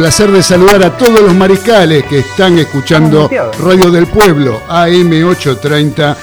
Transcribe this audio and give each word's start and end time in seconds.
Placer 0.00 0.30
de 0.30 0.42
saludar 0.42 0.82
a 0.82 0.96
todos 0.96 1.20
los 1.20 1.34
mariscales 1.34 2.04
que 2.06 2.20
están 2.20 2.58
escuchando 2.58 3.28
Radio 3.58 3.90
del 3.90 4.06
Pueblo, 4.06 4.58
AM830, 4.66 6.16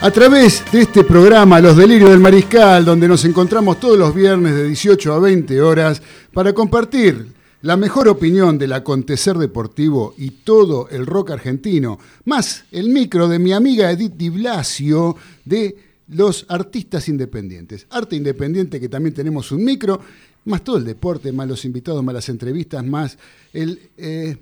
a 0.00 0.10
través 0.10 0.64
de 0.72 0.80
este 0.80 1.04
programa 1.04 1.60
Los 1.60 1.76
Delirios 1.76 2.08
del 2.08 2.18
Mariscal, 2.18 2.82
donde 2.82 3.06
nos 3.06 3.22
encontramos 3.26 3.78
todos 3.78 3.98
los 3.98 4.14
viernes 4.14 4.54
de 4.54 4.68
18 4.68 5.12
a 5.12 5.18
20 5.18 5.60
horas 5.60 6.00
para 6.32 6.54
compartir 6.54 7.26
la 7.60 7.76
mejor 7.76 8.08
opinión 8.08 8.56
del 8.56 8.72
acontecer 8.72 9.36
deportivo 9.36 10.14
y 10.16 10.30
todo 10.30 10.88
el 10.88 11.04
rock 11.04 11.32
argentino, 11.32 11.98
más 12.24 12.64
el 12.72 12.88
micro 12.88 13.28
de 13.28 13.38
mi 13.38 13.52
amiga 13.52 13.90
Edith 13.90 14.14
Di 14.14 14.30
Blasio 14.30 15.14
de 15.44 15.76
los 16.08 16.46
artistas 16.48 17.06
independientes. 17.08 17.86
Arte 17.90 18.16
independiente 18.16 18.80
que 18.80 18.88
también 18.88 19.14
tenemos 19.14 19.52
un 19.52 19.62
micro 19.62 20.00
más 20.44 20.64
todo 20.64 20.78
el 20.78 20.84
deporte, 20.84 21.32
más 21.32 21.48
los 21.48 21.64
invitados, 21.64 22.02
más 22.02 22.14
las 22.14 22.28
entrevistas, 22.28 22.84
más 22.84 23.18
el 23.52 23.90
eh, 23.96 24.36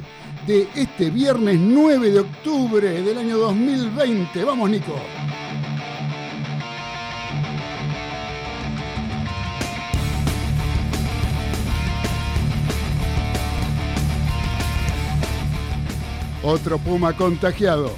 de 0.46 0.68
este 0.74 1.10
viernes 1.10 1.58
9 1.60 2.10
de 2.10 2.20
octubre 2.20 3.02
del 3.02 3.18
año 3.18 3.38
2020. 3.38 4.44
Vamos, 4.44 4.70
Nico. 4.70 4.94
Otro 16.42 16.78
Puma 16.78 17.16
contagiado. 17.16 17.90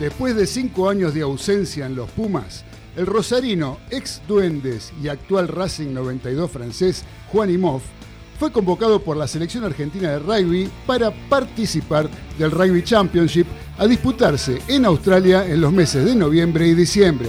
Después 0.00 0.34
de 0.34 0.48
cinco 0.48 0.88
años 0.88 1.14
de 1.14 1.20
ausencia 1.22 1.86
en 1.86 1.94
los 1.94 2.10
Pumas, 2.10 2.64
el 2.96 3.06
rosarino, 3.06 3.78
ex 3.90 4.20
Duendes 4.28 4.92
y 5.02 5.08
actual 5.08 5.48
Racing 5.48 5.92
92 5.92 6.50
francés, 6.50 7.04
Juan 7.30 7.50
Imhoff, 7.50 7.82
fue 8.38 8.50
convocado 8.50 9.00
por 9.00 9.16
la 9.16 9.28
selección 9.28 9.64
argentina 9.64 10.10
de 10.10 10.18
rugby 10.18 10.68
para 10.86 11.10
participar 11.28 12.08
del 12.38 12.50
Rugby 12.50 12.82
Championship 12.82 13.46
a 13.78 13.86
disputarse 13.86 14.60
en 14.66 14.84
Australia 14.84 15.46
en 15.46 15.60
los 15.60 15.72
meses 15.72 16.04
de 16.04 16.16
noviembre 16.16 16.66
y 16.66 16.74
diciembre. 16.74 17.28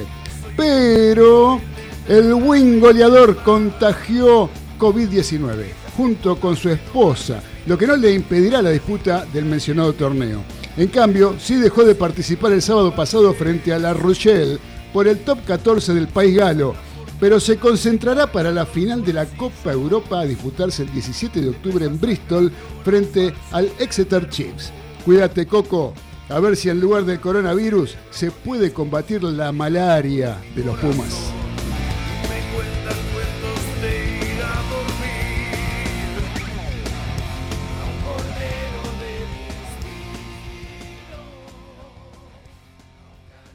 Pero 0.57 1.61
el 2.07 2.33
wing 2.33 2.79
goleador 2.79 3.37
contagió 3.43 4.49
COVID-19 4.79 5.65
junto 5.95 6.39
con 6.39 6.55
su 6.55 6.69
esposa, 6.69 7.43
lo 7.67 7.77
que 7.77 7.85
no 7.85 7.95
le 7.95 8.11
impedirá 8.11 8.61
la 8.61 8.71
disputa 8.71 9.25
del 9.31 9.45
mencionado 9.45 9.93
torneo. 9.93 10.43
En 10.75 10.87
cambio, 10.87 11.35
sí 11.39 11.55
dejó 11.55 11.83
de 11.83 11.93
participar 11.93 12.51
el 12.51 12.63
sábado 12.63 12.95
pasado 12.95 13.33
frente 13.35 13.71
a 13.71 13.77
La 13.77 13.93
Rochelle 13.93 14.57
por 14.93 15.07
el 15.07 15.19
top 15.19 15.39
14 15.45 15.93
del 15.93 16.07
país 16.07 16.37
galo, 16.37 16.75
pero 17.19 17.39
se 17.39 17.57
concentrará 17.57 18.31
para 18.31 18.51
la 18.51 18.65
final 18.65 19.03
de 19.03 19.13
la 19.13 19.25
Copa 19.25 19.71
Europa 19.71 20.19
a 20.19 20.25
disputarse 20.25 20.83
el 20.83 20.93
17 20.93 21.41
de 21.41 21.49
octubre 21.49 21.85
en 21.85 21.99
Bristol 21.99 22.51
frente 22.83 23.33
al 23.51 23.71
Exeter 23.79 24.29
Chiefs. 24.29 24.71
Cuídate, 25.03 25.45
Coco, 25.45 25.93
a 26.29 26.39
ver 26.39 26.55
si 26.55 26.69
en 26.69 26.79
lugar 26.79 27.05
del 27.05 27.19
coronavirus 27.19 27.95
se 28.11 28.31
puede 28.31 28.71
combatir 28.71 29.23
la 29.23 29.51
malaria 29.51 30.37
de 30.55 30.63
los 30.63 30.77
Pumas. 30.77 31.42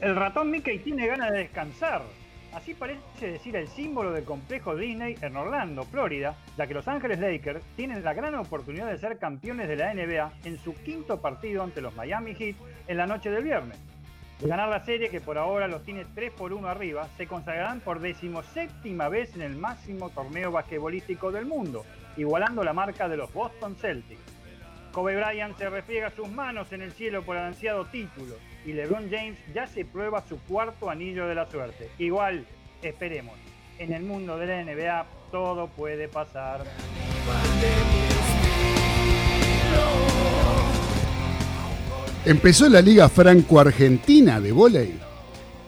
El 0.00 0.14
ratón 0.14 0.52
Mickey 0.52 0.78
tiene 0.78 1.08
ganas 1.08 1.32
de 1.32 1.38
descansar. 1.38 2.02
Así 2.52 2.72
parece 2.72 3.32
decir 3.32 3.56
el 3.56 3.66
símbolo 3.66 4.12
del 4.12 4.22
complejo 4.22 4.76
Disney 4.76 5.16
en 5.22 5.36
Orlando, 5.36 5.82
Florida, 5.82 6.36
ya 6.56 6.68
que 6.68 6.74
Los 6.74 6.86
Ángeles 6.86 7.18
Lakers 7.18 7.64
tienen 7.74 8.04
la 8.04 8.14
gran 8.14 8.36
oportunidad 8.36 8.86
de 8.86 8.98
ser 8.98 9.18
campeones 9.18 9.66
de 9.66 9.74
la 9.74 9.92
NBA 9.92 10.32
en 10.44 10.56
su 10.58 10.72
quinto 10.72 11.20
partido 11.20 11.64
ante 11.64 11.80
los 11.80 11.96
Miami 11.96 12.36
Heat 12.36 12.54
en 12.86 12.96
la 12.96 13.08
noche 13.08 13.28
del 13.32 13.42
viernes. 13.42 13.76
De 14.40 14.46
ganar 14.46 14.68
la 14.68 14.84
serie, 14.84 15.10
que 15.10 15.20
por 15.20 15.36
ahora 15.36 15.66
los 15.66 15.82
tiene 15.82 16.06
3 16.14 16.30
por 16.30 16.52
1 16.52 16.68
arriba, 16.68 17.08
se 17.16 17.26
consagrarán 17.26 17.80
por 17.80 17.98
decimoséptima 17.98 19.08
vez 19.08 19.34
en 19.34 19.42
el 19.42 19.56
máximo 19.56 20.10
torneo 20.10 20.52
basquetbolístico 20.52 21.32
del 21.32 21.44
mundo, 21.44 21.84
igualando 22.16 22.62
la 22.62 22.72
marca 22.72 23.08
de 23.08 23.16
los 23.16 23.32
Boston 23.32 23.74
Celtics. 23.74 24.20
Kobe 24.92 25.16
Bryant 25.16 25.58
se 25.58 25.68
refriega 25.68 26.10
sus 26.10 26.30
manos 26.30 26.72
en 26.72 26.82
el 26.82 26.92
cielo 26.92 27.24
por 27.24 27.36
el 27.36 27.42
ansiado 27.42 27.84
título 27.86 28.36
y 28.64 28.72
LeBron 28.72 29.10
James 29.10 29.38
ya 29.54 29.66
se 29.66 29.84
prueba 29.84 30.24
su 30.28 30.38
cuarto 30.40 30.90
anillo 30.90 31.26
de 31.26 31.34
la 31.34 31.50
suerte. 31.50 31.88
Igual, 31.98 32.46
esperemos. 32.82 33.34
En 33.78 33.92
el 33.92 34.02
mundo 34.02 34.36
de 34.36 34.46
la 34.46 34.64
NBA 34.64 35.06
todo 35.30 35.68
puede 35.68 36.08
pasar. 36.08 36.64
Empezó 42.24 42.68
la 42.68 42.82
Liga 42.82 43.08
Franco-Argentina 43.08 44.40
de 44.40 44.52
Voley. 44.52 44.98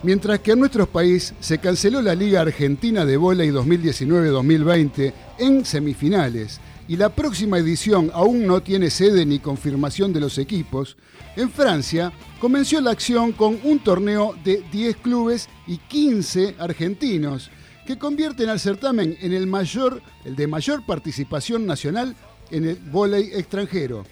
Mientras 0.02 0.40
que 0.40 0.52
en 0.52 0.60
nuestro 0.60 0.86
país 0.86 1.34
se 1.40 1.58
canceló 1.58 2.02
la 2.02 2.14
Liga 2.14 2.40
Argentina 2.40 3.04
de 3.04 3.16
Voley 3.16 3.50
2019-2020 3.50 5.12
en 5.38 5.64
semifinales 5.64 6.60
y 6.88 6.96
la 6.96 7.10
próxima 7.10 7.58
edición 7.58 8.10
aún 8.14 8.46
no 8.46 8.62
tiene 8.62 8.90
sede 8.90 9.24
ni 9.24 9.38
confirmación 9.38 10.12
de 10.12 10.20
los 10.20 10.38
equipos, 10.38 10.96
en 11.36 11.50
Francia 11.50 12.12
comenzó 12.40 12.80
la 12.80 12.90
acción 12.90 13.32
con 13.32 13.58
un 13.62 13.78
torneo 13.78 14.34
de 14.44 14.64
10 14.72 14.96
clubes 14.96 15.48
y 15.66 15.78
15 15.78 16.56
argentinos, 16.58 17.50
que 17.86 17.98
convierten 17.98 18.48
al 18.48 18.60
certamen 18.60 19.16
en 19.20 19.32
el 19.32 19.46
mayor, 19.46 20.02
el 20.24 20.36
de 20.36 20.46
mayor 20.46 20.84
participación 20.84 21.66
nacional 21.66 22.16
en 22.50 22.64
el 22.64 22.76
vóley 22.76 23.30
extranjero. 23.34 24.04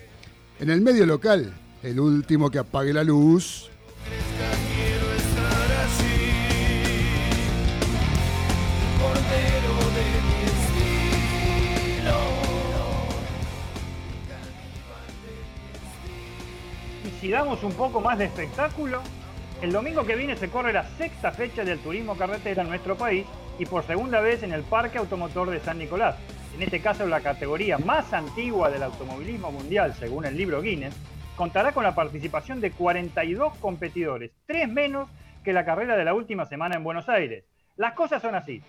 En 0.60 0.70
el 0.70 0.80
medio 0.80 1.06
local, 1.06 1.54
el 1.82 2.00
último 2.00 2.50
que 2.50 2.58
apague 2.58 2.92
la 2.92 3.04
luz. 3.04 3.70
Si 17.20 17.30
damos 17.30 17.64
un 17.64 17.72
poco 17.72 18.00
más 18.00 18.18
de 18.18 18.26
espectáculo, 18.26 19.02
el 19.60 19.72
domingo 19.72 20.04
que 20.04 20.14
viene 20.14 20.36
se 20.36 20.50
corre 20.50 20.72
la 20.72 20.84
sexta 20.84 21.32
fecha 21.32 21.64
del 21.64 21.80
turismo 21.80 22.16
carretera 22.16 22.62
en 22.62 22.68
nuestro 22.68 22.96
país 22.96 23.26
y 23.58 23.66
por 23.66 23.82
segunda 23.82 24.20
vez 24.20 24.44
en 24.44 24.52
el 24.52 24.62
Parque 24.62 24.98
Automotor 24.98 25.50
de 25.50 25.58
San 25.58 25.78
Nicolás. 25.78 26.16
En 26.54 26.62
este 26.62 26.80
caso, 26.80 27.06
la 27.06 27.20
categoría 27.20 27.76
más 27.78 28.12
antigua 28.12 28.70
del 28.70 28.84
automovilismo 28.84 29.50
mundial, 29.50 29.94
según 29.94 30.26
el 30.26 30.36
libro 30.36 30.62
Guinness, 30.62 30.94
contará 31.36 31.72
con 31.72 31.82
la 31.82 31.94
participación 31.94 32.60
de 32.60 32.70
42 32.70 33.56
competidores, 33.56 34.30
tres 34.46 34.68
menos 34.68 35.08
que 35.42 35.52
la 35.52 35.64
carrera 35.64 35.96
de 35.96 36.04
la 36.04 36.14
última 36.14 36.46
semana 36.46 36.76
en 36.76 36.84
Buenos 36.84 37.08
Aires. 37.08 37.44
Las 37.76 37.94
cosas 37.94 38.22
son 38.22 38.36
así. 38.36 38.62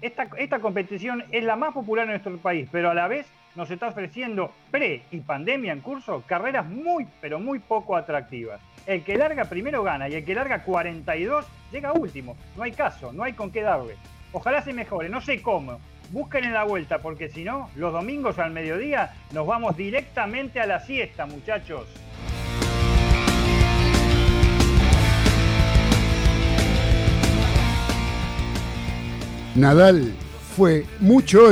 Esta, 0.00 0.28
esta 0.38 0.60
competición 0.60 1.24
es 1.30 1.44
la 1.44 1.56
más 1.56 1.74
popular 1.74 2.04
en 2.04 2.12
nuestro 2.12 2.36
país, 2.38 2.68
pero 2.72 2.90
a 2.90 2.94
la 2.94 3.08
vez 3.08 3.26
nos 3.56 3.70
está 3.70 3.88
ofreciendo 3.88 4.52
pre 4.70 5.02
y 5.10 5.20
pandemia 5.20 5.72
en 5.72 5.80
curso 5.80 6.22
carreras 6.26 6.66
muy, 6.66 7.06
pero 7.20 7.40
muy 7.40 7.58
poco 7.58 7.96
atractivas. 7.96 8.60
El 8.86 9.02
que 9.02 9.16
larga 9.16 9.46
primero 9.46 9.82
gana 9.82 10.08
y 10.08 10.14
el 10.14 10.24
que 10.24 10.34
larga 10.34 10.62
42 10.62 11.46
llega 11.72 11.92
último. 11.92 12.36
No 12.56 12.62
hay 12.62 12.72
caso, 12.72 13.12
no 13.12 13.24
hay 13.24 13.32
con 13.32 13.50
qué 13.50 13.62
darle. 13.62 13.96
Ojalá 14.32 14.62
se 14.62 14.72
mejore, 14.72 15.08
no 15.08 15.20
sé 15.20 15.42
cómo. 15.42 15.80
Busquen 16.10 16.44
en 16.44 16.52
la 16.52 16.64
vuelta 16.64 16.98
porque 16.98 17.28
si 17.28 17.42
no, 17.42 17.70
los 17.74 17.92
domingos 17.92 18.38
al 18.38 18.52
mediodía 18.52 19.14
nos 19.32 19.46
vamos 19.46 19.76
directamente 19.76 20.60
a 20.60 20.66
la 20.66 20.80
siesta, 20.80 21.26
muchachos. 21.26 21.88
Nadal 29.56 30.14
fue 30.54 30.84
mucho 31.00 31.48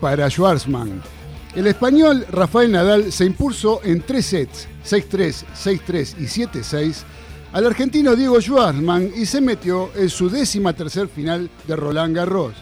para 0.00 0.30
Schwarzman 0.30 1.13
el 1.54 1.66
español 1.68 2.26
Rafael 2.30 2.72
Nadal 2.72 3.12
se 3.12 3.24
impuso 3.24 3.80
en 3.84 4.02
tres 4.02 4.26
sets, 4.26 4.68
6-3, 4.84 5.44
6-3 5.54 6.14
y 6.18 6.24
7-6, 6.24 7.02
al 7.52 7.66
argentino 7.66 8.16
Diego 8.16 8.40
Schwartzman 8.40 9.12
y 9.14 9.26
se 9.26 9.40
metió 9.40 9.90
en 9.94 10.10
su 10.10 10.28
décima 10.28 10.72
tercer 10.72 11.06
final 11.06 11.48
de 11.68 11.76
Roland 11.76 12.16
Garros. 12.16 12.54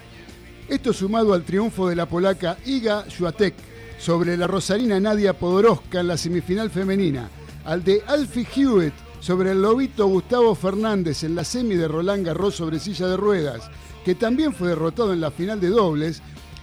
Esto 0.68 0.92
sumado 0.92 1.32
al 1.32 1.44
triunfo 1.44 1.88
de 1.88 1.96
la 1.96 2.06
polaca 2.06 2.58
Iga 2.66 3.06
Swiatek 3.08 3.54
sobre 3.98 4.36
la 4.36 4.46
rosarina 4.46 5.00
Nadia 5.00 5.32
Podoroska 5.38 6.00
en 6.00 6.08
la 6.08 6.18
semifinal 6.18 6.70
femenina, 6.70 7.30
al 7.64 7.82
de 7.82 8.02
Alfie 8.06 8.46
Hewitt 8.54 8.94
sobre 9.20 9.52
el 9.52 9.62
lobito 9.62 10.06
Gustavo 10.06 10.54
Fernández 10.54 11.24
en 11.24 11.34
la 11.34 11.44
semi 11.44 11.76
de 11.76 11.88
Roland 11.88 12.26
Garros 12.26 12.56
sobre 12.56 12.78
silla 12.78 13.06
de 13.06 13.16
ruedas, 13.16 13.70
que 14.04 14.14
también 14.14 14.52
fue 14.52 14.68
derrotado 14.68 15.12
en 15.12 15.20
la 15.20 15.30
final 15.30 15.60
de 15.60 15.68
dobles, 15.68 16.22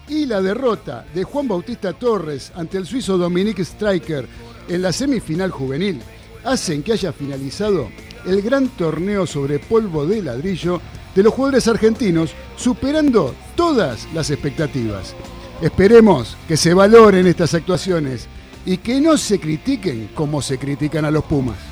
y 0.10 0.26
la 0.26 0.42
derrota 0.42 1.06
de 1.14 1.24
Juan 1.24 1.48
Bautista 1.48 1.94
Torres 1.94 2.52
ante 2.56 2.78
el 2.78 2.86
suizo 2.86 3.18
Dominique 3.18 3.64
Striker 3.64 4.28
en 4.68 4.82
la 4.82 4.92
semifinal 4.92 5.52
juvenil 5.52 6.02
hacen 6.44 6.84
que 6.84 6.94
haya 6.94 7.14
finalizado 7.14 7.90
el 8.26 8.42
gran 8.42 8.70
torneo 8.70 9.28
sobre 9.28 9.60
polvo 9.60 10.06
de 10.06 10.22
ladrillo 10.22 10.82
de 11.16 11.24
los 11.24 11.34
jugadores 11.34 11.68
argentinos, 11.68 12.32
superando 12.56 13.34
todas 13.56 14.08
las 14.14 14.30
expectativas. 14.30 15.16
Esperemos 15.62 16.38
que 16.48 16.58
se 16.58 16.74
valoren 16.74 17.28
estas 17.28 17.54
actuaciones 17.54 18.28
y 18.66 18.78
que 18.78 19.02
no 19.02 19.18
se 19.18 19.40
critiquen 19.40 20.10
como 20.16 20.42
se 20.42 20.58
critican 20.58 21.06
a 21.06 21.12
los 21.12 21.24
Pumas. 21.26 21.69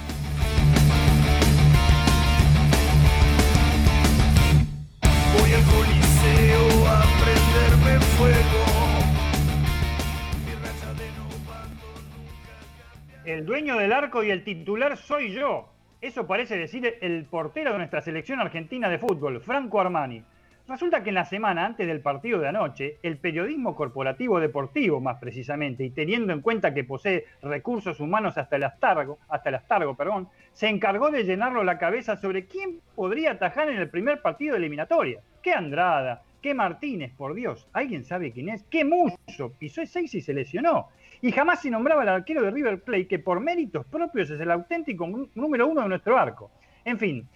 El 13.37 13.45
dueño 13.45 13.77
del 13.77 13.93
arco 13.93 14.23
y 14.23 14.31
el 14.31 14.43
titular 14.43 14.97
soy 14.97 15.31
yo. 15.31 15.69
Eso 16.01 16.25
parece 16.25 16.57
decir 16.57 16.97
el 17.01 17.23
portero 17.25 17.71
de 17.71 17.77
nuestra 17.77 18.01
selección 18.01 18.39
argentina 18.39 18.89
de 18.89 18.97
fútbol, 18.97 19.41
Franco 19.41 19.79
Armani. 19.79 20.23
Resulta 20.67 21.03
que 21.03 21.09
en 21.09 21.15
la 21.15 21.25
semana 21.25 21.63
antes 21.63 21.85
del 21.85 22.01
partido 22.01 22.39
de 22.39 22.47
anoche, 22.47 22.97
el 23.03 23.17
periodismo 23.17 23.75
corporativo 23.75 24.39
deportivo, 24.39 24.99
más 24.99 25.19
precisamente, 25.19 25.83
y 25.83 25.91
teniendo 25.91 26.33
en 26.33 26.41
cuenta 26.41 26.73
que 26.73 26.83
posee 26.83 27.25
recursos 27.43 27.99
humanos 27.99 28.39
hasta 28.39 28.55
el 28.55 28.63
astargo, 28.63 29.19
hasta 29.29 29.49
el 29.49 29.55
astargo, 29.55 29.93
perdón, 29.93 30.29
se 30.53 30.67
encargó 30.67 31.11
de 31.11 31.23
llenarlo 31.23 31.63
la 31.63 31.77
cabeza 31.77 32.17
sobre 32.17 32.47
quién 32.47 32.81
podría 32.95 33.33
atajar 33.33 33.69
en 33.69 33.77
el 33.77 33.91
primer 33.91 34.23
partido 34.23 34.53
de 34.53 34.61
eliminatoria. 34.61 35.21
¿Qué 35.43 35.53
Andrada? 35.53 36.23
¿Qué 36.41 36.55
Martínez, 36.55 37.13
por 37.15 37.35
Dios? 37.35 37.67
¿Alguien 37.73 38.03
sabe 38.03 38.31
quién 38.31 38.49
es? 38.49 38.63
¿Qué 38.63 38.83
Muso? 38.83 39.53
Pisó 39.59 39.81
el 39.81 39.87
6 39.87 40.15
y 40.15 40.21
se 40.21 40.33
lesionó. 40.33 40.87
Y 41.21 41.31
jamás 41.31 41.61
se 41.61 41.71
nombraba 41.71 42.03
al 42.03 42.09
arquero 42.09 42.41
de 42.43 42.51
River 42.51 42.83
Plate, 42.83 43.07
que 43.07 43.19
por 43.19 43.39
méritos 43.39 43.85
propios 43.85 44.29
es 44.29 44.39
el 44.39 44.51
auténtico 44.51 45.07
número 45.35 45.67
uno 45.67 45.81
de 45.81 45.89
nuestro 45.89 46.17
arco. 46.17 46.51
En 46.85 46.99
fin, 46.99 47.27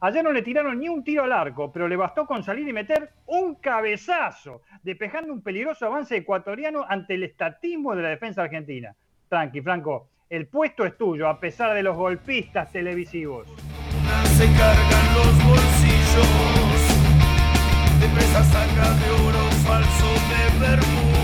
ayer 0.00 0.22
no 0.22 0.32
le 0.32 0.42
tiraron 0.42 0.78
ni 0.78 0.88
un 0.88 1.02
tiro 1.02 1.24
al 1.24 1.32
arco, 1.32 1.72
pero 1.72 1.88
le 1.88 1.96
bastó 1.96 2.26
con 2.26 2.42
salir 2.42 2.68
y 2.68 2.72
meter 2.72 3.10
un 3.26 3.54
cabezazo, 3.56 4.62
despejando 4.82 5.32
un 5.32 5.42
peligroso 5.42 5.86
avance 5.86 6.16
ecuatoriano 6.16 6.84
ante 6.88 7.14
el 7.14 7.24
estatismo 7.24 7.94
de 7.96 8.02
la 8.02 8.08
defensa 8.10 8.42
argentina. 8.42 8.94
Tranqui, 9.28 9.62
Franco, 9.62 10.08
el 10.28 10.46
puesto 10.46 10.84
es 10.84 10.96
tuyo, 10.96 11.28
a 11.28 11.40
pesar 11.40 11.74
de 11.74 11.82
los 11.82 11.96
golpistas 11.96 12.70
televisivos. 12.70 13.48
Se 14.36 14.46
cargan 14.46 15.14
los 15.14 15.44
bolsillos 15.44 16.60
de 18.00 18.20
saca 18.20 18.94
de 18.94 19.10
oro 19.10 19.50
falso 19.64 20.06
de. 20.28 21.19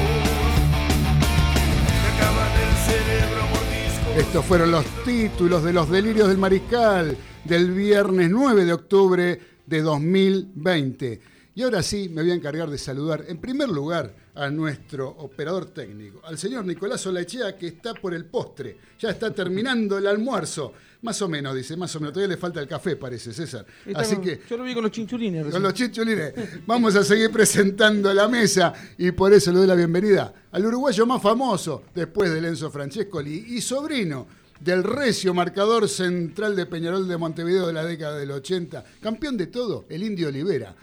Estos 4.16 4.46
fueron 4.46 4.70
los 4.70 4.86
títulos 5.04 5.62
de 5.62 5.74
los 5.74 5.90
delirios 5.90 6.28
del 6.28 6.38
mariscal 6.38 7.14
del 7.44 7.70
viernes 7.70 8.30
9 8.30 8.64
de 8.64 8.72
octubre 8.72 9.40
de 9.66 9.82
2020. 9.82 11.20
Y 11.54 11.62
ahora 11.62 11.82
sí 11.82 12.08
me 12.08 12.22
voy 12.22 12.30
a 12.30 12.34
encargar 12.34 12.70
de 12.70 12.78
saludar 12.78 13.26
en 13.28 13.36
primer 13.36 13.68
lugar 13.68 14.14
a 14.36 14.50
nuestro 14.50 15.08
operador 15.08 15.66
técnico, 15.66 16.20
al 16.24 16.38
señor 16.38 16.64
Nicolás 16.64 17.06
Olachea, 17.06 17.56
que 17.56 17.68
está 17.68 17.94
por 17.94 18.14
el 18.14 18.26
postre, 18.26 18.76
ya 18.98 19.10
está 19.10 19.32
terminando 19.32 19.98
el 19.98 20.06
almuerzo. 20.06 20.72
Más 21.02 21.20
o 21.22 21.28
menos, 21.28 21.54
dice, 21.54 21.76
más 21.76 21.94
o 21.94 22.00
menos. 22.00 22.14
Todavía 22.14 22.34
le 22.34 22.40
falta 22.40 22.60
el 22.60 22.66
café, 22.66 22.96
parece, 22.96 23.32
César. 23.32 23.64
Así 23.94 24.16
que. 24.16 24.40
Yo 24.48 24.56
lo 24.56 24.64
vi 24.64 24.74
con 24.74 24.82
los 24.82 24.92
chinchulines. 24.92 25.46
Con 25.46 25.62
los 25.62 25.74
chinchulines. 25.74 26.32
Vamos 26.66 26.96
a 26.96 27.04
seguir 27.04 27.30
presentando 27.30 28.12
la 28.12 28.28
mesa 28.28 28.72
y 28.98 29.12
por 29.12 29.32
eso 29.32 29.52
le 29.52 29.58
doy 29.58 29.66
la 29.66 29.74
bienvenida 29.74 30.32
al 30.50 30.64
uruguayo 30.64 31.06
más 31.06 31.22
famoso 31.22 31.84
después 31.94 32.30
de 32.30 32.46
Enzo 32.46 32.70
Francescoli 32.70 33.44
y 33.48 33.60
sobrino 33.60 34.26
del 34.58 34.82
recio 34.82 35.34
marcador 35.34 35.88
central 35.88 36.56
de 36.56 36.66
Peñarol 36.66 37.06
de 37.06 37.16
Montevideo 37.16 37.66
de 37.66 37.72
la 37.74 37.84
década 37.84 38.16
del 38.16 38.30
80, 38.30 38.84
campeón 39.00 39.36
de 39.36 39.48
todo, 39.48 39.84
el 39.90 40.02
Indio 40.02 40.28
Olivera 40.28 40.74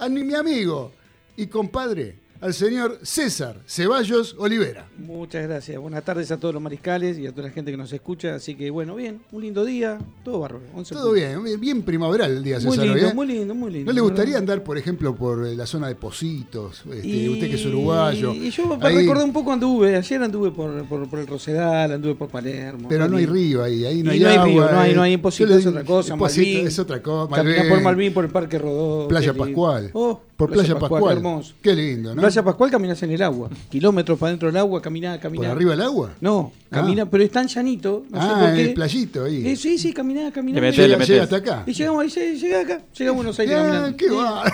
a 0.00 0.08
mi 0.08 0.34
amigo 0.34 0.92
y 1.36 1.46
compadre, 1.46 2.16
al 2.40 2.54
señor 2.54 2.98
César 3.02 3.56
Ceballos 3.66 4.34
Olivera. 4.38 4.88
Muchas 4.96 5.46
gracias. 5.46 5.78
Buenas 5.78 6.02
tardes 6.04 6.30
a 6.30 6.38
todos 6.38 6.54
los 6.54 6.62
mariscales 6.62 7.18
y 7.18 7.26
a 7.26 7.32
toda 7.32 7.48
la 7.48 7.52
gente 7.52 7.70
que 7.70 7.76
nos 7.76 7.92
escucha. 7.92 8.34
Así 8.34 8.54
que 8.54 8.70
bueno, 8.70 8.94
bien, 8.94 9.20
un 9.30 9.42
lindo 9.42 9.64
día, 9.64 9.98
todo 10.24 10.40
bárbaro. 10.40 10.64
Todo 10.88 11.12
bien, 11.12 11.42
bien 11.60 11.82
primaveral 11.82 12.30
el 12.30 12.42
día, 12.42 12.60
César. 12.60 12.78
Muy 12.78 12.88
lindo, 12.88 13.14
muy 13.14 13.26
lindo, 13.26 13.54
muy 13.54 13.72
lindo. 13.72 13.92
¿No 13.92 13.94
le 13.94 14.00
gustaría 14.00 14.38
andar, 14.38 14.62
por 14.64 14.78
ejemplo, 14.78 15.14
por 15.14 15.46
eh, 15.46 15.54
la 15.54 15.66
zona 15.66 15.88
de 15.88 15.94
Positos? 15.96 16.82
Este, 16.90 17.28
usted 17.28 17.48
que 17.48 17.56
es 17.56 17.66
uruguayo. 17.66 18.32
Y 18.32 18.50
yo 18.50 18.76
me 18.76 18.90
recordé 18.90 19.24
un 19.24 19.32
poco 19.32 19.52
anduve, 19.52 19.96
ayer 19.96 20.22
anduve 20.22 20.50
por, 20.50 20.84
por, 20.86 21.18
el 21.18 21.26
Rosedal, 21.26 21.92
anduve 21.92 22.14
por 22.14 22.28
Palermo. 22.28 22.88
Pero 22.88 23.06
no 23.08 23.18
hay 23.18 23.26
río 23.26 23.62
ahí, 23.62 23.84
ahí 23.84 24.02
no 24.02 24.12
hay, 24.12 24.24
agua. 24.24 24.46
Río, 24.46 24.70
no 24.70 24.80
hay, 24.80 24.94
no 24.94 25.02
hay 25.02 25.12
imposible, 25.12 25.56
es 25.56 25.66
otra 25.66 25.84
cosa. 25.84 26.16
Malvin, 26.16 26.66
es 26.66 26.78
otra 26.78 27.02
cosa. 27.02 27.34
Caminar 27.34 27.68
por 27.68 27.82
Malvin, 27.82 28.14
por 28.14 28.24
el 28.24 28.30
Parque 28.30 28.58
Rodó. 28.58 29.08
Playa 29.08 29.34
Pascual. 29.34 29.90
Oh, 29.92 30.20
por 30.40 30.50
Playa, 30.50 30.78
Pascual, 30.78 31.16
Hermoso. 31.18 31.54
Qué 31.62 31.74
lindo, 31.74 32.14
¿no? 32.14 32.22
Playa 32.22 32.42
Pascual 32.42 32.70
caminas 32.70 33.02
en 33.02 33.10
el 33.10 33.22
agua. 33.22 33.50
Kilómetros 33.70 34.18
para 34.18 34.30
dentro 34.30 34.48
del 34.48 34.56
agua, 34.56 34.80
caminá, 34.80 35.20
caminá. 35.20 35.48
¿Por 35.48 35.56
arriba 35.56 35.70
del 35.72 35.82
agua? 35.82 36.14
No, 36.20 36.52
ah. 36.70 36.76
camina, 36.76 37.08
pero 37.08 37.22
es 37.22 37.30
tan 37.30 37.46
llanito. 37.46 38.04
No 38.10 38.18
ah, 38.18 38.28
sé 38.28 38.46
por 38.46 38.54
qué. 38.54 38.62
el 38.62 38.74
playito 38.74 39.24
ahí. 39.24 39.46
Eh, 39.46 39.56
sí, 39.56 39.78
sí, 39.78 39.92
caminá, 39.92 40.32
caminá. 40.32 40.54
Le 40.56 40.60
metés, 40.62 40.88
le 40.88 40.96
metés. 40.96 41.08
Llega 41.08 41.22
hasta 41.24 41.36
acá. 41.36 41.64
Y 41.66 41.72
llegamos 41.72 42.16
ahí, 42.16 42.36
llega 42.38 42.60
acá. 42.60 42.82
Llega 42.96 43.10
a 43.10 43.14
Buenos 43.14 43.38
Aires 43.38 43.54
ah, 43.58 43.62
caminando. 43.62 43.96
qué 43.96 44.10
va. 44.10 44.44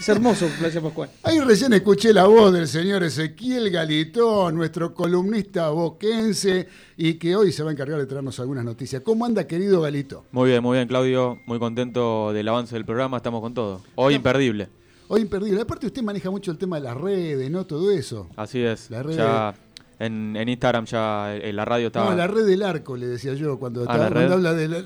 Es 0.00 0.08
hermoso 0.08 0.48
Playa 0.58 0.80
Pascual. 0.80 1.10
Ahí 1.24 1.40
recién 1.40 1.72
escuché 1.72 2.12
la 2.12 2.26
voz 2.26 2.52
del 2.52 2.68
señor 2.68 3.02
Ezequiel 3.02 3.68
Galitón, 3.70 4.54
nuestro 4.54 4.94
columnista 4.94 5.70
boquense, 5.70 6.68
y 6.96 7.14
que 7.14 7.34
hoy 7.34 7.50
se 7.50 7.64
va 7.64 7.70
a 7.70 7.72
encargar 7.72 7.98
de 7.98 8.06
traernos 8.06 8.38
algunas 8.38 8.64
noticias. 8.64 9.02
¿Cómo 9.02 9.24
anda, 9.24 9.46
querido 9.48 9.80
Galito? 9.80 10.24
Muy 10.30 10.50
bien, 10.50 10.62
muy 10.62 10.76
bien, 10.76 10.86
Claudio. 10.86 11.40
Muy 11.46 11.58
contento 11.58 12.32
del 12.32 12.46
avance 12.46 12.76
del 12.76 12.84
programa. 12.84 13.16
Estamos 13.16 13.40
con 13.40 13.54
todo. 13.54 13.82
Hoy 13.96 14.14
imperdible. 14.14 14.68
Hoy 15.08 15.22
imperdible. 15.22 15.60
Aparte 15.60 15.86
usted 15.86 16.02
maneja 16.02 16.30
mucho 16.30 16.50
el 16.50 16.58
tema 16.58 16.76
de 16.76 16.82
las 16.82 16.96
redes, 16.96 17.50
¿no? 17.50 17.64
Todo 17.66 17.90
eso. 17.90 18.28
Así 18.36 18.60
es. 18.60 18.90
La 18.90 19.02
red 19.02 19.16
ya 19.16 19.54
en, 19.98 20.36
Instagram 20.36 20.84
ya 20.84 21.34
en 21.34 21.56
la 21.56 21.64
radio 21.64 21.86
estaba... 21.86 22.10
No, 22.10 22.16
la 22.16 22.26
red 22.26 22.46
del 22.46 22.62
arco, 22.62 22.96
le 22.96 23.06
decía 23.06 23.34
yo, 23.34 23.58
cuando, 23.58 23.84
ah, 23.88 24.06
habla 24.06 24.52
de 24.52 24.68
la... 24.68 24.84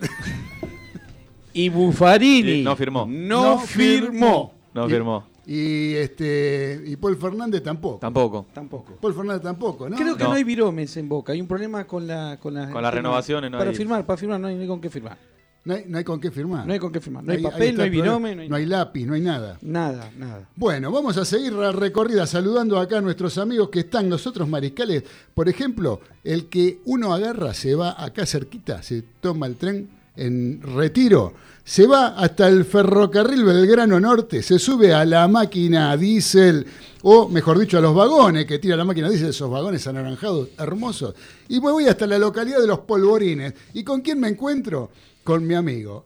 y 1.52 1.69
Buffarini. 1.69 2.62
no 2.62 2.76
firmó. 2.76 3.07
No, 3.09 3.59
firmó. 3.59 4.55
No 4.73 4.88
firmó. 4.88 5.33
Y 5.45 5.95
este 5.95 6.81
y 6.87 6.95
Paul 6.95 7.17
Fernández 7.17 7.64
tampoco. 7.64 7.99
Tampoco. 7.99 8.47
Tampoco. 8.55 8.93
Paul 9.00 9.12
Fernández 9.12 9.43
tampoco, 9.43 9.88
¿no? 9.88 9.97
Creo 9.97 10.17
que 10.17 10.23
no, 10.23 10.33
hay 10.33 10.45
viromes 10.45 10.97
en 10.97 11.09
Boca. 11.09 11.33
Hay 11.33 11.41
un 11.41 11.49
problema 11.49 11.85
con 11.85 12.07
la 12.07 12.38
con, 12.41 12.55
la, 12.55 12.71
con 12.71 12.81
las 12.81 12.95
renovaciones. 12.95 13.50
No 13.50 13.59
para 13.59 13.73
firmar, 13.73 14.07
para 14.07 14.17
firmar 14.17 14.38
no 14.38 14.47
hay 14.47 14.55
ni 14.55 14.69
con 14.69 14.81
qué 14.81 14.88
firmar. 14.88 15.19
No 15.64 15.75
hay, 15.97 16.04
con 16.04 16.21
qué 16.21 16.33
firmar. 16.33 16.66
No 16.66 16.73
hay 16.73 16.81
con 16.81 16.90
qué 16.90 17.00
firmar. 17.00 17.23
No 17.23 17.33
hay, 17.33 17.40
papel, 17.40 17.76
no 17.76 17.85
hay 17.85 17.90
binome. 17.90 18.49
No 18.49 18.57
hay, 18.57 18.66
lápiz, 18.66 19.07
no 19.07 19.14
hay 19.14 19.21
nada. 19.21 19.59
Nada, 19.62 20.11
nada. 20.19 20.49
Bueno, 20.57 20.90
vamos 20.90 21.16
a 21.16 21.25
seguir 21.25 21.52
la 21.52 21.71
recorrida 21.71 22.26
saludando 22.26 22.81
acá 22.81 22.99
a 22.99 23.00
nuestros 23.00 23.38
amigos 23.38 23.69
que 23.69 23.81
están, 23.81 24.09
nosotros 24.09 24.49
mariscales. 24.49 25.04
Por 25.33 25.49
ejemplo, 25.49 26.00
el 26.25 26.47
que 26.47 26.81
uno 26.87 27.14
agarra, 27.14 27.54
se 27.54 27.76
va 27.76 28.02
acá 28.02 28.26
cerquita, 28.26 28.83
se 28.83 29.02
toma 29.21 29.47
el 29.47 29.54
tren 29.54 29.88
en 30.16 30.61
retiro, 30.61 31.33
se 31.64 31.87
va 31.87 32.09
hasta 32.09 32.49
el 32.49 32.64
ferrocarril 32.64 33.45
Belgrano 33.45 34.00
Norte, 34.00 34.42
se 34.42 34.59
sube 34.59 34.92
a 34.92 35.04
la 35.04 35.28
máquina 35.28 35.97
diésel, 35.97 36.66
o 37.02 37.28
mejor 37.28 37.59
dicho, 37.59 37.78
a 37.78 37.81
los 37.81 37.95
vagones 37.95 38.47
que 38.47 38.59
tira 38.59 38.76
la 38.76 38.85
máquina 38.85 39.09
diésel, 39.09 39.31
esos 39.31 39.50
vagones 39.50 39.87
anaranjados 39.87 40.49
hermosos, 40.59 41.14
y 41.49 41.61
me 41.61 41.71
voy 41.71 41.87
hasta 41.87 42.07
la 42.07 42.19
localidad 42.19 42.61
de 42.61 42.66
los 42.66 42.81
Polvorines. 42.81 43.54
¿Y 43.75 43.85
con 43.85 44.00
quién 44.00 44.19
me 44.19 44.28
encuentro? 44.28 44.90
Con 45.25 45.47
mi 45.47 45.55
amigo, 45.55 46.05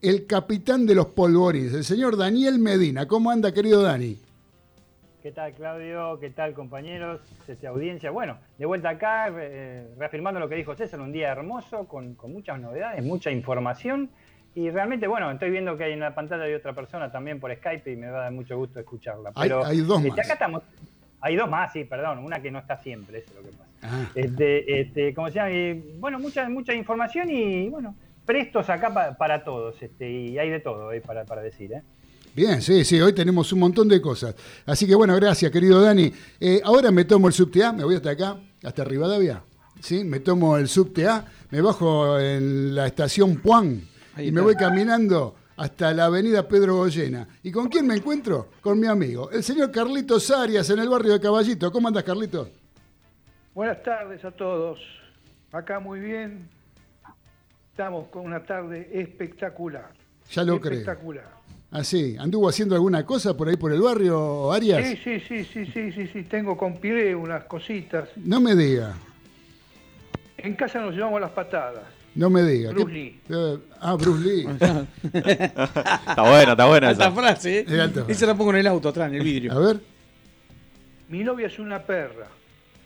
el 0.00 0.26
capitán 0.26 0.86
de 0.86 0.94
los 0.94 1.06
polvorines, 1.06 1.74
el 1.74 1.84
señor 1.84 2.16
Daniel 2.16 2.58
Medina. 2.58 3.06
¿Cómo 3.06 3.30
anda, 3.30 3.52
querido 3.52 3.82
Dani? 3.82 4.18
¿Qué 5.22 5.32
tal, 5.32 5.54
Claudio? 5.54 6.18
¿Qué 6.20 6.30
tal, 6.30 6.52
compañeros? 6.52 7.20
Esta 7.48 7.70
audiencia. 7.70 8.10
Bueno, 8.10 8.36
de 8.58 8.66
vuelta 8.66 8.90
acá, 8.90 9.28
eh, 9.34 9.88
reafirmando 9.98 10.38
lo 10.38 10.48
que 10.48 10.54
dijo 10.54 10.74
César, 10.74 11.00
un 11.00 11.12
día 11.12 11.30
hermoso, 11.32 11.88
con, 11.88 12.16
muchas 12.28 12.60
novedades, 12.60 13.02
mucha 13.02 13.30
información. 13.30 14.10
Y 14.54 14.70
realmente, 14.70 15.08
bueno, 15.08 15.30
estoy 15.30 15.50
viendo 15.50 15.76
que 15.76 15.84
hay 15.84 15.92
en 15.92 16.00
la 16.00 16.14
pantalla 16.14 16.44
de 16.44 16.54
otra 16.54 16.74
persona 16.74 17.10
también 17.10 17.40
por 17.40 17.52
Skype 17.56 17.90
y 17.90 17.96
me 17.96 18.06
da 18.06 18.30
mucho 18.30 18.56
gusto 18.56 18.78
escucharla. 18.78 19.32
Pero, 19.32 19.64
hay, 19.64 19.78
dos 19.78 19.96
este, 19.96 20.10
más. 20.10 20.18
Acá 20.18 20.34
estamos, 20.34 20.62
hay 21.20 21.34
dos 21.34 21.50
más, 21.50 21.72
sí, 21.72 21.84
perdón, 21.84 22.18
una 22.18 22.40
que 22.40 22.50
no 22.50 22.58
está 22.58 22.76
siempre, 22.76 23.18
eso 23.18 23.30
es 23.30 23.36
lo 23.36 23.50
que 23.50 23.56
pasa. 23.56 23.70
Ah. 23.82 24.10
Este, 24.14 24.80
este, 24.80 25.14
como 25.14 25.28
se 25.28 25.34
llama, 25.34 25.82
bueno, 25.98 26.18
mucha, 26.20 26.48
mucha 26.48 26.74
información 26.74 27.30
y 27.30 27.68
bueno, 27.70 27.96
prestos 28.24 28.68
acá 28.70 29.16
para 29.16 29.44
todos, 29.44 29.80
este, 29.82 30.10
y 30.10 30.38
hay 30.38 30.50
de 30.50 30.60
todo 30.60 30.92
eh, 30.92 31.00
para, 31.00 31.42
decir. 31.42 31.72
¿eh? 31.72 31.82
Bien, 32.34 32.62
sí, 32.62 32.84
sí, 32.84 33.00
hoy 33.00 33.12
tenemos 33.12 33.52
un 33.52 33.60
montón 33.60 33.88
de 33.88 34.00
cosas. 34.00 34.34
Así 34.66 34.86
que 34.86 34.94
bueno, 34.94 35.14
gracias, 35.16 35.50
querido 35.50 35.80
Dani. 35.80 36.12
Eh, 36.40 36.60
ahora 36.64 36.90
me 36.90 37.04
tomo 37.04 37.28
el 37.28 37.34
subte 37.34 37.62
A, 37.64 37.72
me 37.72 37.84
voy 37.84 37.96
hasta 37.96 38.10
acá, 38.10 38.36
hasta 38.62 38.84
Rivadavia. 38.84 39.42
¿sí? 39.80 40.04
Me 40.04 40.20
tomo 40.20 40.56
el 40.56 40.68
subte 40.68 41.06
A, 41.06 41.24
me 41.50 41.60
bajo 41.60 42.18
en 42.18 42.74
la 42.74 42.86
estación 42.86 43.36
Puan 43.36 43.82
y 44.18 44.32
me 44.32 44.40
voy 44.40 44.54
caminando 44.54 45.36
hasta 45.56 45.92
la 45.92 46.06
avenida 46.06 46.46
Pedro 46.48 46.76
Goyena. 46.76 47.28
¿Y 47.42 47.52
con 47.52 47.68
quién 47.68 47.86
me 47.86 47.94
encuentro? 47.94 48.48
Con 48.60 48.80
mi 48.80 48.86
amigo, 48.86 49.30
el 49.30 49.42
señor 49.42 49.70
Carlitos 49.70 50.30
Arias, 50.30 50.68
en 50.70 50.80
el 50.80 50.88
barrio 50.88 51.12
de 51.12 51.20
Caballito. 51.20 51.70
¿Cómo 51.70 51.88
andas, 51.88 52.04
Carlitos? 52.04 52.48
Buenas 53.54 53.82
tardes 53.82 54.24
a 54.24 54.32
todos. 54.32 54.80
Acá 55.52 55.78
muy 55.78 56.00
bien, 56.00 56.48
Estamos 57.74 58.06
con 58.06 58.24
una 58.24 58.44
tarde 58.44 58.88
espectacular. 58.92 59.90
Ya 60.30 60.44
lo 60.44 60.60
creo. 60.60 60.74
Espectacular. 60.74 61.28
Ah, 61.72 61.82
sí. 61.82 62.14
¿Anduvo 62.20 62.48
haciendo 62.48 62.76
alguna 62.76 63.04
cosa 63.04 63.36
por 63.36 63.48
ahí 63.48 63.56
por 63.56 63.72
el 63.72 63.80
barrio, 63.80 64.52
Arias? 64.52 64.86
Sí, 64.86 64.96
sí, 65.02 65.18
sí, 65.18 65.44
sí, 65.44 65.66
sí, 65.66 65.90
sí, 65.90 66.06
sí. 66.06 66.22
Tengo 66.22 66.56
con 66.56 66.76
Piré 66.76 67.16
unas 67.16 67.42
cositas. 67.46 68.10
No 68.14 68.40
me 68.40 68.54
diga. 68.54 68.94
En 70.38 70.54
casa 70.54 70.78
nos 70.78 70.94
llevamos 70.94 71.20
las 71.20 71.32
patadas. 71.32 71.82
No 72.14 72.30
me 72.30 72.44
diga. 72.44 72.70
Bruce 72.70 72.92
Lee. 72.92 73.20
Eh, 73.28 73.58
ah, 73.80 73.96
Bruce 73.96 74.24
Lee. 74.24 74.46
está 75.12 76.22
buena, 76.22 76.52
está 76.52 76.66
buena 76.66 76.92
esa. 76.92 77.10
frase, 77.10 77.66
¿eh? 77.68 77.92
Esa 78.06 78.26
la 78.26 78.36
pongo 78.36 78.50
en 78.50 78.58
el 78.58 78.68
auto 78.68 78.90
atrás, 78.90 79.08
en 79.08 79.16
el 79.16 79.24
vidrio. 79.24 79.52
A 79.52 79.58
ver. 79.58 79.80
Mi 81.08 81.24
novia 81.24 81.48
es 81.48 81.58
una 81.58 81.82
perra. 81.82 82.28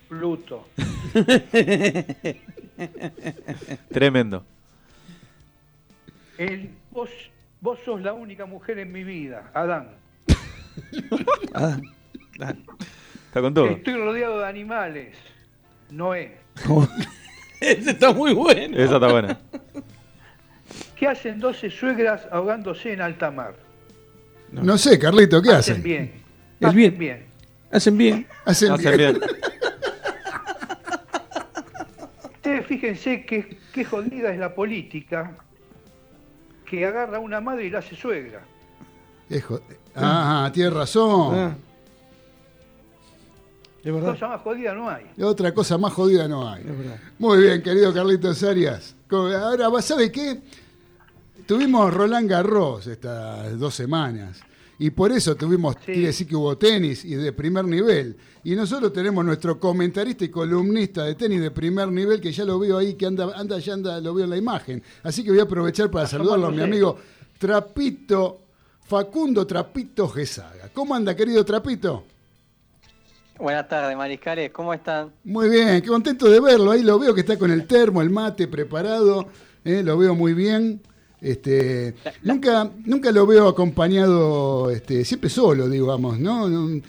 Pluto. 0.07 0.67
Tremendo 3.91 4.43
vos, 6.91 7.09
vos 7.61 7.79
sos 7.83 8.01
la 8.01 8.13
única 8.13 8.45
mujer 8.45 8.79
en 8.79 8.91
mi 8.91 9.03
vida, 9.03 9.51
Adán. 9.53 9.89
Adán. 11.53 11.81
Está 13.27 13.41
con 13.41 13.53
todo. 13.53 13.67
Estoy 13.67 13.95
rodeado 13.95 14.39
de 14.39 14.47
animales. 14.47 15.17
Noé. 15.89 16.37
Esa 17.59 17.91
está 17.91 18.13
muy 18.13 18.33
buena. 18.33 18.77
Esa 18.77 18.95
está 18.95 19.07
buena. 19.07 19.39
¿Qué 20.95 21.07
hacen 21.07 21.39
12 21.39 21.69
suegras 21.69 22.27
ahogándose 22.31 22.93
en 22.93 23.01
alta 23.01 23.31
mar? 23.31 23.55
No, 24.51 24.77
sé, 24.77 24.97
Carlito, 24.97 25.41
¿qué 25.41 25.51
hacen? 25.51 25.83
bien. 25.83 26.11
El 26.59 26.67
Hacen 26.67 26.77
bien. 26.77 26.97
bien. 26.97 27.25
Hacen 27.71 27.97
bien. 27.97 28.27
Hacen 28.45 28.71
Hacen 28.71 28.97
bien. 28.97 29.13
bien. 29.13 29.31
Ustedes 32.33 32.65
fíjense 32.65 33.25
qué 33.25 33.85
jodida 33.85 34.31
es 34.31 34.39
la 34.39 34.55
política 34.55 35.37
que 36.69 36.85
agarra 36.85 37.17
a 37.17 37.19
una 37.19 37.41
madre 37.41 37.65
y 37.65 37.69
la 37.69 37.79
hace 37.79 37.95
suegra. 37.95 38.41
Es 39.29 39.43
jo- 39.43 39.59
Ah, 39.95 40.49
tiene 40.53 40.69
razón. 40.69 41.35
Ah. 41.35 41.55
Es 43.83 43.93
verdad. 43.93 44.11
Cosa 44.11 44.27
más 44.27 44.41
jodida 44.41 44.73
no 44.73 44.89
hay. 44.89 45.05
Otra 45.21 45.53
cosa 45.53 45.77
más 45.77 45.93
jodida 45.93 46.27
no 46.27 46.47
hay. 46.49 46.61
Es 46.61 46.77
verdad. 46.77 46.97
Muy 47.17 47.41
bien, 47.41 47.61
querido 47.63 47.93
Carlitos 47.93 48.43
Arias. 48.43 48.95
Ahora, 49.11 49.81
¿sabe 49.81 50.11
qué? 50.11 50.41
Tuvimos 51.47 51.91
Roland 51.93 52.29
Garros 52.29 52.85
estas 52.87 53.57
dos 53.57 53.73
semanas. 53.73 54.41
Y 54.81 54.91
por 54.91 55.11
eso 55.11 55.35
tuvimos, 55.35 55.75
Sí. 55.85 55.91
quiere 55.91 56.07
decir 56.07 56.25
que 56.25 56.35
hubo 56.37 56.57
tenis 56.57 57.03
y 57.03 57.15
de 57.15 57.33
primer 57.33 57.65
nivel. 57.65 58.15
Y 58.45 58.55
nosotros 58.55 58.93
tenemos 58.93 59.25
nuestro 59.25 59.59
comentarista 59.59 60.23
y 60.23 60.29
columnista 60.29 61.03
de 61.03 61.15
tenis 61.15 61.41
de 61.41 61.51
primer 61.51 61.89
nivel, 61.89 62.21
que 62.21 62.31
ya 62.31 62.45
lo 62.45 62.57
veo 62.57 62.77
ahí, 62.77 62.93
que 62.93 63.05
anda, 63.05 63.29
anda, 63.35 63.59
ya 63.59 63.73
anda, 63.73 63.99
lo 63.99 64.13
veo 64.13 64.23
en 64.23 64.29
la 64.29 64.37
imagen. 64.37 64.81
Así 65.03 65.21
que 65.23 65.31
voy 65.31 65.39
a 65.39 65.43
aprovechar 65.43 65.91
para 65.91 66.07
saludarlo 66.07 66.47
a 66.47 66.51
mi 66.51 66.61
amigo 66.61 66.97
Trapito, 67.37 68.39
Facundo 68.85 69.45
Trapito 69.45 70.07
Gesaga. 70.07 70.69
¿Cómo 70.73 70.95
anda, 70.95 71.13
querido 71.15 71.43
Trapito? 71.43 72.05
Buenas 73.37 73.67
tardes, 73.69 73.95
mariscales, 73.95 74.51
¿cómo 74.51 74.73
están? 74.73 75.11
Muy 75.23 75.49
bien, 75.49 75.81
qué 75.81 75.87
contento 75.87 76.29
de 76.29 76.39
verlo. 76.41 76.71
Ahí 76.71 76.83
lo 76.83 76.99
veo 76.99 77.13
que 77.13 77.21
está 77.21 77.37
con 77.37 77.51
el 77.51 77.65
termo, 77.67 78.01
el 78.01 78.09
mate 78.09 78.47
preparado. 78.47 79.27
eh, 79.65 79.83
lo 79.83 79.97
veo 79.97 80.15
muy 80.15 80.33
bien. 80.33 80.81
Este, 81.21 81.95
nunca, 82.23 82.71
nunca 82.85 83.11
lo 83.11 83.25
veo 83.27 83.47
acompañado, 83.49 84.69
este, 84.71 85.03
siempre 85.03 85.29
solo, 85.29 85.67
digamos, 85.67 86.19
¿no? 86.19 86.47
No- 86.49 86.81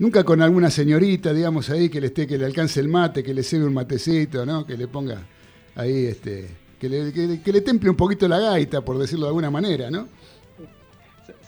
Nunca 0.00 0.22
con 0.22 0.40
alguna 0.42 0.70
señorita, 0.70 1.32
digamos, 1.32 1.70
ahí 1.70 1.88
que 1.88 2.00
le 2.00 2.06
esté, 2.06 2.24
que 2.28 2.38
le 2.38 2.44
alcance 2.46 2.78
el 2.78 2.86
mate, 2.86 3.20
que 3.24 3.34
le 3.34 3.42
cebe 3.42 3.64
un 3.64 3.74
matecito, 3.74 4.46
¿no? 4.46 4.64
Que 4.64 4.76
le 4.76 4.86
ponga 4.86 5.26
ahí, 5.74 6.06
este, 6.06 6.48
que 6.78 6.88
le, 6.88 7.12
que 7.12 7.26
le- 7.26 7.42
que 7.42 7.52
le 7.52 7.60
temple 7.62 7.90
un 7.90 7.96
poquito 7.96 8.28
la 8.28 8.38
gaita, 8.38 8.80
por 8.80 8.96
decirlo 8.96 9.24
de 9.24 9.30
alguna 9.30 9.50
manera, 9.50 9.90
¿no? 9.90 10.06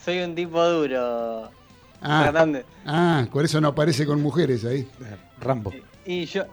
Soy 0.04 0.18
un 0.20 0.34
tipo 0.34 0.64
duro, 0.68 1.48
Ah, 2.02 2.32
ah, 2.86 3.28
por 3.30 3.44
eso 3.44 3.60
no 3.60 3.68
aparece 3.68 4.04
con 4.06 4.20
mujeres 4.22 4.64
ahí. 4.64 4.88
Rambo. 5.40 5.72
Y 6.04 6.24
yo 6.24 6.44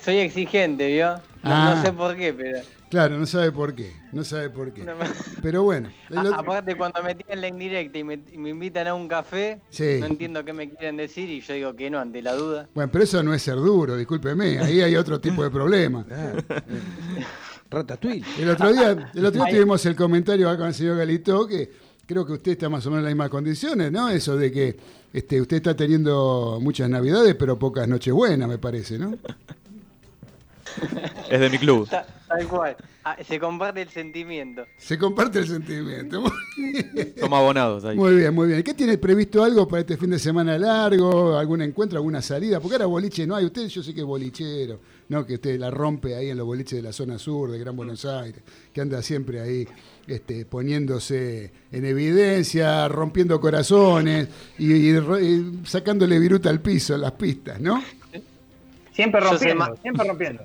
soy 0.00 0.18
exigente, 0.18 0.86
¿vio? 0.94 1.16
No, 1.16 1.20
Ah. 1.42 1.74
no 1.76 1.82
sé 1.82 1.92
por 1.92 2.16
qué, 2.16 2.32
pero... 2.32 2.60
Claro, 2.96 3.18
no 3.18 3.26
sabe 3.26 3.52
por 3.52 3.74
qué, 3.74 3.92
no 4.12 4.24
sabe 4.24 4.48
por 4.48 4.72
qué. 4.72 4.82
no 4.82 4.96
me- 4.96 5.04
Pero 5.42 5.64
bueno, 5.64 5.90
otro- 6.10 6.34
aparte, 6.34 6.74
cuando 6.78 7.02
me 7.02 7.14
tiran 7.14 7.42
la 7.42 7.48
indirecta 7.48 7.98
y 7.98 8.04
me, 8.04 8.18
y 8.32 8.38
me 8.38 8.48
invitan 8.48 8.86
a 8.86 8.94
un 8.94 9.06
café, 9.06 9.60
Sí. 9.68 9.98
no 10.00 10.06
entiendo 10.06 10.42
qué 10.46 10.54
me 10.54 10.70
quieren 10.70 10.96
decir 10.96 11.28
y 11.28 11.42
yo 11.42 11.52
digo 11.52 11.76
que 11.76 11.90
no, 11.90 11.98
ante 11.98 12.22
la 12.22 12.32
duda. 12.32 12.70
Bueno, 12.74 12.90
pero 12.90 13.04
eso 13.04 13.22
no 13.22 13.34
es 13.34 13.42
ser 13.42 13.56
duro, 13.56 13.98
discúlpeme. 13.98 14.60
Ahí 14.60 14.80
hay 14.80 14.96
otro 14.96 15.20
tipo 15.20 15.44
de 15.44 15.50
problema. 15.50 16.06
Ratatouille. 17.70 18.24
El 18.38 18.48
otro 18.48 18.72
día, 18.72 19.10
el 19.14 19.26
otro 19.26 19.44
día 19.44 19.52
tuvimos 19.54 19.84
el 19.84 19.94
comentario 19.94 20.48
acá 20.48 20.58
con 20.60 20.68
el 20.68 20.74
señor 20.74 20.96
Galito 20.96 21.46
que 21.46 21.70
creo 22.06 22.24
que 22.24 22.32
usted 22.32 22.52
está 22.52 22.70
más 22.70 22.86
o 22.86 22.90
menos 22.90 23.00
en 23.00 23.04
las 23.04 23.12
mismas 23.12 23.28
condiciones, 23.28 23.92
¿no? 23.92 24.08
Eso 24.08 24.38
de 24.38 24.50
que 24.50 24.76
este, 25.12 25.38
usted 25.38 25.58
está 25.58 25.76
teniendo 25.76 26.60
muchas 26.62 26.88
navidades, 26.88 27.34
pero 27.34 27.58
pocas 27.58 27.86
noches 27.86 28.14
buenas, 28.14 28.48
me 28.48 28.56
parece, 28.56 28.98
¿no? 28.98 29.12
Es 31.30 31.40
de 31.40 31.50
mi 31.50 31.58
club. 31.58 31.88
Ta- 31.88 32.06
Tal 32.28 32.46
cual. 32.48 32.76
Ah, 33.04 33.16
se 33.26 33.38
comparte 33.38 33.82
el 33.82 33.88
sentimiento. 33.88 34.64
Se 34.78 34.98
comparte 34.98 35.38
el 35.38 35.46
sentimiento. 35.46 36.24
Somos 37.20 37.38
abonados 37.38 37.84
ahí. 37.84 37.96
Muy 37.96 38.16
bien, 38.16 38.34
muy 38.34 38.48
bien. 38.48 38.62
¿Qué 38.64 38.74
tiene 38.74 38.98
previsto 38.98 39.44
algo 39.44 39.66
para 39.68 39.80
este 39.82 39.96
fin 39.96 40.10
de 40.10 40.18
semana 40.18 40.58
largo? 40.58 41.38
¿Algún 41.38 41.62
encuentro, 41.62 41.98
alguna 41.98 42.20
salida? 42.20 42.58
Porque 42.58 42.74
ahora 42.74 42.86
boliche 42.86 43.24
no 43.26 43.36
hay. 43.36 43.44
Usted 43.44 43.68
yo 43.68 43.80
sé 43.82 43.94
que 43.94 44.00
es 44.00 44.06
bolichero, 44.06 44.80
¿no? 45.08 45.24
Que 45.24 45.34
usted 45.34 45.56
la 45.58 45.70
rompe 45.70 46.16
ahí 46.16 46.30
en 46.30 46.36
los 46.36 46.46
boliches 46.46 46.78
de 46.78 46.82
la 46.82 46.92
zona 46.92 47.16
sur 47.16 47.50
de 47.52 47.58
Gran 47.60 47.76
Buenos 47.76 48.04
Aires, 48.04 48.42
que 48.72 48.80
anda 48.80 49.00
siempre 49.02 49.40
ahí 49.40 49.68
este, 50.08 50.44
poniéndose 50.44 51.52
en 51.70 51.84
evidencia, 51.84 52.88
rompiendo 52.88 53.40
corazones 53.40 54.28
y, 54.58 54.72
y 54.98 55.60
sacándole 55.64 56.18
viruta 56.18 56.50
al 56.50 56.60
piso 56.60 56.96
en 56.96 57.02
las 57.02 57.12
pistas, 57.12 57.60
¿no? 57.60 57.80
Siempre 58.92 59.20
rompiendo, 59.20 59.76
siempre 59.80 60.08
rompiendo. 60.08 60.42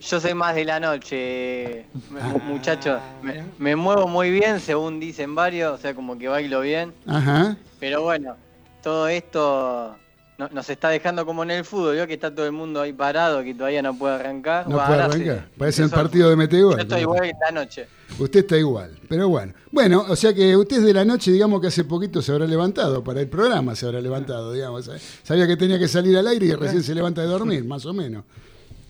Yo 0.00 0.20
soy 0.20 0.34
más 0.34 0.54
de 0.54 0.64
la 0.64 0.80
noche, 0.80 1.86
Ah. 2.20 2.34
muchachos. 2.46 3.00
Me, 3.22 3.44
me 3.58 3.76
muevo 3.76 4.06
muy 4.08 4.30
bien, 4.30 4.60
según 4.60 5.00
dicen 5.00 5.34
varios, 5.34 5.78
o 5.78 5.78
sea, 5.82 5.94
como 5.94 6.18
que 6.18 6.28
bailo 6.28 6.60
bien. 6.60 6.92
Ajá. 7.06 7.56
Pero 7.80 8.02
bueno, 8.02 8.36
todo 8.82 9.08
esto 9.08 9.96
no- 10.38 10.48
nos 10.50 10.68
está 10.68 10.88
dejando 10.90 11.24
como 11.26 11.42
en 11.42 11.50
el 11.50 11.64
fútbol, 11.64 11.94
vio 11.94 12.06
que 12.06 12.14
está 12.14 12.34
todo 12.34 12.46
el 12.46 12.52
mundo 12.52 12.80
ahí 12.82 12.92
parado, 12.92 13.42
que 13.42 13.54
todavía 13.54 13.82
no 13.82 13.96
puede 13.96 14.14
arrancar. 14.16 14.68
No 14.68 14.76
puede 14.76 14.98
sí. 14.98 15.02
arrancar. 15.28 15.48
Parece 15.58 15.82
el 15.82 15.90
partido 15.90 16.28
de 16.30 16.36
Metegol. 16.36 16.74
Yo 16.76 16.82
estoy 16.82 17.00
igual 17.02 17.32
la 17.40 17.50
noche. 17.52 17.86
Usted 18.18 18.40
está 18.40 18.56
igual, 18.56 18.96
pero 19.08 19.28
bueno. 19.28 19.52
Bueno, 19.72 20.04
o 20.08 20.14
sea 20.16 20.32
que 20.32 20.56
usted 20.56 20.76
es 20.76 20.82
de 20.84 20.94
la 20.94 21.04
noche, 21.04 21.30
digamos 21.32 21.60
que 21.60 21.66
hace 21.66 21.84
poquito 21.84 22.22
se 22.22 22.32
habrá 22.32 22.46
levantado, 22.46 23.02
para 23.02 23.20
el 23.20 23.28
programa 23.28 23.74
se 23.74 23.84
habrá 23.86 24.00
levantado, 24.00 24.52
digamos. 24.52 24.86
¿eh? 24.88 24.98
Sabía 25.22 25.46
que 25.46 25.56
tenía 25.56 25.78
que 25.78 25.88
salir 25.88 26.16
al 26.16 26.26
aire 26.28 26.46
y 26.46 26.52
recién 26.54 26.82
se 26.82 26.94
levanta 26.94 27.20
de 27.22 27.26
dormir, 27.26 27.64
más 27.66 27.84
o 27.84 27.92
menos. 27.92 28.24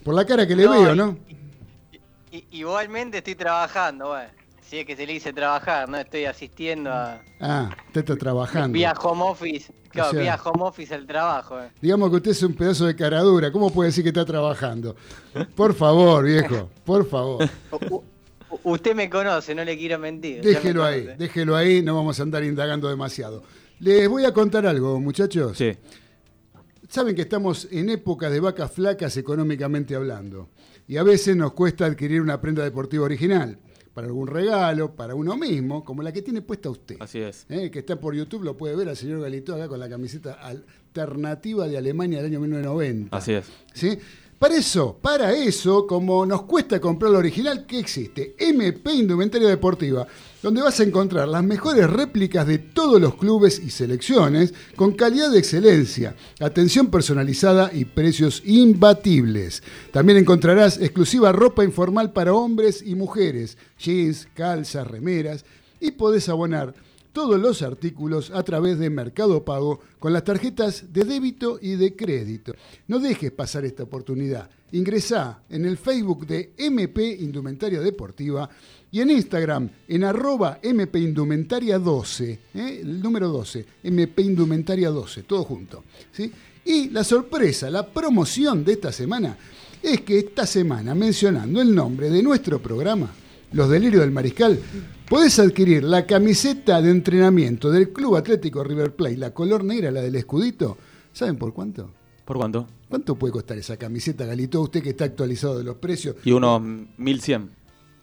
Por 0.06 0.14
la 0.14 0.24
cara 0.24 0.46
que 0.46 0.54
le 0.54 0.62
No, 0.66 0.70
veo, 0.70 0.94
y- 0.94 0.96
¿no? 0.96 1.18
Igualmente 2.52 3.18
estoy 3.18 3.34
trabajando, 3.34 4.06
bueno. 4.10 4.30
Si 4.62 4.78
es 4.78 4.86
que 4.86 4.94
se 4.94 5.04
le 5.04 5.14
dice 5.14 5.32
trabajar, 5.32 5.88
¿no? 5.88 5.96
Estoy 5.96 6.26
asistiendo 6.26 6.92
a... 6.92 7.20
Ah, 7.40 7.70
usted 7.88 8.02
está 8.02 8.14
trabajando. 8.16 8.72
Vía 8.72 8.92
home 9.02 9.22
office. 9.24 9.72
Claro, 9.88 10.10
O 10.10 10.12
sea- 10.12 10.20
vía 10.20 10.38
home 10.44 10.62
office 10.62 10.94
el 10.94 11.08
trabajo. 11.08 11.60
eh. 11.60 11.70
Digamos 11.82 12.10
que 12.10 12.16
usted 12.16 12.30
es 12.30 12.42
un 12.44 12.54
pedazo 12.54 12.86
de 12.86 12.94
caradura. 12.94 13.50
¿Cómo 13.50 13.70
puede 13.72 13.88
decir 13.88 14.04
que 14.04 14.10
está 14.10 14.24
trabajando? 14.24 14.94
Por 15.56 15.74
favor, 15.74 16.24
viejo, 16.24 16.70
por 16.84 17.08
favor. 17.08 17.48
Usted 18.62 18.94
me 18.94 19.10
conoce, 19.10 19.56
no 19.56 19.64
le 19.64 19.76
quiero 19.76 19.98
mentir. 19.98 20.36
me 20.38 20.50
Déjelo 20.50 20.84
ahí, 20.84 21.08
déjelo 21.18 21.56
ahí, 21.56 21.82
no 21.82 21.96
vamos 21.96 22.20
a 22.20 22.22
andar 22.22 22.44
indagando 22.44 22.88
demasiado. 22.88 23.42
Les 23.80 24.08
voy 24.08 24.24
a 24.24 24.32
contar 24.32 24.66
algo, 24.66 25.00
muchachos. 25.00 25.58
Sí. 25.58 25.76
Saben 26.88 27.14
que 27.16 27.22
estamos 27.22 27.68
en 27.70 27.90
épocas 27.90 28.30
de 28.30 28.40
vacas 28.40 28.70
flacas 28.72 29.16
económicamente 29.16 29.94
hablando. 29.94 30.48
Y 30.86 30.96
a 30.98 31.02
veces 31.02 31.36
nos 31.36 31.52
cuesta 31.52 31.86
adquirir 31.86 32.20
una 32.20 32.40
prenda 32.40 32.62
deportiva 32.62 33.04
original. 33.04 33.58
Para 33.92 34.06
algún 34.06 34.28
regalo, 34.28 34.94
para 34.94 35.14
uno 35.14 35.36
mismo, 35.36 35.82
como 35.82 36.02
la 36.02 36.12
que 36.12 36.20
tiene 36.22 36.42
puesta 36.42 36.68
usted. 36.68 36.96
Así 37.00 37.18
es. 37.18 37.46
Eh, 37.48 37.70
que 37.70 37.78
está 37.78 37.98
por 37.98 38.14
YouTube, 38.14 38.44
lo 38.44 38.56
puede 38.56 38.76
ver 38.76 38.88
al 38.88 38.96
señor 38.96 39.22
Galito 39.22 39.54
acá 39.54 39.68
con 39.68 39.80
la 39.80 39.88
camiseta 39.88 40.34
alternativa 40.34 41.66
de 41.66 41.78
Alemania 41.78 42.18
del 42.18 42.26
año 42.26 42.40
1990. 42.40 43.16
Así 43.16 43.32
es. 43.32 43.46
¿sí? 43.72 43.98
Para 44.38 44.54
eso, 44.54 44.98
para 45.00 45.32
eso, 45.32 45.86
como 45.86 46.26
nos 46.26 46.42
cuesta 46.42 46.78
comprar 46.78 47.10
la 47.10 47.18
original, 47.18 47.64
¿qué 47.64 47.78
existe? 47.78 48.36
MP 48.38 48.92
Indumentaria 48.92 49.48
Deportiva, 49.48 50.06
donde 50.46 50.62
vas 50.62 50.78
a 50.78 50.84
encontrar 50.84 51.26
las 51.26 51.42
mejores 51.42 51.90
réplicas 51.90 52.46
de 52.46 52.58
todos 52.58 53.00
los 53.00 53.16
clubes 53.16 53.58
y 53.58 53.70
selecciones, 53.70 54.54
con 54.76 54.92
calidad 54.92 55.32
de 55.32 55.40
excelencia, 55.40 56.14
atención 56.38 56.86
personalizada 56.86 57.72
y 57.74 57.84
precios 57.84 58.44
imbatibles. 58.44 59.64
También 59.90 60.18
encontrarás 60.18 60.80
exclusiva 60.80 61.32
ropa 61.32 61.64
informal 61.64 62.12
para 62.12 62.32
hombres 62.32 62.80
y 62.86 62.94
mujeres, 62.94 63.58
jeans, 63.76 64.28
calzas, 64.34 64.86
remeras, 64.86 65.44
y 65.80 65.90
podés 65.90 66.28
abonar 66.28 66.74
todos 67.16 67.40
los 67.40 67.62
artículos 67.62 68.30
a 68.30 68.44
través 68.44 68.78
de 68.78 68.90
Mercado 68.90 69.42
Pago 69.44 69.80
con 69.98 70.12
las 70.12 70.22
tarjetas 70.22 70.92
de 70.92 71.02
débito 71.02 71.58
y 71.60 71.74
de 71.74 71.96
crédito. 71.96 72.52
No 72.86 73.00
dejes 73.00 73.32
pasar 73.32 73.64
esta 73.64 73.84
oportunidad. 73.84 74.50
Ingresá 74.72 75.40
en 75.48 75.64
el 75.64 75.78
Facebook 75.78 76.26
de 76.26 76.52
MP 76.58 77.16
Indumentaria 77.20 77.80
Deportiva 77.80 78.50
y 78.90 79.00
en 79.00 79.10
Instagram 79.10 79.68
en 79.88 80.04
arroba 80.04 80.58
MP 80.62 80.98
Indumentaria 80.98 81.78
12, 81.78 82.38
¿eh? 82.54 82.80
el 82.82 83.00
número 83.00 83.28
12, 83.28 83.66
MP 83.82 84.22
Indumentaria 84.22 84.90
12, 84.90 85.22
todo 85.24 85.44
junto. 85.44 85.84
¿sí? 86.12 86.32
Y 86.64 86.90
la 86.90 87.04
sorpresa, 87.04 87.70
la 87.70 87.86
promoción 87.86 88.64
de 88.64 88.72
esta 88.72 88.92
semana 88.92 89.36
es 89.82 90.00
que 90.00 90.18
esta 90.18 90.46
semana, 90.46 90.94
mencionando 90.94 91.60
el 91.60 91.74
nombre 91.74 92.10
de 92.10 92.22
nuestro 92.22 92.60
programa, 92.60 93.10
Los 93.52 93.70
Delirios 93.70 94.02
del 94.02 94.10
Mariscal, 94.10 94.58
podés 95.08 95.38
adquirir 95.38 95.84
la 95.84 96.06
camiseta 96.06 96.82
de 96.82 96.90
entrenamiento 96.90 97.70
del 97.70 97.90
Club 97.90 98.16
Atlético 98.16 98.64
River 98.64 98.94
Plate, 98.94 99.16
la 99.16 99.32
color 99.32 99.62
negra, 99.62 99.90
la 99.90 100.00
del 100.00 100.16
escudito. 100.16 100.76
¿Saben 101.12 101.36
por 101.36 101.52
cuánto? 101.52 101.90
¿Por 102.24 102.36
cuánto? 102.36 102.66
¿Cuánto 102.88 103.14
puede 103.14 103.32
costar 103.32 103.56
esa 103.58 103.76
camiseta, 103.76 104.26
Galito? 104.26 104.60
Usted 104.60 104.82
que 104.82 104.90
está 104.90 105.04
actualizado 105.04 105.58
de 105.58 105.64
los 105.64 105.76
precios. 105.76 106.16
Y 106.24 106.32
unos 106.32 106.60
1100. 106.96 107.50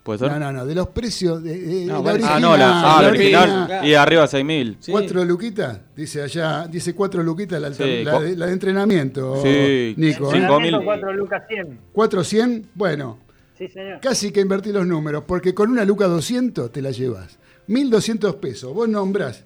¿Puede 0.04 0.20
ser? 0.20 0.32
No, 0.32 0.39
no, 0.39 0.52
no, 0.52 0.66
de 0.66 0.76
los 0.76 0.89
precios 0.89 1.42
de, 1.42 1.58
de- 1.60 1.86
No, 1.86 1.94
la 1.94 2.00
vale. 2.02 2.10
Ah, 2.10 2.12
original, 2.36 2.42
no, 2.42 2.58
la, 2.58 2.80
ah, 2.82 2.96
la 2.98 3.02
la 3.04 3.08
original. 3.10 3.50
original. 3.50 3.88
Y 3.88 3.94
arriba 3.94 4.28
6000. 4.28 4.78
Sí. 4.82 4.92
¿Cuatro 4.92 5.24
luquitas? 5.24 5.80
Dice 5.96 6.22
allá, 6.22 6.68
dice 6.68 6.94
cuatro 6.94 7.24
luquitas 7.24 7.62
la, 7.62 7.74
Sí, 7.74 8.04
la 8.04 8.20
de, 8.20 8.36
la 8.36 8.46
de 8.48 8.52
entrenamiento, 8.54 9.42
Sí, 9.42 9.94
Nico. 9.98 10.30
cinco 10.30 10.58
¿eh? 10.58 10.62
mil. 10.62 10.74
Entrenamiento, 10.74 10.84
4 10.84 11.13
lucas 11.13 11.44
100. 11.48 11.80
¿Cuatro 11.94 12.24
cien? 12.26 12.68
Bueno, 12.76 13.18
Sí, 13.58 13.70
señor. 13.70 14.02
casi 14.02 14.32
que 14.34 14.42
invertí 14.42 14.74
los 14.74 14.86
números, 14.86 15.24
porque 15.26 15.54
con 15.54 15.70
una 15.72 15.86
luca 15.86 16.06
200 16.08 16.70
te 16.72 16.82
la 16.82 16.92
llevas. 16.92 17.38
1.200 17.70 18.36
pesos. 18.42 18.74
Vos 18.74 18.89
nombrás 18.89 19.46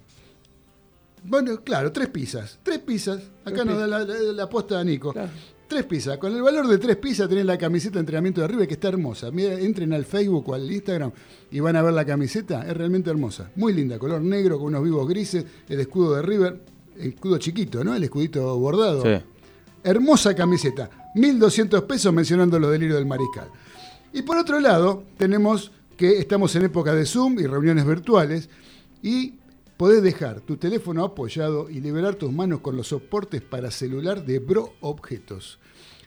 Bueno, 1.24 1.62
claro, 1.63 1.91
tres 1.91 2.08
pizzas. 2.10 2.58
Tres 2.63 2.80
pizzas. 2.80 3.17
Acá 3.46 3.63
Tres 3.63 3.65
nos 3.65 3.78
da 3.80 3.86
la, 3.88 4.00
la- 4.00 4.34
la 4.34 4.43
aposta 4.43 4.80
a 4.80 4.84
Nico. 4.84 5.12
Claro. 5.13 5.30
Tres 5.67 5.84
pizzas. 5.86 6.17
Con 6.17 6.34
el 6.34 6.41
valor 6.41 6.67
de 6.67 6.77
tres 6.77 6.95
pizzas 6.95 7.27
tenés 7.27 7.45
la 7.45 7.58
camiseta 7.58 7.95
de 7.95 7.99
entrenamiento 8.01 8.41
de 8.41 8.47
River 8.47 8.67
que 8.67 8.75
está 8.75 8.88
hermosa. 8.88 9.32
Mira, 9.32 9.53
entren 9.53 9.91
al 9.91 10.06
Facebook 10.06 10.49
o 10.49 10.53
al 10.53 10.71
Instagram 10.71 11.12
y 11.51 11.60
van 11.60 11.75
a 11.75 11.82
ver 11.82 11.93
la 11.93 12.06
camiseta. 12.06 12.65
Es 12.65 12.75
realmente 12.75 13.10
hermosa. 13.10 13.51
Muy 13.56 13.73
linda. 13.73 13.99
Color 13.99 14.21
negro 14.21 14.58
con 14.58 14.67
unos 14.67 14.84
vivos 14.84 15.08
grises. 15.08 15.45
El 15.67 15.82
escudo 15.82 16.15
de 16.15 16.21
River. 16.21 16.62
El 16.97 17.10
escudo 17.10 17.38
chiquito, 17.38 17.84
¿no? 17.84 17.93
El 17.93 18.03
escudito 18.03 18.58
bordado. 18.58 19.03
Sí. 19.03 19.21
Hermosa 19.84 20.34
camiseta. 20.36 20.89
1.200 21.15 21.86
pesos 21.86 22.13
mencionando 22.13 22.60
los 22.60 22.71
delirios 22.71 22.97
del 22.97 23.06
mariscal. 23.06 23.49
Y 24.13 24.21
por 24.21 24.38
otro 24.38 24.60
lado, 24.60 25.03
tenemos 25.17 25.71
que 25.97 26.19
estamos 26.19 26.56
en 26.56 26.63
época 26.63 26.93
de 26.93 27.06
Zoom 27.06 27.39
y 27.39 27.45
reuniones 27.45 27.86
virtuales 27.86 28.49
y 29.01 29.34
podés 29.78 30.02
dejar 30.02 30.42
tu 30.42 30.58
teléfono 30.58 31.06
apoyado 31.06 31.70
y 31.70 31.80
liberar 31.80 32.16
tus 32.16 32.34
manos 32.34 32.62
con 32.62 32.76
los 32.76 32.88
soportes 32.88 33.42
para 33.42 33.72
celular 33.72 34.26
de 34.26 34.40
Bro 34.40 34.74
Objetos. 34.82 35.60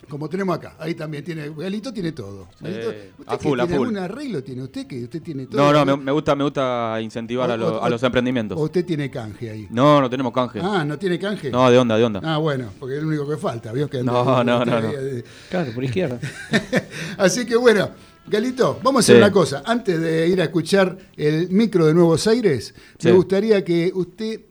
Como 0.07 0.29
tenemos 0.29 0.55
acá. 0.55 0.75
Ahí 0.79 0.93
también 0.93 1.23
tiene, 1.23 1.49
Galito 1.49 1.91
tiene 1.91 2.11
todo. 2.11 2.47
Galito, 2.61 2.89
¿usted 3.17 3.39
full, 3.39 3.59
a 3.59 3.63
tiene 3.65 3.77
full. 3.77 3.87
algún 3.87 3.97
arreglo 3.97 4.43
tiene 4.43 4.61
usted 4.61 4.85
que 4.85 5.03
usted 5.05 5.23
tiene 5.23 5.47
todo? 5.47 5.59
No, 5.59 5.73
no, 5.73 5.83
me, 5.97 6.03
me 6.03 6.11
gusta, 6.11 6.35
me 6.35 6.43
gusta 6.43 6.99
incentivar 7.01 7.49
O- 7.49 7.53
a, 7.53 7.57
lo- 7.57 7.77
o- 7.79 7.83
a 7.83 7.89
los 7.89 8.03
emprendimientos. 8.03 8.59
¿O 8.59 8.61
usted 8.61 8.85
tiene 8.85 9.09
canje 9.09 9.49
ahí? 9.49 9.67
No, 9.71 9.99
no 9.99 10.07
tenemos 10.09 10.31
canje. 10.31 10.59
Ah, 10.61 10.85
¿no 10.85 10.99
tiene 10.99 11.17
canje? 11.17 11.49
No, 11.49 11.69
de 11.71 11.79
onda, 11.79 11.97
de 11.97 12.03
onda. 12.03 12.21
Ah, 12.23 12.37
bueno, 12.37 12.69
porque 12.79 12.97
es 12.97 13.01
lo 13.01 13.07
único 13.09 13.27
que 13.27 13.37
falta, 13.37 13.73
¿vio? 13.73 13.89
Que 13.89 14.03
No, 14.03 14.43
no, 14.43 14.63
no, 14.63 14.81
no. 14.81 14.91
Claro, 15.49 15.71
por 15.73 15.83
izquierda. 15.83 16.19
Así 17.17 17.47
que 17.47 17.55
bueno, 17.57 17.89
Galito, 18.29 18.79
vamos 18.83 18.99
a 18.99 19.01
hacer 19.01 19.15
Sí. 19.15 19.21
una 19.21 19.31
cosa. 19.31 19.63
Antes 19.65 19.99
de 20.01 20.27
ir 20.27 20.41
a 20.41 20.45
escuchar 20.45 20.97
el 21.15 21.49
micro 21.49 21.85
de 21.85 21.93
Nuevos 21.93 22.27
Aires, 22.27 22.73
Sí. 22.99 23.07
me 23.07 23.13
gustaría 23.13 23.63
que 23.63 23.91
usted, 23.95 24.41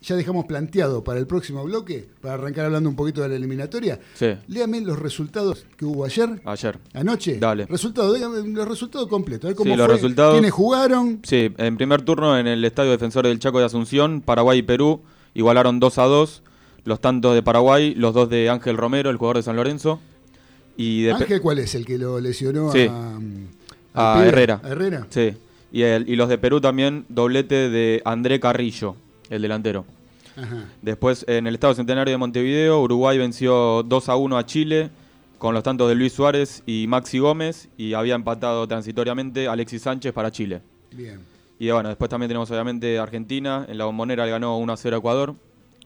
ya 0.00 0.14
dejamos 0.14 0.44
planteado 0.46 1.02
para 1.02 1.18
el 1.18 1.26
próximo 1.26 1.64
bloque, 1.64 2.06
para 2.20 2.34
arrancar 2.34 2.66
hablando 2.66 2.88
un 2.88 2.94
poquito 2.94 3.20
de 3.22 3.28
la 3.30 3.34
eliminatoria, 3.34 3.98
Sí, 4.14 4.26
léame 4.46 4.80
los 4.82 4.96
resultados 4.98 5.66
que 5.76 5.84
hubo 5.84 6.04
ayer, 6.04 6.40
ayer. 6.44 6.78
anoche. 6.94 7.38
Dale. 7.40 7.66
Resultados, 7.66 8.14
dígame 8.14 8.46
los 8.50 8.68
resultados 8.68 9.08
completos. 9.08 9.46
A 9.46 9.48
ver 9.48 9.56
cómo 9.56 9.72
Sí, 9.72 9.76
los 9.76 9.86
fue, 9.86 9.94
resultados- 9.96 10.34
quiénes 10.34 10.52
jugaron. 10.52 11.20
Sí, 11.24 11.52
en 11.56 11.76
primer 11.76 12.02
turno 12.02 12.38
en 12.38 12.46
el 12.46 12.64
Estadio 12.64 12.92
Defensores 12.92 13.30
del 13.30 13.40
Chaco 13.40 13.58
de 13.58 13.64
Asunción, 13.64 14.20
Paraguay 14.20 14.60
y 14.60 14.62
Perú 14.62 15.00
igualaron 15.34 15.80
2 15.80 15.98
a 15.98 16.04
2. 16.04 16.42
Los 16.84 17.00
tantos 17.00 17.34
de 17.34 17.42
Paraguay, 17.42 17.94
los 17.96 18.14
dos 18.14 18.30
de 18.30 18.48
Ángel 18.48 18.76
Romero, 18.76 19.10
el 19.10 19.16
jugador 19.16 19.38
de 19.38 19.42
San 19.42 19.56
Lorenzo. 19.56 20.00
Y 20.78 21.08
Ángel, 21.10 21.40
¿cuál 21.42 21.58
es? 21.58 21.74
El 21.74 21.84
que 21.84 21.98
lo 21.98 22.18
lesionó 22.20 22.72
Sí. 22.72 22.88
a, 23.94 24.14
A? 24.14 24.24
Herrera. 24.26 24.60
¿A 24.62 24.68
Herrera? 24.68 25.06
Sí. 25.10 25.34
Y, 25.72 25.82
el- 25.82 26.08
y 26.08 26.16
los 26.16 26.28
de 26.30 26.38
Perú 26.38 26.60
también, 26.60 27.04
doblete 27.10 27.68
de 27.68 28.00
André 28.06 28.40
Carrillo, 28.40 28.96
el 29.28 29.42
delantero. 29.42 29.84
Ajá. 30.36 30.64
Después, 30.80 31.24
en 31.28 31.46
el 31.48 31.54
Estado 31.54 31.74
Centenario 31.74 32.12
de 32.12 32.16
Montevideo, 32.18 32.80
Uruguay 32.80 33.18
venció 33.18 33.82
2 33.82 34.08
a 34.08 34.16
1 34.16 34.38
a 34.38 34.46
Chile 34.46 34.88
con 35.36 35.52
los 35.52 35.62
tantos 35.64 35.88
de 35.88 35.94
Luis 35.96 36.12
Suárez 36.12 36.62
y 36.64 36.86
Maxi 36.88 37.18
Gómez 37.18 37.68
y 37.76 37.92
había 37.94 38.14
empatado 38.14 38.66
transitoriamente 38.66 39.46
Alexis 39.48 39.82
Sánchez 39.82 40.12
para 40.12 40.30
Chile. 40.30 40.62
Bien. 40.92 41.18
Y 41.58 41.70
bueno, 41.70 41.88
después 41.88 42.08
también 42.08 42.28
tenemos 42.28 42.48
obviamente 42.52 42.98
Argentina, 42.98 43.66
en 43.68 43.78
la 43.78 43.84
bombonera 43.84 44.24
le 44.24 44.30
ganó 44.30 44.56
1 44.58 44.72
a 44.72 44.76
0 44.76 44.94
a 44.96 44.98
Ecuador 45.00 45.34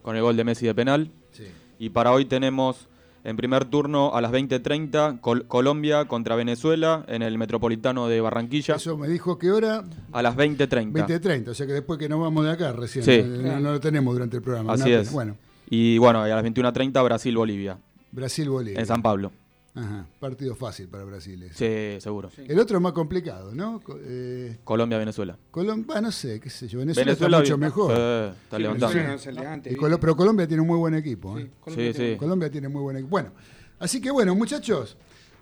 con 0.02 0.16
el 0.16 0.22
gol 0.22 0.36
de 0.36 0.44
Messi 0.44 0.66
de 0.66 0.74
penal. 0.74 1.10
Sí. 1.32 1.44
Y 1.78 1.88
para 1.88 2.12
hoy 2.12 2.26
tenemos 2.26 2.88
en 3.24 3.36
primer 3.36 3.64
turno 3.66 4.14
a 4.14 4.20
las 4.20 4.32
20.30 4.32 5.20
Col- 5.20 5.46
Colombia 5.46 6.06
contra 6.06 6.34
Venezuela 6.36 7.04
en 7.08 7.22
el 7.22 7.38
Metropolitano 7.38 8.08
de 8.08 8.20
Barranquilla 8.20 8.74
Eso 8.76 8.96
me 8.98 9.08
dijo 9.08 9.38
que 9.38 9.50
hora 9.52 9.84
a 10.12 10.22
las 10.22 10.36
20.30. 10.36 10.92
20.30, 10.92 11.48
o 11.48 11.54
sea 11.54 11.66
que 11.66 11.72
después 11.72 11.98
que 11.98 12.08
nos 12.08 12.20
vamos 12.20 12.44
de 12.44 12.50
acá 12.50 12.72
recién, 12.72 13.04
Sí. 13.04 13.12
eh, 13.12 13.24
no, 13.24 13.60
no 13.60 13.72
lo 13.72 13.80
tenemos 13.80 14.12
durante 14.14 14.36
el 14.36 14.42
programa. 14.42 14.72
Así 14.72 14.90
es. 14.92 15.12
Bueno, 15.12 15.36
Y 15.70 15.98
bueno, 15.98 16.22
a 16.22 16.28
las 16.28 16.44
21.30 16.44 17.02
Brasil-Bolivia 17.04 17.78
Brasil-Bolivia. 18.10 18.78
en 18.80 18.86
San 18.86 19.02
Pablo. 19.02 19.32
Ajá, 19.74 20.06
partido 20.20 20.54
fácil 20.54 20.86
para 20.88 21.04
Brasil. 21.04 21.42
ese. 21.44 21.94
Sí, 21.94 22.00
seguro. 22.02 22.30
El 22.46 22.58
otro 22.58 22.76
es 22.76 22.82
más 22.82 22.92
complicado, 22.92 23.54
¿no? 23.54 23.80
Co- 23.80 23.98
Eh, 24.04 24.58
Colombia-Venezuela. 24.64 25.38
Colombia, 25.50 26.00
no 26.02 26.12
sé, 26.12 26.38
qué 26.40 26.50
sé 26.50 26.68
yo. 26.68 26.80
Venezuela, 26.80 27.12
está 27.12 27.28
mucho 27.28 27.56
mejor. 27.56 27.96
Sí, 27.96 28.36
está 28.44 28.58
levantando. 28.58 28.94
Venezuela 28.94 29.98
pero 29.98 30.14
Colombia 30.14 30.46
tiene 30.46 30.60
un 30.60 30.66
muy 30.68 30.76
buen 30.78 30.94
equipo. 30.94 31.38
¿eh? 31.38 31.50
Sí, 31.74 31.92
sí. 31.94 32.16
Colombia 32.18 32.50
tiene 32.50 32.68
muy 32.68 32.82
buen 32.82 32.96
equipo. 32.98 33.10
Bueno, 33.10 33.30
así 33.78 33.98
que 33.98 34.10
bueno, 34.10 34.34
muchachos, 34.34 34.96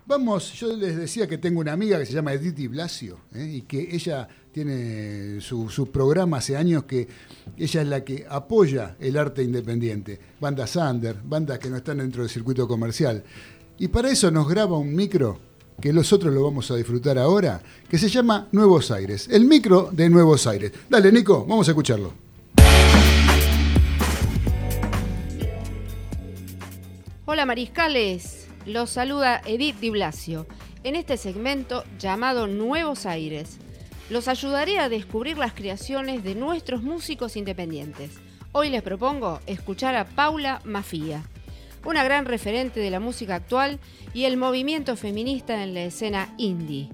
vamos, 0.05 0.53
yo 0.53 0.77
les 0.77 0.95
decía 0.95 1.27
que 1.27 1.37
tengo 1.37 1.59
una 1.59 1.73
amiga 1.73 1.99
que 1.99 2.05
se 2.05 2.13
llama 2.13 2.31
Edith 2.31 2.55
Di 2.55 2.67
Blasio, 2.67 3.19
¿eh? 3.33 3.45
y 3.55 3.61
que 3.63 3.93
ella 3.93 4.29
tiene 4.53 5.41
su, 5.41 5.69
su 5.69 5.91
programa 5.91 6.37
hace 6.37 6.55
años 6.55 6.83
que 6.85 7.05
ella 7.57 7.81
es 7.81 7.87
la 7.87 8.03
que 8.05 8.25
apoya 8.29 8.95
el 8.99 9.17
arte 9.17 9.43
independiente. 9.43 10.19
Bandas 10.39 10.75
under, 10.77 11.17
bandas 11.21 11.59
que 11.59 11.69
no 11.69 11.75
están 11.77 11.97
dentro 11.97 12.21
del 12.23 12.29
circuito 12.31 12.65
comercial. 12.65 13.23
Y 13.81 13.87
para 13.87 14.11
eso 14.11 14.29
nos 14.29 14.47
graba 14.47 14.77
un 14.77 14.93
micro 14.93 15.39
que 15.81 15.91
nosotros 15.91 16.31
lo 16.31 16.43
vamos 16.43 16.69
a 16.69 16.75
disfrutar 16.75 17.17
ahora, 17.17 17.63
que 17.89 17.97
se 17.97 18.09
llama 18.09 18.47
Nuevos 18.51 18.91
Aires. 18.91 19.27
El 19.27 19.45
micro 19.45 19.89
de 19.91 20.07
Nuevos 20.07 20.45
Aires. 20.45 20.71
Dale, 20.87 21.11
Nico, 21.11 21.47
vamos 21.47 21.67
a 21.67 21.71
escucharlo. 21.71 22.13
Hola 27.25 27.47
mariscales, 27.47 28.49
los 28.67 28.91
saluda 28.91 29.41
Edith 29.47 29.79
Di 29.79 29.89
Blasio. 29.89 30.45
En 30.83 30.95
este 30.95 31.17
segmento 31.17 31.83
llamado 31.97 32.45
Nuevos 32.45 33.07
Aires, 33.07 33.57
los 34.11 34.27
ayudaré 34.27 34.77
a 34.77 34.89
descubrir 34.89 35.39
las 35.39 35.53
creaciones 35.53 36.23
de 36.23 36.35
nuestros 36.35 36.83
músicos 36.83 37.35
independientes. 37.35 38.11
Hoy 38.51 38.69
les 38.69 38.83
propongo 38.83 39.39
escuchar 39.47 39.95
a 39.95 40.05
Paula 40.05 40.61
Mafia, 40.65 41.23
una 41.85 42.03
gran 42.03 42.25
referente 42.25 42.79
de 42.79 42.89
la 42.89 42.99
música 42.99 43.35
actual 43.35 43.79
y 44.13 44.25
el 44.25 44.37
movimiento 44.37 44.95
feminista 44.95 45.63
en 45.63 45.73
la 45.73 45.83
escena 45.83 46.33
indie. 46.37 46.89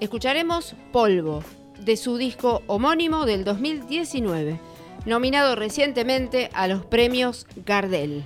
Escucharemos 0.00 0.74
Polvo, 0.92 1.42
de 1.80 1.96
su 1.96 2.16
disco 2.16 2.62
homónimo 2.66 3.26
del 3.26 3.44
2019, 3.44 4.58
nominado 5.06 5.56
recientemente 5.56 6.50
a 6.54 6.68
los 6.68 6.84
premios 6.84 7.46
Gardel. 7.66 8.22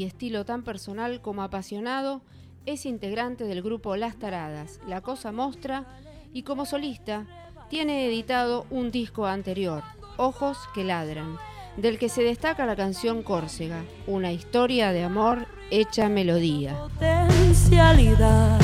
Y 0.00 0.04
estilo 0.04 0.46
tan 0.46 0.62
personal 0.62 1.20
como 1.20 1.42
apasionado, 1.42 2.22
es 2.64 2.86
integrante 2.86 3.44
del 3.44 3.60
grupo 3.60 3.96
Las 3.96 4.18
Taradas, 4.18 4.80
La 4.88 5.02
Cosa 5.02 5.30
Mostra, 5.30 5.84
y 6.32 6.42
como 6.42 6.64
solista 6.64 7.26
tiene 7.68 8.06
editado 8.06 8.64
un 8.70 8.90
disco 8.90 9.26
anterior, 9.26 9.82
Ojos 10.16 10.56
que 10.72 10.84
Ladran, 10.84 11.36
del 11.76 11.98
que 11.98 12.08
se 12.08 12.22
destaca 12.22 12.64
la 12.64 12.76
canción 12.76 13.22
Córcega, 13.22 13.84
una 14.06 14.32
historia 14.32 14.92
de 14.92 15.04
amor 15.04 15.46
hecha 15.70 16.08
melodía. 16.08 16.78
Potencialidad. 16.94 18.58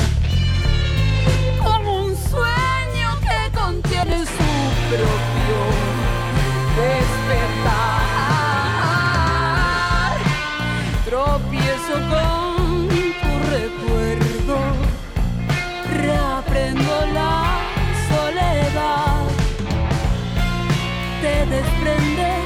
Como 1.63 2.05
un 2.05 2.15
sueño 2.15 3.09
que 3.21 3.55
contiene 3.55 4.25
su 4.25 4.89
propio 4.89 5.59
despertar. 6.75 8.16
Tropiezo 11.87 12.09
con 12.09 12.87
tu 12.89 13.33
recuerdo, 13.49 14.57
reaprendo 15.95 16.93
la 17.13 17.61
soledad. 18.09 19.23
Te 21.21 21.45
desprendes 21.45 22.36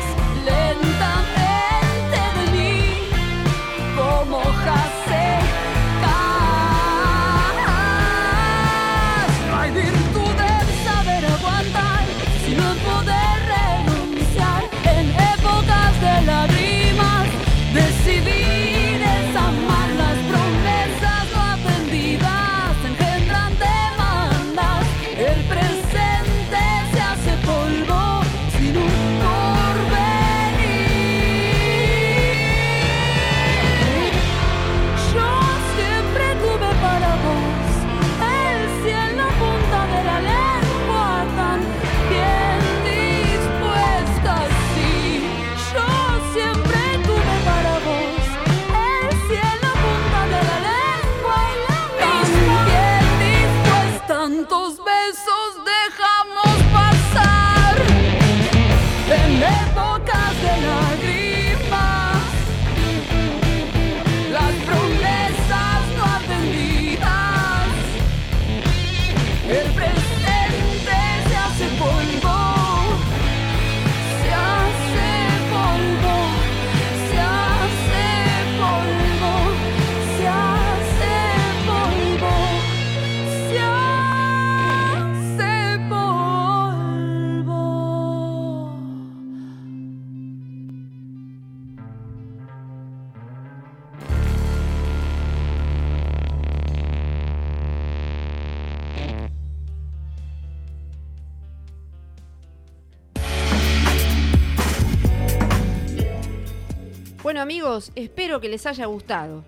amigos, 107.51 107.91
espero 107.95 108.39
que 108.39 108.47
les 108.47 108.65
haya 108.65 108.85
gustado. 108.85 109.43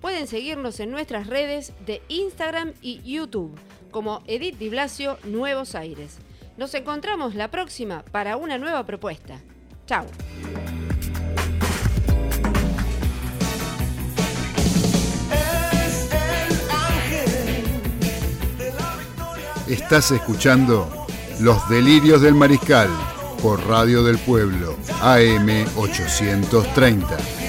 Pueden 0.00 0.26
seguirnos 0.26 0.80
en 0.80 0.90
nuestras 0.90 1.28
redes 1.28 1.72
de 1.86 2.02
Instagram 2.08 2.72
y 2.82 3.00
YouTube 3.04 3.56
como 3.92 4.24
Edith 4.26 4.58
Di 4.58 4.70
Blasio 4.70 5.18
Nuevos 5.22 5.76
Aires. 5.76 6.18
Nos 6.56 6.74
encontramos 6.74 7.36
la 7.36 7.52
próxima 7.52 8.02
para 8.10 8.36
una 8.36 8.58
nueva 8.58 8.84
propuesta. 8.84 9.40
Chao. 9.86 10.04
Estás 19.68 20.10
escuchando 20.10 21.06
Los 21.38 21.68
Delirios 21.68 22.20
del 22.20 22.34
Mariscal 22.34 22.90
por 23.40 23.64
Radio 23.68 24.02
del 24.02 24.18
Pueblo, 24.18 24.76
AM 25.02 25.66
830. 25.76 27.43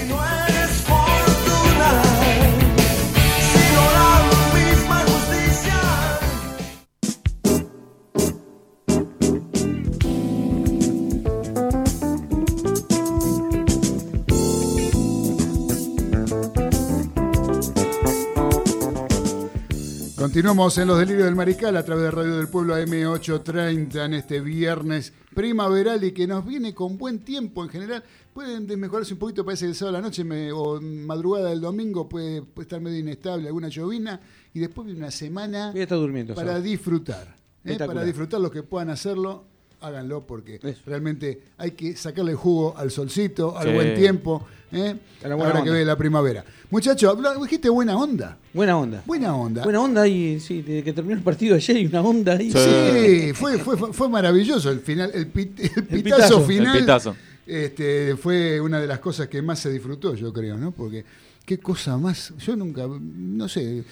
Continuamos 20.36 20.76
en 20.76 20.88
Los 20.88 20.98
Delirios 20.98 21.24
del 21.24 21.34
Mariscal 21.34 21.74
a 21.78 21.82
través 21.82 22.04
de 22.04 22.10
Radio 22.10 22.36
del 22.36 22.48
Pueblo 22.48 22.76
AM830 22.76 24.04
en 24.04 24.12
este 24.12 24.42
viernes 24.42 25.14
primaveral 25.34 26.04
y 26.04 26.12
que 26.12 26.26
nos 26.26 26.44
viene 26.44 26.74
con 26.74 26.98
buen 26.98 27.20
tiempo 27.20 27.64
en 27.64 27.70
general. 27.70 28.04
Pueden 28.34 28.66
desmejorarse 28.66 29.14
un 29.14 29.18
poquito, 29.18 29.46
parece 29.46 29.64
que 29.64 29.70
el 29.70 29.74
sábado 29.74 29.96
a 29.96 30.00
la 30.02 30.06
noche 30.06 30.24
me- 30.24 30.52
o 30.52 30.78
madrugada 30.82 31.48
del 31.48 31.62
domingo 31.62 32.06
puede, 32.06 32.42
puede 32.42 32.64
estar 32.66 32.82
medio 32.82 32.98
inestable, 32.98 33.46
alguna 33.46 33.68
llovina 33.68 34.20
y 34.52 34.60
después 34.60 34.84
viene 34.84 35.00
una 35.00 35.10
semana 35.10 35.70
Voy 35.70 35.80
a 35.80 35.84
estar 35.84 35.96
durmiendo. 35.96 36.34
para 36.34 36.60
disfrutar. 36.60 37.34
¿eh? 37.64 37.78
Para 37.78 38.04
disfrutar 38.04 38.38
los 38.38 38.50
que 38.50 38.62
puedan 38.62 38.90
hacerlo, 38.90 39.46
háganlo 39.80 40.26
porque 40.26 40.58
Eso. 40.62 40.80
realmente 40.86 41.40
hay 41.58 41.72
que 41.72 41.96
sacarle 41.96 42.32
el 42.32 42.36
jugo 42.36 42.76
al 42.76 42.90
solcito, 42.90 43.56
al 43.56 43.68
Sí. 43.68 43.74
buen 43.74 43.94
tiempo, 43.94 44.46
¿eh? 44.72 44.96
A 45.24 45.28
la 45.28 45.34
buena 45.34 45.50
ahora 45.50 45.62
que 45.62 45.70
onda. 45.70 45.78
ve 45.80 45.84
la 45.84 45.96
primavera. 45.96 46.44
Muchachos, 46.70 47.16
dijiste 47.42 47.68
buena 47.68 47.96
onda. 47.96 48.38
Buena 48.52 48.76
onda. 48.78 49.02
Buena 49.06 49.34
onda. 49.36 49.62
Buena 49.62 49.80
onda 49.80 50.08
y 50.08 50.40
sí, 50.40 50.62
desde 50.62 50.82
que 50.82 50.92
terminó 50.92 51.16
el 51.16 51.22
partido 51.22 51.54
ayer 51.54 51.76
y 51.76 51.86
una 51.86 52.00
onda 52.00 52.32
ahí. 52.32 52.50
Sí. 52.50 52.58
Sí, 52.58 53.32
fue, 53.34 53.58
fue, 53.58 53.76
fue- 53.92 54.08
maravilloso 54.08 54.70
el 54.70 54.80
final, 54.80 55.10
el, 55.14 55.26
pit- 55.28 55.60
el 55.60 55.84
pitazo 55.84 55.92
pitazo. 56.02 56.40
final. 56.42 56.76
El 56.76 56.82
pitazo. 56.82 57.16
Este, 57.46 58.16
fue 58.16 58.60
una 58.60 58.80
de 58.80 58.86
las 58.88 58.98
cosas 58.98 59.28
que 59.28 59.40
más 59.40 59.60
se 59.60 59.70
disfrutó, 59.70 60.14
yo 60.16 60.32
creo, 60.32 60.56
¿no? 60.58 60.72
Porque 60.72 61.04
qué 61.44 61.58
cosa 61.58 61.96
más, 61.96 62.32
yo 62.44 62.56
nunca, 62.56 62.88
no 62.88 63.48
sé, 63.48 63.84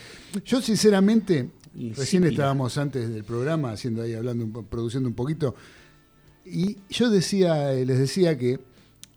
yo 0.44 0.60
sinceramente, 0.60 1.50
Recién 1.96 2.24
estábamos 2.24 2.78
antes 2.78 3.08
del 3.08 3.24
programa 3.24 3.72
haciendo 3.72 4.02
ahí, 4.02 4.14
hablando, 4.14 4.62
produciendo 4.62 5.08
un 5.08 5.14
poquito, 5.14 5.54
y 6.44 6.78
yo 6.90 7.10
decía, 7.10 7.72
eh, 7.72 7.84
les 7.86 7.98
decía 7.98 8.36
que, 8.38 8.60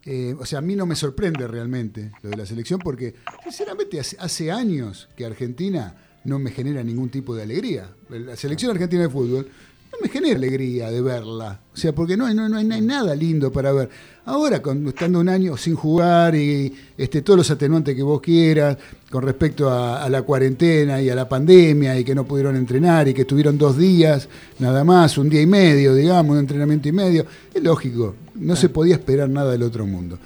eh, 0.05 0.35
o 0.39 0.45
sea, 0.45 0.59
a 0.59 0.61
mí 0.61 0.75
no 0.75 0.85
me 0.85 0.95
sorprende 0.95 1.47
realmente 1.47 2.11
lo 2.23 2.29
de 2.29 2.37
la 2.37 2.45
selección, 2.45 2.79
porque 2.79 3.15
sinceramente 3.43 3.99
hace, 3.99 4.17
hace 4.19 4.51
años 4.51 5.09
que 5.15 5.25
Argentina 5.25 5.95
no 6.23 6.39
me 6.39 6.51
genera 6.51 6.83
ningún 6.83 7.09
tipo 7.09 7.35
de 7.35 7.43
alegría. 7.43 7.89
La 8.09 8.35
selección 8.35 8.71
argentina 8.71 9.03
de 9.03 9.09
fútbol 9.09 9.47
no 9.91 9.97
me 10.01 10.09
genera 10.09 10.35
alegría 10.35 10.91
de 10.91 11.01
verla. 11.01 11.59
O 11.73 11.77
sea, 11.77 11.93
porque 11.93 12.17
no 12.17 12.25
hay, 12.25 12.35
no, 12.35 12.49
no 12.49 12.57
hay, 12.57 12.81
nada 12.81 13.15
lindo 13.15 13.51
para 13.51 13.71
ver. 13.71 13.89
Ahora, 14.25 14.61
con, 14.61 14.87
estando 14.87 15.19
un 15.19 15.29
año 15.29 15.55
sin 15.55 15.75
jugar 15.75 16.35
y 16.35 16.73
este, 16.97 17.21
todos 17.21 17.37
los 17.37 17.51
atenuantes 17.51 17.95
que 17.95 18.03
vos 18.03 18.19
quieras 18.19 18.77
con 19.09 19.23
respecto 19.23 19.69
a, 19.69 20.09
la 20.09 20.21
cuarentena 20.23 21.01
y 21.01 21.09
a 21.09 21.15
la 21.15 21.29
pandemia 21.29 21.97
y 21.97 22.03
que 22.03 22.13
no 22.13 22.25
pudieron 22.25 22.55
entrenar 22.55 23.07
y 23.07 23.13
que 23.13 23.21
estuvieron 23.21 23.57
dos 23.57 23.77
días 23.77 24.27
nada 24.59 24.83
más, 24.83 25.17
un 25.17 25.29
día 25.29 25.41
y 25.41 25.45
medio, 25.45 25.95
digamos, 25.95 26.33
un 26.33 26.39
entrenamiento 26.39 26.89
y 26.89 26.91
medio, 26.91 27.25
es 27.53 27.63
lógico, 27.63 28.15
no 28.35 28.55
se 28.55 28.69
podía 28.69 28.95
esperar 28.95 29.29
nada 29.29 29.51
del 29.51 29.63
otro 29.63 29.85
mundo. 29.85 30.19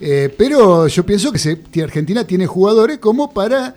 Eh, 0.00 0.32
pero 0.38 0.86
yo 0.86 1.04
pienso 1.04 1.32
que 1.32 1.82
Argentina 1.82 2.24
tiene 2.24 2.46
jugadores 2.46 2.98
como 2.98 3.32
para 3.32 3.74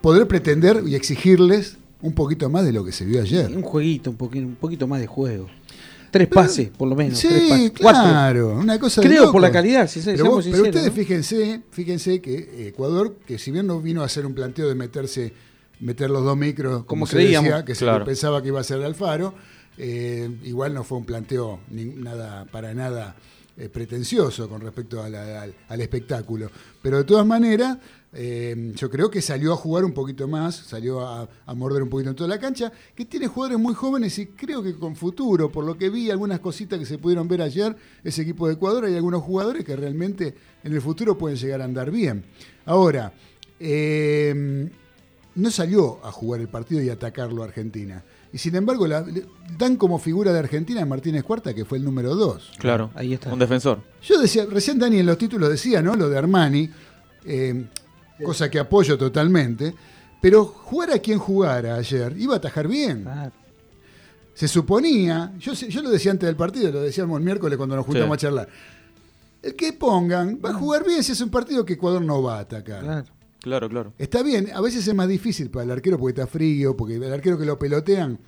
poder 0.00 0.28
pretender 0.28 0.82
y 0.86 0.94
exigirles 0.94 1.78
un 2.02 2.12
poquito 2.12 2.50
más 2.50 2.64
de 2.64 2.72
lo 2.72 2.84
que 2.84 2.92
se 2.92 3.04
vio 3.04 3.20
ayer. 3.22 3.50
Un 3.56 3.62
jueguito, 3.62 4.10
un 4.10 4.16
poquito, 4.16 4.46
un 4.46 4.56
poquito 4.56 4.86
más 4.86 5.00
de 5.00 5.06
juego. 5.06 5.46
Tres 6.10 6.28
pases, 6.28 6.68
por 6.68 6.88
lo 6.88 6.94
menos. 6.94 7.18
tres 7.18 7.32
Sí, 7.42 7.48
pases. 7.48 7.72
Cuatro. 7.80 8.02
claro, 8.02 8.48
una 8.58 8.78
cosa 8.78 9.00
de 9.00 9.08
Creo 9.08 9.32
por 9.32 9.40
la 9.40 9.50
calidad, 9.50 9.88
si 9.88 10.00
pero, 10.00 10.26
vos- 10.26 10.46
pero 10.50 10.64
ustedes 10.64 10.86
¿no? 10.86 10.92
fíjense, 10.92 11.62
fíjense 11.70 12.20
que 12.20 12.68
Ecuador, 12.68 13.16
que 13.26 13.38
si 13.38 13.50
bien 13.50 13.66
no 13.66 13.80
vino 13.80 14.02
a 14.02 14.04
hacer 14.06 14.26
un 14.26 14.34
planteo 14.34 14.68
de 14.68 14.74
meterse, 14.74 15.32
meter 15.80 16.10
los 16.10 16.22
dos 16.22 16.36
micros, 16.36 16.72
como, 16.84 16.86
Como 16.86 17.06
se 17.06 17.16
creíamos. 17.16 17.48
decía, 17.48 17.64
que 17.64 17.74
se 17.74 17.86
pensaba 18.04 18.42
que 18.42 18.48
iba 18.48 18.60
a 18.60 18.64
ser 18.64 18.82
Alfaro, 18.82 19.34
eh, 19.78 20.28
igual 20.44 20.74
no 20.74 20.84
fue 20.84 20.98
un 20.98 21.06
planteo 21.06 21.60
ni- 21.70 21.86
nada, 21.86 22.44
para 22.44 22.74
nada 22.74 23.16
pretencioso 23.72 24.48
con 24.48 24.60
respecto 24.60 25.02
al, 25.02 25.54
espectáculo. 25.80 26.50
Pero 26.80 26.98
de 26.98 27.04
todas 27.04 27.26
maneras, 27.26 27.78
eh, 28.12 28.72
yo 28.74 28.90
creo 28.90 29.10
que 29.10 29.20
salió 29.20 29.52
a 29.52 29.56
jugar 29.56 29.84
un 29.84 29.92
poquito 29.92 30.26
más, 30.26 30.54
salió 30.56 31.00
a, 31.00 31.28
a 31.46 31.54
morder 31.54 31.82
un 31.82 31.88
poquito 31.88 32.10
en 32.10 32.16
toda 32.16 32.28
la 32.28 32.38
cancha, 32.38 32.72
que 32.94 33.04
tiene 33.04 33.26
jugadores 33.26 33.58
muy 33.58 33.74
jóvenes 33.74 34.18
y 34.18 34.26
creo 34.26 34.62
que 34.62 34.74
con 34.74 34.96
futuro, 34.96 35.50
por 35.50 35.64
lo 35.64 35.76
que 35.76 35.90
vi, 35.90 36.10
algunas 36.10 36.40
cositas 36.40 36.78
que 36.78 36.86
se 36.86 36.98
pudieron 36.98 37.28
ver 37.28 37.42
ayer, 37.42 37.76
ese 38.02 38.22
equipo 38.22 38.48
de 38.48 38.54
Ecuador, 38.54 38.84
hay 38.84 38.96
algunos 38.96 39.22
jugadores 39.22 39.64
que 39.64 39.76
realmente 39.76 40.34
en 40.64 40.72
el 40.72 40.80
futuro 40.80 41.18
pueden 41.18 41.38
llegar 41.38 41.60
a 41.60 41.64
andar 41.64 41.90
bien. 41.90 42.24
Ahora, 42.64 43.12
eh, 43.60 44.70
no 45.34 45.50
salió 45.50 46.04
a 46.04 46.12
jugar 46.12 46.40
el 46.40 46.48
partido 46.48 46.82
y 46.82 46.90
atacarlo 46.90 47.42
a 47.42 47.46
Argentina. 47.46 48.04
Y 48.32 48.38
sin 48.38 48.54
embargo, 48.56 48.86
la- 48.86 49.04
dan 49.58 49.76
como 49.76 49.98
figura 49.98 50.32
de 50.32 50.38
Argentina 50.38 50.82
a 50.82 50.86
Martínez 50.86 51.22
Cuarta, 51.22 51.52
que 51.54 51.64
fue 51.64 51.78
el 51.78 51.84
número 51.84 52.14
2. 52.14 52.52
Claro. 52.58 52.90
Ahí 52.94 53.12
está. 53.12 53.32
Un 53.32 53.38
defensor. 53.38 53.82
Yo 54.02 54.18
decía, 54.20 54.46
recién 54.46 54.78
Dani 54.78 54.98
en 55.00 55.06
los 55.06 55.18
títulos 55.18 55.50
decía, 55.50 55.82
¿no? 55.82 55.94
Lo 55.96 56.08
de 56.08 56.16
Armani, 56.16 56.70
eh, 57.26 57.66
cosa 58.24 58.50
que 58.50 58.58
apoyo 58.58 58.96
totalmente, 58.96 59.74
pero 60.20 60.44
jugar 60.46 60.92
a 60.92 60.98
quien 60.98 61.18
jugara 61.18 61.74
ayer 61.74 62.14
iba 62.18 62.34
a 62.34 62.36
atajar 62.38 62.68
bien. 62.68 63.02
Claro. 63.02 63.32
Se 64.34 64.48
suponía, 64.48 65.32
yo, 65.38 65.54
sé- 65.54 65.68
yo 65.68 65.82
lo 65.82 65.90
decía 65.90 66.10
antes 66.12 66.26
del 66.26 66.36
partido, 66.36 66.72
lo 66.72 66.80
decíamos 66.80 67.18
el 67.18 67.24
miércoles 67.24 67.58
cuando 67.58 67.76
nos 67.76 67.84
juntamos 67.84 68.18
Sí. 68.18 68.26
a 68.26 68.28
charlar. 68.30 68.48
El 69.42 69.54
que 69.56 69.72
pongan 69.74 70.38
va 70.42 70.50
a 70.50 70.54
jugar 70.54 70.86
bien 70.86 71.02
si 71.04 71.12
es 71.12 71.20
un 71.20 71.28
partido 71.30 71.64
que 71.66 71.74
Ecuador 71.74 72.00
no 72.00 72.22
va 72.22 72.38
a 72.38 72.40
atacar. 72.40 72.80
Claro. 72.82 73.04
Claro, 73.42 73.68
claro. 73.68 73.92
Está 73.98 74.22
bien, 74.22 74.48
a 74.54 74.60
veces 74.60 74.86
es 74.86 74.94
más 74.94 75.08
difícil 75.08 75.50
para 75.50 75.64
el 75.64 75.70
arquero 75.72 75.98
porque 75.98 76.20
está 76.20 76.26
frío, 76.30 76.76
porque 76.76 76.94
el 76.96 77.12
arquero 77.12 77.36
que 77.38 77.44
lo 77.44 77.58
pelotean. 77.58 78.18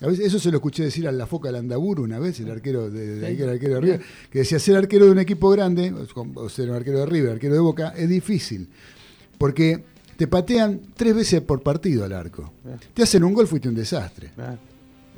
A 0.00 0.06
veces, 0.06 0.26
eso 0.26 0.38
se 0.38 0.50
lo 0.52 0.58
escuché 0.58 0.84
decir 0.84 1.08
a 1.08 1.12
la 1.12 1.26
Foca 1.26 1.50
Landaburu 1.50 2.04
una 2.04 2.18
vez, 2.20 2.38
el 2.38 2.50
arquero 2.50 2.88
de, 2.88 3.16
de- 3.16 3.42
el 3.42 3.48
arquero 3.48 3.74
de 3.74 3.80
River, 3.80 4.00
que 4.30 4.38
decía 4.40 4.58
ser 4.60 4.76
arquero 4.76 5.06
de 5.06 5.10
un 5.12 5.18
equipo 5.18 5.50
grande, 5.50 5.92
o 6.34 6.48
ser 6.48 6.70
un 6.70 6.76
arquero 6.76 7.00
de 7.00 7.06
River, 7.06 7.32
arquero 7.32 7.54
de 7.54 7.60
Boca, 7.60 7.88
es 7.96 8.08
difícil. 8.08 8.68
Porque 9.38 9.84
te 10.16 10.26
patean 10.28 10.80
tres 10.94 11.14
veces 11.16 11.40
por 11.40 11.62
partido 11.62 12.04
al 12.04 12.12
arco. 12.12 12.52
Te 12.94 13.02
hacen 13.02 13.24
un 13.24 13.32
gol, 13.34 13.46
fuiste 13.48 13.68
un 13.68 13.74
desastre. 13.74 14.30
claro. 14.36 14.58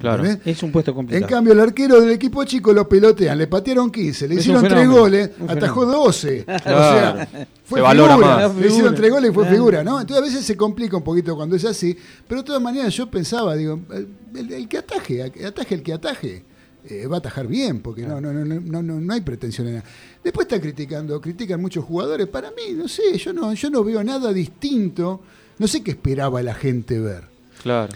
Claro. 0.01 0.25
Es 0.45 0.63
un 0.63 0.73
puesto 0.73 0.91
En 0.93 0.97
complicado. 0.97 1.29
cambio, 1.29 1.53
el 1.53 1.61
arquero 1.61 2.01
del 2.01 2.11
equipo 2.11 2.43
chico 2.45 2.73
lo 2.73 2.89
pelotean, 2.89 3.37
le 3.39 3.47
patearon 3.47 3.91
15, 3.91 4.27
le 4.29 4.35
Es 4.35 4.41
hicieron 4.41 4.63
un 4.63 4.69
tres 4.69 4.81
fenómeno, 4.81 5.01
goles, 5.03 5.31
un 5.39 5.51
atajó 5.51 5.81
fenómeno. 5.81 6.05
12. 6.05 6.45
Claro. 6.45 6.59
O 6.65 6.99
sea, 6.99 7.29
fue 7.65 7.79
Se 7.79 7.83
valora 7.83 8.15
figura, 8.17 8.37
más. 8.49 8.57
Le 8.57 8.67
hicieron 8.67 8.95
tres 8.95 9.11
goles 9.11 9.31
y 9.31 9.35
fue 9.35 9.43
Claro. 9.45 9.57
figura, 9.57 9.85
¿no? 9.85 10.01
Entonces 10.01 10.23
a 10.23 10.27
veces 10.27 10.45
se 10.45 10.57
complica 10.57 10.97
un 10.97 11.05
poquito 11.05 11.37
cuando 11.37 11.55
es 11.55 11.65
así, 11.65 11.97
pero 12.27 12.41
de 12.41 12.47
todas 12.47 12.63
maneras 12.63 12.93
yo 12.95 13.11
pensaba, 13.11 13.55
digo, 13.55 13.79
el, 13.93 14.09
el- 14.35 14.53
el 14.53 14.69
que 14.69 14.79
ataje, 14.79 15.23
ataje 15.23 15.75
el 15.75 15.83
que 15.83 15.93
ataje. 15.93 16.45
eh, 16.89 17.07
va 17.07 17.17
a 17.17 17.19
atajar 17.19 17.47
bien, 17.47 17.81
porque 17.83 18.07
no, 18.07 18.23
no, 18.23 18.33
no, 18.33 18.43
no, 18.43 18.83
no, 18.83 19.01
no 19.01 19.13
hay 19.13 19.21
pretensión 19.21 19.67
en 19.69 19.75
nada. 19.75 19.85
Después 20.25 20.47
está 20.47 20.59
criticando, 20.59 21.21
critican 21.21 21.61
muchos 21.61 21.85
jugadores. 21.85 22.27
Para 22.27 22.51
mí, 22.53 22.73
no 22.75 22.89
sé, 22.89 23.19
yo 23.19 23.35
no, 23.35 23.53
yo 23.53 23.69
no 23.69 23.85
veo 23.85 24.03
nada 24.03 24.33
distinto. 24.33 25.21
No 25.59 25.69
sé 25.69 25.83
qué 25.83 25.91
esperaba 25.91 26.43
la 26.43 26.55
gente 26.55 26.99
ver. 26.99 27.25
Claro. 27.63 27.93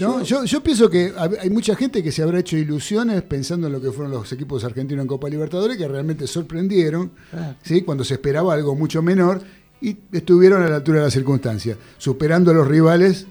¿No? 0.00 0.22
Yo, 0.22 0.44
yo 0.44 0.62
pienso 0.62 0.88
que 0.90 1.12
hay 1.40 1.50
mucha 1.50 1.74
gente 1.76 2.02
que 2.02 2.12
se 2.12 2.22
habrá 2.22 2.40
hecho 2.40 2.56
ilusiones 2.56 3.22
pensando 3.22 3.66
en 3.66 3.72
lo 3.72 3.80
que 3.80 3.90
fueron 3.92 4.12
los 4.12 4.30
equipos 4.32 4.64
argentinos 4.64 5.02
en 5.02 5.08
Copa 5.08 5.28
Libertadores, 5.28 5.76
que 5.76 5.86
realmente 5.88 6.26
sorprendieron, 6.26 7.12
Claro. 7.30 7.56
¿sí? 7.62 7.82
cuando 7.82 8.04
se 8.04 8.14
esperaba 8.14 8.54
algo 8.54 8.74
mucho 8.74 9.02
menor, 9.02 9.40
y 9.80 9.96
estuvieron 10.12 10.62
a 10.62 10.68
la 10.68 10.76
altura 10.76 10.98
de 10.98 11.04
las 11.04 11.14
circunstancias, 11.14 11.76
superando 11.98 12.50
a 12.50 12.54
los 12.54 12.66
rivales 12.66 13.26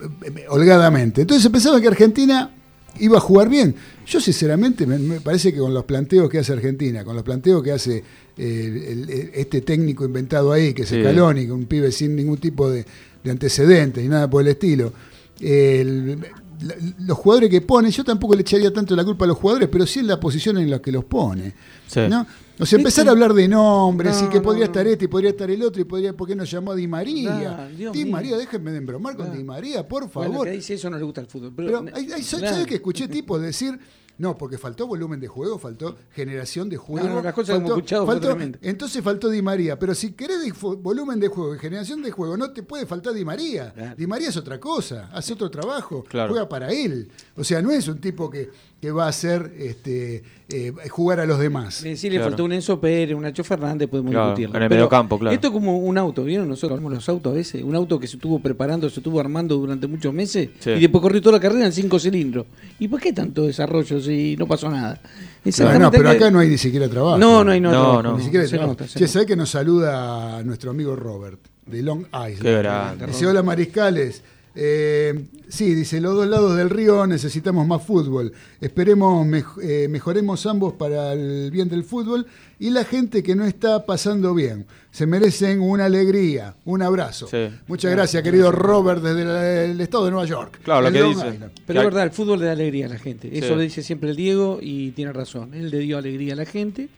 eh, 0.00 0.06
eh, 0.36 0.44
holgadamente. 0.48 1.22
Entonces 1.22 1.42
se 1.42 1.50
pensaba 1.50 1.80
que 1.80 1.88
Argentina 1.88 2.54
iba 3.00 3.18
a 3.18 3.20
jugar 3.20 3.48
bien. 3.48 3.74
Yo 4.06 4.20
sinceramente 4.20 4.86
me, 4.86 4.98
me 4.98 5.20
parece 5.20 5.52
que 5.52 5.58
con 5.58 5.72
los 5.74 5.84
planteos 5.84 6.28
que 6.28 6.38
hace 6.38 6.52
Argentina, 6.52 7.04
con 7.04 7.14
los 7.14 7.24
planteos 7.24 7.62
que 7.62 7.72
hace 7.72 8.02
eh, 8.36 8.86
el- 8.92 9.10
el- 9.10 9.30
este 9.34 9.60
técnico 9.62 10.04
inventado 10.04 10.52
ahí, 10.52 10.72
que 10.74 10.82
es 10.82 10.88
Sí. 10.88 11.00
Scaloni, 11.00 11.48
un 11.50 11.66
pibe 11.66 11.92
sin 11.92 12.16
ningún 12.16 12.38
tipo 12.38 12.70
de, 12.70 12.84
de 13.22 13.30
antecedentes 13.30 14.04
y 14.04 14.08
nada 14.08 14.28
por 14.30 14.42
el 14.42 14.48
estilo, 14.48 14.92
el- 15.40 16.20
la- 16.20 16.74
los 17.06 17.16
jugadores 17.16 17.48
que 17.50 17.60
pone, 17.62 17.90
yo 17.90 18.04
tampoco 18.04 18.34
le 18.34 18.42
echaría 18.42 18.72
tanto 18.72 18.94
la 18.94 19.04
culpa 19.04 19.24
a 19.24 19.28
los 19.28 19.38
jugadores, 19.38 19.68
pero 19.72 19.86
sí 19.86 20.00
en 20.00 20.06
la 20.06 20.20
posición 20.20 20.58
en 20.58 20.68
la 20.70 20.80
que 20.80 20.92
los 20.92 21.04
pone. 21.04 21.54
Sí. 21.86 22.00
¿no? 22.08 22.26
O 22.58 22.66
sea, 22.66 22.78
empezar 22.78 23.08
a 23.08 23.12
hablar 23.12 23.32
de 23.32 23.48
nombres 23.48 24.20
No, 24.20 24.26
y 24.26 24.30
que 24.30 24.40
podría 24.42 24.66
no, 24.66 24.70
estar 24.72 24.86
este 24.86 25.06
y 25.06 25.08
podría 25.08 25.30
estar 25.30 25.50
el 25.50 25.62
otro 25.62 25.80
y 25.80 25.84
podría, 25.86 26.14
¿por 26.14 26.28
qué 26.28 26.34
no 26.36 26.44
llamó 26.44 26.72
a 26.72 26.74
Di 26.76 26.86
María? 26.86 27.70
Dios 27.74 27.94
Di 27.94 28.04
mío. 28.04 28.12
María, 28.12 28.36
déjenme 28.36 28.70
de 28.72 28.76
embromar 28.76 29.16
con. 29.16 29.32
Di 29.34 29.42
María, 29.42 29.88
por 29.88 30.10
Bueno, 30.12 30.32
favor. 30.32 30.48
que 30.50 30.56
eso 30.74 30.90
no 30.90 30.98
le 30.98 31.04
gusta 31.04 31.22
al 31.22 31.26
fútbol. 31.26 31.52
Pero, 31.56 31.82
Pero 31.84 31.96
hay, 31.96 32.12
hay- 32.12 32.22
Claro. 32.22 32.46
¿sabes 32.48 32.66
que 32.66 32.74
escuché 32.74 33.08
tipos 33.08 33.40
decir? 33.40 33.78
No, 34.20 34.36
porque 34.36 34.58
faltó 34.58 34.86
volumen 34.86 35.18
de 35.18 35.28
juego, 35.28 35.58
faltó 35.58 35.96
generación 36.10 36.68
de 36.68 36.76
juego. 36.76 37.08
No, 37.08 37.14
no, 37.14 37.22
las 37.22 37.32
cosas 37.32 37.54
que 37.54 37.58
hemos 37.58 37.70
escuchado 37.70 38.06
faltó-. 38.06 38.36
Entonces 38.60 39.02
faltó 39.02 39.30
Di 39.30 39.40
María. 39.40 39.78
Pero 39.78 39.94
si 39.94 40.12
querés 40.12 40.42
de 40.42 40.52
volumen 40.76 41.18
de 41.18 41.28
juego 41.28 41.54
y 41.54 41.58
generación 41.58 42.02
de 42.02 42.10
juego, 42.10 42.36
no 42.36 42.52
te 42.52 42.62
puede 42.62 42.84
faltar 42.84 43.14
Di 43.14 43.24
María. 43.24 43.72
Claro. 43.72 43.94
Di 43.96 44.06
María 44.06 44.28
es 44.28 44.36
otra 44.36 44.60
cosa, 44.60 45.08
hace 45.12 45.32
otro 45.32 45.50
trabajo, 45.50 46.04
Claro. 46.04 46.32
juega 46.32 46.46
para 46.50 46.70
él. 46.70 47.10
O 47.34 47.42
sea, 47.42 47.62
no 47.62 47.70
es 47.70 47.88
un 47.88 47.98
tipo 47.98 48.28
que, 48.28 48.50
que 48.80 48.90
va 48.92 49.04
a 49.04 49.08
hacer 49.08 49.52
este, 49.58 50.22
eh, 50.48 50.72
jugar 50.88 51.20
a 51.20 51.26
los 51.26 51.38
demás. 51.38 51.82
Decía, 51.82 52.08
le 52.10 52.16
Claro. 52.16 52.30
faltó 52.30 52.44
un 52.44 52.52
Enzo 52.52 52.80
Pérez, 52.80 53.14
un 53.14 53.22
Nacho 53.22 53.44
Fernández, 53.44 53.90
podemos 53.90 54.10
Claro, 54.10 54.28
discutirlo. 54.28 54.56
en 54.56 54.62
el 54.62 54.68
Pero 54.70 54.78
mediocampo, 54.78 55.18
claro. 55.18 55.34
Esto 55.34 55.48
es 55.48 55.52
como 55.52 55.76
un 55.78 55.98
auto, 55.98 56.24
¿vieron? 56.24 56.48
Nosotros 56.48 56.78
hablamos 56.78 56.92
los 56.94 57.08
autos 57.10 57.30
a 57.30 57.34
veces. 57.36 57.62
Un 57.62 57.74
auto 57.74 58.00
que 58.00 58.06
se 58.06 58.16
estuvo 58.16 58.38
preparando, 58.38 58.88
se 58.88 59.00
estuvo 59.00 59.20
armando 59.20 59.56
durante 59.58 59.86
muchos 59.86 60.14
meses 60.14 60.48
Sí. 60.60 60.70
y 60.70 60.80
después 60.80 61.02
corrió 61.02 61.20
toda 61.20 61.36
la 61.36 61.40
carrera 61.40 61.66
en 61.66 61.72
cinco 61.72 61.98
cilindros. 61.98 62.46
¿Y 62.78 62.88
por 62.88 63.00
qué 63.00 63.12
tanto 63.12 63.46
desarrollo 63.46 64.00
si 64.00 64.34
no 64.38 64.46
pasó 64.46 64.70
nada? 64.70 64.98
No, 65.04 65.10
Exactamente 65.44 65.84
no, 65.84 65.90
pero 65.90 66.08
acá 66.10 66.30
no 66.30 66.38
hay 66.38 66.48
ni 66.48 66.56
siquiera 66.58 66.88
trabajo. 66.88 67.18
No, 67.18 67.44
no 67.44 67.50
hay 67.50 67.60
no, 67.60 67.70
No, 67.70 67.80
trabajo, 67.82 68.02
no. 68.02 68.16
Ni 68.16 68.24
siquiera 68.24 68.46
se 68.46 68.50
trabajo. 68.56 68.72
nota, 68.72 68.88
se 68.88 68.98
Che. 68.98 69.08
¿sabés 69.08 69.28
que 69.28 69.36
nos 69.36 69.50
saluda 69.50 70.42
nuestro 70.42 70.70
amigo 70.70 70.96
Robert, 70.96 71.38
de 71.66 71.82
Long 71.82 72.06
Island? 72.06 72.40
Qué 72.42 72.56
grande. 72.58 73.06
Dice, 73.08 73.26
hola 73.26 73.42
Mariscales. 73.42 74.22
Eh, 74.54 75.26
sí, 75.48 75.74
dice, 75.74 76.00
los 76.00 76.14
dos 76.16 76.26
lados 76.26 76.56
del 76.56 76.70
río 76.70 77.06
necesitamos 77.06 77.66
más 77.66 77.82
fútbol. 77.84 78.32
Esperemos, 78.60 79.26
eh, 79.62 79.86
mejoremos 79.88 80.44
ambos 80.46 80.74
para 80.74 81.12
el 81.12 81.50
bien 81.52 81.68
del 81.68 81.84
fútbol 81.84 82.26
y 82.58 82.70
la 82.70 82.84
gente 82.84 83.22
que 83.22 83.36
no 83.36 83.44
está 83.44 83.86
pasando 83.86 84.34
bien. 84.34 84.66
Se 84.90 85.06
merecen 85.06 85.60
una 85.60 85.84
alegría, 85.84 86.56
un 86.64 86.82
abrazo. 86.82 87.28
Sí. 87.28 87.48
Muchas 87.68 87.92
gracias, 87.92 88.22
querido 88.24 88.50
Robert, 88.50 89.00
desde 89.02 89.22
el, 89.22 89.70
el 89.72 89.80
estado 89.80 90.04
de 90.06 90.10
Nueva 90.10 90.26
York. 90.26 90.60
Claro, 90.64 90.82
lo 90.82 90.92
que 90.92 90.98
Long 91.00 91.14
dice. 91.14 91.28
Island. 91.28 91.52
Pero 91.66 91.80
es 91.80 91.86
verdad, 91.86 92.02
el 92.04 92.10
fútbol 92.10 92.40
le 92.40 92.46
da 92.46 92.52
alegría 92.52 92.86
a 92.86 92.88
la 92.88 92.98
gente. 92.98 93.28
Eso 93.32 93.48
Sí. 93.48 93.54
lo 93.54 93.60
dice 93.60 93.82
siempre 93.84 94.10
el 94.10 94.16
Diego 94.16 94.58
y 94.60 94.90
tiene 94.90 95.12
razón. 95.12 95.54
Él 95.54 95.70
le 95.70 95.78
dio 95.78 95.96
alegría 95.96 96.32
a 96.32 96.36
la 96.36 96.44
gente 96.44 96.88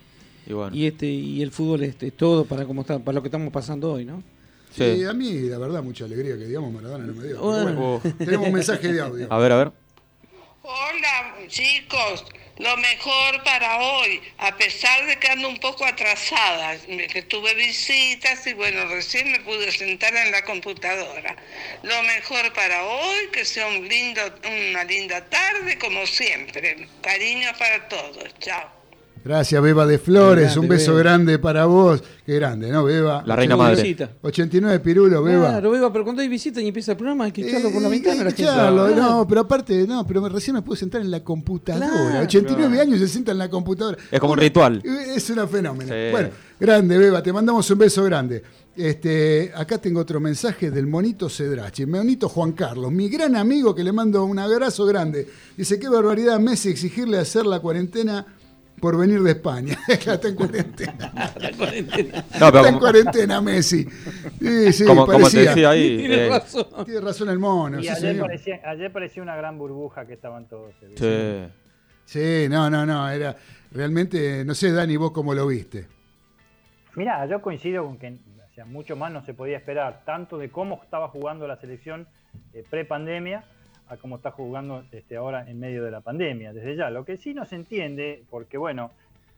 Y 0.47 0.55
bueno. 0.55 0.75
y 0.75 0.87
este 0.87 1.07
y 1.07 1.43
el 1.43 1.51
fútbol 1.51 1.83
es, 1.83 1.97
es 2.01 2.17
todo 2.17 2.47
para 2.47 2.65
como 2.65 2.81
está, 2.81 2.99
para 2.99 3.17
lo 3.17 3.23
que 3.23 3.29
estamos 3.29 3.53
pasando 3.53 3.93
hoy, 3.93 4.07
¿no? 4.07 4.23
Sí, 4.75 5.05
a 5.05 5.13
mí, 5.13 5.33
la 5.49 5.59
verdad, 5.59 5.83
mucha 5.83 6.05
alegría 6.05 6.37
que 6.37 6.45
digamos 6.47 6.73
Maradona 6.73 7.05
no 7.05 7.13
me 7.15 7.27
dio. 7.27 7.41
Bueno. 7.41 7.63
bueno, 7.65 8.03
Oh. 8.05 8.25
tenemos 8.25 8.47
un 8.47 8.53
mensaje 8.55 8.93
de 8.93 9.01
audio. 9.01 9.27
A 9.31 9.39
ver, 9.39 9.53
a 9.53 9.57
ver. 9.57 9.73
Hola 10.65 11.35
chicos, 11.49 12.25
lo 12.59 12.77
mejor 12.77 13.43
para 13.43 13.79
hoy, 13.81 14.21
a 14.39 14.57
pesar 14.57 15.05
de 15.07 15.19
que 15.19 15.29
ando 15.29 15.49
un 15.49 15.59
poco 15.59 15.85
atrasada, 15.85 16.77
que 17.12 17.23
tuve 17.23 17.55
visitas 17.57 18.47
y 18.47 18.55
bueno, 18.55 18.87
recién 18.87 19.31
me 19.33 19.41
pude 19.41 19.73
sentar 19.73 20.14
en 20.14 20.31
la 20.31 20.45
computadora. 20.45 21.37
Lo 21.83 22.03
mejor 22.05 22.53
para 22.53 22.85
hoy, 22.85 23.29
que 23.33 23.45
sea 23.45 23.66
un 23.66 23.87
lindo, 23.89 24.20
una 24.70 24.85
linda 24.85 25.25
tarde 25.29 25.79
como 25.79 26.07
siempre. 26.07 26.89
Cariños 27.03 27.59
para 27.59 27.89
todos, 27.89 28.33
chao. 28.39 28.82
Gracias, 29.25 29.62
Beba 29.62 29.87
de 29.87 29.99
Flores. 29.99 30.45
Grande, 30.47 30.61
un 30.61 30.68
beso 30.68 30.91
Beba. 30.93 31.03
grande 31.03 31.39
para 31.39 31.66
vos. 31.66 32.03
Qué 32.27 32.35
grande, 32.35 32.70
¿no, 32.70 32.83
Beba? 32.85 33.23
La 33.25 33.37
reina 33.37 33.57
madre. 33.57 33.81
visita. 33.83 34.11
89 34.20 34.81
Pirulo, 34.81 35.23
Beba. 35.23 35.49
Claro, 35.49 35.70
Beba, 35.70 35.93
pero 35.93 36.05
cuando 36.05 36.23
hay 36.23 36.29
visita 36.29 36.61
y 36.61 36.66
empieza 36.68 36.93
el 36.93 36.97
programa 36.99 37.25
hay 37.25 37.33
que 37.33 37.47
echarlo 37.49 37.70
por 37.70 37.81
la 37.83 37.89
Eh, 37.89 37.91
ventana. 37.93 38.23
hay 38.27 38.33
que 38.33 38.43
Claro. 38.43 38.89
no, 38.89 39.27
pero 39.29 39.41
aparte, 39.43 39.87
no, 39.87 40.05
pero 40.07 40.29
recién 40.29 40.55
me 40.57 40.62
pude 40.62 40.77
sentar 40.77 41.01
en 41.01 41.11
la 41.11 41.20
computadora. 41.23 41.89
Claro. 41.89 42.25
89 42.25 42.81
años 42.81 42.99
se 42.99 43.07
sienta 43.09 43.31
en 43.33 43.39
la 43.39 43.49
computadora. 43.49 43.97
Es 44.11 44.18
como 44.18 44.33
un 44.33 44.39
ritual. 44.41 44.83
Es 44.85 45.31
una 45.31 45.47
fenómeno. 45.47 45.93
Sí. 45.93 46.11
Bueno, 46.11 46.29
grande, 46.59 46.99
Beba, 46.99 47.23
te 47.23 47.33
mandamos 47.33 47.70
un 47.70 47.79
beso 47.79 48.03
grande. 48.05 48.43
Este, 48.75 49.53
acá 49.55 49.79
tengo 49.79 50.01
otro 50.01 50.18
mensaje 50.18 50.70
del 50.70 50.87
monito 50.87 51.29
Cedrachi, 51.29 51.87
monito 51.87 52.29
Juan 52.29 52.53
Carlos, 52.53 52.91
mi 52.91 53.09
gran 53.09 53.37
amigo 53.37 53.75
que 53.75 53.85
le 53.85 53.93
mando 53.93 54.25
un 54.25 54.39
abrazo 54.39 54.85
grande. 54.87 55.29
Dice, 55.57 55.79
qué 55.79 55.89
barbaridad 55.89 56.41
Messi 56.41 56.70
exigirle 56.70 57.18
hacer 57.18 57.45
la 57.47 57.61
cuarentena 57.61 58.25
por 58.83 58.99
venir 58.99 59.22
de 59.22 59.30
España. 59.30 59.78
Ya 60.05 60.14
está 60.14 60.26
en 60.26 60.35
cuarentena. 60.35 61.12
La 61.39 61.53
cuarentena. 61.53 62.24
No, 62.41 62.47
pero 62.51 62.59
está 62.59 62.68
en 62.68 62.78
cuarentena 62.80 63.41
Messi. 63.41 63.85
Sí, 64.41 64.72
sí, 64.72 64.85
como, 64.85 65.07
como 65.07 65.30
te 65.30 65.39
decía 65.39 65.70
ahí. 65.70 65.97
Tiene 65.99 66.26
eh, 66.26 66.28
razón. 66.28 66.66
Tiene 66.85 67.01
razón 67.01 67.28
el 67.28 67.39
mono. 67.39 67.78
Y 67.78 67.85
sí, 67.85 67.89
ayer 67.91 68.18
parecía, 68.18 68.61
ayer 68.64 68.93
parecía 68.93 69.22
una 69.22 69.37
gran 69.37 69.57
burbuja 69.57 70.05
que 70.05 70.14
estaban 70.14 70.49
todos. 70.49 70.74
sí. 70.97 71.47
Sí, 72.05 72.47
no, 72.51 72.68
no, 72.68 72.85
no, 72.85 73.09
era 73.09 73.37
realmente, 73.70 74.45
no 74.45 74.55
sé, 74.55 74.72
Dani, 74.72 74.97
vos 74.97 75.12
cómo 75.12 75.33
lo 75.33 75.47
viste. 75.47 75.87
Mira, 76.97 77.24
yo 77.26 77.41
coincido 77.41 77.87
con 77.87 77.97
que 77.97 78.09
o 78.09 78.55
sea, 78.55 78.64
mucho 78.64 78.97
más 78.97 79.12
no 79.12 79.24
se 79.24 79.33
podía 79.33 79.57
esperar, 79.57 80.03
tanto 80.05 80.37
de 80.37 80.51
cómo 80.51 80.80
estaba 80.83 81.09
jugando 81.09 81.47
la 81.47 81.57
selección 81.57 82.09
eh, 82.53 82.64
pre-pandemia 82.68 83.45
a 83.93 83.97
cómo 83.99 84.16
está 84.16 84.30
jugando 84.30 84.84
este, 84.93 85.16
ahora 85.16 85.49
en 85.49 85.61
medio 85.61 85.84
de 85.84 85.90
la 85.90 86.01
pandemia, 86.01 86.53
desde 86.53 86.76
ya. 86.76 86.90
Lo 86.90 87.05
que 87.05 87.16
sí 87.18 87.34
no 87.34 87.45
se 87.45 87.57
entiende, 87.57 88.22
porque 88.30 88.57
bueno, 88.57 88.90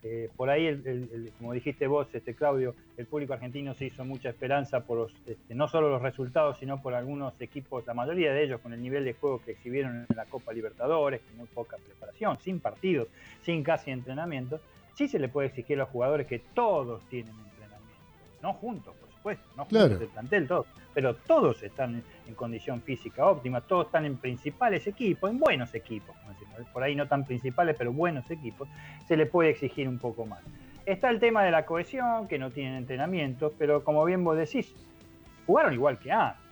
eh, 0.05 0.28
por 0.36 0.50
ahí, 0.50 0.66
el- 0.66 1.32
como 1.38 1.55
dijiste 1.55 1.86
vos, 1.86 2.07
este, 2.14 2.34
Claudio, 2.34 2.74
el 2.96 3.07
público 3.07 3.32
argentino 3.32 3.72
se 3.74 3.86
hizo 3.86 4.05
mucha 4.05 4.28
esperanza 4.28 4.80
por 4.80 4.98
los, 4.98 5.12
este, 5.26 5.55
no 5.55 5.66
solo 5.66 5.88
los 5.88 6.02
resultados, 6.02 6.59
sino 6.59 6.80
por 6.82 6.94
algunos 6.94 7.40
equipos, 7.40 7.86
la 7.86 7.94
mayoría 7.94 8.32
de 8.32 8.44
ellos 8.44 8.61
con 8.61 8.72
el 8.74 8.82
nivel 8.82 9.05
de 9.05 9.14
juego 9.14 9.40
que 9.42 9.52
exhibieron 9.52 10.07
en 10.09 10.16
la 10.16 10.26
Copa 10.26 10.52
Libertadores, 10.52 11.20
con 11.22 11.38
muy 11.38 11.46
poca 11.46 11.76
preparación, 11.78 12.38
sin 12.40 12.61
partidos, 12.61 13.09
sin 13.42 13.62
casi 13.62 13.90
entrenamiento. 13.90 14.61
Sí 14.94 15.09
se 15.09 15.18
le 15.18 15.28
puede 15.28 15.48
exigir 15.48 15.76
a 15.78 15.80
los 15.80 15.88
jugadores 15.88 16.26
que 16.26 16.38
todos 16.55 17.02
tienen 17.09 17.34
entrenamiento, 17.34 17.96
no 18.42 18.52
juntos, 18.52 18.94
supuesto, 19.25 19.45
no 19.57 19.66
Claro. 19.66 19.99
el 19.99 20.09
plantel, 20.09 20.47
todos, 20.47 20.66
pero 20.93 21.14
todos 21.14 21.62
están 21.62 21.95
en, 21.95 22.05
en 22.29 22.35
condición 22.35 22.83
física 22.83 23.27
óptima, 23.27 23.62
todos 23.62 23.87
están 23.87 24.05
en 24.05 24.16
principales 24.18 24.87
equipos, 24.87 25.31
en 25.31 25.39
buenos 25.39 25.75
equipos, 25.75 26.14
por 26.72 26.83
ahí 26.83 26.95
no 26.95 27.09
tan 27.09 27.25
principales, 27.25 27.75
pero 27.79 27.91
buenos 27.93 28.31
equipos, 28.31 28.68
se 29.09 29.16
le 29.16 29.25
puede 29.27 29.51
exigir 29.51 29.89
un 29.89 29.99
poco 29.99 30.27
más. 30.27 30.41
Está 30.85 31.09
el 31.09 31.18
tema 31.20 31.43
de 31.43 31.51
la 31.51 31.64
cohesión, 31.64 32.29
que 32.29 32.39
no 32.39 32.51
tienen 32.51 32.75
entrenamiento, 32.75 33.55
pero 33.59 33.83
como 33.83 34.05
bien 34.05 34.22
vos 34.22 34.37
decís, 34.37 34.75
jugaron 35.47 35.72
igual 35.72 35.99
que 35.99 36.12
antes. 36.12 36.45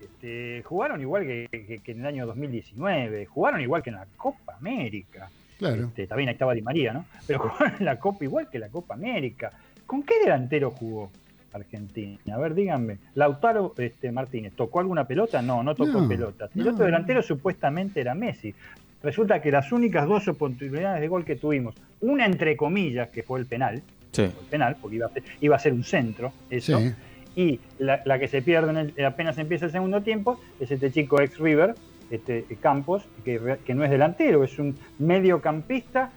Este, 0.00 0.62
jugaron 0.64 1.00
igual 1.00 1.22
que, 1.24 1.48
que- 1.50 1.78
que 1.78 1.92
en 1.92 2.00
el 2.00 2.06
año 2.06 2.26
2019, 2.26 3.26
jugaron 3.26 3.60
igual 3.60 3.82
que 3.82 3.90
en 3.90 3.96
la 3.96 4.06
Copa 4.16 4.56
América. 4.56 5.30
Claro. 5.58 5.84
Este, 5.86 6.06
también 6.08 6.28
ahí 6.28 6.32
estaba 6.34 6.52
Di 6.52 6.60
María, 6.62 6.92
¿no? 6.92 7.04
Pero 7.26 7.38
jugaron 7.48 7.76
en 7.78 7.84
la 7.84 7.98
Copa 8.00 8.24
igual 8.24 8.50
que 8.50 8.58
la 8.58 8.68
Copa 8.68 8.94
América. 8.94 9.52
¿Con 9.86 10.02
qué 10.02 10.18
delantero 10.20 10.72
jugó 10.72 11.10
Argentina? 11.56 12.18
A 12.32 12.38
ver, 12.38 12.54
díganme. 12.54 12.98
Lautaro 13.14 13.74
este, 13.78 14.12
Martínez, 14.12 14.52
¿tocó 14.54 14.80
alguna 14.80 15.06
pelota? 15.06 15.42
No, 15.42 15.62
no 15.62 15.74
tocó 15.74 16.02
No, 16.02 16.08
pelota. 16.08 16.48
El 16.54 16.64
no. 16.64 16.70
otro 16.72 16.84
delantero 16.86 17.22
supuestamente 17.22 18.00
era 18.00 18.14
Messi. 18.14 18.54
Resulta 19.02 19.40
que 19.42 19.50
las 19.50 19.70
únicas 19.72 20.06
dos 20.08 20.26
oportunidades 20.28 21.00
de 21.00 21.08
gol 21.08 21.24
que 21.24 21.36
tuvimos, 21.36 21.74
una 22.00 22.26
entre 22.26 22.56
comillas, 22.56 23.08
que 23.08 23.22
fue 23.22 23.38
el 23.40 23.46
penal, 23.46 23.82
Sí. 24.12 24.22
el 24.22 24.32
penal, 24.50 24.76
porque 24.80 24.96
iba 24.96 25.06
a 25.06 25.10
ser, 25.10 25.22
iba 25.40 25.56
a 25.56 25.58
ser 25.58 25.72
un 25.72 25.84
centro, 25.84 26.32
eso, 26.48 26.78
Sí. 26.78 26.92
y 27.36 27.60
la, 27.78 28.00
la 28.06 28.18
que 28.18 28.28
se 28.28 28.40
pierde 28.42 28.70
en 28.70 28.76
el- 28.96 29.04
apenas 29.04 29.36
empieza 29.38 29.66
el 29.66 29.72
segundo 29.72 30.00
tiempo 30.02 30.40
es 30.58 30.70
este 30.70 30.90
chico 30.90 31.20
ex 31.20 31.38
River, 31.38 31.74
este 32.10 32.44
Campos, 32.60 33.04
que, 33.24 33.58
que 33.64 33.74
no 33.74 33.84
es 33.84 33.90
delantero, 33.90 34.42
es 34.44 34.58
un 34.58 34.76
mediocampista, 34.98 36.10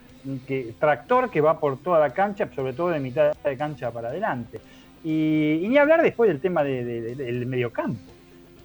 que, 0.47 0.73
tractor 0.79 1.29
que 1.31 1.41
va 1.41 1.59
por 1.59 1.77
toda 1.81 1.99
la 1.99 2.11
cancha, 2.13 2.47
sobre 2.53 2.73
todo 2.73 2.89
de 2.89 2.99
mitad 2.99 3.33
de 3.43 3.57
cancha 3.57 3.89
para 3.91 4.09
adelante. 4.09 4.59
Y, 5.03 5.59
y 5.63 5.67
ni 5.67 5.77
hablar 5.77 6.01
después 6.01 6.27
del 6.29 6.39
tema 6.39 6.63
de- 6.63 6.83
de- 6.83 7.01
de- 7.01 7.15
del 7.15 7.45
mediocampo. 7.45 7.99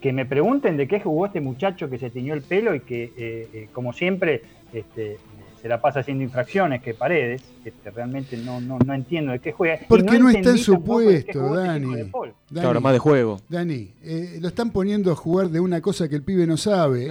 Que 0.01 0.12
me 0.12 0.26
pregunten 0.26 0.76
de 0.76 0.87
qué 0.87 1.01
jugó 1.01 1.26
este 1.26 1.41
muchacho 1.41 1.89
que 1.89 1.99
se 1.99 2.11
tiñó 2.11 2.35
el 2.35 2.43
pelo 2.43 2.74
y 2.74 2.80
que, 2.80 3.05
eh, 3.16 3.49
eh, 3.53 3.68
como 3.72 3.93
siempre, 3.93 4.43
este, 4.72 5.16
se 5.62 5.68
la 5.68 5.80
pasa 5.80 6.01
haciendo 6.01 6.22
infracciones, 6.22 6.82
que 6.82 6.93
paredes, 6.93 7.43
este, 7.64 7.91
realmente 7.91 8.37
no, 8.37 8.61
no, 8.61 8.78
no 8.85 8.93
entiendo 8.93 9.32
de 9.32 9.39
qué 9.39 9.53
juega. 9.53 9.78
Porque 9.89 10.18
no, 10.18 10.28
está 10.28 10.51
en 10.51 10.59
su 10.59 10.82
puesto, 10.85 11.09
este 11.09 11.39
Dani. 11.39 11.95
de 11.95 12.05
Paul. 12.05 12.35
Dani, 12.51 12.61
Claro, 12.64 12.80
más 12.82 12.93
de 12.93 12.99
juego. 12.99 13.41
Dani, 13.49 13.93
eh, 14.03 14.37
lo 14.43 14.49
están 14.49 14.70
poniendo 14.72 15.11
a 15.11 15.14
jugar 15.14 15.49
de 15.49 15.61
una 15.61 15.80
cosa 15.80 16.07
que 16.07 16.16
el 16.16 16.22
pibe 16.22 16.47
no 16.47 16.59
sabe 16.59 17.07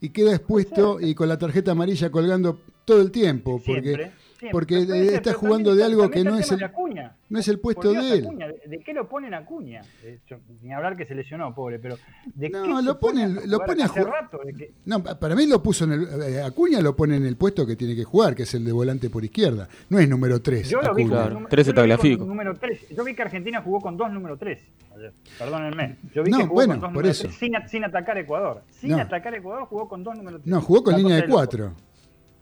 y, 0.00 0.06
y 0.06 0.08
queda 0.10 0.32
expuesto 0.34 1.00
y 1.00 1.14
con 1.14 1.28
la 1.30 1.38
tarjeta 1.38 1.70
amarilla 1.70 2.10
colgando 2.10 2.58
todo 2.84 3.00
el 3.00 3.10
tiempo. 3.10 3.62
Porque, 3.64 3.80
Siempre, 3.82 4.10
siempre. 4.38 4.50
porque 4.52 4.84
ser, 4.86 5.14
está 5.14 5.32
jugando 5.34 5.70
también 5.70 5.76
de 5.78 5.84
algo 5.84 6.10
que 6.10 6.24
no 6.24 6.36
es 6.38 6.50
el 6.52 6.58
de 6.58 6.64
Acuña. 6.64 7.16
no 7.28 7.38
es 7.38 7.48
el 7.48 7.58
puesto 7.60 7.90
Dios, 7.90 8.04
de 8.04 8.12
él. 8.18 8.24
Acuña, 8.24 8.46
¿de, 8.48 8.60
de 8.68 8.78
qué 8.80 8.92
lo 8.94 9.08
ponen 9.08 9.34
a 9.34 9.38
Acuña? 9.38 9.82
Eh, 10.04 10.18
yo- 10.28 10.36
ni 10.62 10.72
hablar 10.72 10.96
que 10.96 11.04
se 11.06 11.14
lesionó, 11.14 11.54
pobre, 11.54 11.78
pero 11.78 11.96
¿de 12.34 12.50
No, 12.50 12.62
qué 12.62 12.82
lo 12.82 12.98
pone 13.00 13.26
ponen- 13.28 13.46
lo 13.50 13.58
pone 13.60 13.82
a 13.82 13.86
hace 13.86 14.00
jugar- 14.02 14.22
rato? 14.22 14.40
que- 14.56 14.72
No, 14.84 15.02
pa- 15.02 15.18
para 15.18 15.34
mí 15.34 15.46
lo 15.46 15.62
puso 15.62 15.84
en 15.84 15.92
el. 15.92 16.08
eh, 16.22 16.42
Acuña 16.42 16.80
lo 16.80 16.94
pone 16.94 17.16
en 17.16 17.26
el 17.26 17.36
puesto 17.36 17.66
que 17.66 17.76
tiene 17.76 17.94
que 17.96 18.04
jugar, 18.04 18.34
que 18.34 18.42
es 18.44 18.54
el 18.54 18.64
de 18.64 18.72
volante 18.72 19.10
por 19.10 19.24
izquierda. 19.24 19.68
No 19.88 19.98
es 19.98 20.08
número 20.08 20.40
3. 20.42 20.68
Yo 20.68 20.80
lo 20.82 20.94
vi 20.94 21.02
con 21.04 21.10
Claro, 21.10 21.26
el 21.28 21.32
número- 21.34 21.48
tres 21.50 21.66
yo 21.66 21.72
lo 21.72 21.82
vi 21.98 22.16
con 22.18 22.28
número 22.28 22.54
tres. 22.54 22.88
Yo 22.90 23.04
vi 23.04 23.14
que 23.14 23.22
Argentina 23.22 23.62
jugó 23.62 23.80
con 23.80 23.96
dos 23.96 24.12
número 24.12 24.36
3 24.36 24.58
ayer. 24.96 25.12
Perdónenme. 25.38 25.96
Yo 26.14 26.22
vi 26.22 26.30
No, 26.30 26.38
que 26.38 26.42
jugó 26.44 26.54
bueno, 26.54 26.72
con 26.74 26.80
dos 26.80 26.88
por 26.88 26.92
número 26.94 27.10
eso. 27.10 27.22
tres, 27.24 27.34
sin, 27.36 27.56
a- 27.56 27.68
sin 27.68 27.84
atacar 27.84 28.16
Ecuador. 28.18 28.62
Sin 28.70 28.90
No. 28.90 28.98
atacar 28.98 29.34
Ecuador 29.34 29.64
jugó 29.66 29.88
con 29.88 30.02
dos 30.04 30.16
número 30.16 30.38
3. 30.38 30.46
No, 30.46 30.60
jugó 30.60 30.82
con 30.84 30.96
línea 30.96 31.16
de 31.16 31.26
4. 31.26 31.72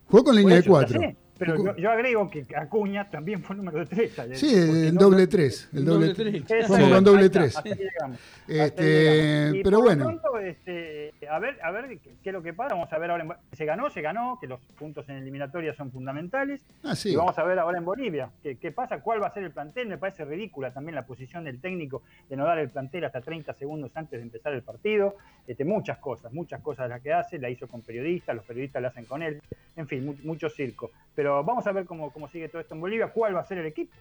Jugó 0.06 0.24
con 0.24 0.36
línea 0.36 0.56
de 0.56 0.62
4. 0.64 1.00
Pero 1.38 1.56
yo, 1.56 1.76
yo 1.76 1.90
agrego 1.90 2.30
que 2.30 2.46
Acuña 2.56 3.10
también 3.10 3.42
fue 3.42 3.56
número 3.56 3.86
3 3.86 4.18
ayer. 4.18 4.36
Sí, 4.36 4.90
no- 4.92 5.00
doble 5.00 5.26
3. 5.26 5.68
El 5.72 5.84
Doble 5.84 6.06
doble 6.08 6.14
tres. 6.14 6.34
Exacto, 6.42 6.66
Fuimos 6.66 6.90
con 6.92 7.04
doble 7.04 7.20
ahí 7.20 7.26
está, 7.26 7.38
3. 7.40 7.56
hasta 7.56 7.68
ahí 7.68 7.74
llegamos. 7.76 8.18
Este, 8.46 9.60
pero 9.64 9.80
bueno. 9.80 10.04
pronto, 10.04 10.38
este, 10.38 11.12
a 11.30 11.38
ver, 11.38 11.58
a 11.62 11.70
ver 11.70 11.88
qué, 11.98 12.10
qué 12.22 12.30
es 12.30 12.32
lo 12.32 12.42
que 12.42 12.52
pasa. 12.52 12.74
Vamos 12.74 12.92
a 12.92 12.98
ver 12.98 13.10
ahora. 13.10 13.24
En, 13.24 13.56
se 13.56 13.64
ganó, 13.64 13.90
se 13.90 14.00
ganó, 14.02 14.38
que 14.40 14.46
los 14.46 14.60
puntos 14.78 15.08
en 15.08 15.16
eliminatoria 15.16 15.74
son 15.74 15.90
fundamentales. 15.90 16.60
Ah, 16.82 16.94
sí. 16.94 17.10
Y 17.12 17.16
vamos 17.16 17.38
a 17.38 17.44
ver 17.44 17.58
ahora 17.58 17.78
en 17.78 17.84
Bolivia 17.84 18.30
qué, 18.42 18.56
qué 18.56 18.70
pasa, 18.72 19.00
cuál 19.00 19.22
va 19.22 19.28
a 19.28 19.34
ser 19.34 19.44
el 19.44 19.50
plantel. 19.50 19.88
Me 19.88 19.98
parece 19.98 20.24
ridícula 20.24 20.72
también 20.72 20.94
la 20.94 21.06
posición 21.06 21.44
del 21.44 21.60
técnico 21.60 22.02
de 22.28 22.36
no 22.36 22.44
dar 22.44 22.58
el 22.58 22.68
plantel 22.70 23.04
hasta 23.04 23.20
30 23.20 23.54
segundos 23.54 23.90
antes 23.94 24.18
de 24.18 24.22
empezar 24.22 24.52
el 24.52 24.62
partido. 24.62 25.16
Este, 25.46 25.64
muchas 25.64 25.98
cosas, 25.98 26.32
muchas 26.32 26.60
cosas 26.62 26.88
las 26.88 27.00
que 27.02 27.12
hace, 27.12 27.38
la 27.38 27.50
hizo 27.50 27.68
con 27.68 27.82
periodistas, 27.82 28.34
los 28.34 28.44
periodistas 28.44 28.80
la 28.82 28.88
hacen 28.88 29.04
con 29.04 29.22
él. 29.22 29.42
En 29.76 29.86
fin, 29.88 30.04
mu- 30.06 30.16
mucho 30.22 30.48
circo. 30.48 30.90
Pero 31.14 31.23
vamos 31.44 31.66
a 31.66 31.72
ver 31.72 31.84
cómo, 31.84 32.12
cómo 32.12 32.28
sigue 32.28 32.48
todo 32.48 32.60
esto 32.60 32.74
en 32.74 32.80
Bolivia, 32.80 33.08
cuál 33.08 33.34
va 33.36 33.40
a 33.40 33.44
ser 33.46 33.58
el 33.58 33.66
equipo. 33.66 33.92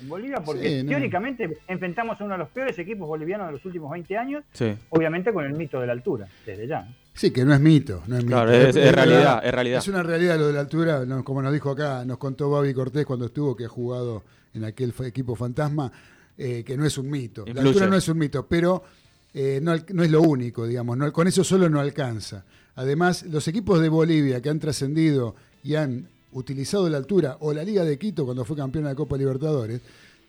En 0.00 0.08
Bolivia, 0.08 0.40
porque 0.42 0.78
Sí, 0.78 0.82
no. 0.84 0.88
teóricamente 0.90 1.58
enfrentamos 1.68 2.18
a 2.20 2.24
uno 2.24 2.32
de 2.34 2.38
los 2.38 2.48
peores 2.48 2.78
equipos 2.78 3.06
bolivianos 3.06 3.48
de 3.48 3.52
los 3.52 3.64
últimos 3.66 3.90
20 3.90 4.16
años, 4.16 4.44
Sí. 4.52 4.74
obviamente 4.88 5.32
con 5.32 5.44
el 5.44 5.52
mito 5.52 5.78
de 5.80 5.86
la 5.86 5.92
altura, 5.92 6.26
desde 6.46 6.66
ya. 6.66 6.82
¿no? 6.82 6.94
Sí, 7.12 7.30
que 7.32 7.44
no 7.44 7.52
es 7.52 7.60
mito. 7.60 8.02
No 8.06 8.16
es 8.16 8.24
mito. 8.24 8.36
Claro, 8.36 8.52
es- 8.52 8.76
es 8.76 8.92
realidad, 8.94 9.42
es 9.44 9.52
realidad. 9.52 9.78
Es 9.78 9.88
una 9.88 10.02
realidad 10.02 10.38
lo 10.38 10.46
de 10.46 10.52
la 10.54 10.60
altura, 10.60 11.04
no, 11.04 11.22
como 11.22 11.42
nos 11.42 11.52
dijo 11.52 11.70
acá, 11.70 12.04
nos 12.06 12.16
contó 12.16 12.48
Babi 12.50 12.72
Cortés 12.72 13.04
cuando 13.04 13.26
estuvo, 13.26 13.54
que 13.54 13.66
ha 13.66 13.68
jugado 13.68 14.22
en 14.54 14.64
aquel 14.64 14.94
equipo 15.04 15.34
fantasma, 15.36 15.92
eh, 16.38 16.64
que 16.64 16.76
no 16.78 16.86
es 16.86 16.96
un 16.96 17.10
mito. 17.10 17.44
La 17.52 17.60
altura 17.60 17.86
no 17.86 17.96
es 17.96 18.08
un 18.08 18.16
mito, 18.18 18.46
pero 18.46 18.82
eh, 19.34 19.60
no, 19.62 19.74
es 19.74 20.10
lo 20.10 20.22
único, 20.22 20.66
digamos. 20.66 20.96
no- 20.96 21.12
con 21.12 21.28
eso 21.28 21.44
solo 21.44 21.68
no 21.68 21.78
alcanza. 21.78 22.44
Además, 22.76 23.24
los 23.24 23.46
equipos 23.48 23.80
de 23.82 23.88
Bolivia 23.90 24.40
que 24.40 24.48
han 24.48 24.58
trascendido 24.58 25.34
y 25.62 25.74
han 25.74 26.08
utilizado 26.32 26.88
la 26.88 26.96
altura, 26.98 27.36
o 27.40 27.52
la 27.52 27.64
Liga 27.64 27.84
de 27.84 27.98
Quito 27.98 28.24
cuando 28.24 28.44
fue 28.44 28.56
campeón 28.56 28.84
de 28.84 28.90
la 28.90 28.96
Copa 28.96 29.16
Libertadores, 29.16 29.80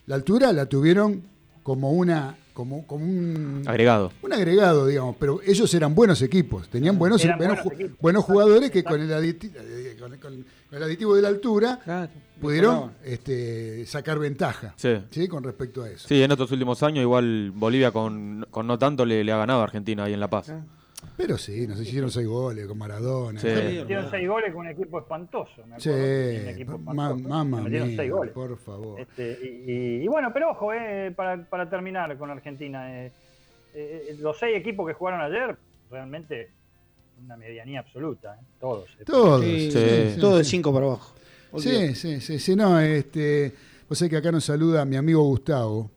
la 0.07 0.15
altura 0.15 0.51
la 0.51 0.65
tuvieron 0.65 1.21
como 1.63 1.91
una 1.91 2.35
como, 2.53 2.85
como 2.85 3.05
un 3.05 3.63
Agregado. 3.65 4.11
un 4.21 4.33
agregado, 4.33 4.85
digamos, 4.85 5.15
pero 5.17 5.39
ellos 5.45 5.73
eran 5.73 5.95
buenos 5.95 6.21
equipos, 6.21 6.67
tenían 6.67 6.97
buenos, 6.99 7.23
Eran 7.23 7.37
buenos, 7.37 7.63
buenos 7.63 7.71
ju- 7.73 7.75
equipos. 7.81 7.99
buenos 8.01 8.25
jugadores 8.25 8.71
que 8.71 8.83
con 8.83 8.99
el, 8.99 9.09
aditi- 9.09 9.51
eh, 9.55 9.95
con, 9.97 10.11
con- 10.17 10.45
con 10.69 10.77
el 10.77 10.83
aditivo 10.83 11.15
de 11.15 11.21
la 11.21 11.29
altura 11.29 11.79
Claro. 11.83 12.11
pudieron 12.41 12.91
este, 13.05 13.85
sacar 13.85 14.19
ventaja 14.19 14.73
Sí. 14.75 14.89
¿sí? 15.11 15.27
con 15.29 15.43
respecto 15.43 15.83
a 15.83 15.89
eso. 15.89 16.07
Sí, 16.09 16.21
en 16.21 16.29
estos 16.31 16.51
últimos 16.51 16.83
años 16.83 17.01
igual 17.03 17.51
Bolivia 17.55 17.91
con, 17.91 18.45
con 18.51 18.67
no 18.67 18.77
tanto 18.77 19.05
le, 19.05 19.23
le 19.23 19.31
ha 19.31 19.37
ganado 19.37 19.61
a 19.61 19.63
Argentina 19.63 20.03
ahí 20.03 20.13
en 20.13 20.19
La 20.19 20.29
Paz. 20.29 20.51
Pero 21.21 21.37
sí, 21.37 21.67
nos 21.67 21.79
hicieron 21.79 22.09
seis 22.09 22.27
goles 22.27 22.65
con 22.67 22.77
Maradona. 22.77 23.39
Sí. 23.39 23.47
Metieron 23.47 24.09
seis 24.09 24.27
goles 24.27 24.51
con 24.51 24.61
un 24.65 24.71
equipo 24.71 24.99
espantoso. 24.99 25.65
Me 25.67 25.79
Sí, 25.79 25.89
acuerdo, 25.89 26.41
un 26.41 26.49
equipo 26.49 26.75
espantoso. 26.75 27.15
Metieron 27.45 27.87
mía, 27.89 27.95
seis 27.97 28.11
goles. 28.11 28.33
por 28.33 28.57
favor. 28.57 28.99
Este, 28.99 29.39
y, 29.43 29.71
y- 29.71 30.03
y 30.03 30.07
bueno, 30.07 30.31
pero 30.33 30.51
ojo, 30.51 30.73
eh, 30.73 31.11
para, 31.15 31.43
para 31.47 31.69
terminar 31.69 32.17
con 32.17 32.29
Argentina, 32.31 33.05
eh, 33.05 33.11
eh, 33.73 34.15
los 34.19 34.37
seis 34.39 34.57
equipos 34.57 34.87
que 34.87 34.93
jugaron 34.93 35.21
ayer, 35.21 35.55
realmente 35.89 36.49
una 37.23 37.37
medianía 37.37 37.81
absoluta, 37.81 38.35
eh, 38.41 38.45
todos. 38.59 38.89
eh. 38.99 39.03
Todos. 39.05 39.43
Sí, 39.43 39.71
sí, 39.71 39.77
sí, 39.79 40.11
sí, 40.15 40.19
todo 40.19 40.37
de 40.37 40.43
sí. 40.43 40.49
5 40.51 40.73
para 40.73 40.85
abajo. 40.87 41.13
Sí, 41.57 41.93
sí, 41.95 42.19
sí, 42.21 42.39
sí, 42.39 42.55
no, 42.55 42.79
este, 42.79 43.51
vos 43.87 43.97
sabés 43.97 44.09
que 44.09 44.17
acá 44.17 44.31
nos 44.31 44.45
saluda 44.45 44.85
mi 44.85 44.95
amigo 44.95 45.21
Gustavo, 45.23 45.91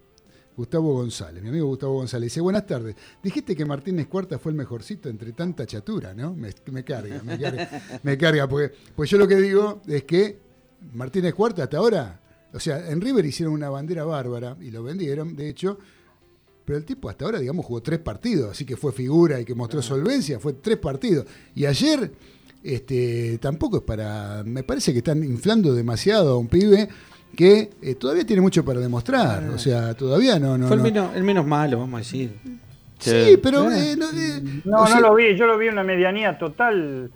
Gustavo 0.56 0.94
González, 0.94 1.42
mi 1.42 1.48
amigo 1.48 1.66
Gustavo 1.66 1.94
González. 1.94 2.32
Dice, 2.32 2.40
buenas 2.40 2.66
tardes, 2.66 2.94
dijiste 3.22 3.56
que 3.56 3.64
Martínez 3.64 4.06
Cuarta 4.06 4.38
fue 4.38 4.52
el 4.52 4.56
mejorcito 4.56 5.08
entre 5.08 5.32
tanta 5.32 5.66
chatura, 5.66 6.14
¿no? 6.14 6.34
Me, 6.34 6.50
me 6.70 6.84
carga, 6.84 7.22
me 7.24 7.38
carga, 7.38 7.82
me 8.02 8.18
carga, 8.18 8.48
porque 8.48 8.74
pues 8.94 9.10
yo 9.10 9.18
lo 9.18 9.26
que 9.26 9.36
digo 9.36 9.82
es 9.86 10.04
que 10.04 10.38
Martínez 10.92 11.34
Cuarta 11.34 11.64
hasta 11.64 11.78
ahora, 11.78 12.20
o 12.52 12.60
sea, 12.60 12.90
en 12.90 13.00
River 13.00 13.24
hicieron 13.26 13.54
una 13.54 13.68
bandera 13.68 14.04
bárbara 14.04 14.56
y 14.60 14.70
lo 14.70 14.82
vendieron, 14.82 15.34
de 15.34 15.48
hecho, 15.48 15.78
pero 16.64 16.78
el 16.78 16.84
tipo 16.84 17.08
hasta 17.10 17.24
ahora, 17.24 17.40
digamos, 17.40 17.66
jugó 17.66 17.82
tres 17.82 17.98
partidos, 17.98 18.52
así 18.52 18.64
que 18.64 18.76
fue 18.76 18.92
figura 18.92 19.40
y 19.40 19.44
que 19.44 19.54
mostró 19.54 19.82
solvencia, 19.82 20.40
fue 20.40 20.54
tres 20.54 20.78
partidos. 20.78 21.26
Y 21.54 21.66
ayer, 21.66 22.10
este, 22.62 23.38
tampoco 23.38 23.78
es 23.78 23.82
para. 23.82 24.42
Me 24.44 24.62
parece 24.62 24.92
que 24.92 24.98
están 24.98 25.22
inflando 25.22 25.74
demasiado 25.74 26.32
a 26.32 26.38
un 26.38 26.48
pibe 26.48 26.88
que 27.34 27.70
eh, 27.82 27.94
todavía 27.94 28.24
tiene 28.24 28.42
mucho 28.42 28.64
para 28.64 28.80
demostrar. 28.80 29.48
O 29.50 29.58
sea, 29.58 29.94
todavía 29.94 30.38
no. 30.38 30.56
no, 30.56 30.66
Fue 30.66 30.76
el, 30.76 30.82
no. 30.82 30.84
menos, 30.88 31.16
el 31.16 31.22
menos 31.22 31.46
malo, 31.46 31.78
vamos 31.78 31.94
a 31.94 31.98
decir. 31.98 32.38
Sí, 32.98 33.38
pero. 33.42 33.68
Ah. 33.68 33.78
eh, 33.78 33.96
no, 33.96 34.06
eh, 34.10 34.42
No, 34.64 34.86
sea, 34.86 34.96
no 34.96 35.08
lo 35.08 35.14
vi, 35.14 35.36
yo 35.36 35.46
lo 35.46 35.58
vi 35.58 35.68
una 35.68 35.82
medianía 35.82 36.38
total 36.38 37.10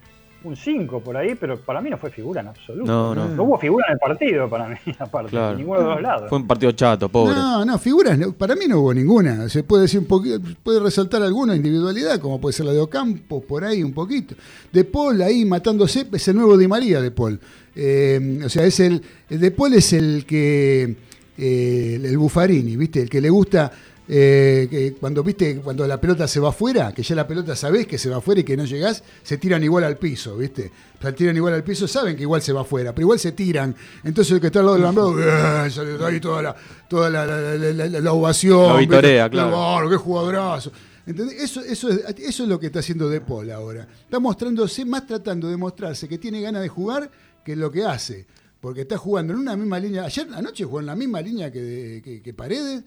un 0.45 0.55
5 0.55 1.01
por 1.01 1.17
ahí, 1.17 1.35
pero 1.35 1.59
para 1.61 1.81
mí 1.81 1.91
no 1.91 1.99
fue 1.99 2.11
figura 2.11 2.41
en 2.41 2.49
absoluto. 2.49 2.91
No, 2.91 3.15
no. 3.15 3.29
No 3.29 3.43
hubo 3.43 3.59
figura 3.59 3.87
en 3.89 3.95
el 3.95 3.99
partido 3.99 4.49
para 4.49 4.69
mí, 4.69 4.77
aparte, 4.99 5.31
Claro. 5.31 5.57
ninguno 5.59 5.81
de 5.81 5.85
los 5.87 5.95
dos 5.95 6.03
lados. 6.03 6.29
Fue 6.29 6.39
un 6.39 6.47
partido 6.47 6.73
chato, 6.73 7.09
pobre. 7.09 7.35
No, 7.35 7.65
no, 7.65 7.79
figuras, 7.79 8.17
no, 8.19 8.33
para 8.33 8.55
mí 8.55 8.67
no 8.69 8.79
hubo 8.81 8.95
ninguna. 8.95 9.49
Se 9.49 9.65
puede 9.65 9.83
decir 9.83 10.01
un 10.01 10.07
poquito, 10.07 10.41
puede 10.63 10.81
resaltar 10.81 11.23
alguna 11.23 11.57
individualidad, 11.57 12.21
como 12.21 12.41
puede 12.41 12.53
ser 12.53 12.67
la 12.67 12.73
de 12.73 12.81
Ocampo, 12.81 13.43
por 13.43 13.65
ahí 13.65 13.83
un 13.83 13.93
poquito. 13.93 14.35
De 14.73 14.85
Paul 14.85 15.21
ahí 15.23 15.45
matándose, 15.45 16.07
es 16.13 16.29
el 16.29 16.37
nuevo 16.37 16.57
Di 16.57 16.69
María 16.69 17.01
de 17.01 17.11
Paul. 17.11 17.41
Eh, 17.75 18.41
o 18.45 18.49
sea, 18.49 18.65
es 18.65 18.79
el, 18.81 19.03
De 19.29 19.51
Paul 19.51 19.75
es 19.75 19.93
el 19.93 20.25
que, 20.27 20.97
eh, 21.37 22.01
el 22.03 22.17
Buffarini, 22.19 22.77
¿viste? 22.77 23.03
El 23.03 23.11
que 23.11 23.21
le 23.21 23.31
gusta 23.31 23.71
eh, 24.09 24.67
que 24.71 24.95
cuando 24.95 25.23
viste 25.23 25.57
cuando 25.61 25.87
la 25.87 26.01
pelota 26.01 26.27
se 26.27 26.41
va 26.41 26.49
afuera, 26.49 26.93
que 26.95 27.03
ya 27.03 27.15
la 27.15 27.27
pelota 27.27 27.55
sabés 27.55 27.87
que 27.87 27.99
se 27.99 28.09
va 28.09 28.17
afuera 28.17 28.41
y 28.41 28.45
que 28.45 28.57
no 28.57 28.65
llegás, 28.65 29.03
se 29.23 29.37
tiran 29.37 29.63
igual 29.63 29.85
al 29.85 29.99
piso, 29.99 30.37
¿viste? 30.37 30.71
O 30.99 31.03
sea, 31.03 31.15
tiran 31.15 31.37
igual 31.37 31.53
al 31.55 31.63
piso, 31.63 31.87
saben 31.87 32.17
que 32.17 32.23
igual 32.23 32.41
se 32.43 32.53
va 32.53 32.63
afuera, 32.63 32.93
pero 32.95 33.05
igual 33.05 33.19
se 33.19 33.33
tiran. 33.33 33.75
Entonces 34.05 34.33
el 34.33 34.41
que 34.41 34.47
está 34.49 34.61
al 34.61 34.65
lado 34.67 34.77
del 34.77 34.85
alambrado, 34.87 35.67
¡eh! 35.67 35.71
sale 35.71 36.05
ahí 36.05 36.21
toda 36.21 36.43
la, 36.43 36.57
toda 36.89 37.11
la, 37.11 37.27
la- 37.27 38.13
ovación. 38.13 38.67
La 38.73 38.77
vitorea, 38.79 39.29
claro. 39.29 39.89
Qué 39.91 39.97
jugadorazo. 39.97 40.73
¿Entendés? 41.07 41.43
Eso, 41.43 41.61
eso, 41.63 41.89
es, 41.89 42.01
eso 42.19 42.43
es 42.43 42.49
lo 42.49 42.59
que 42.61 42.67
está 42.67 42.81
haciendo 42.81 43.09
De 43.09 43.21
Paul 43.21 43.51
ahora. 43.51 43.87
Está 44.03 44.19
mostrándose, 44.19 44.85
más 44.85 45.07
tratando 45.07 45.49
de 45.49 45.57
mostrarse 45.57 46.09
que 46.09 46.19
tiene 46.19 46.41
ganas 46.41 46.63
de 46.63 46.69
jugar 46.69 47.11
que 47.45 47.57
lo 47.57 47.71
que 47.71 47.85
hace. 47.85 48.27
Porque 48.61 48.81
está 48.81 48.97
jugando 48.99 49.33
en 49.35 49.39
una 49.39 49.57
misma 49.57 49.79
línea. 49.79 50.05
Ayer 50.05 50.27
anoche 50.35 50.65
jugó 50.65 50.81
en 50.81 50.87
la 50.87 50.97
misma 50.97 51.21
línea 51.21 51.51
que, 51.53 52.01
que- 52.05 52.21
que 52.23 52.35
Paredes. 52.35 52.83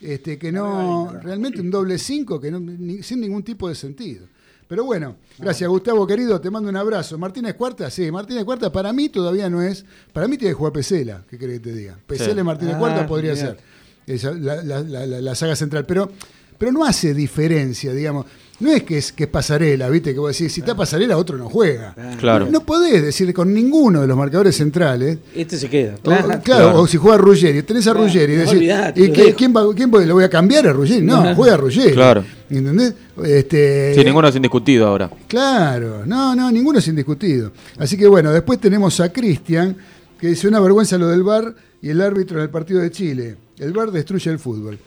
Este, 0.00 0.38
que 0.38 0.52
no, 0.52 1.10
realmente 1.22 1.60
un 1.62 1.70
doble 1.70 1.98
5 1.98 2.38
que 2.40 2.50
no, 2.50 2.60
ni- 2.60 3.02
sin 3.02 3.20
ningún 3.20 3.42
tipo 3.42 3.68
de 3.68 3.74
sentido. 3.74 4.26
Pero 4.68 4.84
bueno, 4.84 5.16
gracias 5.38 5.68
Gustavo 5.68 6.06
querido, 6.06 6.40
te 6.40 6.50
mando 6.50 6.68
un 6.68 6.76
abrazo. 6.76 7.16
Martínez 7.18 7.54
Cuarta, 7.54 7.90
sí, 7.90 8.10
Martínez 8.10 8.44
Cuarta 8.44 8.70
para 8.72 8.92
mí 8.92 9.08
todavía 9.08 9.48
no 9.48 9.62
es, 9.62 9.84
para 10.12 10.26
mí 10.28 10.36
tiene 10.38 10.52
que 10.52 10.58
jugar 10.58 10.72
Pesela, 10.72 11.24
¿qué 11.28 11.38
querés 11.38 11.60
que 11.60 11.70
te 11.70 11.74
diga? 11.74 11.98
Pesela 12.06 12.34
Sí. 12.34 12.40
y 12.40 12.42
Martínez 12.42 12.74
Ah, 12.74 12.78
Cuarta 12.78 13.06
podría 13.06 13.32
mirá. 13.34 13.46
ser 13.46 13.58
esa, 14.06 14.32
la- 14.32 14.62
la- 14.62 14.82
la- 14.82 15.06
la 15.06 15.34
saga 15.34 15.54
central, 15.56 15.84
pero, 15.86 16.10
pero 16.58 16.72
no 16.72 16.84
hace 16.84 17.12
diferencia, 17.14 17.92
digamos. 17.92 18.26
No 18.60 18.70
es 18.70 18.84
que 18.84 18.98
es, 18.98 19.12
que 19.12 19.24
es 19.24 19.28
pasarela, 19.30 19.88
¿viste? 19.90 20.12
Que 20.12 20.20
vos 20.20 20.30
decís, 20.36 20.52
si 20.52 20.60
está 20.60 20.76
pasarela, 20.76 21.16
otro 21.16 21.36
no 21.36 21.48
juega. 21.48 21.94
Claro. 22.20 22.44
No, 22.46 22.52
no 22.52 22.60
podés 22.60 23.02
decir 23.02 23.34
con 23.34 23.52
ninguno 23.52 24.00
de 24.00 24.06
los 24.06 24.16
marcadores 24.16 24.56
centrales. 24.56 25.18
Este 25.34 25.56
se 25.56 25.68
queda. 25.68 25.96
O- 26.04 26.40
claro, 26.42 26.80
o 26.80 26.86
si 26.86 26.96
juega 26.96 27.18
Ruggeri, 27.18 27.62
tenés 27.64 27.86
a 27.88 27.90
Claro, 27.92 28.06
Ruggeri 28.06 28.34
decís, 28.34 28.52
olvidate, 28.52 29.00
¿y 29.02 29.10
qué- 29.10 29.34
quién, 29.34 29.52
va, 29.54 29.62
quién 29.74 29.90
lo 29.90 30.14
voy 30.14 30.24
a 30.24 30.30
cambiar 30.30 30.68
a 30.68 30.72
Ruggeri? 30.72 31.02
No, 31.04 31.24
No. 31.24 31.34
juega 31.34 31.56
Ruggeri. 31.56 31.92
Claro. 31.94 32.24
¿Entendés? 32.48 32.94
Este, 33.24 33.94
Sí, 33.96 34.04
ninguno 34.04 34.28
es 34.28 34.36
indiscutido 34.36 34.86
ahora. 34.86 35.10
Claro, 35.26 36.06
no, 36.06 36.34
no, 36.36 36.50
ninguno 36.52 36.78
es 36.78 36.86
indiscutido. 36.86 37.50
Así 37.78 37.96
que 37.96 38.06
bueno, 38.06 38.32
después 38.32 38.60
tenemos 38.60 39.00
a 39.00 39.12
Cristian, 39.12 39.76
que 40.18 40.28
dice 40.28 40.46
una 40.46 40.60
vergüenza 40.60 40.96
lo 40.96 41.08
del 41.08 41.22
VAR 41.24 41.54
y 41.82 41.90
el 41.90 42.00
árbitro 42.00 42.38
en 42.38 42.44
el 42.44 42.50
partido 42.50 42.80
de 42.80 42.90
Chile. 42.92 43.36
El 43.58 43.72
VAR 43.72 43.90
destruye 43.90 44.30
el 44.30 44.38
fútbol. 44.38 44.78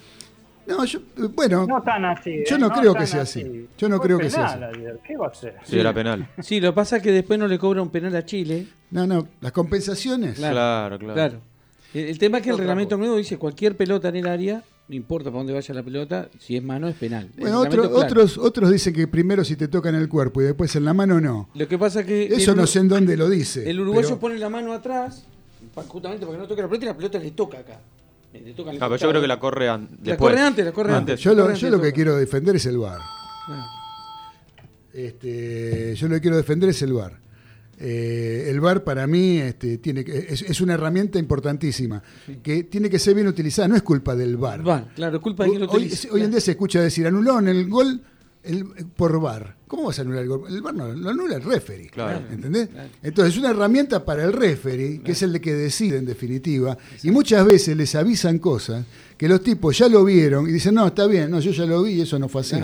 No, 0.67 0.83
yo, 0.85 0.99
bueno, 1.33 1.65
No 1.65 1.81
tan 1.81 2.03
así. 2.05 2.43
Yo 2.47 2.55
¿eh? 2.55 2.59
no 2.59 2.69
creo 2.69 2.93
que 2.93 3.07
sea 3.07 3.21
así. 3.21 3.67
Yo 3.77 3.87
no 3.89 3.97
Fue 3.97 4.05
creo 4.05 4.17
que 4.19 4.29
sea 4.29 4.53
ayer, 4.73 4.99
¿Qué 5.05 5.15
va 5.17 5.27
a 5.27 5.33
ser? 5.33 5.55
Sí, 5.63 5.79
era 5.79 5.93
penal. 5.93 6.27
Sí, 6.41 6.59
lo 6.59 6.71
que 6.71 6.75
pasa 6.75 6.97
es 6.97 7.03
que 7.03 7.11
después 7.11 7.39
no 7.39 7.47
le 7.47 7.57
cobra 7.57 7.81
un 7.81 7.89
penal 7.89 8.15
a 8.15 8.25
Chile. 8.25 8.67
no, 8.91 9.07
no, 9.07 9.27
las 9.41 9.51
compensaciones. 9.53 10.35
Claro, 10.37 10.97
claro. 10.99 11.13
Claro. 11.13 11.41
El, 11.93 12.05
el 12.09 12.19
tema 12.19 12.37
es 12.39 12.43
que 12.43 12.49
el 12.49 12.57
reglamento 12.57 12.97
nuevo 12.97 13.15
dice 13.15 13.37
cualquier 13.37 13.77
pelota 13.77 14.09
en 14.09 14.17
el 14.17 14.27
área, 14.27 14.63
no 14.89 14.95
importa 14.95 15.29
para 15.29 15.37
dónde 15.39 15.53
vaya 15.53 15.73
la 15.73 15.83
pelota, 15.83 16.27
si 16.39 16.57
es 16.57 16.63
mano 16.63 16.87
es 16.89 16.95
penal. 16.95 17.29
Bueno, 17.37 17.61
otro- 17.61 17.89
otros, 17.95 18.37
otros 18.37 18.69
dicen 18.71 18.93
que 18.93 19.07
primero 19.07 19.43
si 19.45 19.55
te 19.55 19.67
toca 19.69 19.87
en 19.89 19.95
el 19.95 20.09
cuerpo 20.09 20.41
y 20.41 20.45
después 20.45 20.75
en 20.75 20.83
la 20.85 20.93
mano 20.93 21.19
no. 21.21 21.49
Lo 21.55 21.67
que 21.67 21.77
pasa 21.77 22.01
es 22.01 22.05
que 22.05 22.25
Eso 22.25 22.51
el, 22.51 22.57
no 22.57 22.67
sé 22.67 22.79
en 22.79 22.89
dónde 22.89 23.15
lo 23.15 23.29
dice. 23.29 23.69
el 23.69 23.79
uruguayo 23.79 24.09
pero- 24.09 24.19
pone 24.19 24.37
la 24.37 24.49
mano 24.49 24.73
atrás, 24.73 25.25
justamente 25.87 26.25
porque 26.25 26.41
no 26.41 26.47
toque 26.47 26.61
la 26.61 26.67
pelota 26.67 26.85
y 26.85 26.89
la 26.89 26.97
pelota 26.97 27.19
le 27.19 27.31
toca 27.31 27.59
acá. 27.59 27.79
Eh, 28.33 28.43
el 28.45 28.53
pero 28.55 28.95
yo 28.97 29.09
creo 29.09 29.21
que 29.21 29.27
la 29.27 29.39
corre 29.39 29.69
an- 29.69 29.89
La 29.91 29.97
después. 30.11 30.31
corre 30.33 30.41
antes, 30.45 30.65
la 30.65 30.71
corre 30.71 30.93
antes. 30.93 31.19
Yo 31.19 31.33
lo, 31.33 31.43
Correcto, 31.43 31.61
yo 31.61 31.69
lo 31.69 31.81
que 31.81 31.93
quiero 31.93 32.15
defender 32.17 32.55
es 32.57 32.65
el 32.65 32.77
VAR. 32.77 32.99
Ah. 33.49 33.65
Este, 34.93 35.95
yo 35.95 36.07
lo 36.07 36.15
que 36.15 36.21
quiero 36.21 36.37
defender 36.37 36.69
es 36.69 36.81
el 36.81 36.93
VAR. 36.93 37.19
Eh, 37.79 38.47
el 38.49 38.59
VAR 38.59 38.83
para 38.83 39.05
mí 39.05 39.37
este, 39.37 39.77
tiene 39.77 40.03
que, 40.03 40.17
es, 40.29 40.41
es 40.41 40.61
una 40.61 40.73
herramienta 40.73 41.19
importantísima 41.19 42.01
que 42.41 42.63
tiene 42.63 42.89
que 42.89 42.97
ser 42.97 43.13
bien 43.13 43.27
utilizada. 43.27 43.67
No 43.67 43.75
es 43.75 43.83
culpa 43.83 44.15
del 44.15 44.37
VAR. 44.37 44.67
Va, 44.67 44.87
claro, 44.95 45.21
culpa 45.21 45.43
de 45.43 45.49
quien 45.51 45.61
lo 45.61 45.67
Hoy, 45.69 45.83
utiliza. 45.83 46.07
hoy 46.11 46.23
en 46.23 46.31
día 46.31 46.41
se 46.41 46.51
escucha 46.51 46.81
decir 46.81 47.05
anuló 47.05 47.37
en 47.39 47.47
el 47.49 47.69
gol 47.69 48.01
el- 48.47 48.65
por 48.95 49.19
VAR. 49.19 49.55
¿Cómo 49.67 49.83
vas 49.83 49.99
a 49.99 50.01
anular 50.03 50.23
el 50.23 50.29
gol? 50.29 50.41
El 50.49 50.61
VAR 50.61 50.73
no, 50.73 50.93
lo 50.93 51.09
anula 51.09 51.35
el 51.35 51.43
referee. 51.43 51.89
Claro. 51.89 52.25
¿Entendés? 52.31 52.69
Entonces 53.03 53.33
es 53.33 53.39
una 53.39 53.49
herramienta 53.51 54.03
para 54.05 54.23
el 54.23 54.33
referee, 54.33 55.01
que 55.01 55.11
es 55.11 55.21
el 55.21 55.39
que 55.41 55.53
decide 55.53 55.97
en 55.97 56.05
definitiva. 56.05 56.77
Y 57.03 57.11
muchas 57.11 57.45
veces 57.45 57.75
les 57.75 57.93
avisan 57.95 58.39
cosas 58.39 58.85
que 59.17 59.27
los 59.27 59.41
tipos 59.43 59.77
ya 59.77 59.89
lo 59.89 60.03
vieron 60.05 60.47
y 60.49 60.51
dicen, 60.53 60.75
no, 60.75 60.87
está 60.87 61.05
bien, 61.07 61.29
no, 61.31 61.39
yo 61.39 61.51
ya 61.51 61.65
lo 61.65 61.83
vi 61.83 61.93
y 61.93 62.01
eso 62.01 62.17
no 62.17 62.29
fue 62.29 62.41
así. 62.41 62.55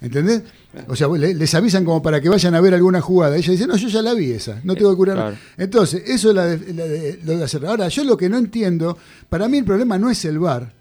¿Entendés? 0.00 0.42
O 0.88 0.96
sea, 0.96 1.06
le- 1.08 1.32
les 1.34 1.54
avisan 1.54 1.84
como 1.84 2.02
para 2.02 2.20
que 2.20 2.28
vayan 2.28 2.54
a 2.56 2.60
ver 2.60 2.74
alguna 2.74 3.00
jugada. 3.00 3.36
Ella 3.36 3.52
dice, 3.52 3.66
no, 3.68 3.76
yo 3.76 3.88
ya 3.88 4.02
la 4.02 4.14
vi 4.14 4.32
esa, 4.32 4.60
no 4.64 4.74
tengo 4.74 4.90
que 4.90 4.96
curar. 4.96 5.16
Claro. 5.16 5.36
Entonces, 5.56 6.02
eso 6.08 6.30
es 6.30 6.34
la 6.34 6.46
de- 6.46 6.74
la 6.74 6.84
de- 6.86 7.20
lo 7.24 7.38
de 7.38 7.44
hacer. 7.44 7.64
Ahora, 7.66 7.86
yo 7.88 8.02
lo 8.02 8.16
que 8.16 8.28
no 8.28 8.36
entiendo, 8.36 8.98
para 9.28 9.46
mí 9.48 9.58
el 9.58 9.64
problema 9.64 9.98
no 9.98 10.10
es 10.10 10.24
el 10.24 10.40
VAR, 10.40 10.74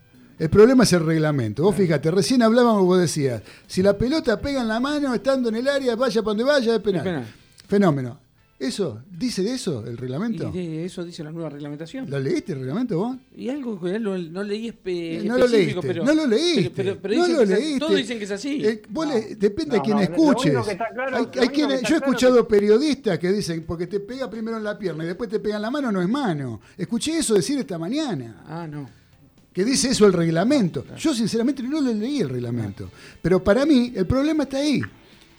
el 0.44 0.50
problema 0.50 0.84
es 0.84 0.94
el 0.94 1.06
reglamento. 1.06 1.64
Vos 1.64 1.76
fíjate, 1.76 2.10
recién 2.12 2.42
hablábamos, 2.42 2.84
vos 2.84 3.00
decías, 3.00 3.42
si 3.68 3.82
la 3.82 3.98
pelota 3.98 4.40
pega 4.42 4.62
en 4.62 4.68
la 4.68 4.80
mano 4.80 5.14
estando 5.14 5.50
en 5.50 5.56
el 5.56 5.68
área, 5.68 5.96
vaya 5.96 6.22
para 6.22 6.32
donde 6.32 6.44
vaya, 6.44 6.76
es 6.76 6.82
penal. 6.82 7.00
Es 7.02 7.04
penal. 7.14 7.26
Fenómeno. 7.68 8.20
¿Eso? 8.60 9.02
¿Dice 9.10 9.42
de 9.42 9.54
eso 9.56 9.84
el 9.88 9.98
reglamento? 9.98 10.52
Y 10.54 10.68
de 10.68 10.86
eso 10.86 11.04
dice 11.04 11.24
la 11.24 11.32
nueva 11.32 11.50
reglamentación. 11.50 12.08
¿Lo 12.08 12.20
leíste 12.20 12.54
el 12.54 12.60
reglamento 12.60 12.96
vos? 13.00 13.18
Y 13.36 13.50
algo 13.50 13.82
que 13.82 13.98
no, 14.00 14.16
no 14.16 14.44
leí 14.44 14.68
espe- 14.70 15.24
no 15.24 15.36
lo 15.40 15.46
específico, 15.46 15.82
leíste, 15.82 15.88
pero, 15.88 16.06
no 16.06 16.14
lo 16.14 16.28
leíste, 16.28 16.70
Pero, 16.76 16.98
pero 17.02 17.16
no 17.16 17.26
dicen 17.26 17.38
lo 17.38 17.40
que 17.40 17.44
es 17.44 17.52
así. 17.52 17.64
leíste. 17.64 17.80
Todos 17.80 17.96
dicen 17.96 18.18
que 18.20 18.24
es 18.26 18.32
así. 18.32 18.64
Eh, 18.64 18.82
vos 18.90 19.08
le- 19.08 19.36
depende 19.36 19.66
No, 19.70 19.74
de 19.74 19.82
quién 19.82 19.98
no, 19.98 20.04
lo 20.04 20.10
escuches. 20.32 20.52
claro- 20.54 21.16
Hay- 21.18 21.24
lo 21.24 21.32
está 21.32 21.44
yo 21.44 21.50
he 21.50 21.80
claro 21.80 21.96
escuchado 21.96 22.48
periodistas 22.48 23.18
que 23.18 23.32
dicen 23.32 23.64
porque 23.66 23.88
te 23.88 24.00
pega 24.00 24.30
primero 24.30 24.58
en 24.58 24.64
la 24.64 24.78
pierna 24.78 25.06
y 25.06 25.08
después 25.08 25.28
te 25.28 25.40
pega 25.40 25.56
en 25.56 25.62
la 25.64 25.72
mano, 25.72 25.92
no 25.92 26.00
es 26.00 26.10
mano. 26.10 26.62
Escuché 26.78 27.18
eso 27.18 27.34
decir 27.34 27.58
esta 27.58 27.80
mañana. 27.80 28.44
Ah, 28.48 28.68
no. 28.68 28.88
Que 29.54 29.66
dice 29.66 29.90
eso 29.90 30.06
el 30.06 30.14
reglamento. 30.14 30.86
Yo 30.98 31.14
sinceramente 31.14 31.62
no 31.64 31.82
leí 31.82 32.22
el 32.22 32.30
reglamento. 32.30 32.90
Pero 33.22 33.44
para 33.44 33.66
mí 33.66 33.92
el 33.96 34.06
problema 34.06 34.44
está 34.44 34.58
ahí. 34.58 34.82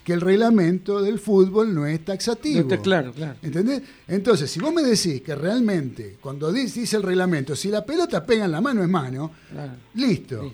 Que 0.03 0.13
el 0.13 0.21
reglamento 0.21 1.01
del 1.01 1.17
fútbol 1.17 1.73
no 1.73 1.87
es 1.87 2.03
taxativo. 2.03 2.55
No 2.57 2.61
está 2.73 2.77
claro, 2.81 3.13
claro. 3.13 3.35
¿Entendés? 3.41 3.81
Entonces, 4.07 4.51
si 4.51 4.59
vos 4.59 4.73
me 4.73 4.83
decís 4.83 5.21
que 5.21 5.33
realmente, 5.33 6.17
cuando 6.19 6.51
dice, 6.51 6.81
dice 6.81 6.97
el 6.97 7.03
reglamento, 7.03 7.55
si 7.55 7.69
la 7.69 7.85
pelota 7.85 8.25
pega 8.25 8.43
en 8.45 8.51
la 8.51 8.59
mano 8.61 8.83
es 8.83 8.89
mano, 8.89 9.31
Claro. 9.51 9.71
listo. 9.95 10.53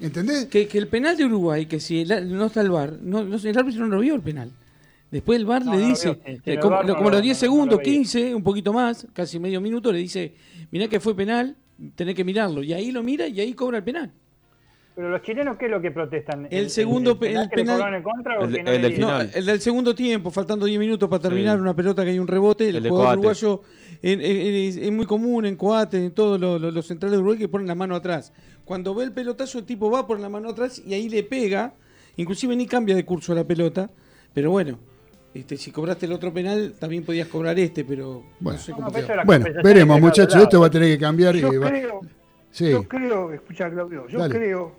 ¿Entendés? 0.00 0.46
Que, 0.46 0.66
que 0.66 0.78
el 0.78 0.88
penal 0.88 1.16
de 1.16 1.26
Uruguay, 1.26 1.66
que 1.66 1.78
si 1.78 2.00
el- 2.00 2.34
no 2.34 2.46
está 2.46 2.62
el 2.62 2.70
VAR, 2.70 2.98
no, 3.02 3.22
no 3.22 3.38
sé, 3.38 3.50
el 3.50 3.58
árbitro 3.58 3.86
no 3.86 3.94
lo 3.96 4.00
vio 4.00 4.14
el 4.14 4.22
penal. 4.22 4.50
Después 5.10 5.38
el 5.38 5.44
VAR 5.46 5.64
No, 5.64 5.72
le 5.72 5.78
no 5.78 5.82
lo 5.84 5.88
dice, 5.90 6.08
vio, 6.08 6.14
sí, 6.26 6.40
sí, 6.44 6.50
eh, 6.52 6.58
como, 6.58 6.82
lo- 6.82 7.10
los 7.10 7.22
10 7.22 7.22
no- 7.22 7.28
no 7.28 7.34
segundos, 7.34 7.78
lo 7.78 7.78
veía. 7.78 7.92
15, 7.98 8.34
un 8.34 8.42
poquito 8.42 8.72
más, 8.72 9.06
casi 9.12 9.38
medio 9.38 9.60
minuto, 9.60 9.92
le 9.92 9.98
dice, 9.98 10.34
mirá 10.70 10.88
que 10.88 11.00
fue 11.00 11.14
penal, 11.14 11.54
tenés 11.94 12.14
que 12.14 12.24
mirarlo. 12.24 12.62
Y 12.62 12.72
ahí 12.72 12.90
lo 12.90 13.02
mira 13.02 13.26
y 13.26 13.40
ahí 13.40 13.52
cobra 13.54 13.78
el 13.78 13.84
penal. 13.84 14.12
Pero 14.94 15.10
los 15.10 15.20
chilenos, 15.20 15.58
¿qué 15.58 15.66
es 15.66 15.70
lo 15.70 15.82
que 15.82 15.90
protestan? 15.90 16.48
El 16.50 16.70
segundo 16.70 17.10
el 17.12 17.18
que 17.18 17.24
le 17.28 17.34
penal- 17.50 17.76
cobraron 17.76 17.94
en 17.96 18.02
contra 18.02 18.38
o 18.38 18.44
El 18.44 18.52
de- 18.52 18.56
que 18.58 18.62
no 18.64 18.70
el 18.70 18.76
le 18.76 18.82
del 18.82 18.96
dieron? 18.96 19.10
No, 19.10 19.18
final. 19.20 19.30
el 19.38 19.44
del 19.46 19.60
segundo 19.60 19.94
tiempo, 19.94 20.30
faltando 20.30 20.64
10 20.64 20.78
minutos 20.80 21.06
para 21.10 21.20
terminar 21.22 21.56
Sí. 21.58 21.60
una 21.60 21.76
pelota 21.76 22.02
que 22.02 22.10
hay 22.12 22.18
un 22.18 22.26
rebote, 22.26 22.68
el, 22.70 22.76
jugador 22.88 23.04
Coate. 23.04 23.18
uruguayo 23.18 23.60
en- 24.02 24.20
en- 24.22 24.54
es, 24.54 24.76
es 24.78 24.92
muy 24.92 25.04
común 25.04 25.44
en 25.44 25.56
Coate, 25.56 26.02
en 26.02 26.12
todos 26.12 26.40
los, 26.40 26.58
los- 26.58 26.72
los 26.72 26.86
centrales 26.86 27.12
de 27.12 27.18
Uruguay 27.18 27.38
que 27.38 27.46
ponen 27.48 27.66
la 27.66 27.74
mano 27.74 27.94
atrás. 27.94 28.32
Cuando 28.64 28.94
ve 28.94 29.04
el 29.04 29.12
pelotazo, 29.12 29.58
el 29.58 29.66
tipo 29.66 29.90
va 29.90 30.06
por 30.06 30.18
la 30.18 30.30
mano 30.30 30.48
atrás 30.48 30.82
y 30.84 30.94
ahí 30.94 31.10
le 31.10 31.22
pega, 31.24 31.74
inclusive 32.16 32.56
ni 32.56 32.64
cambia 32.66 32.94
de 32.96 33.04
curso 33.04 33.34
la 33.34 33.44
pelota, 33.44 33.90
pero 34.32 34.50
bueno, 34.50 34.78
este, 35.40 35.56
si 35.56 35.70
cobraste 35.70 36.06
el 36.06 36.12
otro 36.12 36.32
penal, 36.32 36.74
también 36.78 37.04
podías 37.04 37.28
cobrar 37.28 37.58
este, 37.58 37.84
pero 37.84 38.22
Bueno. 38.40 38.58
no 38.58 38.64
sé 38.64 38.72
cómo 38.72 38.86
no, 38.86 38.92
pero 38.92 39.22
Bueno, 39.24 39.46
veremos, 39.62 40.00
muchachos. 40.00 40.42
Esto 40.42 40.60
va 40.60 40.66
a 40.66 40.70
tener 40.70 40.88
que 40.88 40.98
cambiar. 40.98 41.34
Yo 41.36 41.52
y 41.52 41.56
va- 41.58 41.68
creo, 41.68 42.00
Sí. 42.50 42.70
yo 42.70 42.82
creo, 42.88 43.32
escucha 43.32 43.70
Claudio, 43.70 44.06
yo 44.08 44.18
Dale. 44.18 44.34
creo 44.34 44.74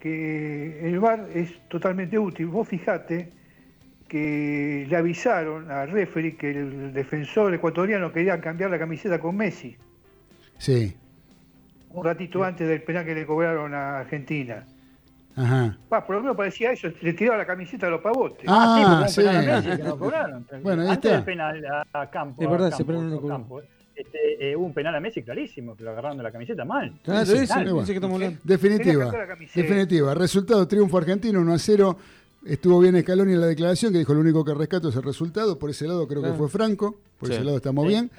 que 0.00 0.86
el 0.88 0.98
VAR 1.00 1.28
es 1.34 1.50
totalmente 1.68 2.18
útil. 2.18 2.46
Vos 2.46 2.68
fijate 2.68 3.32
que 4.08 4.86
le 4.88 4.96
avisaron 4.96 5.70
al 5.70 5.90
referee 5.90 6.36
que 6.36 6.50
el 6.50 6.92
defensor 6.92 7.54
ecuatoriano 7.54 8.12
quería 8.12 8.40
cambiar 8.40 8.70
la 8.70 8.78
camiseta 8.78 9.18
con 9.18 9.36
Messi 9.36 9.76
Sí. 10.58 10.94
un 11.90 12.04
ratito 12.04 12.44
antes 12.44 12.68
del 12.68 12.82
penal 12.82 13.04
que 13.04 13.14
le 13.14 13.24
cobraron 13.26 13.72
a 13.74 14.00
Argentina. 14.00 14.66
Ajá. 15.36 15.76
Pa, 15.88 16.06
por 16.06 16.16
lo 16.16 16.22
menos 16.22 16.36
parecía 16.36 16.72
eso, 16.72 16.88
le 17.00 17.12
tiraba 17.12 17.38
la 17.38 17.46
camiseta 17.46 17.86
a 17.86 17.90
los 17.90 18.00
pavotes. 18.00 18.44
Ah, 18.48 18.76
sí, 18.78 18.84
porque 18.88 19.08
sí. 19.08 19.20
un 19.20 19.26
penal 19.26 19.50
a 19.50 19.60
Messi 19.62 19.76
que 19.76 19.82
no 19.88 19.98
cobraron. 19.98 20.46
Bueno, 20.62 20.82
ahí 20.82 20.88
Antes 20.88 21.04
está. 21.04 21.16
del 21.16 21.24
penal 21.24 21.64
a, 21.66 22.00
a 22.00 22.10
Campo, 22.10 22.42
Es 22.42 22.50
verdad, 22.50 22.66
a 22.66 22.68
ese 22.68 22.76
Campo, 22.78 22.92
penal 22.92 23.04
no 23.04 23.10
lo 23.10 23.16
a 23.16 23.20
cobró. 23.20 23.34
Campo, 23.34 23.62
este, 23.96 24.50
eh, 24.50 24.56
hubo 24.56 24.66
un 24.66 24.74
penal 24.74 24.94
a 24.94 25.00
Messi 25.00 25.22
clarísimo, 25.22 25.76
que 25.76 25.84
lo 25.84 25.90
agarraron 25.90 26.16
de 26.16 26.22
la 26.24 26.32
camiseta 26.32 26.64
mal. 26.64 26.92
Claro, 27.02 27.26
Sí, 27.26 27.46
sí, 27.46 27.52
bueno. 27.54 27.84
Tenía 27.84 28.00
que 28.30 28.38
Definitiva. 28.44 29.12
Definitiva. 29.54 30.14
Resultado 30.14 30.66
triunfo 30.66 30.98
argentino 30.98 31.40
1 31.40 31.52
a 31.52 31.58
0. 31.58 31.98
Estuvo 32.44 32.78
bien 32.80 33.00
Scaloni 33.00 33.32
en 33.32 33.40
la 33.40 33.46
declaración, 33.46 33.92
que 33.92 33.98
dijo 33.98 34.14
lo 34.14 34.20
único 34.20 34.44
que 34.44 34.54
rescato 34.54 34.88
es 34.88 34.96
el 34.96 35.02
resultado. 35.02 35.58
Por 35.58 35.70
ese 35.70 35.86
lado 35.86 36.06
creo 36.06 36.22
que 36.22 36.32
fue 36.32 36.48
franco, 36.48 36.96
por 37.18 37.28
Sí. 37.28 37.34
ese 37.34 37.44
lado 37.44 37.56
estamos 37.58 37.84
Sí, 37.84 37.88
bien. 37.88 38.10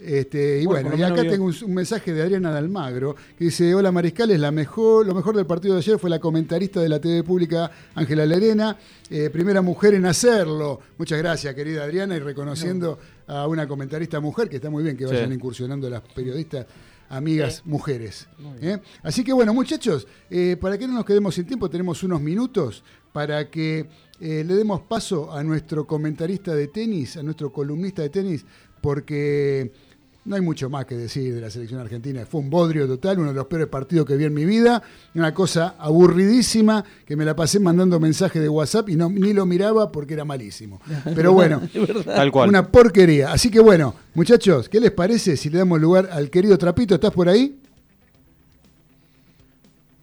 Este, 0.00 0.60
y 0.62 0.66
Bueno, 0.66 0.90
y 0.96 1.02
acá 1.02 1.22
tengo 1.22 1.44
un, 1.44 1.54
un 1.64 1.74
mensaje 1.74 2.12
de 2.12 2.22
Adriana 2.22 2.50
Dalmagro 2.50 3.14
que 3.38 3.44
dice, 3.44 3.74
hola 3.74 3.90
Mariscal, 3.92 4.30
es 4.30 4.40
la 4.40 4.50
mejor, 4.50 5.06
lo 5.06 5.14
mejor 5.14 5.36
del 5.36 5.46
partido 5.46 5.74
de 5.74 5.80
ayer 5.80 5.98
fue 5.98 6.10
la 6.10 6.18
comentarista 6.18 6.80
de 6.80 6.88
la 6.88 7.00
TV 7.00 7.22
pública 7.22 7.70
Ángela 7.94 8.26
Lerena, 8.26 8.76
eh, 9.08 9.30
primera 9.30 9.62
mujer 9.62 9.94
en 9.94 10.06
hacerlo. 10.06 10.80
Muchas 10.98 11.18
gracias, 11.18 11.54
querida 11.54 11.84
Adriana, 11.84 12.16
y 12.16 12.20
reconociendo 12.20 12.98
a 13.26 13.46
una 13.46 13.66
comentarista 13.68 14.20
mujer, 14.20 14.48
que 14.48 14.56
está 14.56 14.70
muy 14.70 14.82
bien 14.82 14.96
que 14.96 15.06
Sí. 15.06 15.14
vayan 15.14 15.32
incursionando 15.32 15.88
las 15.88 16.02
periodistas 16.02 16.66
amigas 17.10 17.62
mujeres. 17.66 18.28
¿eh? 18.62 18.78
Así 19.02 19.22
que 19.22 19.32
bueno, 19.32 19.52
muchachos, 19.52 20.06
eh, 20.30 20.56
para 20.58 20.78
que 20.78 20.86
no 20.86 20.94
nos 20.94 21.04
quedemos 21.04 21.34
sin 21.34 21.44
tiempo, 21.44 21.68
tenemos 21.68 22.02
unos 22.02 22.20
minutos 22.20 22.82
para 23.12 23.50
que 23.50 23.88
eh, 24.20 24.44
le 24.46 24.54
demos 24.54 24.82
paso 24.82 25.32
a 25.32 25.42
nuestro 25.42 25.86
comentarista 25.86 26.54
de 26.54 26.68
tenis, 26.68 27.16
a 27.16 27.22
nuestro 27.22 27.52
columnista 27.52 28.02
de 28.02 28.10
tenis, 28.10 28.46
porque 28.80 29.72
no 30.24 30.36
hay 30.36 30.42
mucho 30.42 30.68
más 30.68 30.84
que 30.84 30.96
decir 30.96 31.34
de 31.34 31.40
la 31.40 31.50
selección 31.50 31.80
argentina. 31.80 32.26
Fue 32.26 32.40
un 32.40 32.50
bodrio 32.50 32.86
total, 32.86 33.18
uno 33.18 33.28
de 33.28 33.34
los 33.34 33.46
peores 33.46 33.68
partidos 33.68 34.06
que 34.06 34.16
vi 34.16 34.24
en 34.24 34.34
mi 34.34 34.44
vida, 34.44 34.82
una 35.14 35.32
cosa 35.32 35.74
aburridísima 35.78 36.84
que 37.06 37.16
me 37.16 37.24
la 37.24 37.34
pasé 37.34 37.58
mandando 37.58 37.98
mensajes 37.98 38.40
de 38.40 38.48
WhatsApp 38.48 38.88
y 38.90 38.96
no, 38.96 39.08
ni 39.08 39.32
lo 39.32 39.46
miraba 39.46 39.90
porque 39.90 40.14
era 40.14 40.24
malísimo. 40.24 40.80
Pero 41.14 41.32
bueno, 41.32 41.62
Tal 42.04 42.30
cual. 42.30 42.48
una 42.48 42.68
porquería. 42.70 43.32
Así 43.32 43.50
que 43.50 43.60
bueno, 43.60 43.94
muchachos, 44.14 44.68
¿qué 44.68 44.78
les 44.80 44.90
parece 44.90 45.36
si 45.36 45.48
le 45.50 45.58
damos 45.58 45.80
lugar 45.80 46.08
al 46.12 46.30
querido 46.30 46.58
Trapito? 46.58 46.94
¿Estás 46.94 47.12
por 47.12 47.28
ahí? 47.28 47.58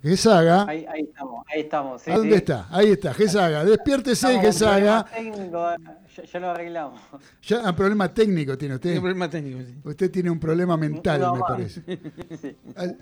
Gesaga. 0.07 0.65
Ahí, 0.67 0.85
ahí 0.89 1.01
estamos, 1.03 1.45
ahí 1.53 1.61
estamos. 1.61 2.01
sí, 2.01 2.11
¿A 2.11 2.15
dónde 2.15 2.31
sí. 2.31 2.37
está? 2.37 2.67
Ahí 2.71 2.91
está, 2.91 3.13
Gesaga. 3.13 3.65
Despiértese, 3.65 4.27
Estamos 4.27 4.45
Gesaga. 4.45 5.05
técnicos, 5.13 5.75
ya, 6.15 6.23
ya 6.23 6.39
lo 6.39 6.49
arreglamos. 6.51 6.99
Ya, 7.43 7.61
un 7.69 7.75
problema 7.75 8.13
técnico 8.13 8.57
tiene 8.57 8.75
usted. 8.75 8.95
un 8.95 9.01
problema 9.01 9.29
técnico, 9.29 9.59
sí. 9.67 9.75
Usted 9.83 10.11
tiene 10.11 10.29
un 10.31 10.39
problema 10.39 10.77
mental, 10.77 11.21
Uno 11.21 11.33
me 11.33 11.39
más. 11.39 11.49
parece. 11.49 11.81
Sí. 12.41 12.55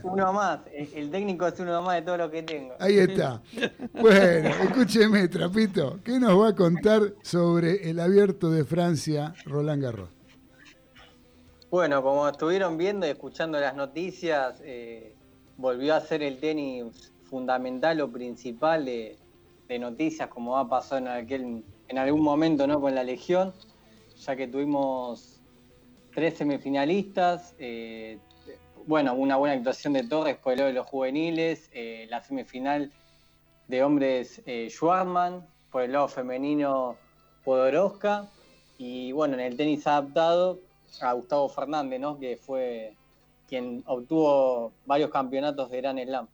Uno 0.04 0.34
más, 0.34 0.60
el, 0.74 0.90
el 0.96 1.12
técnico 1.12 1.48
es 1.48 1.60
uno 1.60 1.82
más 1.82 1.96
de 1.96 2.02
todo 2.04 2.18
lo 2.18 2.32
que 2.32 2.44
tengo. 2.44 2.74
Ahí 2.80 2.98
está. 3.00 3.42
Bueno, 3.94 4.50
escúcheme, 4.50 5.28
Trapito. 5.28 6.00
¿Qué 6.04 6.20
nos 6.20 6.40
va 6.40 6.50
a 6.50 6.56
contar 6.56 7.14
sobre 7.22 7.90
el 7.90 8.00
abierto 8.00 8.50
de 8.52 8.64
Francia, 8.66 9.34
Roland 9.46 9.82
Garros? 9.84 10.10
Bueno, 11.70 12.02
como 12.04 12.28
estuvieron 12.30 12.78
viendo 12.78 13.06
y 13.06 13.10
escuchando 13.10 13.60
las 13.60 13.76
noticias, 13.76 14.62
eh, 14.64 15.15
volvió 15.58 15.96
a 15.96 16.02
ser 16.02 16.24
el 16.24 16.40
tenis 16.40 17.12
fundamental 17.24 18.02
o 18.02 18.12
principal 18.12 18.86
de, 18.86 19.18
noticias, 19.80 20.30
como 20.30 20.58
ha 20.58 20.70
pasado 20.70 21.00
en, 21.00 21.08
aquel, 21.08 21.64
en 21.88 21.98
algún 21.98 22.22
momento 22.22 22.68
¿no? 22.68 22.80
con 22.80 22.94
la 22.94 23.04
Legión, 23.04 23.54
ya 24.18 24.36
que 24.36 24.48
tuvimos 24.48 25.42
tres 26.14 26.38
semifinalistas, 26.38 27.56
eh, 27.58 28.20
bueno, 28.86 29.16
una 29.16 29.38
buena 29.38 29.56
actuación 29.56 29.94
de 29.94 30.04
Torres 30.04 30.38
por 30.38 30.54
el 30.54 30.60
lado 30.60 30.68
de 30.68 30.76
los 30.76 30.86
juveniles, 30.86 31.70
eh, 31.74 32.06
la 32.10 32.22
semifinal 32.24 32.92
de 33.68 33.84
hombres 33.84 34.42
eh, 34.46 34.68
Schwarman, 34.70 35.46
por 35.72 35.82
el 35.82 35.92
lado 35.92 36.08
femenino 36.08 36.96
Podoroska, 37.44 38.30
y 38.78 39.12
bueno, 39.12 39.34
en 39.34 39.40
el 39.42 39.58
tenis 39.58 39.88
adaptado 39.88 40.60
a 41.02 41.14
Gustavo 41.14 41.50
Fernández, 41.50 42.00
¿no? 42.00 42.20
que 42.20 42.38
fue 42.38 42.96
quien 43.48 43.84
obtuvo 43.86 44.74
varios 44.86 45.10
campeonatos 45.12 45.70
de 45.72 45.78
Gran 45.82 45.98
Slam. 46.00 46.28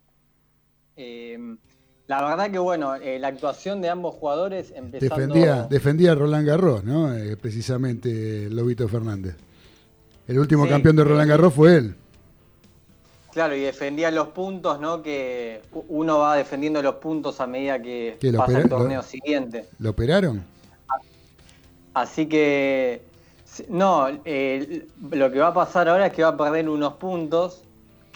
Eh, 0.98 1.56
la 2.08 2.24
verdad 2.28 2.52
que 2.52 2.60
bueno, 2.60 2.96
eh, 2.96 3.20
la 3.20 3.30
actuación 3.30 3.82
de 3.82 3.90
ambos 3.90 4.16
jugadores 4.16 4.74
empezando... 4.76 5.16
Defendía, 5.16 5.64
defendía 5.70 6.12
a 6.12 6.16
Roland 6.16 6.46
Garros, 6.48 6.84
¿no? 6.84 7.14
Eh, 7.16 7.38
precisamente 7.38 8.46
el 8.46 8.56
Lobito 8.56 8.88
Fernández. 8.88 9.36
El 10.28 10.40
último 10.40 10.64
Sí, 10.66 10.70
campeón 10.70 10.96
de 10.98 11.04
Roland 11.04 11.30
Garros 11.30 11.54
fue 11.54 11.78
él. 11.78 11.96
Claro, 13.32 13.56
y 13.56 13.62
defendía 13.62 14.12
los 14.12 14.28
puntos, 14.30 14.80
¿no? 14.82 15.02
Que 15.02 15.62
uno 15.88 16.18
va 16.20 16.36
defendiendo 16.36 16.82
los 16.82 16.96
puntos 16.96 17.40
a 17.40 17.48
medida 17.48 17.82
que 17.82 18.18
¿Qué, 18.20 18.30
lo 18.32 18.40
pasa 18.40 18.52
el 18.60 18.66
opera- 18.66 18.78
torneo 18.78 18.98
lo- 19.02 19.08
siguiente. 19.08 19.70
¿Lo 19.80 19.92
operaron? 19.92 20.44
Así 21.94 22.28
que, 22.28 23.02
no, 23.70 24.08
eh, 24.26 24.88
lo 25.12 25.32
que 25.32 25.40
va 25.40 25.48
a 25.48 25.54
pasar 25.54 25.90
ahora 25.90 26.08
es 26.08 26.14
que 26.14 26.24
va 26.24 26.30
a 26.30 26.38
perder 26.38 26.70
unos 26.70 26.94
puntos 26.94 27.64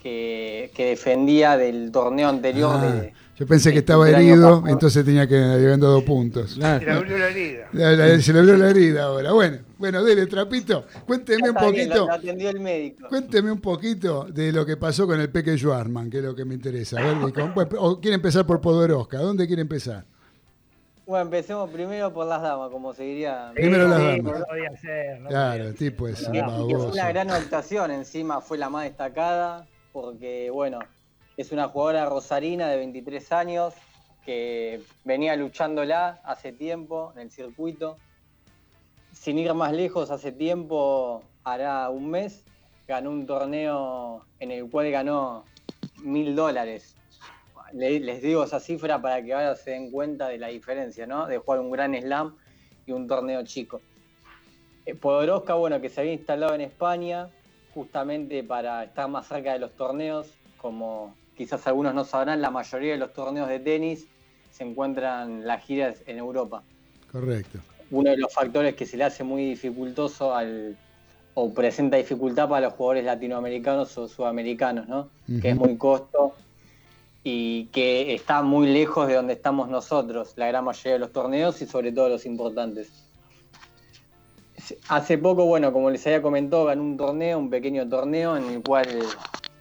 que, 0.02 0.72
que 0.76 0.86
defendía 0.90 1.58
del 1.58 1.92
torneo 1.92 2.30
anterior. 2.30 2.76
Ah, 2.78 2.92
de, 2.92 3.14
yo 3.38 3.46
pensé 3.46 3.74
que 3.74 3.80
estaba 3.80 4.10
herido, 4.10 4.60
pasado. 4.62 4.68
entonces 4.72 5.04
tenía 5.04 5.28
que 5.28 5.36
haber 5.38 5.78
dado 5.80 6.06
puntos. 6.06 6.54
Claro. 6.54 6.80
Se 6.80 6.86
le 6.86 6.92
abrió 6.92 7.18
la 7.18 7.28
herida. 7.30 7.68
La- 7.74 7.92
la- 7.92 8.22
Se 8.22 8.32
le 8.32 8.40
abrió 8.40 8.56
la 8.56 8.70
herida 8.70 9.04
ahora. 9.04 9.32
Bueno, 9.34 9.58
bueno, 9.78 10.04
dele, 10.04 10.26
Trapito. 10.28 10.86
Cuénteme 11.06 11.50
un 11.50 11.56
Está 11.58 11.70
bien, 11.70 11.90
lo- 11.90 11.96
poquito. 11.96 12.08
lo 12.08 12.14
atendió 12.14 12.50
el 12.52 12.60
médico. 12.62 13.08
Cuénteme 13.10 13.52
un 13.52 13.60
poquito 13.60 14.24
de 14.26 14.54
lo 14.54 14.66
que 14.66 14.78
pasó 14.78 15.06
con 15.06 15.20
el 15.20 15.30
Peque 15.30 15.58
Schwarzman, 15.58 16.10
que 16.10 16.20
es 16.20 16.24
lo 16.24 16.34
que 16.34 16.46
me 16.46 16.54
interesa. 16.54 16.98
A 17.00 17.04
ver, 17.04 17.34
quiere 18.00 18.16
empezar 18.16 18.46
por 18.46 18.62
Podoroska. 18.62 19.18
¿Dónde 19.18 19.48
quiere 19.48 19.64
empezar? 19.64 20.06
Bueno, 21.06 21.26
empecemos 21.26 21.70
primero 21.70 22.12
por 22.12 22.26
las 22.26 22.42
damas, 22.42 22.72
como 22.72 22.94
se 22.94 23.04
diría. 23.04 23.52
Primero 23.54 23.88
las 23.88 24.00
Sí, 24.00 24.06
damas. 24.22 24.40
No 24.40 24.46
podía 24.46 24.78
ser. 24.78 25.20
no 25.22 25.30
Claro, 25.30 25.52
podía 25.58 25.70
el 25.70 25.76
tipo 25.76 26.08
es 26.08 26.22
un 26.24 26.34
fue 26.34 26.42
baboso. 26.42 26.92
una 26.94 27.10
gran 27.10 27.30
actuación, 27.32 27.92
encima 27.92 28.42
fue 28.42 28.58
la 28.58 28.70
más 28.70 28.86
destacada, 28.86 29.68
porque 29.94 30.50
bueno, 30.50 30.80
es 31.38 31.52
una 31.52 31.68
jugadora 31.68 32.06
rosarina 32.06 32.68
de 32.70 32.78
23 32.78 33.32
años 33.34 33.74
que 34.26 34.82
venía 35.04 35.36
luchándola 35.36 36.22
hace 36.24 36.52
tiempo 36.52 37.12
en 37.16 37.22
el 37.22 37.32
circuito. 37.32 37.98
Sin 39.12 39.38
ir 39.38 39.54
más 39.54 39.74
lejos, 39.74 40.10
hace 40.10 40.32
tiempo, 40.32 41.24
hará 41.44 41.88
un 41.90 42.10
mes, 42.10 42.44
ganó 42.88 43.12
un 43.12 43.28
torneo 43.28 44.26
en 44.40 44.50
el 44.52 44.68
cual 44.70 44.90
ganó 44.90 45.46
mil 46.04 46.36
dólares. 46.36 46.95
Le- 47.76 48.00
Les 48.00 48.22
digo 48.22 48.44
esa 48.44 48.60
cifra 48.60 49.02
para 49.02 49.24
que 49.24 49.34
ahora 49.34 49.56
se 49.56 49.72
den 49.72 49.92
cuenta 49.92 50.30
de 50.30 50.38
la 50.38 50.48
diferencia, 50.48 51.06
¿no? 51.06 51.28
De 51.28 51.38
jugar 51.38 51.60
un 51.60 51.72
gran 51.72 51.94
slam 51.94 52.36
y 52.86 52.92
un 52.92 53.08
torneo 53.08 53.44
chico. 53.44 53.82
Eh, 54.86 54.96
Podoroska, 54.96 55.56
bueno, 55.56 55.82
que 55.82 55.90
se 55.90 56.02
había 56.02 56.14
instalado 56.14 56.54
en 56.54 56.62
España 56.62 57.30
justamente 57.74 58.44
para 58.44 58.84
estar 58.84 59.10
más 59.10 59.28
cerca 59.28 59.54
de 59.54 59.60
los 59.60 59.76
torneos, 59.76 60.38
como 60.58 61.16
quizás 61.36 61.68
algunos 61.68 61.94
no 61.94 62.06
sabrán, 62.06 62.42
la 62.42 62.50
mayoría 62.52 62.94
de 62.94 62.98
los 62.98 63.12
torneos 63.12 63.50
de 63.50 63.60
tenis 63.60 64.08
se 64.52 64.64
encuentran 64.64 65.46
las 65.46 65.66
giras 65.66 66.02
en 66.06 66.18
Europa. 66.18 66.64
Correcto. 67.12 67.60
Uno 67.92 68.12
de 68.12 68.18
los 68.18 68.34
factores 68.34 68.76
que 68.76 68.86
se 68.86 68.96
le 68.96 69.04
hace 69.04 69.24
muy 69.24 69.46
dificultoso 69.46 70.34
al 70.34 70.78
o 71.34 71.54
presenta 71.54 71.98
dificultad 71.98 72.48
para 72.48 72.68
los 72.68 72.74
jugadores 72.76 73.04
latinoamericanos 73.04 73.98
o 73.98 74.08
sudamericanos, 74.08 74.88
¿no? 74.88 75.10
Que 75.42 75.50
es 75.50 75.56
muy 75.58 75.78
costo 75.78 76.34
y 77.28 77.66
que 77.70 78.14
está 78.14 78.44
muy 78.44 78.68
lejos 78.68 79.08
de 79.08 79.16
donde 79.16 79.34
estamos 79.34 79.68
nosotros, 79.68 80.34
la 80.36 80.46
gran 80.46 80.64
mayoría 80.64 80.94
de 80.94 81.00
los 81.00 81.12
torneos 81.12 81.60
y 81.60 81.66
sobre 81.66 81.92
todo 81.92 82.08
los 82.08 82.24
importantes. 82.28 82.92
Hace 84.90 85.18
poco, 85.18 85.46
bueno, 85.46 85.74
como 85.74 85.90
les 85.90 86.06
había 86.06 86.22
comentado, 86.22 86.66
ganó 86.66 86.84
un 86.84 86.98
torneo, 86.98 87.40
un 87.40 87.50
pequeño 87.50 87.90
torneo 87.90 88.38
en 88.38 88.44
el 88.44 88.62
cual 88.62 88.88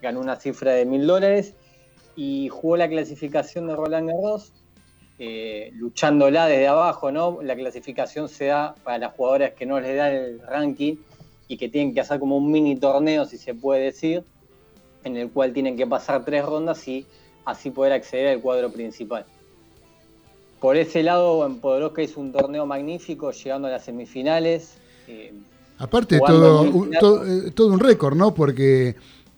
ganó 0.02 0.20
una 0.20 0.36
cifra 0.36 0.72
de 0.72 0.84
mil 0.84 1.06
dólares 1.06 1.54
y 2.14 2.50
jugó 2.50 2.76
la 2.76 2.86
clasificación 2.86 3.66
de 3.66 3.76
Roland 3.76 4.10
Garros, 4.10 4.52
eh, 5.18 5.70
luchándola 5.72 6.46
desde 6.46 6.68
abajo, 6.68 7.10
¿no? 7.12 7.40
La 7.40 7.56
clasificación 7.56 8.28
se 8.28 8.46
da 8.46 8.74
para 8.84 8.98
las 8.98 9.14
jugadoras 9.14 9.54
que 9.54 9.64
no 9.64 9.80
les 9.80 9.96
da 9.96 10.10
el 10.10 10.38
ranking 10.40 10.96
y 11.48 11.56
que 11.56 11.70
tienen 11.70 11.94
que 11.94 12.00
hacer 12.02 12.20
como 12.20 12.36
un 12.36 12.52
mini 12.52 12.76
torneo, 12.76 13.24
si 13.24 13.38
se 13.38 13.54
puede 13.54 13.84
decir, 13.84 14.22
en 15.02 15.16
el 15.16 15.30
cual 15.30 15.54
tienen 15.54 15.78
que 15.78 15.86
pasar 15.86 16.26
tres 16.26 16.44
rondas 16.44 16.86
y 16.88 17.06
así 17.44 17.70
poder 17.70 17.92
acceder 17.92 18.28
al 18.28 18.40
cuadro 18.40 18.70
principal. 18.70 19.24
Por 20.60 20.76
ese 20.76 21.02
lado, 21.02 21.44
en 21.46 21.58
Podoroska 21.60 22.02
hizo 22.02 22.20
un 22.20 22.32
torneo 22.32 22.64
magnífico, 22.66 23.30
llegando 23.32 23.68
a 23.68 23.70
las 23.72 23.84
semifinales. 23.84 24.74
eh, 25.06 25.32
Aparte, 25.78 26.18
todo, 26.20 26.62
un- 26.62 26.90
todo, 26.92 27.26
eh, 27.26 27.50
todo 27.50 27.68
un 27.72 27.80
récord, 27.80 28.16
¿no? 28.16 28.32
Porque 28.32 28.94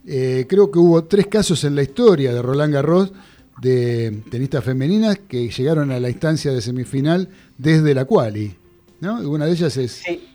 eh, 0.07 0.47
creo 0.49 0.71
que 0.71 0.79
hubo 0.79 1.03
tres 1.05 1.27
casos 1.27 1.65
en 1.65 1.75
la 1.75 1.83
historia 1.83 2.33
de 2.33 2.41
Roland 2.43 2.73
Garros 2.73 3.13
de 3.61 4.23
tenistas 4.31 4.63
femeninas 4.63 5.19
que 5.29 5.49
llegaron 5.49 5.91
a 5.91 5.99
la 5.99 6.11
instancia 6.11 6.53
de 6.53 6.61
semifinal 6.61 7.29
desde 7.59 7.95
la 7.95 8.05
quali, 8.05 8.55
¿no? 9.01 9.19
Una 9.29 9.47
de 9.47 9.53
ellas 9.53 9.77
es... 9.79 9.93
sí, 9.93 10.29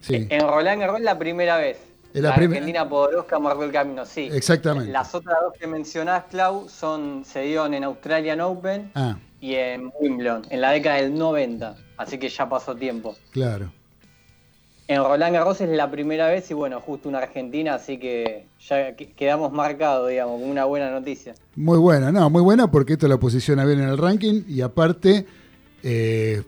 Sí, 0.00 0.26
En 0.28 0.40
Roland 0.40 0.80
Garros 0.80 1.00
la 1.00 1.18
primera 1.18 1.56
vez. 1.58 1.78
La 2.22 2.32
Argentina 2.34 2.88
Podoroska 2.88 3.38
marcó 3.38 3.64
el 3.64 3.72
camino, 3.72 4.06
sí. 4.06 4.28
exactamente. 4.32 4.90
Las 4.92 5.14
otras 5.14 5.36
dos 5.42 5.52
que 5.58 5.66
mencionás, 5.66 6.24
Clau, 6.30 6.68
son, 6.68 7.24
se 7.24 7.40
dieron 7.42 7.74
en 7.74 7.84
Australian 7.84 8.40
Open 8.40 8.90
Ah, 8.94 9.16
y 9.40 9.54
en 9.54 9.90
Wimbledon, 10.00 10.42
en 10.50 10.60
la 10.60 10.70
década 10.70 10.96
del 10.96 11.14
90. 11.18 11.76
Así 11.96 12.18
que 12.18 12.28
ya 12.28 12.48
pasó 12.48 12.74
tiempo. 12.74 13.16
claro. 13.32 13.72
En 14.86 15.02
Roland 15.02 15.32
Garros 15.32 15.62
es 15.62 15.70
la 15.70 15.90
primera 15.90 16.26
vez 16.28 16.50
y 16.50 16.54
bueno, 16.54 16.78
justo 16.78 17.08
una 17.08 17.16
Argentina, 17.16 17.72
así 17.74 17.96
que 17.98 18.44
ya 18.68 18.94
que- 18.94 19.12
quedamos 19.12 19.50
marcados, 19.50 20.10
digamos, 20.10 20.38
como 20.38 20.50
una 20.52 20.66
buena 20.66 20.90
noticia. 20.90 21.34
Muy 21.56 21.78
buena, 21.78 22.12
no, 22.12 22.28
muy 22.28 22.42
buena 22.42 22.70
porque 22.70 22.92
esto 22.92 23.08
la 23.08 23.16
posiciona 23.16 23.64
bien 23.64 23.80
en 23.80 23.88
el 23.88 23.96
ranking 23.96 24.42
y 24.46 24.60
aparte 24.60 25.24
eh, 25.82 26.42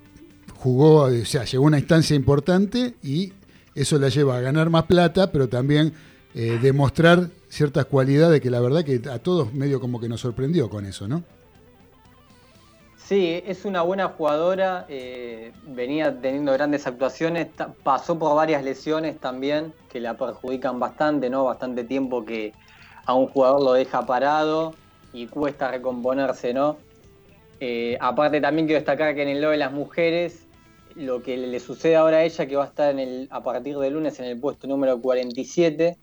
jugó, 0.58 1.04
o 1.04 1.24
sea, 1.24 1.44
llegó 1.44 1.64
a 1.64 1.66
una 1.68 1.78
instancia 1.78 2.14
importante 2.14 2.94
y 3.02 3.32
eso 3.76 3.98
la 3.98 4.08
lleva 4.08 4.36
a 4.36 4.40
ganar 4.40 4.70
más 4.70 4.84
plata, 4.84 5.30
pero 5.30 5.48
también 5.48 5.92
eh, 6.34 6.58
demostrar 6.60 7.28
ciertas 7.48 7.84
cualidades 7.84 8.40
que 8.40 8.50
la 8.50 8.60
verdad 8.60 8.84
que 8.84 9.00
a 9.08 9.18
todos 9.20 9.54
medio 9.54 9.80
como 9.80 10.00
que 10.00 10.08
nos 10.08 10.20
sorprendió 10.20 10.68
con 10.68 10.84
eso, 10.86 11.06
¿no? 11.06 11.22
Sí, 12.96 13.40
es 13.46 13.64
una 13.64 13.82
buena 13.82 14.08
jugadora, 14.08 14.84
eh, 14.88 15.52
venía 15.64 16.20
teniendo 16.20 16.52
grandes 16.52 16.88
actuaciones, 16.88 17.46
pasó 17.84 18.18
por 18.18 18.34
varias 18.34 18.64
lesiones 18.64 19.20
también 19.20 19.72
que 19.88 20.00
la 20.00 20.16
perjudican 20.16 20.80
bastante, 20.80 21.30
¿no? 21.30 21.44
Bastante 21.44 21.84
tiempo 21.84 22.24
que 22.24 22.52
a 23.04 23.14
un 23.14 23.28
jugador 23.28 23.62
lo 23.62 23.74
deja 23.74 24.04
parado 24.04 24.74
y 25.12 25.28
cuesta 25.28 25.70
recomponerse, 25.70 26.52
¿no? 26.52 26.78
Eh, 27.60 27.96
aparte 28.00 28.40
también 28.40 28.66
quiero 28.66 28.80
destacar 28.80 29.14
que 29.14 29.22
en 29.22 29.28
el 29.28 29.40
lado 29.40 29.52
de 29.52 29.58
las 29.58 29.72
mujeres, 29.72 30.45
lo 30.96 31.22
que 31.22 31.36
le 31.36 31.60
sucede 31.60 31.96
ahora 31.96 32.18
a 32.18 32.22
ella, 32.24 32.46
que 32.46 32.56
va 32.56 32.64
a 32.64 32.68
estar 32.68 32.90
en 32.90 32.98
el, 32.98 33.28
a 33.30 33.42
partir 33.42 33.76
de 33.78 33.90
lunes 33.90 34.18
en 34.18 34.26
el 34.26 34.40
puesto 34.40 34.66
número 34.66 35.00
47, 35.00 35.96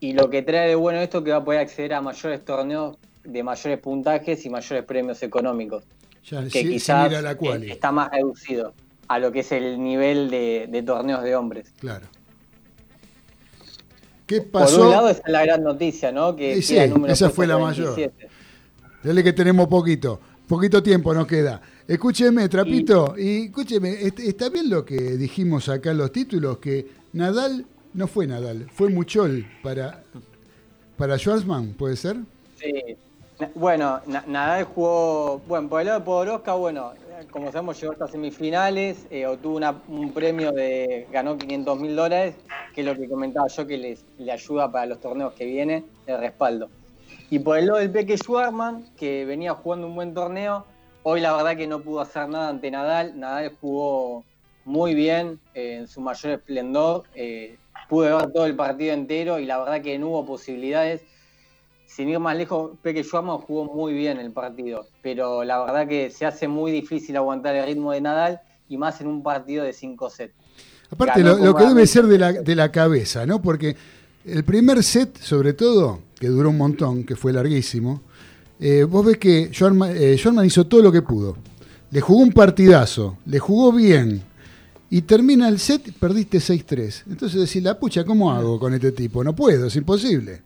y 0.00 0.12
lo 0.12 0.28
que 0.28 0.42
trae 0.42 0.68
de 0.68 0.74
bueno 0.74 1.00
esto 1.00 1.18
es 1.18 1.24
que 1.24 1.30
va 1.30 1.38
a 1.38 1.44
poder 1.44 1.60
acceder 1.60 1.94
a 1.94 2.02
mayores 2.02 2.44
torneos 2.44 2.98
de 3.24 3.42
mayores 3.42 3.78
puntajes 3.78 4.44
y 4.44 4.50
mayores 4.50 4.84
premios 4.84 5.22
económicos 5.22 5.84
Ya 6.30 6.44
que 6.44 6.50
se 6.50 6.68
quizás 6.68 7.10
la 7.22 7.32
eh, 7.32 7.36
quali, 7.36 7.70
está 7.70 7.90
más 7.90 8.10
reducido 8.10 8.74
a 9.08 9.18
lo 9.18 9.32
que 9.32 9.40
es 9.40 9.50
el 9.52 9.82
nivel 9.82 10.28
de, 10.30 10.68
de 10.70 10.82
torneos 10.82 11.22
de 11.22 11.34
hombres. 11.34 11.72
claro. 11.78 12.06
¿Qué 14.26 14.42
Por 14.42 14.62
pasó? 14.62 14.82
un 14.86 14.90
lado, 14.90 15.08
esa 15.08 15.22
es 15.24 15.32
la 15.32 15.44
gran 15.44 15.62
noticia, 15.62 16.10
¿no? 16.10 16.34
Que 16.34 16.60
sí, 16.60 16.76
número 16.88 17.12
esa 17.12 17.30
fue 17.30 17.46
la 17.46 17.56
47. 17.58 18.28
Dale 19.04 19.22
que 19.22 19.32
tenemos 19.32 19.68
poquito, 19.68 20.20
poquito 20.48 20.82
tiempo 20.82 21.12
nos 21.14 21.26
queda. 21.26 21.60
Escúcheme, 21.86 22.48
Trapito, 22.48 23.14
y, 23.18 23.46
escúcheme, 23.46 23.90
est- 23.92 24.18
está 24.20 24.48
bien 24.48 24.68
lo 24.70 24.84
que 24.84 24.96
dijimos 24.96 25.68
acá 25.68 25.90
en 25.92 25.98
los 25.98 26.12
títulos, 26.12 26.58
que 26.58 26.86
Nadal 27.12 27.64
no 27.94 28.06
fue 28.06 28.26
Nadal, 28.26 28.68
fue 28.72 28.88
Muchol 28.90 29.46
para, 29.62 30.02
para 30.96 31.18
Schwarzman, 31.18 31.74
¿puede 31.74 31.96
ser? 31.96 32.16
Sí. 32.60 32.96
Bueno, 33.54 34.00
Na- 34.06 34.24
Nadal 34.26 34.64
jugó, 34.64 35.40
bueno, 35.46 35.68
por 35.68 35.80
el 35.80 35.86
lado 35.88 35.98
de 36.00 36.04
Podoroska, 36.06 36.54
bueno, 36.54 36.92
como 37.30 37.50
sabemos 37.52 37.80
llegó 37.80 37.92
hasta 37.92 38.08
semifinales, 38.08 39.06
eh, 39.10 39.26
obtuvo 39.26 39.56
una- 39.56 39.80
un 39.88 40.12
premio 40.12 40.52
de, 40.52 41.06
ganó 41.12 41.36
500 41.36 41.78
mil 41.78 41.94
dólares, 41.96 42.34
que 42.74 42.80
es 42.82 42.86
lo 42.86 42.96
que 42.96 43.08
comentaba 43.08 43.46
yo 43.48 43.66
que 43.66 43.76
les, 43.78 44.04
le 44.18 44.32
ayuda 44.32 44.70
para 44.72 44.86
los 44.86 45.00
torneos 45.00 45.32
que 45.34 45.44
vienen, 45.44 45.84
de 46.06 46.16
respaldo. 46.16 46.68
Y 47.30 47.40
por 47.40 47.58
el 47.58 47.66
lado 47.66 47.78
del 47.80 47.90
Peque 47.90 48.16
Schwarman, 48.16 48.84
que 48.96 49.24
venía 49.24 49.54
jugando 49.54 49.88
un 49.88 49.96
buen 49.96 50.14
torneo, 50.14 50.64
hoy 51.02 51.20
la 51.20 51.34
verdad 51.34 51.56
que 51.56 51.66
no 51.66 51.80
pudo 51.80 52.00
hacer 52.00 52.28
nada 52.28 52.50
ante 52.50 52.70
Nadal, 52.70 53.18
Nadal 53.18 53.52
jugó 53.60 54.24
muy 54.64 54.94
bien, 54.94 55.40
eh, 55.54 55.78
en 55.80 55.88
su 55.88 56.00
mayor 56.00 56.32
esplendor, 56.34 57.04
eh, 57.14 57.56
pude 57.88 58.12
ver 58.12 58.32
todo 58.32 58.46
el 58.46 58.54
partido 58.54 58.94
entero 58.94 59.38
y 59.38 59.46
la 59.46 59.58
verdad 59.58 59.82
que 59.82 59.98
no 59.98 60.08
hubo 60.08 60.26
posibilidades 60.26 61.02
sin 61.86 62.08
ir 62.08 62.18
más 62.18 62.36
lejos, 62.36 62.72
Peque 62.82 63.02
Schwarman 63.02 63.38
jugó 63.38 63.64
muy 63.64 63.94
bien 63.94 64.18
el 64.18 64.30
partido, 64.32 64.86
pero 65.02 65.44
la 65.44 65.64
verdad 65.64 65.88
que 65.88 66.10
se 66.10 66.26
hace 66.26 66.46
muy 66.46 66.70
difícil 66.70 67.16
aguantar 67.16 67.54
el 67.56 67.64
ritmo 67.66 67.92
de 67.92 68.00
Nadal 68.00 68.40
y 68.68 68.76
más 68.76 69.00
en 69.00 69.06
un 69.06 69.22
partido 69.22 69.64
de 69.64 69.72
5 69.72 70.10
sets. 70.10 70.34
Aparte, 70.90 71.22
Ganó 71.22 71.38
lo, 71.38 71.44
lo 71.46 71.54
que 71.56 71.64
debe 71.64 71.86
ser 71.86 72.04
de 72.06 72.18
la, 72.18 72.32
de 72.32 72.54
la 72.54 72.70
cabeza, 72.70 73.26
¿no? 73.26 73.40
Porque 73.40 73.76
el 74.24 74.44
primer 74.44 74.82
set, 74.82 75.16
sobre 75.18 75.52
todo, 75.52 76.00
que 76.18 76.28
duró 76.28 76.50
un 76.50 76.58
montón, 76.58 77.04
que 77.04 77.16
fue 77.16 77.32
larguísimo, 77.32 78.02
eh, 78.58 78.84
vos 78.84 79.04
ves 79.04 79.18
que 79.18 79.50
Schwarman, 79.52 79.94
eh, 79.96 80.16
hizo 80.46 80.66
todo 80.66 80.82
lo 80.82 80.92
que 80.92 81.02
pudo. 81.02 81.36
Le 81.90 82.00
jugó 82.00 82.20
un 82.20 82.32
partidazo, 82.32 83.18
le 83.26 83.38
jugó 83.38 83.72
bien, 83.72 84.22
y 84.88 85.02
termina 85.02 85.48
el 85.48 85.58
set, 85.58 85.92
perdiste 85.98 86.38
6-3. 86.38 87.04
Entonces 87.08 87.40
decís, 87.40 87.62
la 87.62 87.78
pucha, 87.78 88.04
¿cómo 88.04 88.32
hago 88.32 88.58
con 88.58 88.72
este 88.74 88.92
tipo? 88.92 89.22
No 89.22 89.34
puedo, 89.34 89.66
es 89.66 89.76
imposible. 89.76 90.40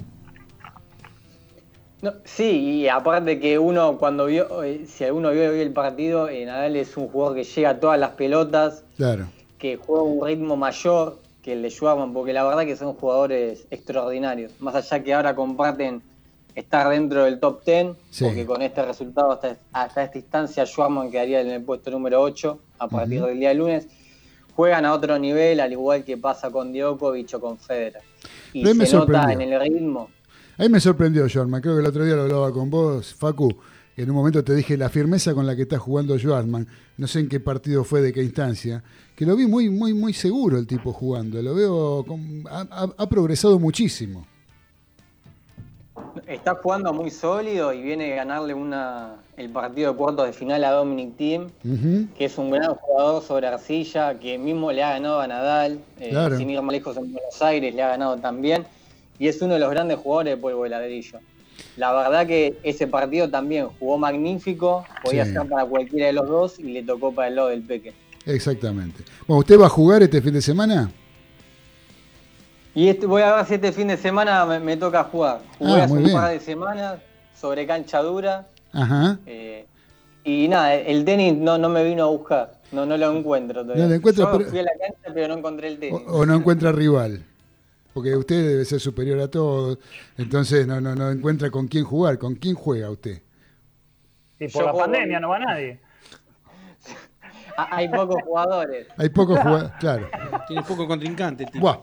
No, 2.02 2.14
sí, 2.24 2.44
y 2.80 2.88
aparte 2.88 3.38
que 3.38 3.58
uno 3.58 3.98
cuando 3.98 4.26
vio, 4.26 4.62
eh, 4.62 4.86
si 4.88 5.04
alguno 5.04 5.30
vio 5.32 5.50
hoy 5.50 5.60
el 5.60 5.70
partido, 5.72 6.30
eh, 6.30 6.46
Nadal 6.46 6.76
es 6.76 6.96
un 6.96 7.08
jugador 7.08 7.36
que 7.36 7.44
llega 7.44 7.70
a 7.70 7.80
todas 7.80 8.00
las 8.00 8.10
pelotas, 8.12 8.84
Claro. 8.96 9.26
que 9.58 9.76
juega 9.76 10.00
a 10.00 10.04
un 10.04 10.26
ritmo 10.26 10.56
mayor 10.56 11.18
que 11.50 11.56
el 11.56 11.62
de 11.62 11.70
Schwarman, 11.70 12.12
porque 12.12 12.32
la 12.32 12.44
verdad 12.44 12.64
que 12.64 12.76
son 12.76 12.94
jugadores 12.94 13.66
extraordinarios. 13.72 14.52
Más 14.60 14.76
allá 14.76 15.02
que 15.02 15.12
ahora 15.12 15.34
comparten 15.34 16.00
estar 16.54 16.88
dentro 16.88 17.24
del 17.24 17.40
top 17.40 17.64
10, 17.64 17.96
Sí. 18.10 18.24
porque 18.24 18.46
con 18.46 18.62
este 18.62 18.84
resultado 18.84 19.32
hasta, 19.32 19.56
hasta 19.72 20.04
esta 20.04 20.18
instancia 20.18 20.64
Schwarman 20.64 21.10
quedaría 21.10 21.40
en 21.40 21.48
el 21.50 21.62
puesto 21.62 21.90
número 21.90 22.20
8 22.22 22.60
a 22.78 22.88
partir 22.88 23.22
del 23.24 23.40
día 23.40 23.52
lunes. 23.52 23.88
Juegan 24.54 24.84
a 24.84 24.92
otro 24.92 25.18
nivel, 25.18 25.58
al 25.58 25.72
igual 25.72 26.04
que 26.04 26.16
pasa 26.16 26.50
con 26.50 26.72
Djokovic 26.72 27.34
o 27.34 27.40
con 27.40 27.58
Federer. 27.58 28.02
Y 28.52 28.62
Pero 28.62 28.86
se 28.86 28.96
nota 28.96 29.32
en 29.32 29.40
el 29.40 29.60
ritmo. 29.60 30.08
A 30.56 30.62
mí 30.62 30.68
me 30.68 30.78
sorprendió, 30.80 31.28
Schwarman. 31.28 31.60
Creo 31.62 31.74
que 31.74 31.80
el 31.80 31.86
otro 31.86 32.04
día 32.04 32.14
lo 32.14 32.22
hablaba 32.22 32.52
con 32.52 32.70
vos, 32.70 33.12
Facu. 33.14 33.48
En 33.96 34.08
un 34.08 34.16
momento 34.16 34.44
te 34.44 34.54
dije 34.54 34.76
la 34.76 34.88
firmeza 34.88 35.34
con 35.34 35.46
la 35.46 35.56
que 35.56 35.62
está 35.62 35.78
jugando 35.78 36.16
Schwarman. 36.16 36.66
No 36.96 37.06
sé 37.08 37.20
en 37.20 37.28
qué 37.28 37.40
partido 37.40 37.82
fue, 37.84 38.02
de 38.02 38.12
qué 38.12 38.22
instancia. 38.22 38.82
Que 39.20 39.26
lo 39.26 39.36
vi 39.36 39.46
muy, 39.46 39.68
muy, 39.68 39.92
muy 39.92 40.14
seguro 40.14 40.56
el 40.56 40.66
tipo 40.66 40.94
jugando. 40.94 41.42
Lo 41.42 41.54
veo. 41.54 42.02
con- 42.08 42.42
ha, 42.50 42.64
ha- 42.70 42.88
ha 42.96 43.06
progresado 43.06 43.58
muchísimo. 43.58 44.26
Está 46.26 46.54
jugando 46.54 46.90
muy 46.94 47.10
sólido 47.10 47.74
y 47.74 47.82
viene 47.82 48.14
a 48.14 48.16
ganarle 48.16 48.54
una, 48.54 49.16
el 49.36 49.50
partido 49.50 49.92
de 49.92 49.98
cuartos 49.98 50.24
de 50.24 50.32
final 50.32 50.64
a 50.64 50.70
Dominic 50.70 51.18
Thiem, 51.18 51.48
Ujú. 51.62 52.06
que 52.16 52.24
es 52.24 52.38
un 52.38 52.50
gran 52.50 52.74
jugador 52.76 53.22
sobre 53.22 53.46
arcilla, 53.46 54.18
que 54.18 54.38
mismo 54.38 54.72
le 54.72 54.82
ha 54.82 54.92
ganado 54.92 55.20
a 55.20 55.26
Nadal, 55.26 55.80
eh, 55.98 56.08
Claro. 56.08 56.38
sin 56.38 56.48
ir 56.48 56.62
más 56.62 56.72
lejos 56.72 56.96
en 56.96 57.12
Buenos 57.12 57.42
Aires, 57.42 57.74
le 57.74 57.82
ha 57.82 57.88
ganado 57.88 58.16
también, 58.16 58.64
y 59.18 59.28
es 59.28 59.42
uno 59.42 59.52
de 59.52 59.60
los 59.60 59.68
grandes 59.70 59.98
jugadores 59.98 60.34
de 60.36 60.40
polvo 60.40 60.62
de 60.64 60.70
ladrillo. 60.70 61.18
La 61.76 61.92
verdad 61.92 62.26
que 62.26 62.58
ese 62.62 62.86
partido 62.86 63.28
también 63.28 63.68
jugó 63.78 63.98
magnífico, 63.98 64.86
podía 65.04 65.26
Sí. 65.26 65.32
ser 65.34 65.46
para 65.46 65.66
cualquiera 65.66 66.06
de 66.06 66.14
los 66.14 66.26
dos 66.26 66.58
y 66.58 66.72
le 66.72 66.82
tocó 66.82 67.12
para 67.12 67.28
el 67.28 67.36
lado 67.36 67.48
del 67.48 67.60
Peque. 67.60 67.92
Exactamente. 68.34 69.02
Bueno, 69.26 69.40
¿usted 69.40 69.58
va 69.58 69.66
a 69.66 69.70
jugar 69.70 70.02
este 70.02 70.20
fin 70.22 70.32
de 70.34 70.42
semana? 70.42 70.90
Y 72.74 72.88
este, 72.88 73.06
voy 73.06 73.22
a 73.22 73.34
ver 73.34 73.46
si 73.46 73.54
este 73.54 73.72
fin 73.72 73.88
de 73.88 73.96
semana 73.96 74.44
me, 74.46 74.60
me 74.60 74.76
toca 74.76 75.02
jugar. 75.04 75.40
Jugué 75.58 75.72
Ah, 75.72 75.84
hace 75.84 75.88
muy 75.88 75.98
un 75.98 76.04
bien. 76.04 76.16
par 76.16 76.30
de 76.30 76.40
semanas 76.40 77.00
sobre 77.38 77.66
cancha 77.66 78.00
dura. 78.00 78.46
Ajá. 78.72 79.18
eh, 79.26 79.66
y 80.22 80.46
nada, 80.48 80.74
el 80.74 81.04
tenis 81.04 81.34
no, 81.34 81.58
no 81.58 81.68
me 81.68 81.82
vino 81.82 82.04
a 82.04 82.06
buscar. 82.08 82.60
No, 82.72 82.86
no 82.86 82.96
lo 82.96 83.10
encuentro 83.16 83.62
todavía. 83.62 83.82
No 83.84 83.88
lo 83.90 83.94
encuentra, 83.96 84.24
Yo 84.26 84.38
pero- 84.38 84.50
fui 84.50 84.58
a 84.60 84.62
la 84.62 84.70
cancha 84.78 85.10
pero 85.14 85.28
no 85.28 85.38
encontré 85.38 85.68
el 85.68 85.78
tenis. 85.80 86.00
o 86.06 86.24
no 86.26 86.34
encuentra 86.36 86.70
rival. 86.70 87.24
Porque 87.92 88.16
usted 88.16 88.46
debe 88.46 88.64
ser 88.64 88.78
superior 88.78 89.18
a 89.18 89.28
todos. 89.28 89.78
Entonces 90.16 90.64
no, 90.66 90.80
no, 90.80 90.94
no 90.94 91.10
encuentra 91.10 91.50
con 91.50 91.66
quién 91.66 91.84
jugar. 91.84 92.18
¿Con 92.18 92.36
quién 92.36 92.54
juega 92.54 92.88
usted? 92.90 93.20
Y 94.38 94.46
por 94.46 94.62
Yo 94.62 94.66
la 94.68 94.74
pandemia 94.74 95.18
no 95.18 95.30
va 95.30 95.38
nadie. 95.40 95.80
Ah, 97.64 97.76
Hay 97.76 97.88
pocos 97.88 98.22
jugadores. 98.24 98.86
Hay 98.96 99.08
pocos 99.08 99.38
jugadores. 99.40 99.72
Claro. 99.80 100.08
Tiene 100.46 100.62
poco 100.62 100.86
contrincante, 100.86 101.46
tío. 101.46 101.60
Buah, 101.60 101.78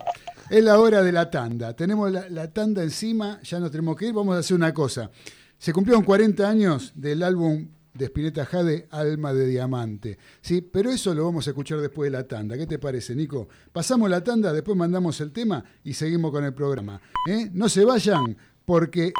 es 0.49 0.63
la 0.63 0.79
hora 0.79 1.01
de 1.03 1.11
la 1.11 1.29
tanda. 1.29 1.73
Tenemos 1.73 2.11
la, 2.11 2.29
la 2.29 2.51
tanda 2.51 2.83
encima, 2.83 3.39
ya 3.43 3.59
nos 3.59 3.71
tenemos 3.71 3.95
que 3.95 4.07
ir. 4.07 4.13
Vamos 4.13 4.35
a 4.35 4.39
hacer 4.39 4.55
una 4.55 4.73
cosa. 4.73 5.09
Se 5.57 5.73
cumplieron 5.73 6.03
40 6.03 6.47
años 6.47 6.91
del 6.95 7.23
álbum 7.23 7.67
de 7.97 8.05
Spinetta 8.05 8.45
Jade, 8.45 8.87
Alma 8.91 9.33
de 9.33 9.47
Diamante. 9.47 10.17
¿sí? 10.41 10.61
Pero 10.61 10.91
eso 10.91 11.13
lo 11.15 11.25
vamos 11.25 11.47
a 11.47 11.49
escuchar 11.49 11.79
después 11.79 12.11
de 12.11 12.17
la 12.17 12.27
tanda. 12.27 12.55
¿Qué 12.57 12.67
te 12.67 12.77
parece, 12.79 13.15
Nico? 13.15 13.47
Pasamos 13.71 14.09
la 14.09 14.23
tanda, 14.23 14.53
después 14.53 14.77
mandamos 14.77 15.19
el 15.21 15.31
tema 15.31 15.63
y 15.83 15.93
seguimos 15.93 16.31
con 16.31 16.43
el 16.43 16.53
programa. 16.53 17.01
¿eh? 17.27 17.49
No 17.53 17.67
se 17.69 17.83
vayan, 17.83 18.37
porque 18.65 19.13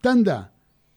tanda, 0.00 0.52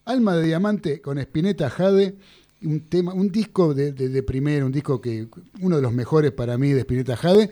Alma 0.05 0.35
de 0.35 0.43
Diamante 0.43 1.01
con 1.01 1.17
Spinetta 1.19 1.69
Jade. 1.69 2.17
Un, 2.63 2.81
tema, 2.81 3.13
un 3.13 3.29
disco 3.29 3.73
de, 3.73 4.23
primero, 4.23 4.65
un 4.65 4.71
disco 4.71 4.99
que 4.99 5.27
uno 5.61 5.75
de 5.75 5.81
los 5.81 5.93
mejores 5.93 6.31
para 6.31 6.57
mí 6.57 6.71
de 6.71 6.81
Spinetta 6.81 7.15
Jade. 7.15 7.51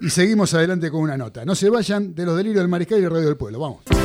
Y 0.00 0.10
seguimos 0.10 0.54
adelante 0.54 0.90
con 0.90 1.00
una 1.00 1.16
nota. 1.16 1.44
No 1.44 1.54
se 1.54 1.68
vayan 1.68 2.14
de 2.14 2.24
los 2.24 2.36
delirios 2.36 2.62
del 2.62 2.68
mariscal 2.68 3.00
y 3.00 3.04
el 3.04 3.10
radio 3.10 3.26
del 3.26 3.36
pueblo. 3.36 3.58
Vamos. 3.58 3.97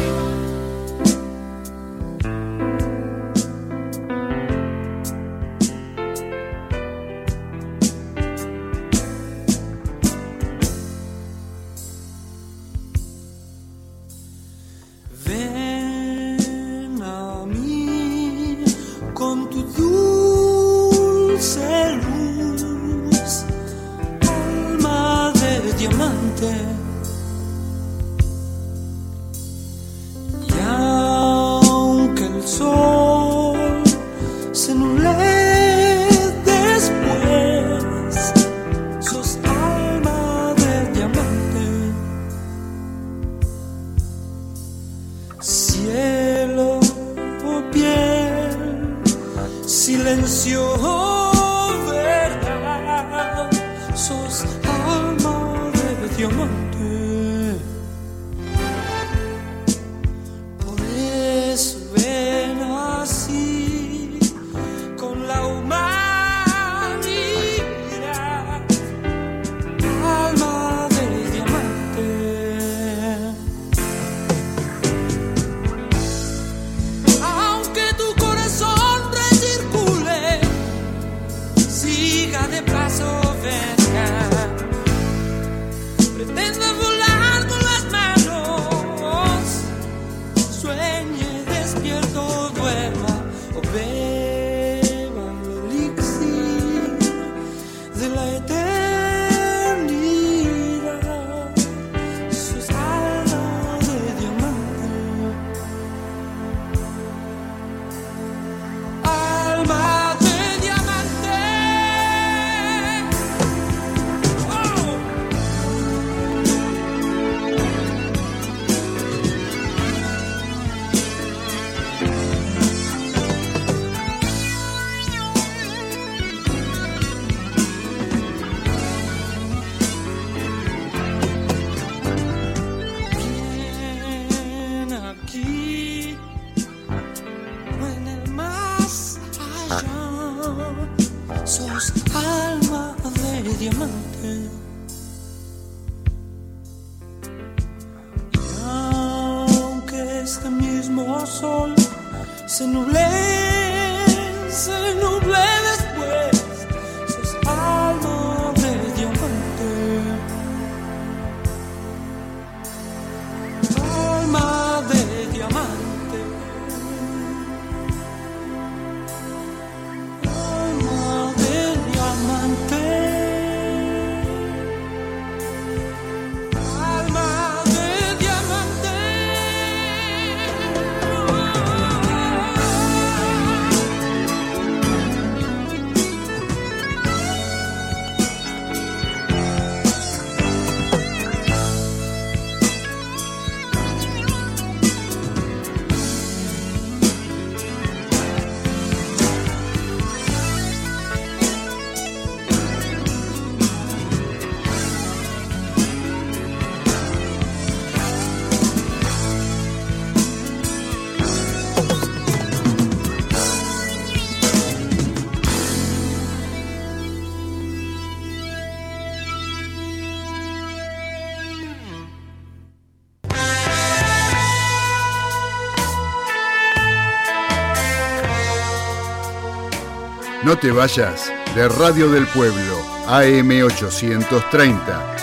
Te 230.63 230.71
vayas 230.71 231.31
de 231.55 231.67
Radio 231.67 232.09
del 232.09 232.25
Pueblo, 232.27 232.79
AM830, 233.07 235.15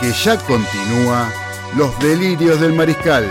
que 0.00 0.10
ya 0.10 0.38
continúa 0.38 1.30
Los 1.76 1.98
Delirios 1.98 2.58
del 2.58 2.72
Mariscal. 2.72 3.26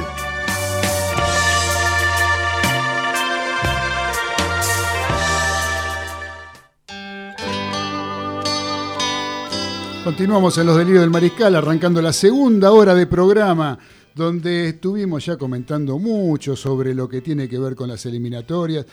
Continuamos 10.03 10.55
en 10.59 10.67
Los 10.67 10.77
Delirios 10.77 11.01
del 11.01 11.09
Mariscal, 11.09 11.55
arrancando 11.55 11.99
la 11.99 12.13
segunda 12.13 12.73
hora 12.73 12.93
de 12.93 13.07
programa, 13.07 13.79
donde 14.13 14.69
estuvimos 14.69 15.25
ya 15.25 15.35
comentando 15.35 15.97
mucho 15.97 16.55
sobre 16.55 16.93
lo 16.93 17.09
que 17.09 17.21
tiene 17.21 17.49
que 17.49 17.57
ver 17.57 17.75
con 17.75 17.89
las 17.89 18.05
eliminatorias. 18.05 18.85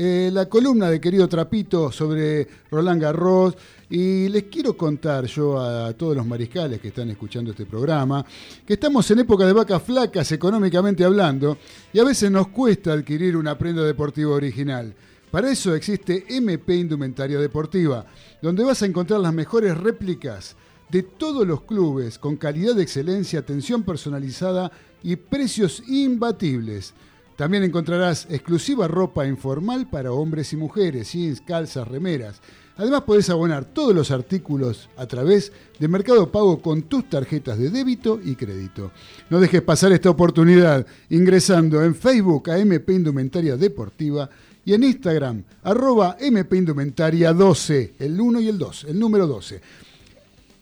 Eh, 0.00 0.30
la 0.32 0.48
columna 0.48 0.88
de 0.88 1.00
querido 1.00 1.28
Trapito 1.28 1.90
sobre 1.90 2.46
Roland 2.70 3.02
Garros. 3.02 3.56
Y 3.90 4.28
les 4.28 4.44
quiero 4.44 4.76
contar 4.76 5.24
yo 5.26 5.58
a 5.58 5.92
todos 5.94 6.16
los 6.16 6.24
mariscales 6.24 6.80
que 6.80 6.88
están 6.88 7.10
escuchando 7.10 7.50
este 7.50 7.66
programa 7.66 8.24
que 8.64 8.74
estamos 8.74 9.10
en 9.10 9.18
época 9.18 9.44
de 9.44 9.52
vacas 9.52 9.82
flacas 9.82 10.30
económicamente 10.30 11.02
hablando 11.02 11.58
y 11.92 11.98
a 11.98 12.04
veces 12.04 12.30
nos 12.30 12.46
cuesta 12.48 12.92
adquirir 12.92 13.36
una 13.36 13.58
prenda 13.58 13.82
deportiva 13.82 14.36
original. 14.36 14.94
Para 15.32 15.50
eso 15.50 15.74
existe 15.74 16.26
MP 16.28 16.76
Indumentaria 16.76 17.40
Deportiva, 17.40 18.06
donde 18.40 18.62
vas 18.62 18.80
a 18.82 18.86
encontrar 18.86 19.18
las 19.18 19.34
mejores 19.34 19.76
réplicas 19.76 20.54
de 20.90 21.02
todos 21.02 21.44
los 21.44 21.62
clubes 21.62 22.20
con 22.20 22.36
calidad 22.36 22.76
de 22.76 22.84
excelencia, 22.84 23.40
atención 23.40 23.82
personalizada 23.82 24.70
y 25.02 25.16
precios 25.16 25.82
imbatibles. 25.88 26.94
También 27.38 27.62
encontrarás 27.62 28.26
exclusiva 28.30 28.88
ropa 28.88 29.24
informal 29.24 29.88
para 29.88 30.10
hombres 30.10 30.52
y 30.52 30.56
mujeres, 30.56 31.12
jeans, 31.12 31.40
calzas, 31.40 31.86
remeras. 31.86 32.40
Además 32.76 33.02
podés 33.02 33.30
abonar 33.30 33.64
todos 33.64 33.94
los 33.94 34.10
artículos 34.10 34.88
a 34.96 35.06
través 35.06 35.52
de 35.78 35.86
Mercado 35.86 36.32
Pago 36.32 36.60
con 36.60 36.82
tus 36.82 37.08
tarjetas 37.08 37.56
de 37.56 37.70
débito 37.70 38.18
y 38.24 38.34
crédito. 38.34 38.90
No 39.30 39.38
dejes 39.38 39.62
pasar 39.62 39.92
esta 39.92 40.10
oportunidad 40.10 40.84
ingresando 41.10 41.80
en 41.84 41.94
Facebook 41.94 42.50
a 42.50 42.58
MP 42.58 42.94
Indumentaria 42.94 43.56
Deportiva 43.56 44.28
y 44.64 44.74
en 44.74 44.82
Instagram 44.82 45.44
arroba 45.62 46.16
MP 46.18 46.56
Indumentaria 46.56 47.32
12, 47.32 47.94
el 48.00 48.20
1 48.20 48.40
y 48.40 48.48
el 48.48 48.58
2, 48.58 48.86
el 48.88 48.98
número 48.98 49.28
12. 49.28 49.60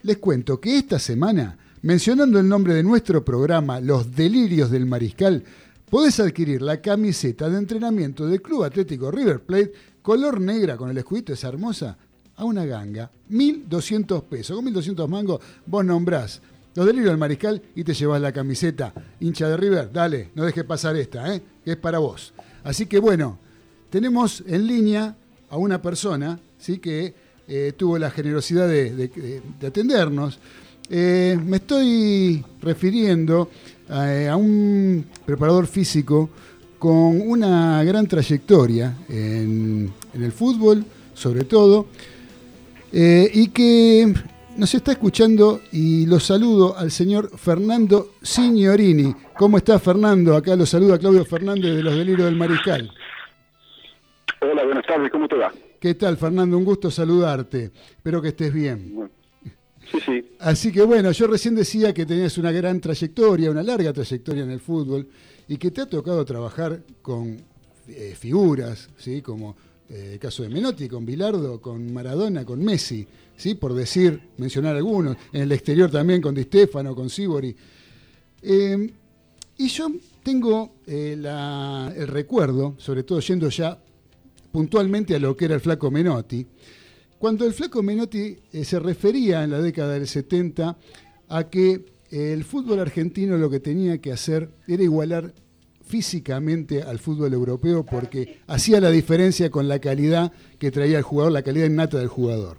Les 0.03 0.18
cuento 0.18 0.61
que 0.61 0.77
esta 0.77 0.99
semana, 0.99 1.57
mencionando 1.81 2.39
el 2.39 2.47
nombre 2.47 2.74
de 2.74 2.83
nuestro 2.83 3.24
programa 3.24 3.81
Los 3.81 4.14
Delirios 4.14 4.70
del 4.70 4.85
Mariscal, 4.85 5.43
podés 5.91 6.18
adquirir 6.20 6.62
la 6.62 6.80
camiseta 6.80 7.49
de 7.49 7.59
entrenamiento 7.59 8.26
del 8.26 8.43
Club 8.43 8.64
Atlético 8.64 9.11
River 9.11 9.41
Plate 9.41 9.72
color 10.03 10.41
negra 10.41 10.76
con 10.76 10.91
el 10.91 10.99
escudito 10.99 11.32
esa 11.32 11.49
hermosa 11.49 11.97
a 12.37 12.45
una 12.45 12.64
ganga, 12.66 13.11
1.200 13.30 14.22
pesos. 14.24 14.57
Con 14.57 14.66
1.200 14.72 15.09
mangos 15.09 15.41
vos 15.64 15.84
nombrás 15.84 16.41
los 16.74 16.84
delirios 16.84 17.11
del 17.11 17.18
mariscal 17.18 17.62
y 17.74 17.82
te 17.84 17.95
llevas 17.95 18.20
la 18.20 18.32
camiseta. 18.32 18.93
Hincha 19.20 19.49
de 19.49 19.57
River, 19.57 19.91
dale, 19.93 20.30
no 20.34 20.45
dejes 20.45 20.64
pasar 20.64 20.97
esta, 20.97 21.34
¿eh? 21.34 21.41
que 21.64 21.72
es 21.72 21.76
para 21.78 21.99
vos. 21.99 22.34
Así 22.64 22.84
que 22.87 22.99
bueno, 22.99 23.39
tenemos 23.89 24.45
en 24.47 24.66
línea 24.66 25.16
a 25.49 25.57
una 25.57 25.80
persona 25.80 26.39
¿sí? 26.59 26.78
que 26.78 27.14
eh, 27.49 27.72
tuvo 27.76 27.99
la 27.99 28.11
generosidad 28.11 28.68
de, 28.68 28.95
de- 28.95 29.43
de 29.59 29.66
atendernos. 29.66 30.39
Eh, 30.91 31.39
me 31.45 31.57
estoy 31.57 32.45
refiriendo 32.61 33.49
eh, 33.91 34.28
a 34.28 34.37
un 34.37 35.07
preparador 35.24 35.66
físico 35.66 36.30
con 36.78 37.20
una 37.20 37.82
gran 37.84 38.07
trayectoria 38.07 38.97
en, 39.09 39.93
en 40.12 40.22
el 40.22 40.32
fútbol, 40.32 40.84
sobre 41.14 41.45
todo, 41.45 41.87
eh, 42.93 43.30
y 43.32 43.49
que 43.49 44.12
nos 44.57 44.74
está 44.74 44.93
escuchando 44.93 45.61
y 45.72 46.07
lo 46.07 46.18
saludo 46.18 46.76
al 46.76 46.91
señor 46.91 47.30
Fernando 47.37 48.12
Signorini. 48.22 49.14
¿Cómo 49.37 49.59
está 49.59 49.78
Fernando? 49.78 50.37
Acá 50.37 50.57
lo 50.57 50.66
saluda 50.66 50.99
Claudio 50.99 51.24
Fernández 51.24 51.76
de 51.76 51.82
los 51.82 51.95
Delirios 51.95 52.26
del 52.26 52.37
Mariscal. 52.37 52.91
Hola, 54.41 54.64
buenas 54.64 54.87
tardes, 54.87 55.11
¿cómo 55.11 55.28
te 55.28 55.37
va? 55.37 55.53
¿Qué 55.80 55.95
tal, 55.95 56.16
Fernando? 56.16 56.57
Un 56.57 56.64
gusto 56.64 56.91
saludarte. 56.91 57.70
Espero 57.91 58.22
que 58.22 58.28
estés 58.28 58.53
bien. 58.53 59.11
Sí, 59.99 60.05
sí. 60.05 60.28
Así 60.38 60.72
que 60.72 60.82
bueno, 60.82 61.11
yo 61.12 61.26
recién 61.26 61.55
decía 61.55 61.94
que 61.94 62.05
tenías 62.05 62.36
una 62.38 62.53
gran 62.53 62.80
trayectoria, 62.80 63.51
una 63.51 63.62
larga 63.62 63.92
trayectoria 63.92 64.44
en 64.44 64.51
el 64.51 64.61
fútbol 64.61 65.09
y 65.49 65.57
que 65.57 65.70
te 65.70 65.80
ha 65.80 65.86
tocado 65.86 66.24
trabajar 66.24 66.82
con 67.03 67.36
eh, 67.88 68.14
figuras, 68.18 68.88
¿sí? 68.99 69.22
como 69.22 69.57
eh, 69.88 70.11
el 70.14 70.18
caso 70.18 70.42
de 70.42 70.49
Menotti, 70.49 70.88
con 70.88 71.07
Bilardo, 71.07 71.61
con 71.61 71.92
Maradona, 71.92 72.44
con 72.44 72.62
Messi, 72.62 73.07
¿sí? 73.36 73.55
por 73.55 73.74
decir, 73.74 74.20
mencionar 74.38 74.76
algunos, 74.76 75.16
en 75.32 75.42
el 75.42 75.53
exterior 75.53 75.90
también 75.90 76.20
con 76.20 76.34
Di 76.34 76.42
Stefano, 76.42 76.94
con 76.94 77.09
Sibori. 77.09 77.55
Eh, 78.42 78.90
y 79.59 79.68
yo 79.68 79.88
tengo 80.22 80.74
eh, 80.86 81.12
el 81.97 82.09
recuerdo, 82.09 82.74
sobre 82.78 83.05
todo 83.05 83.20
yendo 83.20 83.49
ya 83.49 83.78
puntualmente 84.51 85.14
a 85.14 85.18
lo 85.18 85.36
que 85.36 85.44
era 85.44 85.55
el 85.55 85.61
flaco 85.61 85.90
Menotti, 85.90 86.47
cuando 87.19 87.47
el 87.47 87.53
flaco 87.53 87.83
Menotti 87.83 88.37
eh, 88.53 88.64
se 88.64 88.79
refería 88.79 89.43
en 89.45 89.51
la 89.51 89.61
década 89.61 89.95
del 89.95 90.07
70 90.07 90.77
a 91.29 91.45
que 91.45 91.85
eh, 92.11 92.33
el 92.33 92.45
fútbol 92.45 92.81
argentino 92.81 93.37
lo 93.37 93.51
que 93.51 93.61
tenía 93.61 93.99
que 93.99 94.12
hacer 94.12 94.51
era 94.67 94.83
igualar 94.83 95.35
físicamente 95.87 96.83
al 96.83 96.99
fútbol 96.99 97.33
europeo 97.33 97.85
porque 97.87 98.41
hacía 98.47 98.81
la 98.81 98.91
diferencia 98.91 99.51
con 99.51 99.69
la 99.69 99.79
calidad 99.79 100.33
que 100.59 100.71
traía 100.71 100.99
el 100.99 101.05
jugador, 101.05 101.33
la 101.33 101.43
calidad 101.43 101.67
innata 101.67 101.99
del 101.99 102.09
jugador. 102.09 102.59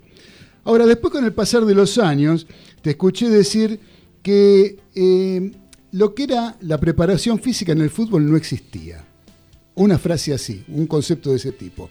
Ahora, 0.64 0.86
después 0.86 1.14
con 1.14 1.24
el 1.24 1.34
pasar 1.34 1.66
de 1.66 1.76
los 1.76 1.98
años, 1.98 2.48
te 2.82 2.92
escuché 2.92 3.30
decir 3.30 3.80
que 4.22 4.78
eh, 4.96 5.52
lo 5.92 6.14
que 6.14 6.24
era 6.24 6.58
la 6.62 6.78
preparación 6.78 7.40
física 7.40 7.72
en 7.72 7.82
el 7.82 7.90
fútbol 7.90 8.30
no 8.30 8.36
existía. 8.36 9.06
Una 9.76 9.98
frase 9.98 10.34
así, 10.34 10.64
un 10.68 10.88
concepto 10.88 11.30
de 11.30 11.38
ese 11.38 11.52
tipo. 11.52 11.90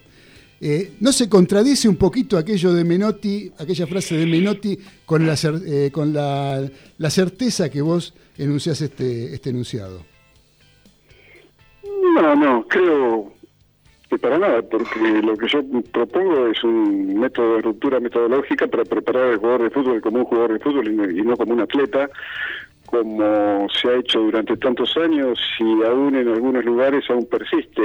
Eh, 0.60 0.94
¿No 1.00 1.12
se 1.12 1.28
contradice 1.28 1.88
un 1.88 1.96
poquito 1.96 2.38
aquello 2.38 2.72
de 2.72 2.82
Menotti, 2.84 3.52
aquella 3.58 3.86
frase 3.86 4.16
de 4.16 4.26
Menotti, 4.26 4.78
con 5.04 5.26
la, 5.26 5.34
cer- 5.34 5.62
eh, 5.66 5.90
con 5.90 6.12
la, 6.14 6.66
la 6.96 7.10
certeza 7.10 7.70
que 7.70 7.82
vos 7.82 8.14
enunciás 8.38 8.80
este, 8.80 9.34
este 9.34 9.50
enunciado? 9.50 10.00
No, 12.14 12.34
no, 12.34 12.66
creo 12.68 13.32
que 14.08 14.18
para 14.18 14.38
nada, 14.38 14.62
porque 14.62 15.20
lo 15.22 15.36
que 15.36 15.46
yo 15.48 15.60
propongo 15.92 16.46
es 16.46 16.64
un 16.64 17.18
método 17.20 17.56
de 17.56 17.62
ruptura 17.62 18.00
metodológica 18.00 18.66
para 18.66 18.84
preparar 18.84 19.32
al 19.32 19.36
jugador 19.36 19.64
de 19.64 19.70
fútbol 19.70 20.00
como 20.00 20.18
un 20.20 20.24
jugador 20.24 20.52
de 20.54 20.60
fútbol 20.60 20.88
y 20.88 20.96
no, 20.96 21.10
y 21.10 21.22
no 21.22 21.36
como 21.36 21.52
un 21.52 21.60
atleta, 21.60 22.08
como 22.86 23.66
se 23.68 23.88
ha 23.88 23.96
hecho 23.96 24.20
durante 24.20 24.56
tantos 24.56 24.96
años 24.96 25.38
y 25.58 25.82
aún 25.84 26.14
en 26.14 26.28
algunos 26.28 26.64
lugares 26.64 27.04
aún 27.10 27.26
persiste 27.26 27.82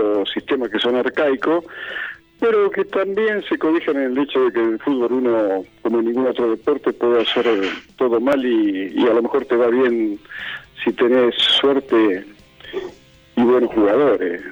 estos 0.00 0.30
sistemas 0.30 0.70
que 0.70 0.78
son 0.78 0.96
arcaicos, 0.96 1.64
pero 2.38 2.70
que 2.70 2.84
también 2.84 3.42
se 3.48 3.58
cobijan 3.58 3.96
en 3.96 4.12
el 4.12 4.18
hecho 4.18 4.44
de 4.44 4.52
que 4.52 4.60
el 4.60 4.78
fútbol 4.78 5.12
uno, 5.12 5.64
como 5.82 6.00
en 6.00 6.06
ningún 6.06 6.26
otro 6.26 6.50
deporte, 6.50 6.92
puede 6.92 7.22
hacer 7.22 7.46
todo 7.96 8.18
mal 8.20 8.44
y, 8.44 8.92
y 8.94 9.06
a 9.06 9.14
lo 9.14 9.22
mejor 9.22 9.44
te 9.44 9.56
va 9.56 9.68
bien 9.68 10.18
si 10.82 10.92
tenés 10.92 11.34
suerte 11.34 12.24
y 13.36 13.42
buenos 13.42 13.72
jugadores, 13.74 14.42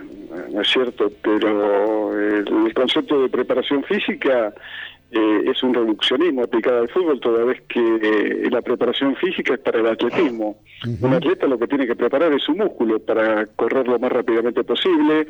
¿no 0.50 0.60
es 0.60 0.68
cierto? 0.68 1.10
Pero 1.22 2.18
el, 2.18 2.46
el 2.66 2.74
concepto 2.74 3.22
de 3.22 3.28
preparación 3.30 3.82
física 3.84 4.52
eh, 5.10 5.42
es 5.46 5.62
un 5.62 5.72
reduccionismo 5.72 6.42
aplicado 6.42 6.80
al 6.80 6.88
fútbol, 6.88 7.20
toda 7.20 7.44
vez 7.44 7.62
que 7.68 7.80
eh, 7.80 8.50
la 8.50 8.60
preparación 8.60 9.16
física 9.16 9.54
es 9.54 9.60
para 9.60 9.80
el 9.80 9.86
atletismo. 9.86 10.58
Un 11.00 11.14
atleta 11.14 11.46
lo 11.46 11.58
que 11.58 11.66
tiene 11.66 11.86
que 11.86 11.96
preparar 11.96 12.32
es 12.32 12.42
su 12.42 12.54
músculo 12.54 12.98
para 12.98 13.46
correr 13.46 13.88
lo 13.88 13.98
más 13.98 14.12
rápidamente 14.12 14.64
posible, 14.64 15.28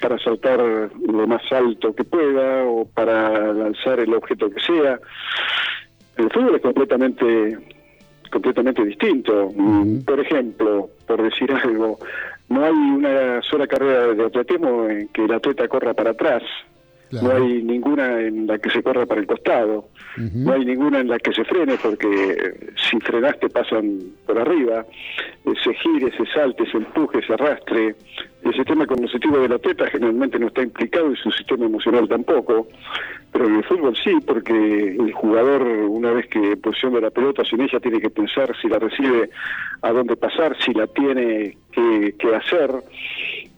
para 0.00 0.18
saltar 0.18 0.60
lo 0.60 1.26
más 1.26 1.42
alto 1.52 1.94
que 1.94 2.04
pueda 2.04 2.64
o 2.64 2.84
para 2.84 3.52
lanzar 3.52 4.00
el 4.00 4.12
objeto 4.12 4.50
que 4.50 4.60
sea. 4.60 4.98
El 6.16 6.30
fútbol 6.30 6.56
es 6.56 6.62
completamente 6.62 7.58
completamente 8.32 8.84
distinto. 8.84 9.50
Por 10.04 10.18
ejemplo, 10.18 10.88
por 11.06 11.22
decir 11.22 11.52
algo, 11.52 11.98
no 12.48 12.64
hay 12.64 12.72
una 12.72 13.42
sola 13.42 13.66
carrera 13.66 14.14
de 14.14 14.24
atletismo 14.24 14.88
en 14.88 15.08
que 15.08 15.24
el 15.24 15.32
atleta 15.32 15.68
corra 15.68 15.94
para 15.94 16.10
atrás. 16.10 16.42
No 17.20 17.30
hay 17.30 17.62
ninguna 17.62 18.20
en 18.20 18.46
la 18.46 18.58
que 18.58 18.70
se 18.70 18.82
corra 18.82 19.04
para 19.04 19.20
el 19.20 19.26
costado. 19.26 19.88
No 20.16 20.52
hay 20.52 20.64
ninguna 20.64 21.00
en 21.00 21.08
la 21.08 21.18
que 21.18 21.32
se 21.32 21.44
frene 21.44 21.76
porque 21.82 22.72
si 22.90 22.98
frenaste 23.00 23.50
pasan 23.50 23.98
por 24.26 24.38
arriba. 24.38 24.86
Eh, 25.44 25.52
Se 25.62 25.74
gire, 25.74 26.10
se 26.16 26.24
salte, 26.32 26.64
se 26.70 26.78
empuje, 26.78 27.20
se 27.26 27.34
arrastre. 27.34 27.94
El 28.42 28.54
sistema 28.54 28.86
cognitivo 28.86 29.38
del 29.38 29.52
atleta 29.52 29.86
generalmente 29.86 30.38
no 30.38 30.48
está 30.48 30.62
implicado 30.62 31.12
y 31.12 31.16
su 31.16 31.30
sistema 31.30 31.66
emocional 31.66 32.08
tampoco. 32.08 32.68
Pero 33.32 33.46
en 33.46 33.56
el 33.56 33.64
fútbol 33.64 33.96
sí, 33.96 34.12
porque 34.26 34.52
el 34.98 35.12
jugador, 35.12 35.62
una 35.62 36.12
vez 36.12 36.26
que 36.28 36.56
posiciona 36.56 37.00
la 37.00 37.10
pelota 37.10 37.44
sin 37.44 37.60
ella, 37.60 37.80
tiene 37.80 38.00
que 38.00 38.10
pensar 38.10 38.54
si 38.60 38.68
la 38.68 38.78
recibe, 38.78 39.30
a 39.82 39.92
dónde 39.92 40.16
pasar, 40.16 40.56
si 40.62 40.72
la 40.74 40.86
tiene 40.86 41.56
que, 41.72 42.14
que 42.18 42.34
hacer. 42.34 42.70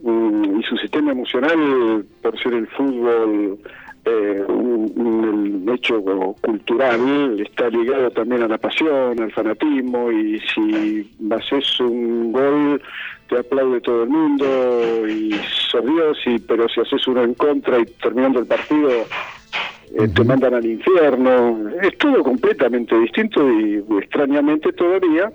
Mm, 0.04 0.60
Y 0.60 0.62
su 0.64 0.76
sistema 0.76 1.12
emocional, 1.12 2.04
por 2.20 2.38
ser 2.38 2.52
el 2.52 2.66
fútbol 2.68 3.58
eh, 4.04 4.44
un, 4.48 4.92
un 4.96 5.74
hecho 5.74 6.02
cultural, 6.42 7.40
está 7.40 7.70
ligado 7.70 8.10
también 8.10 8.42
a 8.42 8.48
la 8.48 8.58
pasión, 8.58 9.18
al 9.18 9.32
fanatismo, 9.32 10.12
y 10.12 10.38
si 10.40 11.10
haces 11.30 11.80
un 11.80 12.32
gol, 12.32 12.82
te 13.30 13.38
aplaude 13.38 13.80
todo 13.80 14.02
el 14.02 14.10
mundo 14.10 15.08
y 15.08 15.32
sos 15.70 15.86
Dios, 15.86 16.18
y, 16.26 16.38
pero 16.38 16.68
si 16.68 16.80
haces 16.80 17.06
uno 17.06 17.22
en 17.22 17.32
contra 17.32 17.80
y 17.80 17.86
terminando 18.02 18.40
el 18.40 18.46
partido 18.46 18.90
eh, 18.90 20.08
te 20.14 20.24
mandan 20.24 20.54
al 20.54 20.66
infierno. 20.66 21.70
Es 21.82 21.96
todo 21.96 22.22
completamente 22.22 22.98
distinto 22.98 23.50
y 23.50 23.82
extrañamente 23.98 24.70
todavía 24.72 25.32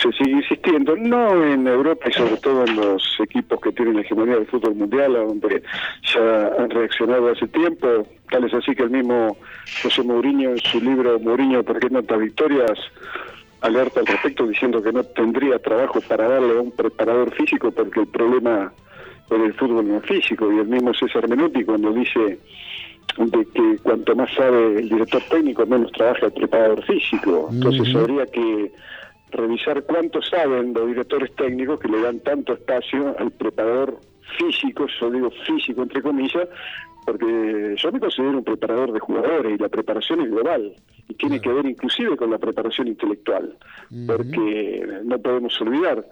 se 0.00 0.12
sigue 0.12 0.32
insistiendo, 0.32 0.94
no 0.96 1.44
en 1.44 1.66
Europa 1.66 2.08
y 2.08 2.12
sobre 2.12 2.36
todo 2.36 2.64
en 2.64 2.76
los 2.76 3.02
equipos 3.20 3.60
que 3.60 3.72
tienen 3.72 3.94
la 3.94 4.00
hegemonía 4.02 4.36
del 4.36 4.46
fútbol 4.46 4.74
mundial, 4.74 5.16
a 5.16 5.20
donde 5.20 5.62
ya 6.14 6.48
han 6.58 6.70
reaccionado 6.70 7.30
hace 7.30 7.48
tiempo, 7.48 8.06
tal 8.30 8.44
es 8.44 8.54
así 8.54 8.74
que 8.74 8.82
el 8.82 8.90
mismo 8.90 9.36
José 9.82 10.02
Mourinho 10.02 10.50
en 10.50 10.58
su 10.58 10.80
libro 10.80 11.18
Mourinho, 11.18 11.62
¿por 11.62 11.78
qué 11.78 11.88
tantas 11.88 12.18
victorias? 12.18 12.78
alerta 13.62 14.00
al 14.00 14.06
respecto 14.06 14.46
diciendo 14.46 14.82
que 14.82 14.92
no 14.92 15.02
tendría 15.02 15.58
trabajo 15.58 16.00
para 16.02 16.28
darle 16.28 16.58
a 16.58 16.60
un 16.60 16.72
preparador 16.72 17.34
físico 17.34 17.70
porque 17.70 18.00
el 18.00 18.06
problema 18.06 18.72
en 19.30 19.40
el 19.40 19.54
fútbol 19.54 19.88
no 19.88 19.96
es 19.98 20.04
físico 20.04 20.52
y 20.52 20.58
el 20.58 20.68
mismo 20.68 20.92
César 20.94 21.28
Menotti 21.28 21.64
cuando 21.64 21.92
dice 21.92 22.38
de 23.16 23.46
que 23.54 23.78
cuanto 23.82 24.14
más 24.14 24.30
sabe 24.34 24.78
el 24.78 24.88
director 24.88 25.22
técnico 25.30 25.66
menos 25.66 25.90
trabaja 25.92 26.26
el 26.26 26.32
preparador 26.32 26.84
físico 26.84 27.48
entonces 27.50 27.88
Ujú. 27.88 27.98
habría 27.98 28.26
que 28.26 28.70
revisar 29.30 29.82
cuánto 29.84 30.22
saben 30.22 30.72
los 30.72 30.86
directores 30.86 31.34
técnicos 31.34 31.80
que 31.80 31.88
le 31.88 32.00
dan 32.00 32.20
tanto 32.20 32.52
espacio 32.52 33.14
al 33.18 33.30
preparador 33.32 33.98
físico, 34.38 34.86
yo 35.00 35.10
digo 35.10 35.30
físico 35.46 35.82
entre 35.82 36.02
comillas, 36.02 36.48
porque 37.04 37.74
yo 37.76 37.92
me 37.92 38.00
considero 38.00 38.38
un 38.38 38.44
preparador 38.44 38.92
de 38.92 38.98
jugadores 38.98 39.54
y 39.54 39.62
la 39.62 39.68
preparación 39.68 40.22
es 40.22 40.30
global 40.30 40.74
y 41.08 41.14
tiene 41.14 41.40
que 41.40 41.52
ver 41.52 41.64
inclusive 41.66 42.16
con 42.16 42.30
la 42.30 42.38
preparación 42.38 42.88
intelectual, 42.88 43.56
porque 44.06 44.86
no 45.04 45.18
podemos 45.18 45.60
olvidar 45.60 46.04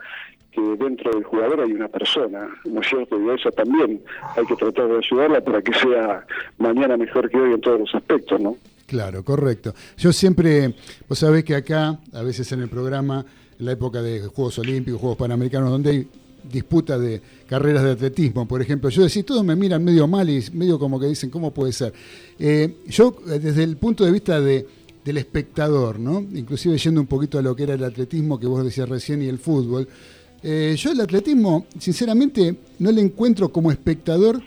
que 0.52 0.60
dentro 0.60 1.10
del 1.10 1.24
jugador 1.24 1.62
hay 1.62 1.72
una 1.72 1.88
persona, 1.88 2.48
¿no 2.64 2.80
es 2.80 2.86
cierto? 2.86 3.20
Y 3.20 3.28
a 3.28 3.34
esa 3.34 3.50
también 3.50 4.00
hay 4.36 4.46
que 4.46 4.54
tratar 4.54 4.86
de 4.86 4.98
ayudarla 4.98 5.40
para 5.40 5.60
que 5.62 5.74
sea 5.74 6.24
mañana 6.58 6.96
mejor 6.96 7.28
que 7.28 7.38
hoy 7.38 7.54
en 7.54 7.60
todos 7.60 7.80
los 7.80 7.94
aspectos, 7.94 8.40
¿no? 8.40 8.56
Claro, 8.86 9.24
correcto. 9.24 9.74
Yo 9.96 10.12
siempre, 10.12 10.74
vos 11.08 11.18
sabés 11.18 11.44
que 11.44 11.54
acá, 11.54 11.98
a 12.12 12.22
veces 12.22 12.50
en 12.52 12.60
el 12.60 12.68
programa, 12.68 13.24
en 13.58 13.66
la 13.66 13.72
época 13.72 14.02
de 14.02 14.20
Juegos 14.20 14.58
Olímpicos, 14.58 15.00
Juegos 15.00 15.18
Panamericanos, 15.18 15.70
donde 15.70 15.90
hay 15.90 16.08
disputa 16.50 16.98
de 16.98 17.22
carreras 17.48 17.82
de 17.84 17.92
atletismo, 17.92 18.46
por 18.46 18.60
ejemplo, 18.60 18.90
yo 18.90 19.02
decía, 19.02 19.24
todos 19.24 19.42
me 19.44 19.56
miran 19.56 19.82
medio 19.82 20.06
mal 20.06 20.28
y 20.28 20.44
medio 20.52 20.78
como 20.78 21.00
que 21.00 21.06
dicen, 21.06 21.30
¿cómo 21.30 21.52
puede 21.52 21.72
ser? 21.72 21.94
Eh, 22.38 22.76
yo, 22.88 23.16
eh, 23.26 23.38
desde 23.38 23.62
el 23.62 23.78
punto 23.78 24.04
de 24.04 24.12
vista 24.12 24.40
de, 24.40 24.66
del 25.02 25.16
espectador, 25.16 25.98
¿no? 25.98 26.20
Inclusive 26.20 26.76
yendo 26.76 27.00
un 27.00 27.06
poquito 27.06 27.38
a 27.38 27.42
lo 27.42 27.56
que 27.56 27.62
era 27.62 27.74
el 27.74 27.84
atletismo 27.84 28.38
que 28.38 28.46
vos 28.46 28.62
decías 28.62 28.88
recién 28.88 29.22
y 29.22 29.26
el 29.26 29.38
fútbol, 29.38 29.88
eh, 30.42 30.74
yo 30.76 30.92
el 30.92 31.00
atletismo, 31.00 31.66
sinceramente, 31.78 32.54
no 32.78 32.92
le 32.92 33.00
encuentro 33.00 33.48
como 33.50 33.72
espectador 33.72 34.42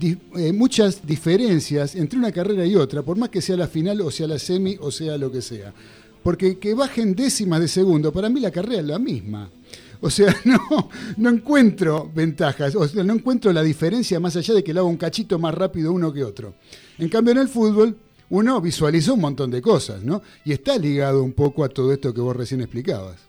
eh, 0.00 0.52
muchas 0.52 1.06
diferencias 1.06 1.94
entre 1.94 2.18
una 2.18 2.32
carrera 2.32 2.64
y 2.66 2.76
otra, 2.76 3.02
por 3.02 3.16
más 3.16 3.28
que 3.28 3.40
sea 3.40 3.56
la 3.56 3.68
final 3.68 4.00
o 4.00 4.10
sea 4.10 4.26
la 4.26 4.38
semi 4.38 4.76
o 4.80 4.90
sea 4.90 5.18
lo 5.18 5.30
que 5.30 5.42
sea. 5.42 5.72
Porque 6.22 6.58
que 6.58 6.74
bajen 6.74 7.14
décimas 7.14 7.60
de 7.60 7.68
segundo, 7.68 8.12
para 8.12 8.28
mí 8.28 8.40
la 8.40 8.50
carrera 8.50 8.80
es 8.80 8.86
la 8.86 8.98
misma. 8.98 9.48
O 10.00 10.10
sea, 10.10 10.34
no, 10.44 10.88
no 11.16 11.30
encuentro 11.30 12.10
ventajas, 12.14 12.74
o 12.74 12.86
sea, 12.86 13.02
no 13.04 13.14
encuentro 13.14 13.52
la 13.52 13.62
diferencia 13.62 14.20
más 14.20 14.36
allá 14.36 14.54
de 14.54 14.62
que 14.62 14.72
lo 14.72 14.80
haga 14.80 14.88
un 14.88 14.96
cachito 14.96 15.38
más 15.38 15.54
rápido 15.54 15.92
uno 15.92 16.12
que 16.12 16.24
otro. 16.24 16.54
En 16.98 17.08
cambio, 17.08 17.32
en 17.32 17.38
el 17.38 17.48
fútbol, 17.48 17.96
uno 18.30 18.60
visualizó 18.60 19.14
un 19.14 19.20
montón 19.20 19.50
de 19.50 19.62
cosas, 19.62 20.02
¿no? 20.02 20.22
Y 20.44 20.52
está 20.52 20.76
ligado 20.76 21.22
un 21.22 21.32
poco 21.32 21.64
a 21.64 21.68
todo 21.68 21.92
esto 21.92 22.12
que 22.12 22.20
vos 22.20 22.36
recién 22.36 22.60
explicabas. 22.60 23.26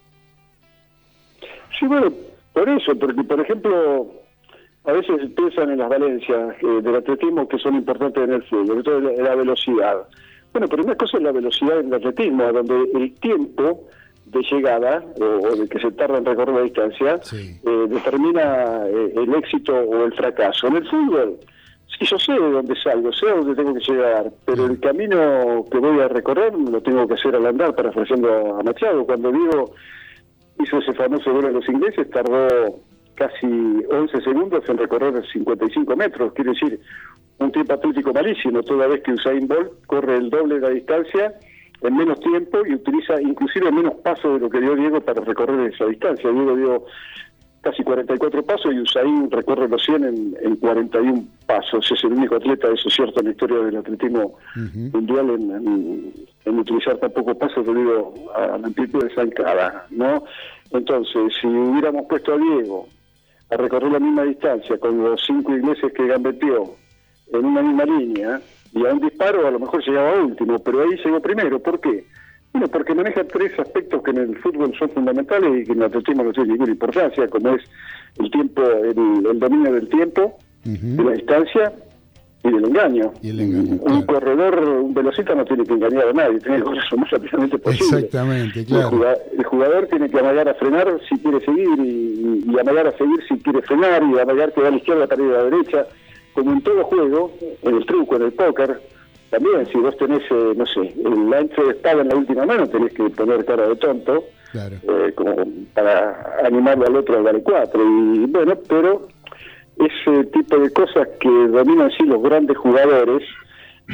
Sí, 1.79 1.87
bueno, 1.87 2.11
por 2.53 2.67
eso, 2.67 2.93
porque 2.99 3.23
por 3.23 3.39
ejemplo, 3.39 4.11
a 4.85 4.91
veces 4.93 5.29
piensan 5.35 5.71
en 5.71 5.79
las 5.79 5.89
valencias 5.89 6.55
eh, 6.61 6.81
del 6.81 6.95
atletismo 6.95 7.47
que 7.47 7.57
son 7.59 7.75
importantes 7.75 8.23
en 8.23 8.33
el 8.33 8.43
fútbol, 8.43 8.67
sobre 8.67 8.83
todo 8.83 8.99
la, 9.01 9.23
la 9.23 9.35
velocidad. 9.35 10.07
Bueno, 10.51 10.67
pero 10.67 10.83
una 10.83 10.95
cosa 10.95 11.17
es 11.17 11.23
la 11.23 11.31
velocidad 11.31 11.79
en 11.79 11.87
el 11.87 11.93
atletismo, 11.95 12.51
donde 12.51 12.89
el 12.95 13.13
tiempo 13.19 13.87
de 14.25 14.41
llegada 14.43 15.03
o, 15.19 15.25
o 15.47 15.55
de 15.55 15.67
que 15.67 15.79
se 15.79 15.91
tarda 15.91 16.17
en 16.19 16.25
recorrer 16.25 16.55
la 16.55 16.61
distancia 16.61 17.19
eh, 17.33 17.85
determina 17.87 18.85
eh, 18.87 19.13
el 19.15 19.33
éxito 19.35 19.73
o 19.75 20.05
el 20.05 20.13
fracaso. 20.13 20.67
En 20.67 20.77
el 20.77 20.87
fútbol, 20.87 21.37
sí, 21.87 22.05
yo 22.05 22.17
sé 22.19 22.33
de 22.33 22.51
dónde 22.51 22.75
salgo, 22.75 23.11
sé 23.11 23.27
a 23.29 23.35
dónde 23.35 23.55
tengo 23.55 23.73
que 23.73 23.91
llegar, 23.91 24.31
pero 24.45 24.65
el 24.65 24.79
camino 24.79 25.65
que 25.71 25.79
voy 25.79 25.99
a 25.99 26.07
recorrer 26.07 26.53
lo 26.53 26.81
tengo 26.81 27.07
que 27.07 27.15
hacer 27.15 27.35
al 27.35 27.45
andar, 27.45 27.75
parafraseando 27.75 28.57
a 28.59 28.63
Machado. 28.63 29.05
Cuando 29.05 29.31
digo 29.31 29.73
hizo 30.61 30.77
ese 30.77 30.93
famoso 30.93 31.33
gol 31.33 31.45
a 31.45 31.51
los 31.51 31.67
ingleses, 31.69 32.09
tardó 32.09 32.47
casi 33.19 33.45
11 33.45 34.21
segundos 34.21 34.63
en 34.69 34.77
recorrer 34.77 35.21
55 35.31 35.95
metros, 35.97 36.31
quiere 36.33 36.51
decir, 36.51 36.79
un 37.39 37.51
tiempo 37.51 37.73
atlético 37.73 38.13
malísimo, 38.13 38.63
toda 38.63 38.87
vez 38.87 39.01
que 39.03 39.11
Usain 39.11 39.45
Bolt 39.47 39.85
corre 39.87 40.15
el 40.17 40.29
doble 40.29 40.55
de 40.55 40.61
la 40.61 40.69
distancia 40.69 41.33
en 41.81 41.95
menos 41.95 42.19
tiempo 42.21 42.59
y 42.65 42.73
utiliza 42.75 43.21
inclusive 43.21 43.71
menos 43.71 43.95
pasos 44.03 44.33
de 44.35 44.39
lo 44.39 44.49
que 44.49 44.59
dio 44.61 44.75
Diego 44.75 44.99
para 45.01 45.21
recorrer 45.23 45.71
esa 45.73 45.85
distancia. 45.85 46.29
Diego 46.31 46.55
dio 46.55 46.85
casi 47.61 47.83
44 47.83 48.43
pasos 48.43 48.73
y 48.73 48.79
Usain 48.79 49.29
recorre 49.31 49.67
los 49.67 49.83
100 49.83 50.03
en, 50.05 50.37
en 50.41 50.55
41 50.57 51.23
pasos. 51.45 51.89
Es 51.91 52.03
el 52.05 52.13
único 52.13 52.35
atleta, 52.35 52.67
eso 52.71 52.87
es 52.87 52.93
cierto, 52.93 53.19
en 53.19 53.25
la 53.27 53.31
historia 53.31 53.57
del 53.59 53.75
atletismo 53.77 54.35
mundial 54.93 55.29
en, 55.31 55.51
en- 55.51 56.13
en 56.45 56.57
utilizar 56.59 56.97
tan 56.97 57.11
pocos 57.11 57.35
pasos 57.37 57.65
debido 57.65 58.13
a 58.35 58.57
la 58.57 58.67
amplitud 58.67 59.03
de 59.03 59.13
zancada, 59.13 59.85
¿no? 59.91 60.23
Entonces, 60.71 61.33
si 61.39 61.47
hubiéramos 61.47 62.05
puesto 62.09 62.33
a 62.33 62.37
Diego 62.37 62.87
a 63.49 63.57
recorrer 63.57 63.91
la 63.91 63.99
misma 63.99 64.23
distancia 64.23 64.77
con 64.77 65.03
los 65.03 65.21
cinco 65.25 65.53
ingleses 65.53 65.91
que 65.93 66.07
gambeteó 66.07 66.75
en 67.31 67.45
una 67.45 67.61
misma 67.61 67.85
línea 67.85 68.41
y 68.73 68.85
a 68.85 68.93
un 68.93 68.99
disparo 68.99 69.47
a 69.47 69.51
lo 69.51 69.59
mejor 69.59 69.83
llegaba 69.85 70.21
último, 70.21 70.59
pero 70.59 70.81
ahí 70.81 70.95
llegó 71.03 71.19
primero. 71.19 71.59
¿Por 71.59 71.79
qué? 71.79 72.05
Bueno, 72.51 72.67
porque 72.67 72.95
maneja 72.95 73.23
tres 73.23 73.57
aspectos 73.59 74.01
que 74.03 74.11
en 74.11 74.17
el 74.17 74.37
fútbol 74.37 74.73
son 74.77 74.89
fundamentales 74.89 75.61
y 75.61 75.65
que 75.65 75.71
en 75.73 75.79
el 75.79 75.85
atletismo 75.85 76.23
no 76.23 76.31
tiene 76.31 76.49
ninguna 76.53 76.71
importancia, 76.71 77.27
como 77.27 77.55
es 77.55 77.63
el 78.17 78.31
tiempo, 78.31 78.63
el, 78.63 79.25
el 79.25 79.39
dominio 79.39 79.73
del 79.73 79.87
tiempo, 79.89 80.37
de 80.63 81.03
la 81.03 81.11
distancia 81.11 81.73
y 82.43 82.51
del 82.51 82.65
engaño. 82.65 83.11
un 83.21 84.01
corredor, 84.03 84.59
un 84.59 84.93
velocista 84.93 85.35
no 85.35 85.43
tiene 85.45 85.65
que 85.65 85.73
engañar 85.73 86.07
a 86.07 86.13
nadie, 86.13 86.39
tiene 86.39 86.57
que 86.57 86.63
correr 86.63 86.83
lo 86.91 86.97
más 86.97 87.09
rápidamente 87.11 87.57
posible. 87.57 87.97
Exactamente, 87.97 88.59
El 88.61 88.65
claro. 88.65 89.05
El 89.37 89.43
jugador 89.43 89.87
tiene 89.87 90.09
que 90.09 90.19
amagar 90.19 90.47
a 90.47 90.53
frenar 90.53 90.99
si 91.07 91.17
quiere 91.19 91.39
seguir 91.41 91.79
y, 91.79 92.45
y 92.49 92.59
amagar 92.59 92.87
a 92.87 92.97
seguir 92.97 93.19
si 93.27 93.37
quiere 93.39 93.61
frenar 93.61 94.03
y 94.03 94.19
amagar 94.19 94.53
que 94.53 94.61
va 94.61 94.67
a 94.69 94.71
la 94.71 94.77
izquierda 94.77 95.07
para 95.07 95.21
ir 95.21 95.29
a 95.29 95.37
la 95.37 95.43
derecha. 95.43 95.85
Como 96.33 96.53
en 96.53 96.61
todo 96.61 96.83
juego, 96.85 97.31
en 97.63 97.75
el 97.75 97.85
truco, 97.85 98.15
en 98.15 98.21
el 98.21 98.31
póker, 98.31 98.79
también 99.29 99.65
si 99.67 99.77
vos 99.77 99.95
tenés, 99.97 100.23
eh, 100.31 100.53
no 100.55 100.65
sé, 100.65 100.93
el 101.05 101.33
ancho 101.33 101.63
de 101.63 101.71
espada 101.71 102.01
en 102.01 102.09
la 102.09 102.15
última 102.15 102.45
mano, 102.45 102.67
tenés 102.67 102.93
que 102.93 103.09
poner 103.09 103.45
cara 103.45 103.67
de 103.67 103.75
tonto 103.75 104.23
eh, 104.53 105.11
como 105.15 105.35
para 105.75 106.37
animarlo 106.43 106.87
al 106.87 106.95
otro 106.95 107.17
al 107.17 107.23
vale 107.23 107.43
cuatro. 107.43 107.81
Y 107.83 108.25
bueno, 108.25 108.57
pero 108.67 109.07
ese 109.79 110.25
tipo 110.25 110.57
de 110.57 110.71
cosas 110.71 111.07
que 111.19 111.29
dominan 111.29 111.91
sí 111.97 112.05
los 112.05 112.21
grandes 112.21 112.57
jugadores, 112.57 113.23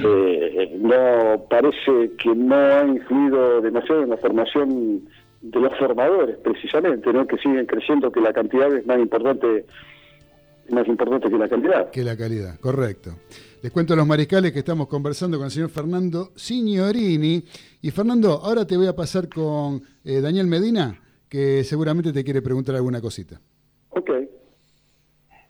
eh, 0.04 0.78
no 0.80 1.46
parece 1.50 2.12
que 2.18 2.36
no 2.36 2.56
ha 2.56 2.86
influido 2.86 3.62
demasiado 3.62 4.04
en 4.04 4.10
la 4.10 4.18
formación 4.18 5.02
de 5.42 5.60
los 5.60 5.78
formadores, 5.78 6.38
precisamente, 6.38 7.14
¿no? 7.14 7.28
que 7.28 7.38
siguen 7.38 7.66
creyendo 7.66 8.12
que 8.12 8.20
la 8.20 8.34
cantidad 8.34 8.74
es 8.76 8.86
más 8.86 9.00
importante 9.00 9.66
más 10.70 10.88
importante 10.88 11.30
que 11.30 11.38
la 11.38 11.48
calidad. 11.48 11.92
Que 11.92 12.04
la 12.04 12.18
calidad, 12.18 12.60
correcto. 12.60 13.12
Les 13.62 13.72
cuento 13.72 13.94
a 13.94 13.96
los 13.96 14.08
mariscales 14.08 14.52
que 14.52 14.60
estamos 14.60 14.88
conversando 14.88 15.38
con 15.38 15.46
el 15.46 15.52
señor 15.52 15.70
Fernando 15.70 16.32
Signorini. 16.36 17.44
Y 17.82 17.92
Fernando, 17.92 18.40
ahora 18.44 18.66
te 18.66 18.76
voy 18.76 18.88
a 18.88 18.96
pasar 18.96 19.30
con 19.30 19.84
eh, 20.04 20.22
Daniel 20.22 20.48
Medina, 20.48 21.00
que 21.30 21.64
seguramente 21.64 22.12
te 22.12 22.24
quiere 22.24 22.42
preguntar 22.42 22.76
alguna 22.76 23.00
cosita. 23.00 23.40
Ok. 23.90 24.10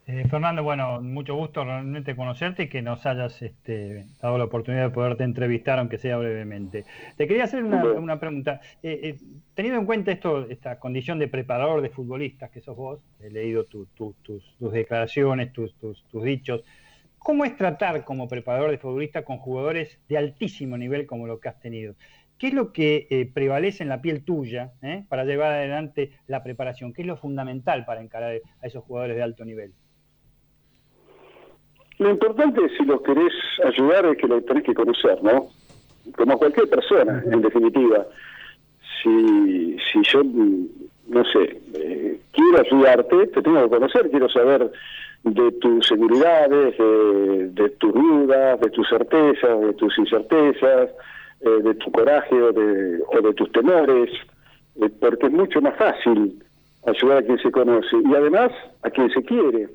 Eh, 0.07 0.27
Fernando, 0.29 0.61
bueno, 0.61 1.01
mucho 1.01 1.33
gusto 1.33 1.63
realmente 1.63 2.15
conocerte 2.15 2.63
y 2.63 2.69
que 2.69 2.83
nos 2.83 3.03
hayas 3.07 3.41
este, 3.41 4.05
dado 4.21 4.37
la 4.37 4.43
oportunidad 4.43 4.83
de 4.83 4.89
poderte 4.91 5.23
entrevistar, 5.23 5.79
aunque 5.79 5.97
sea 5.97 6.17
brevemente. 6.17 6.85
Te 7.17 7.27
quería 7.27 7.45
hacer 7.45 7.63
una, 7.63 8.19
pregunta. 8.19 8.61
Eh, 8.83 8.99
eh, 9.01 9.15
teniendo 9.55 9.79
en 9.79 9.87
cuenta 9.87 10.11
esto, 10.11 10.47
esta 10.47 10.77
condición 10.79 11.17
de 11.17 11.27
preparador 11.27 11.81
de 11.81 11.89
futbolistas 11.89 12.51
que 12.51 12.61
sos 12.61 12.75
vos, 12.77 12.99
he 13.19 13.31
leído 13.31 13.63
tu- 13.65 13.87
tu- 13.87 14.13
tus, 14.21 14.55
tus 14.59 14.71
declaraciones, 14.71 15.51
tus, 15.51 15.73
tus- 15.79 16.03
tus 16.11 16.23
dichos. 16.23 16.63
¿Cómo 17.17 17.43
es 17.43 17.57
tratar 17.57 18.03
como 18.03 18.27
preparador 18.27 18.69
de 18.69 18.77
futbolista 18.77 19.25
con 19.25 19.39
jugadores 19.39 19.99
de 20.07 20.19
altísimo 20.19 20.77
nivel 20.77 21.07
como 21.07 21.25
lo 21.25 21.39
que 21.39 21.49
has 21.49 21.59
tenido? 21.59 21.95
¿Qué 22.37 22.47
es 22.49 22.53
lo 22.53 22.73
que 22.73 23.07
eh, 23.09 23.25
prevalece 23.33 23.81
en 23.81 23.89
la 23.89 24.01
piel 24.01 24.23
tuya 24.23 24.73
para 25.09 25.23
llevar 25.25 25.53
adelante 25.53 26.11
la 26.27 26.43
preparación? 26.43 26.93
¿Qué 26.93 27.01
es 27.01 27.07
lo 27.07 27.17
fundamental 27.17 27.85
para 27.85 28.01
encarar 28.01 28.35
a 28.61 28.67
esos 28.67 28.83
jugadores 28.83 29.15
de 29.15 29.23
alto 29.23 29.43
nivel? 29.45 29.73
Lo 31.99 32.09
importante 32.09 32.61
si 32.77 32.83
los 32.85 33.01
querés 33.01 33.33
ayudar 33.63 34.05
es 34.05 34.17
que 34.17 34.27
lo 34.27 34.41
tenés 34.41 34.63
que 34.63 34.73
conocer, 34.73 35.23
¿no? 35.23 35.47
Como 36.15 36.37
cualquier 36.37 36.69
persona, 36.69 37.23
en 37.31 37.41
definitiva. 37.41 38.05
Si, 39.01 39.77
si 39.91 40.01
yo, 40.03 40.21
no 40.23 41.23
sé, 41.25 41.61
eh, 41.73 42.19
quiero 42.31 42.59
ayudarte, 42.59 43.27
te 43.27 43.41
tengo 43.41 43.63
que 43.63 43.69
conocer, 43.69 44.09
quiero 44.09 44.29
saber 44.29 44.71
de 45.23 45.51
tus 45.53 45.87
seguridades, 45.87 46.77
de, 46.77 47.49
de 47.49 47.69
tus 47.71 47.93
dudas, 47.93 48.59
de 48.59 48.69
tus 48.69 48.87
certezas, 48.87 49.61
de 49.61 49.73
tus 49.73 49.97
incertezas, 49.97 50.89
eh, 51.41 51.61
de 51.63 51.75
tu 51.75 51.91
coraje 51.91 52.35
o 52.41 52.51
de, 52.51 53.01
o 53.07 53.21
de 53.21 53.33
tus 53.33 53.51
temores, 53.51 54.09
eh, 54.81 54.89
porque 54.99 55.27
es 55.27 55.31
mucho 55.31 55.61
más 55.61 55.75
fácil 55.77 56.43
ayudar 56.85 57.19
a 57.19 57.21
quien 57.23 57.39
se 57.39 57.51
conoce 57.51 57.95
y 58.03 58.15
además 58.15 58.51
a 58.83 58.89
quien 58.89 59.09
se 59.09 59.23
quiere. 59.23 59.69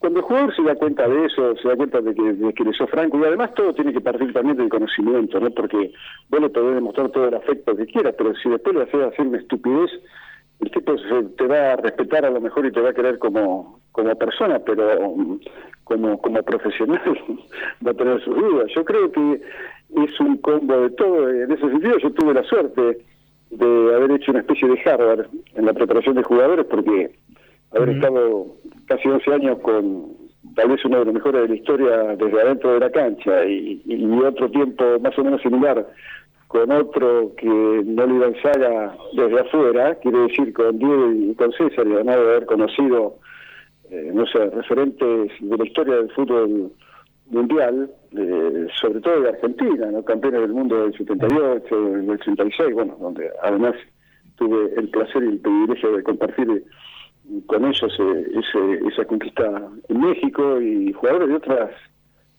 Cuando 0.00 0.20
el 0.20 0.24
jugador 0.24 0.56
se 0.56 0.62
da 0.62 0.74
cuenta 0.74 1.06
de 1.08 1.26
eso, 1.26 1.54
se 1.56 1.68
da 1.68 1.76
cuenta 1.76 2.00
de 2.00 2.14
que, 2.14 2.32
de 2.32 2.52
que 2.54 2.64
le 2.64 2.72
sos 2.72 2.88
franco, 2.90 3.18
y 3.18 3.24
además 3.24 3.54
todo 3.54 3.72
tiene 3.74 3.92
que 3.92 4.00
partir 4.00 4.32
también 4.32 4.56
del 4.56 4.68
conocimiento, 4.70 5.38
¿no? 5.38 5.50
Porque 5.50 5.92
vos 6.30 6.40
le 6.40 6.48
podés 6.48 6.74
demostrar 6.74 7.10
todo 7.10 7.28
el 7.28 7.34
afecto 7.34 7.76
que 7.76 7.86
quieras, 7.86 8.14
pero 8.16 8.34
si 8.36 8.48
después 8.48 8.74
le 8.74 8.82
haces 8.84 9.02
hacer 9.02 9.26
una 9.26 9.38
estupidez, 9.38 9.90
el 10.60 10.70
tipo 10.70 10.96
se- 10.98 11.22
te 11.36 11.46
va 11.46 11.72
a 11.72 11.76
respetar 11.76 12.24
a 12.24 12.30
lo 12.30 12.40
mejor 12.40 12.64
y 12.66 12.72
te 12.72 12.80
va 12.80 12.90
a 12.90 12.94
querer 12.94 13.18
como, 13.18 13.78
como 13.92 14.14
persona, 14.16 14.58
pero 14.60 15.00
um, 15.06 15.38
como, 15.84 16.18
como 16.20 16.42
profesional 16.42 17.00
va 17.86 17.90
a 17.90 17.94
tener 17.94 18.22
sus 18.24 18.34
dudas. 18.34 18.70
Yo 18.74 18.84
creo 18.84 19.12
que 19.12 19.40
es 20.02 20.20
un 20.20 20.38
combo 20.38 20.80
de 20.80 20.90
todo. 20.90 21.28
En 21.30 21.50
ese 21.52 21.68
sentido 21.68 21.98
yo 21.98 22.10
tuve 22.12 22.32
la 22.34 22.44
suerte 22.44 22.98
de 23.50 23.94
haber 23.94 24.12
hecho 24.12 24.30
una 24.30 24.40
especie 24.40 24.68
de 24.68 24.80
Harvard 24.88 25.26
en 25.56 25.66
la 25.66 25.72
preparación 25.74 26.14
de 26.16 26.22
jugadores 26.22 26.64
porque 26.66 27.10
haber 27.72 27.90
estado 27.90 28.46
casi 28.86 29.08
11 29.08 29.32
años 29.32 29.58
con 29.60 30.16
tal 30.56 30.68
vez 30.68 30.84
uno 30.84 30.98
de 31.00 31.04
los 31.04 31.14
mejores 31.14 31.42
de 31.42 31.48
la 31.48 31.54
historia 31.54 31.96
desde 32.16 32.40
adentro 32.40 32.72
de 32.74 32.80
la 32.80 32.90
cancha 32.90 33.44
y, 33.44 33.82
y 33.84 34.04
otro 34.22 34.50
tiempo 34.50 34.84
más 35.00 35.16
o 35.18 35.24
menos 35.24 35.40
similar 35.42 35.86
con 36.50 36.68
otro 36.72 37.32
que 37.36 37.46
no 37.46 38.06
le 38.06 38.14
iba 38.16 38.42
saga 38.42 38.96
desde 39.12 39.38
afuera, 39.38 39.94
quiere 40.02 40.18
decir 40.22 40.52
con 40.52 40.80
Diego 40.80 41.12
y 41.12 41.32
con 41.36 41.52
César, 41.52 41.86
y 41.86 41.92
además 41.92 42.16
de 42.16 42.22
haber 42.22 42.46
conocido, 42.46 43.18
eh, 43.88 44.10
no 44.12 44.26
sé, 44.26 44.50
referentes 44.50 45.30
de 45.38 45.56
la 45.56 45.64
historia 45.64 45.94
del 45.94 46.10
fútbol 46.10 46.72
mundial, 47.26 47.88
eh, 48.18 48.66
sobre 48.80 49.00
todo 49.00 49.20
de 49.20 49.28
Argentina, 49.28 49.92
¿no? 49.92 50.04
campeones 50.04 50.40
del 50.40 50.52
mundo 50.52 50.82
del 50.82 50.92
78, 50.98 51.82
del 51.92 52.10
86, 52.10 52.74
bueno, 52.74 52.96
donde 53.00 53.30
además 53.44 53.76
tuve 54.34 54.74
el 54.76 54.88
placer 54.88 55.22
y 55.22 55.28
el 55.28 55.38
privilegio 55.38 55.96
de 55.98 56.02
compartir 56.02 56.64
con 57.46 57.64
ellos 57.64 57.96
eh, 57.98 58.26
ese- 58.32 58.88
esa 58.88 59.04
conquista 59.04 59.44
en 59.88 60.00
México 60.00 60.60
y 60.60 60.92
jugadores 60.92 61.28
de 61.28 61.34
otras 61.36 61.70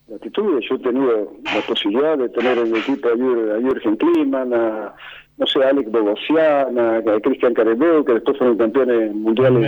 latitudes. 0.09 0.65
Yo 0.69 0.76
he 0.76 0.80
tenido 0.80 1.31
la 1.43 1.61
posibilidad 1.68 2.18
de 2.18 2.30
tener 2.30 2.57
en 2.57 2.72
mi 2.72 2.80
equipo 2.80 3.07
a 3.09 3.13
Jür- 3.13 3.57
a 3.57 3.61
Jürgen 3.61 3.95
Kliman, 3.97 4.53
a, 4.53 4.93
no 5.38 5.47
sé, 5.47 5.63
a 5.63 5.69
Alex 5.69 5.89
Bogosian, 5.91 6.77
a, 6.77 6.97
a 6.97 7.19
Cristian 7.22 7.53
Carembeu, 7.53 8.03
que 8.03 8.13
después 8.13 8.38
fueron 8.38 8.57
campeones 8.57 9.13
mundiales 9.15 9.61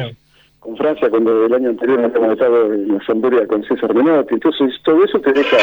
con 0.59 0.77
Francia 0.77 1.09
cuando 1.09 1.45
el 1.45 1.53
año 1.53 1.69
anterior 1.71 1.99
habíamos 2.05 2.33
estado 2.33 2.73
en 2.73 2.93
la 2.93 3.05
Sampdoria 3.05 3.45
con 3.47 3.63
César 3.65 3.93
Menotti. 3.93 4.35
Entonces, 4.35 4.73
todo 4.83 5.03
eso 5.03 5.19
te 5.19 5.33
deja 5.33 5.57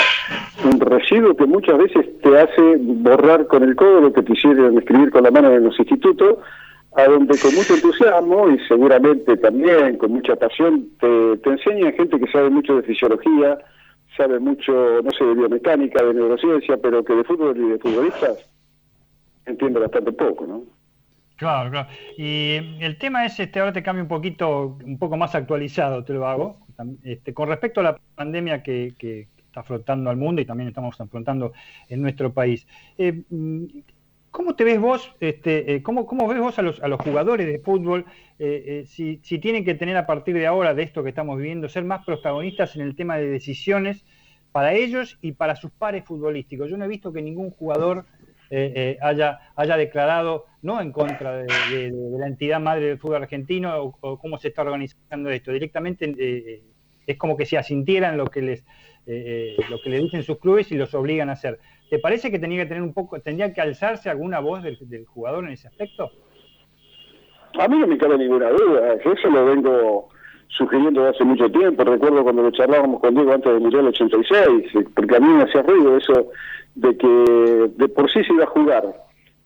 un 0.65 0.79
residuo 0.81 1.35
que 1.35 1.47
muchas 1.47 1.79
veces 1.79 2.07
te 2.21 2.39
hace 2.39 2.77
borrar 2.79 3.47
con 3.47 3.63
el 3.63 3.75
codo 3.77 4.01
lo 4.03 4.13
que 4.13 4.23
te 4.23 4.33
hicieron 4.35 4.77
escribir 4.77 5.11
con 5.11 5.23
la 5.23 5.31
mano 5.31 5.51
en 5.53 5.65
los 5.65 5.79
institutos, 5.79 6.37
a 6.97 7.05
donde 7.05 7.39
con 7.39 7.55
mucho 7.55 7.75
entusiasmo 7.75 8.51
y 8.51 8.59
seguramente 8.67 9.37
también 9.37 9.97
con 9.97 10.13
mucha 10.13 10.37
pasión 10.37 10.89
te, 10.99 11.37
te 11.39 11.51
enseñan 11.51 11.93
gente 11.95 12.19
que 12.19 12.31
sabe 12.31 12.51
mucho 12.51 12.77
de 12.77 12.83
fisiología, 12.83 13.59
sabe 14.17 14.41
mucho, 14.41 14.73
no 15.03 15.11
sé, 15.13 15.25
de 15.25 15.35
biomecánica, 15.35 16.03
de 16.05 16.15
neurociencia, 16.15 16.77
pero 16.79 17.05
que 17.05 17.15
de 17.15 17.25
fútbol 17.25 17.57
y 17.57 17.69
de 17.71 17.79
futbolistas 17.79 18.51
entiende 19.47 19.81
bastante 19.81 20.13
poco, 20.13 20.47
¿no? 20.47 20.63
Claro, 21.37 21.71
claro. 21.71 21.89
Y 22.19 22.57
el 22.81 22.99
tema 22.99 23.25
es, 23.25 23.41
este, 23.41 23.61
ahora 23.61 23.73
te 23.73 23.83
cambio 23.83 24.03
un 24.03 24.09
poquito, 24.09 24.79
un 24.85 24.99
poco 24.99 25.17
más 25.17 25.35
actualizado, 25.35 26.05
te 26.05 26.13
lo 26.13 26.27
hago, 26.27 26.59
este, 27.03 27.33
con 27.33 27.49
respecto 27.49 27.81
a 27.81 27.85
la 27.85 27.99
pandemia 28.15 28.63
que, 28.63 28.93
que 28.99 29.29
está 29.47 29.61
afrontando 29.61 30.11
al 30.11 30.17
mundo 30.17 30.41
y 30.41 30.45
también 30.45 30.69
estamos 30.69 31.01
afrontando 31.01 31.53
en 31.89 32.03
nuestro 32.03 32.33
país. 32.33 32.67
Eh, 32.99 33.23
¿Cómo 34.31 34.55
te 34.55 34.63
ves 34.63 34.81
vos, 34.81 35.13
este, 35.19 35.75
eh, 35.75 35.83
cómo, 35.83 36.07
cómo, 36.07 36.29
ves 36.29 36.39
vos 36.39 36.57
a 36.59 36.63
los, 36.63 36.81
a 36.83 36.89
los 36.89 37.01
jugadores 37.01 37.49
de 37.49 37.59
fútbol 37.59 38.05
eh, 38.39 38.63
eh, 38.67 38.85
si, 38.87 39.21
si, 39.25 39.41
tienen 39.41 39.65
que 39.65 39.75
tener 39.75 39.97
a 39.97 40.07
partir 40.07 40.37
de 40.37 40.47
ahora, 40.47 40.73
de 40.73 40.85
esto 40.85 41.03
que 41.03 41.09
estamos 41.09 41.37
viviendo, 41.37 41.69
ser 41.69 41.83
más 41.85 42.05
protagonistas 42.05 42.77
en 42.77 42.83
el 42.83 42.95
tema 42.95 43.19
de 43.19 43.27
decisiones 43.27 44.05
para 44.53 44.73
ellos 44.75 45.19
y 45.21 45.33
para 45.33 45.57
sus 45.57 45.73
pares 45.73 46.05
futbolísticos? 46.05 46.71
Yo 46.71 46.77
no 46.77 46.85
he 46.85 46.89
visto 46.89 47.13
que 47.13 47.23
ningún 47.23 47.51
jugador 47.51 48.07
haya, 49.01 49.39
haya 49.55 49.77
declarado 49.77 50.47
no 50.63 50.81
en 50.81 50.91
contra 50.91 51.37
de, 51.37 51.93
la 52.19 52.27
entidad 52.27 52.61
madre 52.61 52.87
del 52.87 52.99
fútbol 52.99 53.23
argentino 53.23 53.95
o, 54.01 54.19
cómo 54.19 54.39
se 54.39 54.49
está 54.49 54.63
organizando 54.63 55.31
esto. 55.31 55.53
Directamente 55.53 56.63
es 57.07 57.17
como 57.17 57.37
que 57.37 57.47
se 57.47 57.59
asintieran 57.59 58.17
lo 58.17 58.27
que 58.27 58.43
les 58.43 58.65
lo 59.07 59.81
que 59.81 59.91
le 59.91 59.99
dicen 59.99 60.23
sus 60.23 60.39
clubes 60.39 60.71
y 60.73 60.77
los 60.77 60.95
obligan 60.95 61.31
a 61.31 61.33
hacer. 61.35 61.59
¿Te 61.91 61.99
parece 61.99 62.31
que 62.31 62.39
tenía 62.39 62.63
que 62.63 62.69
tener 62.69 62.85
un 62.85 62.95
poco, 62.95 63.19
tendría 63.21 63.53
que 63.53 63.61
alzarse 63.61 64.09
alguna 64.09 64.39
voz 64.39 64.63
del, 64.63 65.05
jugador 65.07 65.45
en 65.45 65.51
ese 65.51 65.67
aspecto? 65.67 66.09
A 67.59 67.67
mí 67.67 67.79
no 67.79 67.87
me 67.89 67.99
cabe 67.99 68.17
ninguna 68.17 68.49
duda, 68.51 68.95
eso 68.95 69.29
lo 69.29 69.45
vengo 69.45 70.09
sugiriendo 70.47 71.03
desde 71.03 71.17
hace 71.17 71.25
mucho 71.25 71.51
tiempo. 71.51 71.83
Recuerdo 71.83 72.23
cuando 72.23 72.43
lo 72.43 72.53
charlábamos 72.53 73.01
con 73.01 73.15
Diego 73.15 73.33
antes 73.33 73.53
del 73.53 73.61
Mundial 73.61 73.89
86, 73.89 74.87
porque 74.95 75.17
a 75.17 75.21
mí 75.21 75.29
me 75.35 75.43
hacía 75.43 75.63
ruido 75.63 75.97
eso 75.97 76.31
de 76.77 76.97
que 76.97 77.71
de 77.77 77.89
por 77.89 78.09
sí 78.11 78.23
se 78.23 78.35
iba 78.35 78.45
a 78.45 78.49
jugar 78.49 78.85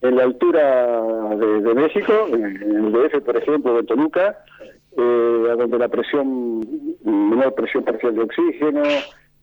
en 0.01 0.15
la 0.15 0.23
altura 0.23 1.35
de, 1.35 1.61
de 1.61 1.73
México, 1.73 2.27
en 2.31 2.45
el 2.45 2.91
DF, 2.91 3.21
por 3.25 3.37
ejemplo, 3.37 3.75
de 3.75 3.83
Toluca, 3.83 4.37
eh, 4.95 5.55
donde 5.57 5.79
la 5.79 5.87
presión, 5.87 6.59
menor 7.03 7.55
presión 7.55 7.83
parcial 7.83 8.13
de 8.13 8.21
oxígeno, 8.21 8.83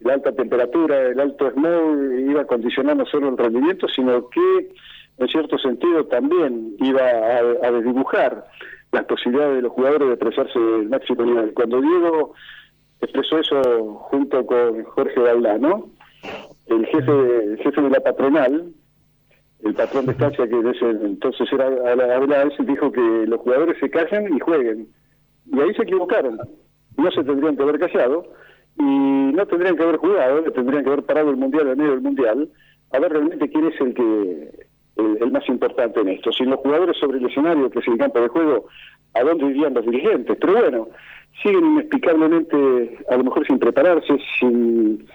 la 0.04 0.14
alta 0.14 0.32
temperatura, 0.32 1.08
el 1.08 1.20
alto 1.20 1.50
smog 1.50 2.12
iba 2.28 2.42
a 2.42 2.46
condicionar 2.46 2.96
no 2.96 3.06
solo 3.06 3.28
el 3.28 3.38
rendimiento, 3.38 3.88
sino 3.88 4.28
que 4.28 4.74
en 5.18 5.28
cierto 5.28 5.58
sentido 5.58 6.06
también 6.06 6.74
iba 6.78 7.02
a, 7.02 7.38
a 7.66 7.70
desdibujar 7.70 8.46
las 8.92 9.04
posibilidades 9.04 9.56
de 9.56 9.62
los 9.62 9.72
jugadores 9.72 10.08
de 10.08 10.14
expresarse 10.14 10.58
el 10.58 10.88
máximo 10.88 11.24
nivel. 11.24 11.54
Cuando 11.54 11.80
Diego 11.80 12.34
expresó 13.00 13.38
eso 13.38 13.62
junto 14.10 14.46
con 14.46 14.84
Jorge 14.84 15.20
Valdano, 15.20 15.88
el 16.66 16.86
jefe 16.86 17.12
el 17.44 17.58
jefe 17.58 17.80
de 17.80 17.90
la 17.90 18.00
patronal, 18.00 18.72
el 19.64 19.74
patrón 19.74 20.06
de 20.06 20.12
estancia 20.12 20.46
que 20.46 20.70
ese 20.70 20.90
entonces 20.90 21.48
era 21.52 21.66
Abelás, 21.66 22.52
dijo 22.58 22.90
que 22.90 23.26
los 23.26 23.40
jugadores 23.40 23.78
se 23.78 23.90
callen 23.90 24.34
y 24.34 24.40
jueguen. 24.40 24.88
Y 25.46 25.60
ahí 25.60 25.74
se 25.74 25.82
equivocaron. 25.82 26.38
No 26.96 27.10
se 27.10 27.24
tendrían 27.24 27.56
que 27.56 27.62
haber 27.62 27.78
callado 27.78 28.26
y 28.78 28.82
no 28.82 29.46
tendrían 29.46 29.76
que 29.76 29.82
haber 29.82 29.96
jugado, 29.96 30.42
tendrían 30.52 30.84
que 30.84 30.90
haber 30.90 31.04
parado 31.04 31.30
el 31.30 31.36
Mundial 31.36 31.68
en 31.68 31.78
medio 31.78 31.92
del 31.92 32.00
Mundial, 32.00 32.48
a 32.92 32.98
ver 32.98 33.12
realmente 33.12 33.48
quién 33.48 33.66
es 33.66 33.80
el 33.80 33.94
que 33.94 34.66
el, 34.96 35.18
el, 35.20 35.32
más 35.32 35.48
importante 35.48 36.00
en 36.00 36.08
esto. 36.08 36.32
Sin 36.32 36.50
los 36.50 36.60
jugadores 36.60 36.96
sobre 36.98 37.18
el 37.18 37.26
escenario, 37.26 37.70
que 37.70 37.78
es 37.78 37.88
el 37.88 37.98
campo 37.98 38.20
de 38.20 38.28
juego, 38.28 38.66
¿a 39.14 39.22
dónde 39.22 39.46
irían 39.46 39.74
los 39.74 39.84
dirigentes? 39.84 40.36
Pero 40.40 40.52
bueno, 40.52 40.88
siguen 41.42 41.64
inexplicablemente, 41.64 42.98
a 43.08 43.16
lo 43.16 43.24
mejor 43.24 43.46
sin 43.46 43.58
prepararse, 43.58 44.18
sin, 44.38 45.06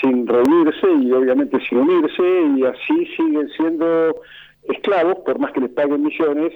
sin 0.00 0.26
reunirse 0.26 0.86
y 1.00 1.12
obviamente 1.12 1.58
sin 1.68 1.78
unirse, 1.78 2.22
y 2.56 2.64
así 2.64 3.06
siguen 3.16 3.48
siendo 3.56 4.16
esclavos, 4.68 5.18
por 5.24 5.38
más 5.38 5.52
que 5.52 5.60
les 5.60 5.70
paguen 5.70 6.02
millones, 6.02 6.52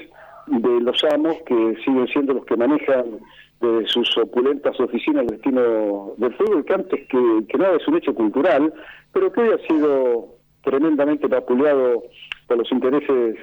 de 0.47 0.81
los 0.81 1.03
amos 1.05 1.37
que 1.45 1.77
siguen 1.85 2.07
siendo 2.09 2.35
los 2.35 2.45
que 2.45 2.57
manejan 2.57 3.19
de 3.61 3.87
sus 3.87 4.17
opulentas 4.19 4.79
oficinas 4.79 5.23
el 5.23 5.29
destino 5.29 6.13
del 6.19 6.35
fútbol, 6.35 6.65
que 6.65 6.75
antes 6.75 7.09
que, 7.09 7.45
que 7.49 7.59
nada 7.59 7.77
es 7.77 7.89
un 7.89 7.97
hecho 7.97 8.15
cultural, 8.15 8.73
pero 9.13 9.33
que 9.33 9.41
hoy 9.41 9.51
ha 9.51 9.67
sido 9.67 10.37
tremendamente 10.63 11.27
vapuleado 11.29 12.03
por 12.47 12.59
los 12.59 12.71
intereses 12.73 13.37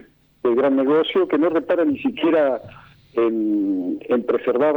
del 0.43 0.55
gran 0.55 0.75
negocio, 0.75 1.27
que 1.27 1.37
no 1.37 1.49
repara 1.49 1.85
ni 1.85 1.97
siquiera 1.99 2.61
en, 3.15 4.23
preservar 4.27 4.75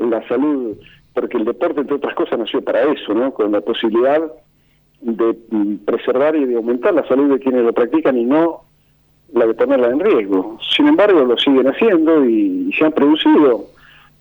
la 0.00 0.26
salud, 0.28 0.76
porque 1.14 1.36
el 1.36 1.44
deporte, 1.44 1.80
entre 1.80 1.96
otras 1.96 2.14
cosas, 2.14 2.38
nació 2.38 2.62
para 2.62 2.82
eso, 2.84 3.14
¿no? 3.14 3.32
Con 3.32 3.52
la 3.52 3.60
posibilidad 3.60 4.20
de 5.00 5.36
preservar 5.84 6.36
y 6.36 6.44
de 6.44 6.56
aumentar 6.56 6.94
la 6.94 7.06
salud 7.08 7.32
de 7.32 7.40
quienes 7.40 7.64
lo 7.64 7.72
practican 7.72 8.16
y 8.16 8.24
no 8.24 8.62
la 9.32 9.46
de 9.46 9.54
ponerla 9.54 9.88
en 9.88 10.00
riesgo. 10.00 10.58
Sin 10.76 10.86
embargo, 10.86 11.24
lo 11.24 11.36
siguen 11.36 11.66
haciendo 11.66 12.24
y 12.24 12.70
se 12.78 12.84
han 12.84 12.92
producido 12.92 13.66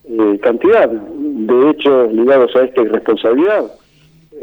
eh, 0.04 0.40
cantidad 0.42 0.90
de 0.90 1.70
hechos 1.70 2.14
ligados 2.14 2.56
a 2.56 2.64
esta 2.64 2.82
irresponsabilidad. 2.82 3.72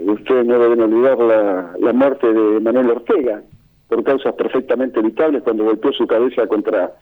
Ustedes 0.07 0.47
no 0.47 0.59
deben 0.59 0.81
olvidar 0.81 1.19
la, 1.19 1.75
la 1.81 1.93
muerte 1.93 2.33
de 2.33 2.61
Manuel 2.61 2.91
Ortega 2.91 3.43
por 3.89 4.05
causas 4.05 4.35
perfectamente 4.35 5.01
evitables 5.01 5.43
cuando 5.43 5.65
golpeó 5.65 5.93
su 5.93 6.07
cabeza 6.07 6.47
contra 6.47 6.93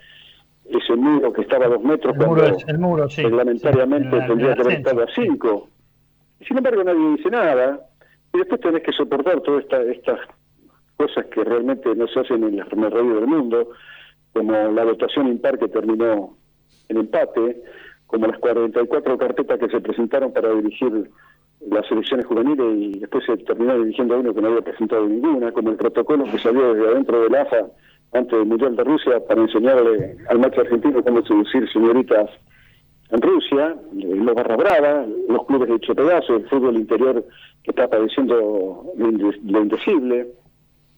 ese 0.70 0.96
muro 0.96 1.32
que 1.32 1.42
estaba 1.42 1.66
a 1.66 1.68
dos 1.68 1.82
metros 1.82 2.14
el 2.14 2.18
cuando 2.24 2.44
muro, 2.44 2.56
el 2.66 2.78
muro, 2.78 3.08
sí, 3.08 3.22
reglamentariamente 3.22 4.20
sí, 4.20 4.26
tendría 4.26 4.54
que 4.54 4.60
haber 4.62 4.72
estado 4.74 5.02
a 5.02 5.06
cinco. 5.14 5.68
Sin 6.46 6.56
embargo, 6.56 6.84
nadie 6.84 7.16
dice 7.16 7.30
nada. 7.30 7.80
Y 8.32 8.38
después 8.38 8.60
tenés 8.60 8.82
que 8.82 8.92
soportar 8.92 9.40
todas 9.40 9.62
esta, 9.62 9.82
estas 9.82 10.20
cosas 10.96 11.26
que 11.26 11.44
realmente 11.44 11.94
no 11.94 12.06
se 12.08 12.20
hacen 12.20 12.44
en 12.44 12.56
la 12.56 12.64
radio 12.64 13.14
del 13.14 13.26
mundo, 13.26 13.70
como 14.32 14.52
la 14.52 14.84
votación 14.84 15.28
impar 15.28 15.58
que 15.58 15.68
terminó 15.68 16.36
en 16.88 16.96
empate, 16.98 17.62
como 18.06 18.26
las 18.26 18.38
44 18.38 19.18
carpetas 19.18 19.58
que 19.58 19.68
se 19.68 19.80
presentaron 19.80 20.32
para 20.32 20.52
dirigir 20.54 21.10
las 21.68 21.90
elecciones 21.90 22.26
juveniles 22.26 22.66
y 22.78 22.98
después 23.00 23.24
se 23.24 23.36
terminó 23.38 23.78
dirigiendo 23.78 24.14
a 24.14 24.18
uno 24.18 24.34
que 24.34 24.40
no 24.40 24.48
había 24.48 24.62
presentado 24.62 25.06
ninguna, 25.06 25.52
como 25.52 25.70
el 25.70 25.76
protocolo 25.76 26.24
que 26.24 26.38
salió 26.38 26.74
desde 26.74 26.88
adentro 26.88 27.22
del 27.22 27.34
AFA 27.34 27.66
antes 28.12 28.38
del 28.38 28.46
Mundial 28.46 28.76
de 28.76 28.84
Rusia 28.84 29.20
para 29.26 29.42
enseñarle 29.42 30.16
al 30.28 30.38
macho 30.38 30.60
argentino 30.60 31.02
cómo 31.02 31.22
seducir 31.22 31.68
señoritas 31.72 32.30
en 33.10 33.22
Rusia, 33.22 33.76
los 33.92 34.34
barra 34.34 34.56
brava, 34.56 35.06
los 35.28 35.46
clubes 35.46 35.68
de 35.68 35.76
hecho 35.76 35.94
pedazo, 35.94 36.36
el 36.36 36.48
fútbol 36.48 36.76
interior 36.76 37.24
que 37.62 37.70
está 37.70 37.88
padeciendo 37.88 38.84
lo 38.96 39.60
indecible. 39.62 40.28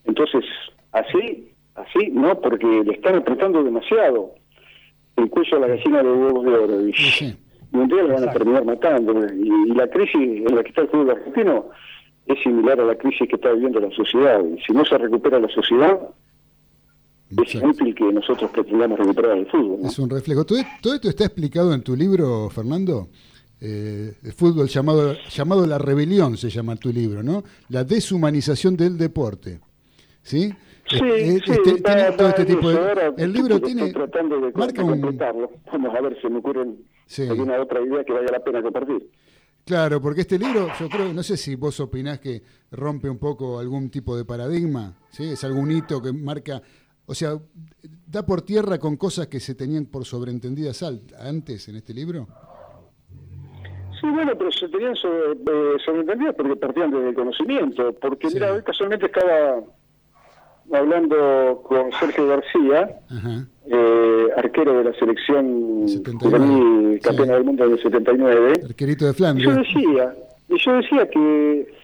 Entonces, 0.04 0.44
así, 0.92 1.52
así, 1.74 2.10
no, 2.10 2.40
porque 2.40 2.66
le 2.66 2.94
están 2.94 3.16
apretando 3.16 3.62
demasiado 3.62 4.34
el 5.18 5.30
cuello 5.30 5.56
a 5.56 5.60
la 5.60 5.66
gallina 5.68 6.02
de 6.02 6.12
huevos 6.12 6.44
de 6.44 6.52
oro. 6.52 6.88
Y, 6.88 6.92
sí. 6.92 7.36
y 7.72 7.76
un 7.76 7.88
día 7.88 8.02
lo 8.02 8.14
van 8.14 8.28
a 8.28 8.32
terminar 8.32 8.64
matando. 8.64 9.12
Y, 9.34 9.70
y, 9.70 9.74
la 9.74 9.88
crisis 9.88 10.46
en 10.46 10.54
la 10.54 10.62
que 10.62 10.68
está 10.70 10.82
el 10.82 10.88
fútbol 10.88 11.10
argentino 11.10 11.66
es 12.26 12.42
similar 12.42 12.80
a 12.80 12.84
la 12.84 12.94
crisis 12.96 13.28
que 13.28 13.36
está 13.36 13.52
viviendo 13.52 13.80
la 13.80 13.90
sociedad. 13.90 14.40
Y 14.44 14.60
si 14.62 14.72
no 14.72 14.84
se 14.84 14.98
recupera 14.98 15.38
la 15.38 15.48
sociedad, 15.48 15.98
es 17.30 17.54
inútil 17.54 17.94
que 17.94 18.04
nosotros 18.12 18.50
pretendamos 18.50 18.98
recuperar 18.98 19.36
el 19.36 19.46
fútbol. 19.46 19.82
¿no? 19.82 19.88
Es 19.88 19.98
un 19.98 20.10
reflejo. 20.10 20.44
¿Todo, 20.44 20.58
todo, 20.80 20.94
esto 20.94 21.08
está 21.08 21.24
explicado 21.24 21.74
en 21.74 21.82
tu 21.82 21.94
libro, 21.94 22.48
Fernando? 22.50 23.08
Eh, 23.60 24.14
el 24.22 24.32
fútbol 24.32 24.68
llamado, 24.68 25.16
llamado 25.30 25.66
La 25.66 25.78
Rebelión 25.78 26.36
se 26.36 26.48
llama 26.48 26.76
tu 26.76 26.92
libro, 26.92 27.22
¿no? 27.22 27.42
La 27.68 27.84
deshumanización 27.84 28.76
del 28.76 28.96
deporte. 28.96 29.60
¿Sí? 30.22 30.52
Sí, 30.88 30.96
este, 31.04 31.44
sí, 31.44 31.52
este, 31.52 31.70
está, 31.76 31.94
tiene 31.96 32.12
todo 32.16 32.28
este 32.28 32.44
tipo 32.46 32.70
de... 32.70 32.78
ahora, 32.78 33.12
El 33.16 33.32
libro 33.32 33.60
tiene... 33.60 33.92
tratando 33.92 34.40
de, 34.40 34.52
marca 34.52 34.82
de 34.82 34.92
un-. 34.92 35.00
Vamos 35.72 35.94
a 35.94 36.00
ver 36.00 36.20
si 36.20 36.28
me 36.28 36.38
ocurren 36.38 36.78
Sí. 37.06 37.26
alguna 37.28 37.60
otra 37.60 37.80
idea 37.80 38.04
que 38.04 38.12
valga 38.12 38.32
la 38.32 38.40
pena 38.44 38.62
compartir. 38.62 39.10
Claro, 39.64 40.00
porque 40.00 40.22
este 40.22 40.38
libro, 40.38 40.68
yo 40.80 40.88
creo, 40.88 41.12
no 41.12 41.22
sé 41.22 41.36
si 41.36 41.54
vos 41.54 41.78
opinás 41.80 42.20
que 42.20 42.42
rompe 42.70 43.10
un 43.10 43.18
poco 43.18 43.58
algún 43.58 43.90
tipo 43.90 44.16
de 44.16 44.24
paradigma, 44.24 44.96
¿sí? 45.10 45.24
Es 45.24 45.44
algún 45.44 45.70
hito 45.70 46.00
que 46.00 46.10
marca, 46.12 46.62
o 47.04 47.12
sea, 47.14 47.38
da 48.06 48.24
por 48.24 48.40
tierra 48.40 48.78
con 48.78 48.96
cosas 48.96 49.26
que 49.26 49.40
se 49.40 49.54
tenían 49.54 49.84
por 49.84 50.06
sobreentendidas 50.06 50.82
antes 51.18 51.68
en 51.68 51.76
este 51.76 51.92
libro. 51.92 52.26
Sí, 54.00 54.08
bueno, 54.08 54.32
pero 54.38 54.50
se 54.52 54.68
tenían 54.68 54.94
sobre, 54.96 55.32
eh, 55.32 55.76
sobreentendidas 55.84 56.34
porque 56.34 56.56
partían 56.56 56.90
del 56.90 57.14
conocimiento. 57.14 57.92
Porque, 58.00 58.28
mira, 58.32 58.52
hoy 58.52 58.62
casualmente 58.62 59.06
estaba 59.06 59.60
hablando 60.72 61.62
con 61.64 61.90
Sergio 61.92 62.26
García, 62.26 63.00
eh, 63.66 64.26
arquero 64.36 64.78
de 64.78 64.84
la 64.84 64.92
selección 64.94 65.88
79, 65.88 66.38
juvenil 66.38 67.00
campeona 67.00 67.32
sí. 67.32 67.36
del 67.36 67.44
mundo 67.44 67.68
del 67.68 67.82
79. 67.82 68.52
Arquerito 68.68 69.12
de 69.12 69.32
Y 69.36 69.42
yo 69.42 69.54
decía, 69.54 70.14
y 70.48 70.58
yo 70.58 70.72
decía 70.74 71.10
que 71.10 71.74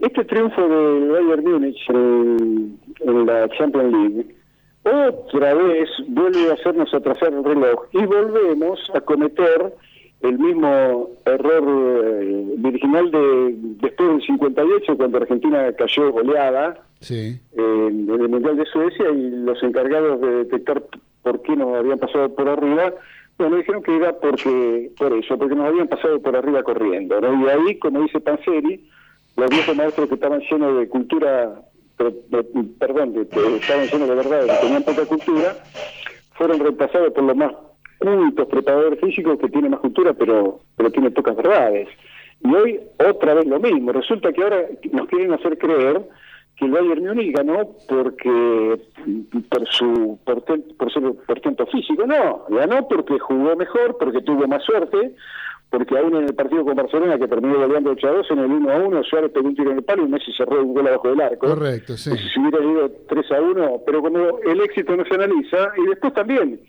este 0.00 0.24
triunfo 0.24 0.60
del 0.68 1.10
Bayern 1.10 1.44
Múnich 1.44 1.90
en, 1.90 2.78
en 3.00 3.26
la 3.26 3.48
Champions 3.50 3.92
League 3.92 4.34
otra 4.82 5.54
vez 5.54 5.90
vuelve 6.08 6.50
a 6.50 6.54
hacernos 6.54 6.92
atrasar 6.94 7.32
el 7.34 7.44
reloj 7.44 7.84
y 7.92 8.04
volvemos 8.06 8.78
a 8.94 9.00
cometer 9.02 9.74
el 10.22 10.38
mismo 10.38 11.10
error 11.24 11.64
eh, 12.22 12.44
virginal 12.58 13.10
de 13.10 13.54
después 13.80 14.08
del 14.10 14.22
58, 14.22 14.96
cuando 14.96 15.18
Argentina 15.18 15.72
cayó 15.72 16.12
goleada 16.12 16.82
Sí. 17.00 17.40
eh, 17.56 17.86
en 17.88 18.08
el 18.10 18.28
Mundial 18.28 18.56
de 18.58 18.66
Suecia 18.66 19.08
y 19.10 19.30
los 19.30 19.62
encargados 19.62 20.20
de 20.20 20.30
detectar 20.44 20.82
por 21.22 21.40
qué 21.42 21.56
nos 21.56 21.74
habían 21.76 21.98
pasado 21.98 22.34
por 22.34 22.48
arriba, 22.48 22.92
bueno, 23.38 23.56
dijeron 23.56 23.82
que 23.82 23.96
era 23.96 24.12
porque 24.20 24.90
por 24.98 25.12
eso, 25.14 25.38
porque 25.38 25.54
nos 25.54 25.66
habían 25.66 25.88
pasado 25.88 26.20
por 26.20 26.36
arriba 26.36 26.62
corriendo. 26.62 27.18
¿no? 27.20 27.46
Y 27.46 27.48
ahí, 27.48 27.78
como 27.78 28.02
dice 28.02 28.20
Panseri, 28.20 28.86
los 29.38 29.48
viejos 29.48 29.74
maestros 29.76 30.08
que 30.08 30.14
estaban 30.16 30.40
llenos 30.50 30.78
de 30.78 30.88
cultura, 30.88 31.62
de- 31.98 32.44
perdón, 32.78 33.14
de, 33.14 33.26
que 33.28 33.56
estaban 33.56 33.86
llenos 33.86 34.08
de 34.08 34.14
verdad, 34.14 34.40
que 34.44 34.66
tenían 34.66 34.82
poca 34.82 35.06
cultura, 35.06 35.56
fueron 36.34 36.60
reemplazados 36.60 37.12
por 37.14 37.24
los 37.24 37.36
más 37.36 37.52
cultos 38.00 38.46
preparadores 38.48 38.98
físicos 39.00 39.38
que 39.38 39.48
tienen 39.48 39.70
más 39.72 39.80
cultura, 39.80 40.12
pero, 40.14 40.60
pero 40.76 40.90
tienen 40.90 41.12
pocas 41.14 41.36
verdades. 41.36 41.88
Y 42.42 42.54
hoy 42.54 42.80
otra 42.98 43.34
vez 43.34 43.46
lo 43.46 43.60
mismo. 43.60 43.92
Resulta 43.92 44.32
que 44.32 44.42
ahora 44.42 44.62
nos 44.92 45.06
quieren 45.08 45.32
hacer 45.32 45.58
creer 45.58 46.00
que 46.56 46.64
el 46.64 46.72
Bayern 46.72 47.06
Múnich 47.06 47.36
ganó 47.36 47.70
porque 47.88 48.80
por 49.50 49.68
su 49.68 50.18
porten- 50.26 50.76
por 50.76 50.90
su 50.92 51.16
portento 51.26 51.66
físico, 51.66 52.06
no, 52.06 52.44
ganó 52.48 52.86
porque 52.88 53.18
jugó 53.18 53.56
mejor, 53.56 53.96
porque 53.98 54.20
tuvo 54.22 54.46
más 54.46 54.62
suerte, 54.64 55.14
porque 55.70 55.96
aún 55.98 56.16
en 56.16 56.24
el 56.24 56.34
partido 56.34 56.64
con 56.64 56.74
Barcelona 56.74 57.18
que 57.18 57.28
terminó 57.28 57.58
goleando 57.58 57.90
8 57.92 58.08
a 58.08 58.12
2 58.12 58.30
en 58.32 58.38
el 58.40 58.50
1 58.50 58.70
a 58.72 58.76
1, 58.78 59.04
Suárez 59.04 59.30
pegó 59.32 59.46
un 59.48 59.54
tiro 59.54 59.70
en 59.70 59.78
el 59.78 59.84
palo 59.84 60.04
y 60.04 60.08
Messi 60.08 60.32
cerró 60.32 60.62
un 60.62 60.74
gol 60.74 60.86
abajo 60.88 61.08
del 61.10 61.20
arco. 61.20 61.46
Correcto, 61.48 61.96
sí. 61.96 62.10
Si 62.16 62.40
hubiera 62.40 62.58
ido 62.64 62.90
3 63.08 63.32
a 63.32 63.40
1, 63.40 63.82
pero 63.86 64.02
como 64.02 64.38
el 64.40 64.60
éxito 64.62 64.96
no 64.96 65.04
se 65.04 65.14
analiza, 65.14 65.72
y 65.78 65.86
después 65.88 66.12
también, 66.12 66.60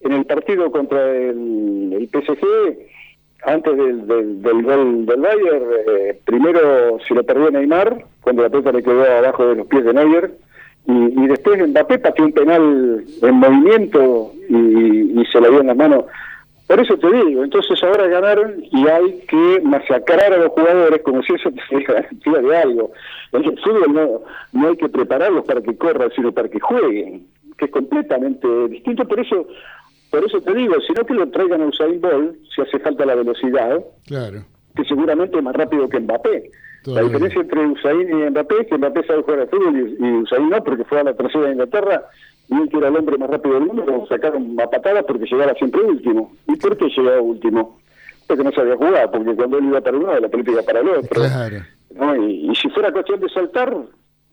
en 0.00 0.12
el 0.12 0.24
partido 0.24 0.70
contra 0.70 1.10
el, 1.10 1.92
el 1.92 2.08
PSG, 2.08 2.90
antes 3.44 3.76
del, 3.76 4.06
del, 4.06 4.42
del 4.42 4.62
gol 4.62 5.06
del 5.06 5.20
Bayern, 5.20 5.64
eh, 5.88 6.20
primero 6.24 6.98
se 7.06 7.14
lo 7.14 7.24
perdió 7.24 7.50
Neymar, 7.50 8.04
cuando 8.22 8.42
la 8.42 8.50
pelota 8.50 8.72
le 8.72 8.82
quedó 8.82 9.04
abajo 9.04 9.46
de 9.46 9.56
los 9.56 9.66
pies 9.66 9.84
de 9.84 9.94
Neuer, 9.94 10.32
y, 10.86 10.92
y 10.92 11.26
después 11.26 11.66
Mbappé 11.68 11.98
pateó 11.98 12.24
un 12.24 12.32
penal 12.32 13.04
en 13.22 13.34
movimiento 13.34 14.32
y, 14.48 15.20
y 15.20 15.24
se 15.26 15.40
la 15.40 15.48
dio 15.48 15.60
en 15.60 15.68
las 15.68 15.76
manos. 15.76 16.04
Por 16.66 16.78
eso 16.78 16.96
te 16.98 17.10
digo, 17.10 17.42
entonces 17.42 17.82
ahora 17.82 18.06
ganaron 18.06 18.62
y 18.70 18.86
hay 18.86 19.24
que 19.26 19.60
masacrar 19.64 20.32
a 20.32 20.36
los 20.36 20.50
jugadores 20.50 21.02
como 21.02 21.20
si 21.22 21.34
eso 21.34 21.50
te 21.50 21.82
garantía 21.84 22.38
de 22.38 22.56
algo. 22.56 22.92
En 23.32 23.44
el 23.44 23.92
no, 23.92 24.22
no 24.52 24.68
hay 24.68 24.76
que 24.76 24.88
prepararlos 24.88 25.44
para 25.44 25.60
que 25.62 25.76
corran, 25.76 26.10
sino 26.14 26.30
para 26.30 26.48
que 26.48 26.60
jueguen, 26.60 27.26
que 27.58 27.64
es 27.64 27.70
completamente 27.72 28.46
distinto. 28.68 29.04
Por 29.06 29.18
eso 29.18 29.48
por 30.10 30.24
eso 30.24 30.40
te 30.40 30.54
digo, 30.54 30.74
si 30.86 30.92
no 30.92 31.04
que 31.04 31.14
lo 31.14 31.28
traigan 31.30 31.62
a 31.62 31.66
Usain 31.66 32.00
Bolt, 32.00 32.36
si 32.54 32.62
hace 32.62 32.78
falta 32.80 33.06
la 33.06 33.14
velocidad, 33.14 33.80
Claro. 34.06 34.44
que 34.76 34.84
seguramente 34.84 35.36
es 35.38 35.42
más 35.42 35.54
rápido 35.54 35.88
que 35.88 36.00
Mbappé. 36.00 36.50
La 36.86 37.02
diferencia 37.02 37.40
entre 37.42 37.66
Usain 37.66 38.08
y 38.08 38.30
Mbappé 38.30 38.60
es 38.62 38.66
que 38.68 38.78
Mbappé 38.78 39.02
sabe 39.06 39.22
jugar 39.22 39.40
al 39.40 39.48
fútbol 39.48 39.76
y, 39.76 40.04
y 40.04 40.12
Usain 40.22 40.48
no, 40.48 40.62
porque 40.64 40.84
fue 40.84 41.00
a 41.00 41.04
la 41.04 41.14
tercera 41.14 41.44
de 41.46 41.52
Inglaterra 41.52 42.02
y 42.48 42.54
él 42.62 42.68
que 42.68 42.78
era 42.78 42.88
el 42.88 42.96
hombre 42.96 43.16
más 43.18 43.30
rápido 43.30 43.54
del 43.54 43.66
mundo, 43.66 43.84
lo 43.86 44.06
sacaron 44.06 44.56
a 44.60 44.66
patadas 44.68 45.04
porque 45.06 45.26
llegaba 45.26 45.54
siempre 45.54 45.82
último. 45.82 46.32
¿Y 46.48 46.56
por 46.56 46.76
qué 46.76 46.86
llegaba 46.88 47.20
último? 47.20 47.78
Porque 48.26 48.42
no 48.42 48.50
sabía 48.52 48.76
jugar, 48.76 49.10
porque 49.12 49.34
cuando 49.36 49.58
él 49.58 49.66
iba 49.66 49.80
para 49.80 49.96
un 49.96 50.06
lado, 50.06 50.20
la 50.20 50.28
pelota 50.28 50.50
iba 50.50 50.62
para 50.62 50.80
el 50.80 50.88
otro. 50.88 51.22
Claro. 51.22 51.56
¿no? 51.94 52.16
Y, 52.16 52.50
y 52.50 52.54
si 52.56 52.68
fuera 52.70 52.90
cuestión 52.92 53.20
de 53.20 53.28
saltar, 53.28 53.76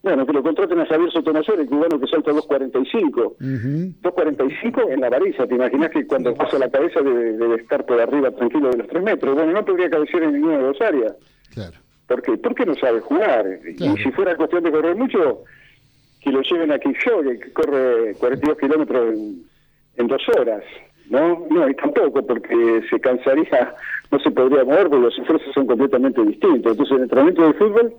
bueno, 0.07 0.25
que 0.25 0.31
lo 0.31 0.41
contraten 0.41 0.79
a 0.79 0.85
Javier 0.85 1.11
Sotomayor, 1.11 1.59
el 1.59 1.67
cubano 1.67 1.99
que 1.99 2.07
salta 2.07 2.31
2.45. 2.31 3.11
Ujú. 3.11 3.91
2.45 4.01 4.93
en 4.93 5.01
la 5.01 5.09
varilla, 5.09 5.45
¿te 5.45 5.55
imaginas 5.55 5.89
que 5.89 6.07
cuando 6.07 6.33
pasa 6.33 6.57
la 6.57 6.69
cabeza 6.69 7.01
debe, 7.01 7.33
debe 7.33 7.55
estar 7.55 7.85
por 7.85 7.99
arriba 7.99 8.31
tranquilo 8.31 8.69
de 8.69 8.77
los 8.77 8.87
3 8.87 9.03
metros? 9.03 9.35
Bueno, 9.35 9.51
no 9.51 9.65
podría 9.65 9.89
cabecear 9.89 10.23
en 10.23 10.33
ninguna 10.33 10.59
de 10.59 10.63
dos 10.63 10.79
áreas. 10.79 11.13
Claro. 11.53 11.77
¿Por 12.07 12.21
qué? 12.21 12.37
Porque 12.37 12.65
no 12.65 12.73
sabe 12.75 13.01
jugar. 13.01 13.45
Claro. 13.75 13.93
Y 13.93 14.01
si 14.01 14.11
fuera 14.11 14.37
cuestión 14.37 14.63
de 14.63 14.71
correr 14.71 14.95
mucho, 14.95 15.43
que 16.21 16.31
lo 16.31 16.41
lleven 16.41 16.71
a 16.71 16.79
Kipchoge, 16.79 17.39
que 17.39 17.51
corre 17.51 18.15
42 18.15 18.57
kilómetros 18.59 19.13
en, 19.13 19.43
en 19.97 20.07
dos 20.07 20.21
horas. 20.39 20.63
¿No? 21.09 21.45
No, 21.49 21.67
y 21.67 21.75
tampoco, 21.75 22.25
porque 22.25 22.81
se 22.89 22.99
cansaría, 23.01 23.75
no 24.09 24.19
se 24.19 24.31
podría 24.31 24.63
mover, 24.63 24.87
porque 24.87 25.03
los 25.03 25.19
esfuerzos 25.19 25.53
son 25.53 25.67
completamente 25.67 26.21
distintos. 26.23 26.71
Entonces, 26.71 26.95
el 26.95 27.03
entrenamiento 27.03 27.43
del 27.43 27.53
fútbol 27.55 27.93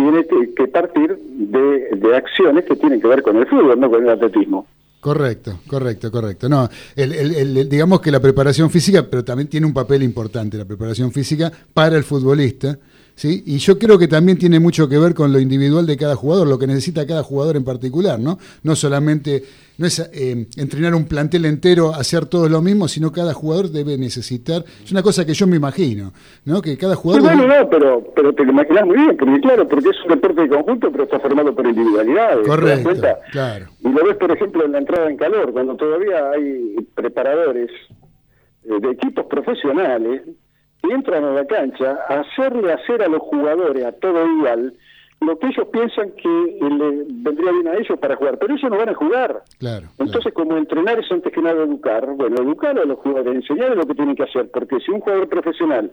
tiene 0.00 0.26
que, 0.26 0.68
partir 0.68 1.16
de, 1.18 1.88
de 1.96 2.16
acciones 2.16 2.64
que 2.64 2.76
tienen 2.76 3.00
que 3.00 3.06
ver 3.08 3.22
con 3.22 3.36
el 3.36 3.46
fútbol, 3.46 3.78
no 3.78 3.90
con 3.90 4.02
el 4.02 4.08
atletismo. 4.10 4.66
Correcto, 5.00 5.60
correcto, 5.66 6.10
correcto. 6.10 6.48
No, 6.48 6.68
el- 6.94 7.12
el- 7.12 7.56
el- 7.58 7.68
digamos 7.68 8.00
que 8.00 8.10
la 8.10 8.20
preparación 8.20 8.70
física, 8.70 9.06
pero 9.10 9.24
también 9.24 9.48
tiene 9.48 9.66
un 9.66 9.72
papel 9.74 10.02
importante 10.02 10.58
la 10.58 10.64
preparación 10.66 11.10
física 11.10 11.50
para 11.72 11.96
el 11.96 12.04
futbolista, 12.04 12.78
¿sí? 13.20 13.42
Y 13.44 13.58
yo 13.58 13.78
creo 13.78 13.98
que 13.98 14.08
también 14.08 14.38
tiene 14.38 14.58
mucho 14.58 14.88
que 14.88 14.96
ver 14.96 15.12
con 15.12 15.30
lo 15.30 15.38
individual 15.38 15.84
de 15.84 15.98
cada 15.98 16.16
jugador, 16.16 16.48
lo 16.48 16.58
que 16.58 16.66
necesita 16.66 17.06
cada 17.06 17.22
jugador 17.22 17.56
en 17.56 17.64
particular, 17.64 18.18
¿no? 18.18 18.38
No 18.62 18.74
solamente, 18.74 19.42
no 19.76 19.86
es 19.86 19.98
eh, 20.14 20.46
entrenar 20.56 20.94
un 20.94 21.04
plantel 21.04 21.44
entero, 21.44 21.92
hacer 21.94 22.24
todo 22.24 22.48
lo 22.48 22.62
mismo, 22.62 22.88
sino 22.88 23.12
cada 23.12 23.34
jugador 23.34 23.68
debe 23.68 23.98
necesitar, 23.98 24.64
es 24.82 24.90
una 24.90 25.02
cosa 25.02 25.26
que 25.26 25.34
yo 25.34 25.46
me 25.46 25.56
imagino, 25.56 26.14
¿no? 26.46 26.62
Que 26.62 26.78
cada 26.78 26.96
jugador... 26.96 27.22
bueno, 27.22 27.46
no, 27.46 27.68
pero, 27.68 28.02
pero 28.16 28.32
te 28.32 28.42
lo 28.42 28.52
imaginas 28.52 28.86
muy 28.86 28.96
bien, 28.96 29.14
porque 29.18 29.40
claro, 29.42 29.68
porque 29.68 29.90
es 29.90 30.02
un 30.02 30.08
deporte 30.08 30.40
de 30.40 30.48
conjunto, 30.48 30.90
pero 30.90 31.04
está 31.04 31.20
formado 31.20 31.54
por 31.54 31.66
individualidades. 31.66 32.42
¿te 32.42 32.48
das 32.48 32.56
Correcto, 32.56 33.06
claro. 33.32 33.66
Y 33.80 33.88
lo 33.90 34.02
ves, 34.02 34.16
por 34.16 34.30
ejemplo, 34.30 34.64
en 34.64 34.72
la 34.72 34.78
entrada 34.78 35.10
en 35.10 35.18
calor, 35.18 35.52
cuando 35.52 35.76
todavía 35.76 36.30
hay 36.30 36.74
preparadores 36.94 37.70
eh, 38.64 38.80
de 38.80 38.90
equipos 38.92 39.26
profesionales 39.26 40.22
entran 40.82 41.24
a 41.24 41.32
la 41.32 41.44
cancha 41.46 41.98
a 42.08 42.20
hacerle 42.20 42.72
hacer 42.72 43.02
a 43.02 43.08
los 43.08 43.20
jugadores, 43.22 43.84
a 43.84 43.92
todo 43.92 44.26
igual, 44.26 44.74
lo 45.20 45.38
que 45.38 45.48
ellos 45.48 45.68
piensan 45.70 46.12
que 46.12 46.28
eh, 46.28 46.70
le 46.70 47.04
vendría 47.08 47.52
bien 47.52 47.68
a 47.68 47.74
ellos 47.74 47.98
para 47.98 48.16
jugar, 48.16 48.38
pero 48.38 48.54
ellos 48.54 48.70
no 48.70 48.78
van 48.78 48.88
a 48.88 48.94
jugar. 48.94 49.42
Claro, 49.58 49.88
Entonces, 49.98 50.32
como 50.32 50.56
entrenar 50.56 50.98
es 50.98 51.10
antes 51.12 51.32
que 51.32 51.42
nada 51.42 51.62
educar, 51.62 52.06
bueno, 52.16 52.36
educar 52.40 52.78
a 52.78 52.84
los 52.84 52.98
jugadores, 52.98 53.34
enseñarles 53.36 53.76
lo 53.76 53.86
que 53.86 53.94
tienen 53.94 54.16
que 54.16 54.22
hacer, 54.22 54.50
porque 54.50 54.80
si 54.80 54.90
un 54.90 55.00
jugador 55.00 55.28
profesional 55.28 55.90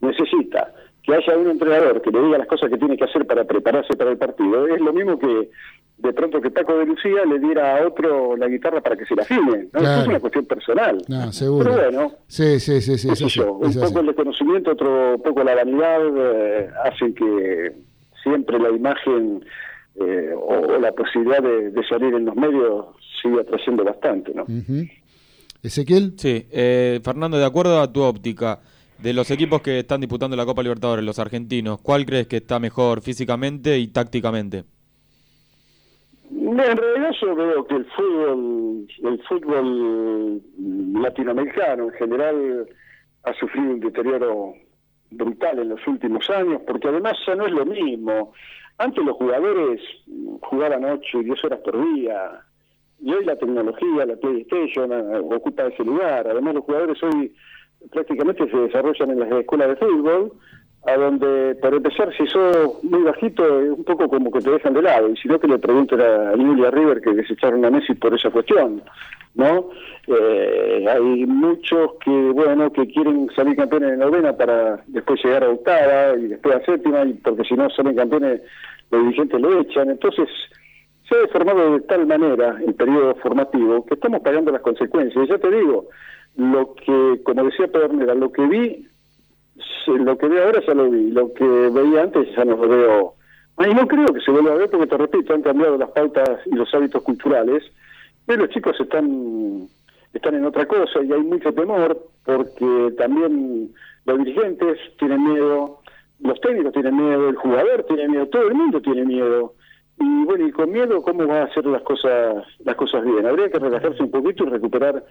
necesita 0.00 0.72
que 1.02 1.14
haya 1.14 1.36
un 1.36 1.48
entrenador 1.50 2.00
que 2.02 2.10
le 2.10 2.22
diga 2.22 2.38
las 2.38 2.46
cosas 2.46 2.70
que 2.70 2.78
tiene 2.78 2.96
que 2.96 3.04
hacer 3.04 3.26
para 3.26 3.44
prepararse 3.44 3.96
para 3.96 4.10
el 4.10 4.18
partido, 4.18 4.66
es 4.66 4.80
lo 4.80 4.92
mismo 4.92 5.18
que 5.18 5.50
de 5.98 6.12
pronto 6.14 6.40
que 6.40 6.50
Paco 6.50 6.78
de 6.78 6.86
Lucía 6.86 7.24
le 7.26 7.38
diera 7.38 7.76
a 7.76 7.86
otro 7.86 8.34
la 8.36 8.48
guitarra 8.48 8.80
para 8.80 8.96
que 8.96 9.04
se 9.04 9.14
la 9.14 9.22
afine. 9.22 9.68
¿no? 9.72 9.80
Claro. 9.80 10.02
Es 10.02 10.08
una 10.08 10.20
cuestión 10.20 10.46
personal. 10.46 10.98
No, 11.08 11.30
seguro. 11.32 11.70
Pero 11.70 11.82
bueno, 11.82 12.12
Sí, 12.26 12.58
sí, 12.58 12.80
sí, 12.80 12.96
sí, 12.96 13.08
es 13.10 13.36
un 13.36 13.80
poco 13.80 14.00
el 14.00 14.06
desconocimiento, 14.06 14.70
otro 14.72 15.18
poco 15.22 15.44
la 15.44 15.54
vanidad, 15.54 16.00
eh, 16.16 16.70
hacen 16.84 17.14
que 17.14 17.72
siempre 18.22 18.58
la 18.58 18.70
imagen 18.70 19.44
eh, 19.96 20.32
o, 20.34 20.60
o 20.60 20.78
la 20.78 20.92
posibilidad 20.92 21.42
de, 21.42 21.70
de 21.70 21.84
salir 21.86 22.14
en 22.14 22.24
los 22.24 22.36
medios 22.36 22.86
siga 23.22 23.44
trayendo 23.44 23.84
bastante, 23.84 24.32
¿no? 24.34 24.42
Ujú. 24.44 24.86
Ezequiel. 25.62 26.14
Sí, 26.16 26.46
eh, 26.50 27.00
Fernando, 27.04 27.38
de 27.38 27.44
acuerdo 27.44 27.80
a 27.80 27.92
tu 27.92 28.00
óptica, 28.00 28.60
de 28.98 29.12
los 29.12 29.30
equipos 29.30 29.62
que 29.62 29.80
están 29.80 30.00
disputando 30.00 30.36
la 30.36 30.46
Copa 30.46 30.62
Libertadores, 30.62 31.04
los 31.04 31.18
argentinos, 31.18 31.80
¿cuál 31.80 32.04
crees 32.04 32.26
que 32.26 32.36
está 32.36 32.58
mejor 32.58 33.00
físicamente 33.00 33.78
y 33.78 33.88
tácticamente? 33.88 34.64
No, 36.30 36.62
en 36.64 36.76
realidad 36.76 37.10
yo 37.20 37.34
veo 37.34 37.66
que 37.66 37.74
el 37.76 37.86
fútbol, 37.86 38.86
el 39.04 39.22
fútbol 39.28 40.42
latinoamericano 41.02 41.84
en 41.84 41.90
general 41.92 42.68
ha 43.24 43.34
sufrido 43.34 43.70
un 43.72 43.80
deterioro 43.80 44.54
brutal 45.10 45.58
en 45.58 45.68
los 45.70 45.86
últimos 45.86 46.28
años, 46.30 46.62
porque 46.66 46.88
además 46.88 47.14
ya 47.26 47.34
no 47.34 47.46
es 47.46 47.52
lo 47.52 47.66
mismo. 47.66 48.32
Antes 48.78 49.04
los 49.04 49.16
jugadores 49.16 49.80
jugaban 50.42 50.84
8 50.84 51.20
y 51.20 51.24
10 51.24 51.44
horas 51.44 51.60
por 51.60 51.94
día, 51.94 52.42
y 53.02 53.12
hoy 53.12 53.24
la 53.24 53.36
tecnología, 53.36 54.06
la 54.06 54.16
PlayStation 54.16 54.92
eh, 54.92 55.18
ocupa 55.18 55.66
ese 55.66 55.84
lugar. 55.84 56.28
Además 56.28 56.54
los 56.54 56.64
jugadores 56.64 57.02
hoy 57.02 57.34
prácticamente 57.90 58.48
se 58.50 58.56
desarrollan 58.56 59.10
en 59.10 59.20
las 59.20 59.32
escuelas 59.32 59.68
de 59.68 59.76
fútbol, 59.76 60.32
a 60.86 60.96
donde, 60.96 61.54
por 61.56 61.74
empezar, 61.74 62.10
si 62.16 62.26
sos 62.26 62.82
muy 62.82 63.02
bajito, 63.02 63.60
es 63.60 63.70
un 63.70 63.84
poco 63.84 64.08
como 64.08 64.30
que 64.30 64.40
te 64.40 64.50
dejan 64.50 64.74
de 64.74 64.82
lado, 64.82 65.10
y 65.10 65.16
si 65.16 65.28
no, 65.28 65.38
que 65.38 65.46
le 65.46 65.58
pregunten 65.58 66.00
a 66.00 66.32
Julia 66.34 66.70
River 66.70 67.00
que 67.02 67.12
desecharon 67.12 67.64
a 67.64 67.70
Messi 67.70 67.94
por 67.94 68.14
esa 68.14 68.30
cuestión, 68.30 68.82
¿no? 69.34 69.68
Eh, 70.06 70.86
hay 70.88 71.26
muchos 71.26 71.92
que, 72.04 72.10
bueno, 72.10 72.72
que 72.72 72.86
quieren 72.86 73.28
salir 73.36 73.56
campeones 73.56 73.90
de 73.90 73.96
novena 73.98 74.36
para 74.36 74.82
después 74.86 75.22
llegar 75.22 75.44
a 75.44 75.50
octava 75.50 76.16
y 76.18 76.28
después 76.28 76.56
a 76.56 76.64
séptima, 76.64 77.04
y 77.04 77.12
porque 77.14 77.44
si 77.44 77.54
no 77.54 77.68
salen 77.70 77.96
campeones, 77.96 78.40
los 78.90 79.02
dirigentes 79.02 79.40
lo 79.40 79.60
echan, 79.60 79.90
entonces 79.90 80.28
se 81.08 81.14
ha 81.14 81.20
deformado 81.20 81.74
de 81.74 81.80
tal 81.82 82.06
manera 82.06 82.56
el 82.66 82.74
periodo 82.74 83.14
formativo 83.16 83.84
que 83.84 83.94
estamos 83.94 84.20
pagando 84.20 84.50
las 84.50 84.62
consecuencias. 84.62 85.24
Y 85.24 85.28
ya 85.28 85.38
te 85.38 85.50
digo, 85.50 85.88
lo 86.36 86.74
que, 86.74 87.20
como 87.24 87.44
decía 87.44 87.68
Pedernera, 87.68 88.14
lo 88.14 88.32
que 88.32 88.46
vi, 88.46 88.86
lo 89.86 90.16
que 90.16 90.28
veo 90.28 90.44
ahora 90.44 90.62
ya 90.66 90.74
lo 90.74 90.90
vi, 90.90 91.10
lo 91.10 91.32
que 91.34 91.44
veía 91.44 92.02
antes 92.02 92.28
ya 92.36 92.44
no 92.44 92.56
lo 92.56 92.68
veo. 92.68 93.14
Ah, 93.56 93.68
Y 93.68 93.74
no 93.74 93.86
creo 93.86 94.06
que 94.06 94.20
se 94.20 94.30
vuelva 94.30 94.52
a 94.52 94.56
ver 94.56 94.70
porque, 94.70 94.86
te 94.86 94.96
repito, 94.96 95.34
han 95.34 95.42
cambiado 95.42 95.76
las 95.76 95.90
pautas 95.90 96.40
y 96.46 96.54
los 96.54 96.72
hábitos 96.74 97.02
culturales, 97.02 97.62
pero 98.26 98.42
los 98.42 98.50
chicos 98.50 98.78
están 98.80 99.68
están 100.12 100.34
en 100.34 100.44
otra 100.44 100.66
cosa 100.66 101.02
y 101.02 101.12
hay 101.12 101.22
mucho 101.22 101.52
temor 101.52 101.96
porque 102.24 102.94
también 102.98 103.72
los 104.04 104.18
dirigentes 104.18 104.78
tienen 104.98 105.24
miedo, 105.24 105.78
los 106.20 106.40
técnicos 106.40 106.72
tienen 106.72 106.96
miedo, 106.96 107.28
el 107.28 107.36
jugador 107.36 107.84
tiene 107.84 108.08
miedo, 108.08 108.26
todo 108.26 108.48
el 108.48 108.54
mundo 108.54 108.80
tiene 108.80 109.04
miedo. 109.04 109.54
Y 110.02 110.24
bueno, 110.24 110.46
y 110.48 110.50
con 110.52 110.72
miedo, 110.72 111.02
¿cómo 111.02 111.26
va 111.26 111.42
a 111.42 111.44
hacer 111.44 111.66
las 111.66 111.82
cosas 111.82 112.44
las 112.64 112.74
cosas 112.76 113.04
bien? 113.04 113.26
Habría 113.26 113.50
que 113.50 113.58
relajarse 113.58 114.02
un 114.02 114.10
poquito 114.10 114.44
y 114.44 114.48
recuperar 114.48 115.04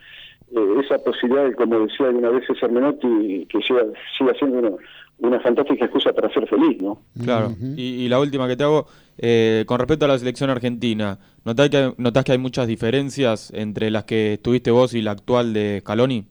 eh, 0.55 0.75
esa 0.83 0.97
posibilidad, 1.03 1.45
de, 1.45 1.53
como 1.53 1.79
decía 1.81 2.07
alguna 2.07 2.29
vez 2.29 2.45
César 2.47 2.71
Menotti, 2.71 3.45
que 3.49 3.61
siga, 3.61 3.83
siga 4.17 4.33
siendo 4.33 4.57
una, 4.59 4.71
una 5.19 5.39
fantástica 5.41 5.85
excusa 5.85 6.11
para 6.11 6.33
ser 6.33 6.47
feliz, 6.47 6.81
¿no? 6.81 6.99
Claro. 7.23 7.53
y, 7.77 7.83
y 8.05 8.09
la 8.09 8.19
última 8.19 8.47
que 8.47 8.55
te 8.57 8.63
hago, 8.63 8.87
eh, 9.19 9.63
con 9.67 9.77
respecto 9.77 10.05
a 10.05 10.07
la 10.07 10.17
selección 10.17 10.49
argentina, 10.49 11.19
¿notás 11.45 11.69
que, 11.69 11.93
¿notás 11.97 12.23
que 12.23 12.31
hay 12.31 12.37
muchas 12.39 12.65
diferencias 12.67 13.51
entre 13.53 13.91
las 13.91 14.05
que 14.05 14.33
estuviste 14.33 14.71
vos 14.71 14.95
y 14.95 15.01
la 15.03 15.11
actual 15.11 15.53
de 15.53 15.81
Scaloni? 15.81 16.25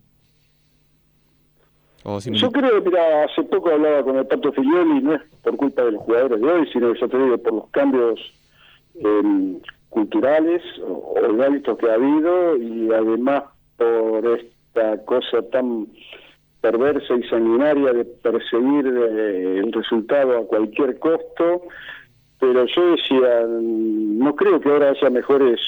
¿O 2.04 2.16
simili- 2.20 2.40
Yo 2.40 2.50
creo, 2.50 2.80
mira, 2.82 3.24
hace 3.24 3.42
poco 3.44 3.70
hablaba 3.70 4.02
con 4.02 4.16
el 4.16 4.26
Pato 4.26 4.52
Filioli, 4.52 5.00
no 5.02 5.14
es 5.14 5.22
por 5.42 5.56
culpa 5.56 5.84
de 5.84 5.92
los 5.92 6.02
jugadores 6.02 6.40
de 6.40 6.46
hoy, 6.50 6.68
sino, 6.72 6.94
yo 6.94 7.08
te 7.08 7.18
digo, 7.18 7.38
por 7.38 7.52
los 7.54 7.68
cambios 7.70 8.18
eh, 9.04 9.58
culturales 9.88 10.62
o, 10.82 11.14
o 11.14 11.76
que 11.76 11.90
ha 11.90 11.94
habido 11.94 12.56
y 12.56 12.92
además 12.92 13.44
por 13.76 14.26
esta 14.38 15.04
cosa 15.04 15.42
tan 15.50 15.86
perversa 16.60 17.14
y 17.14 17.22
sanguinaria 17.28 17.92
de 17.92 18.04
perseguir 18.04 18.86
eh, 18.86 19.58
el 19.58 19.72
resultado 19.72 20.38
a 20.38 20.46
cualquier 20.46 20.98
costo. 20.98 21.62
Pero 22.40 22.66
yo 22.66 22.90
decía, 22.92 23.46
no 23.48 24.36
creo 24.36 24.60
que 24.60 24.68
ahora 24.68 24.90
haya 24.90 25.10
mejores 25.10 25.60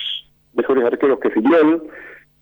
mejores 0.54 0.84
arqueros 0.84 1.20
que 1.20 1.30
Filiol, 1.30 1.82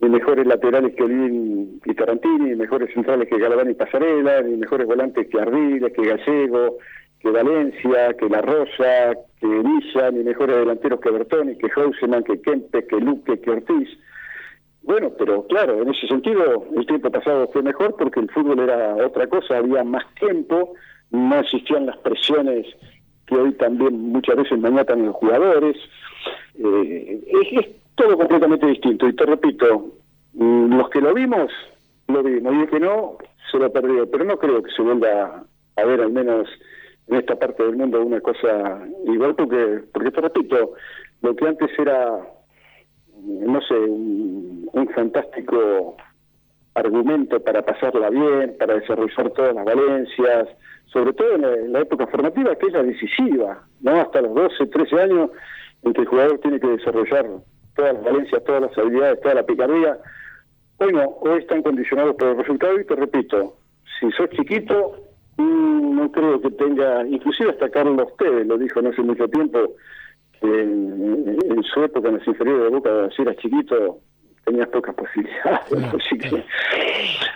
ni 0.01 0.09
mejores 0.09 0.47
laterales 0.47 0.94
que 0.94 1.02
Olín 1.02 1.81
y 1.85 1.94
Tarantini, 1.94 2.51
ni 2.51 2.56
mejores 2.56 2.93
centrales 2.94 3.28
que 3.28 3.39
Galván 3.39 3.70
y 3.70 3.74
Pasarela, 3.74 4.43
ni 4.43 4.56
mejores 4.56 4.86
volantes 4.86 5.28
que 5.28 5.40
Ardiles, 5.40 5.93
que 5.93 6.06
Gallego, 6.06 6.78
que 7.20 7.31
Valencia, 7.31 8.15
que 8.15 8.28
La 8.28 8.40
Rosa, 8.40 9.15
que 9.40 9.47
Villa, 9.47 10.11
ni 10.11 10.24
mejores 10.24 10.57
delanteros 10.57 11.01
que 11.01 11.11
Bertoni, 11.11 11.57
que 11.57 11.69
Hauseman, 11.74 12.24
que 12.24 12.40
Kempe, 12.40 12.86
que 12.86 12.97
Luque, 12.97 13.40
que 13.40 13.51
Ortiz. 13.51 13.89
Bueno, 14.82 15.11
pero 15.19 15.47
claro, 15.47 15.82
en 15.82 15.90
ese 15.90 16.07
sentido 16.07 16.65
el 16.74 16.86
tiempo 16.86 17.11
pasado 17.11 17.49
fue 17.53 17.62
mejor 17.62 17.97
porque 17.97 18.20
el 18.20 18.31
fútbol 18.31 18.61
era 18.61 18.95
otra 18.95 19.27
cosa, 19.27 19.59
había 19.59 19.85
más 19.85 20.05
tiempo, 20.15 20.74
no 21.11 21.39
existían 21.40 21.86
las 21.86 21.99
presiones 21.99 22.66
que 23.27 23.35
hoy 23.35 23.53
también 23.53 24.11
muchas 24.11 24.36
veces 24.36 24.59
maniatan 24.59 25.07
los 25.07 25.16
jugadores. 25.16 25.77
Eh, 26.55 27.23
es, 27.43 27.65
es 27.65 27.69
todo 27.95 28.16
completamente 28.16 28.66
distinto. 28.66 29.07
Y 29.07 29.12
te 29.15 29.27
repito, 29.27 29.93
mm, 30.32 30.77
los 30.77 30.89
que 30.90 31.01
lo 31.01 31.12
vimos, 31.15 31.53
lo 32.09 32.23
vimos. 32.23 32.55
Y 32.55 32.61
el 32.61 32.70
que 32.70 32.81
no, 32.81 33.19
se 33.51 33.59
lo 33.59 33.70
perdió. 33.70 34.11
Pero 34.11 34.24
no 34.24 34.39
creo 34.39 34.62
que 34.62 34.70
se 34.70 34.82
vuelva 34.82 35.45
a 35.77 35.85
ver, 35.85 36.01
al 36.01 36.11
menos 36.11 36.49
en 37.09 37.16
esta 37.16 37.36
parte 37.36 37.62
del 37.62 37.76
mundo, 37.76 38.05
una 38.05 38.20
cosa 38.20 38.86
igual, 39.06 39.35
porque, 39.35 39.80
porque 39.93 40.10
te 40.10 40.20
repito, 40.20 40.74
lo 41.22 41.35
que 41.35 41.48
antes 41.48 41.70
era, 41.78 42.18
no 43.24 43.60
sé, 43.62 43.74
un, 43.74 44.89
fantástico 44.94 45.97
argumento 46.74 47.40
para 47.40 47.62
pasarla 47.62 48.10
bien, 48.10 48.56
para 48.59 48.74
desarrollar 48.74 49.30
todas 49.30 49.55
las 49.55 49.64
valencias, 49.64 50.48
sobre 50.86 51.12
todo 51.12 51.35
en 51.35 51.72
la, 51.72 51.80
época 51.80 52.06
formativa, 52.06 52.56
que 52.56 52.66
es 52.66 52.72
la 52.72 52.82
decisiva, 52.82 53.64
¿no? 53.80 54.01
Hasta 54.01 54.22
los 54.22 54.35
12, 54.35 54.66
13 54.66 55.01
años, 55.01 55.30
en 55.82 55.93
que 55.93 56.01
el 56.01 56.06
jugador 56.06 56.39
tiene 56.39 56.59
que 56.59 56.66
desarrollar 56.66 57.26
todas 57.76 57.94
las 57.94 58.05
valencias, 58.05 58.44
todas 58.44 58.62
las 58.62 58.78
habilidades, 58.78 59.20
toda 59.20 59.35
la 59.35 59.47
picardía. 59.47 59.98
Hoy 60.78 60.93
no, 60.93 61.09
hoy 61.20 61.40
están 61.40 61.62
condicionados 61.62 62.16
por 62.16 62.28
el 62.28 62.39
resultado 62.39 62.80
y 62.80 62.85
te 62.85 62.97
repito, 62.97 63.56
si 64.01 64.10
sos 64.12 64.30
chiquito, 64.30 65.07
no 65.43 66.10
creo 66.12 66.40
que 66.40 66.51
tenga, 66.51 67.06
inclusive 67.06 67.51
hasta 67.51 67.69
Carlos 67.70 68.09
Tevez 68.19 68.47
lo 68.47 68.59
dijo 68.59 68.81
no 68.82 68.90
hace 68.90 69.02
mucho 69.02 69.28
tiempo, 69.28 69.59
que 70.40 70.47
en, 70.47 71.36
en 71.51 71.62
su 71.62 71.82
época 71.82 72.09
en 72.09 72.19
las 72.19 72.27
inferiores 72.27 72.65
de 72.65 72.69
Boca, 72.70 73.09
si 73.15 73.23
eras 73.23 73.36
chiquito, 73.36 74.01
tenías 74.44 74.69
pocas 74.69 74.94
posibilidades. 74.94 75.94
Así 75.94 76.19
que 76.19 76.28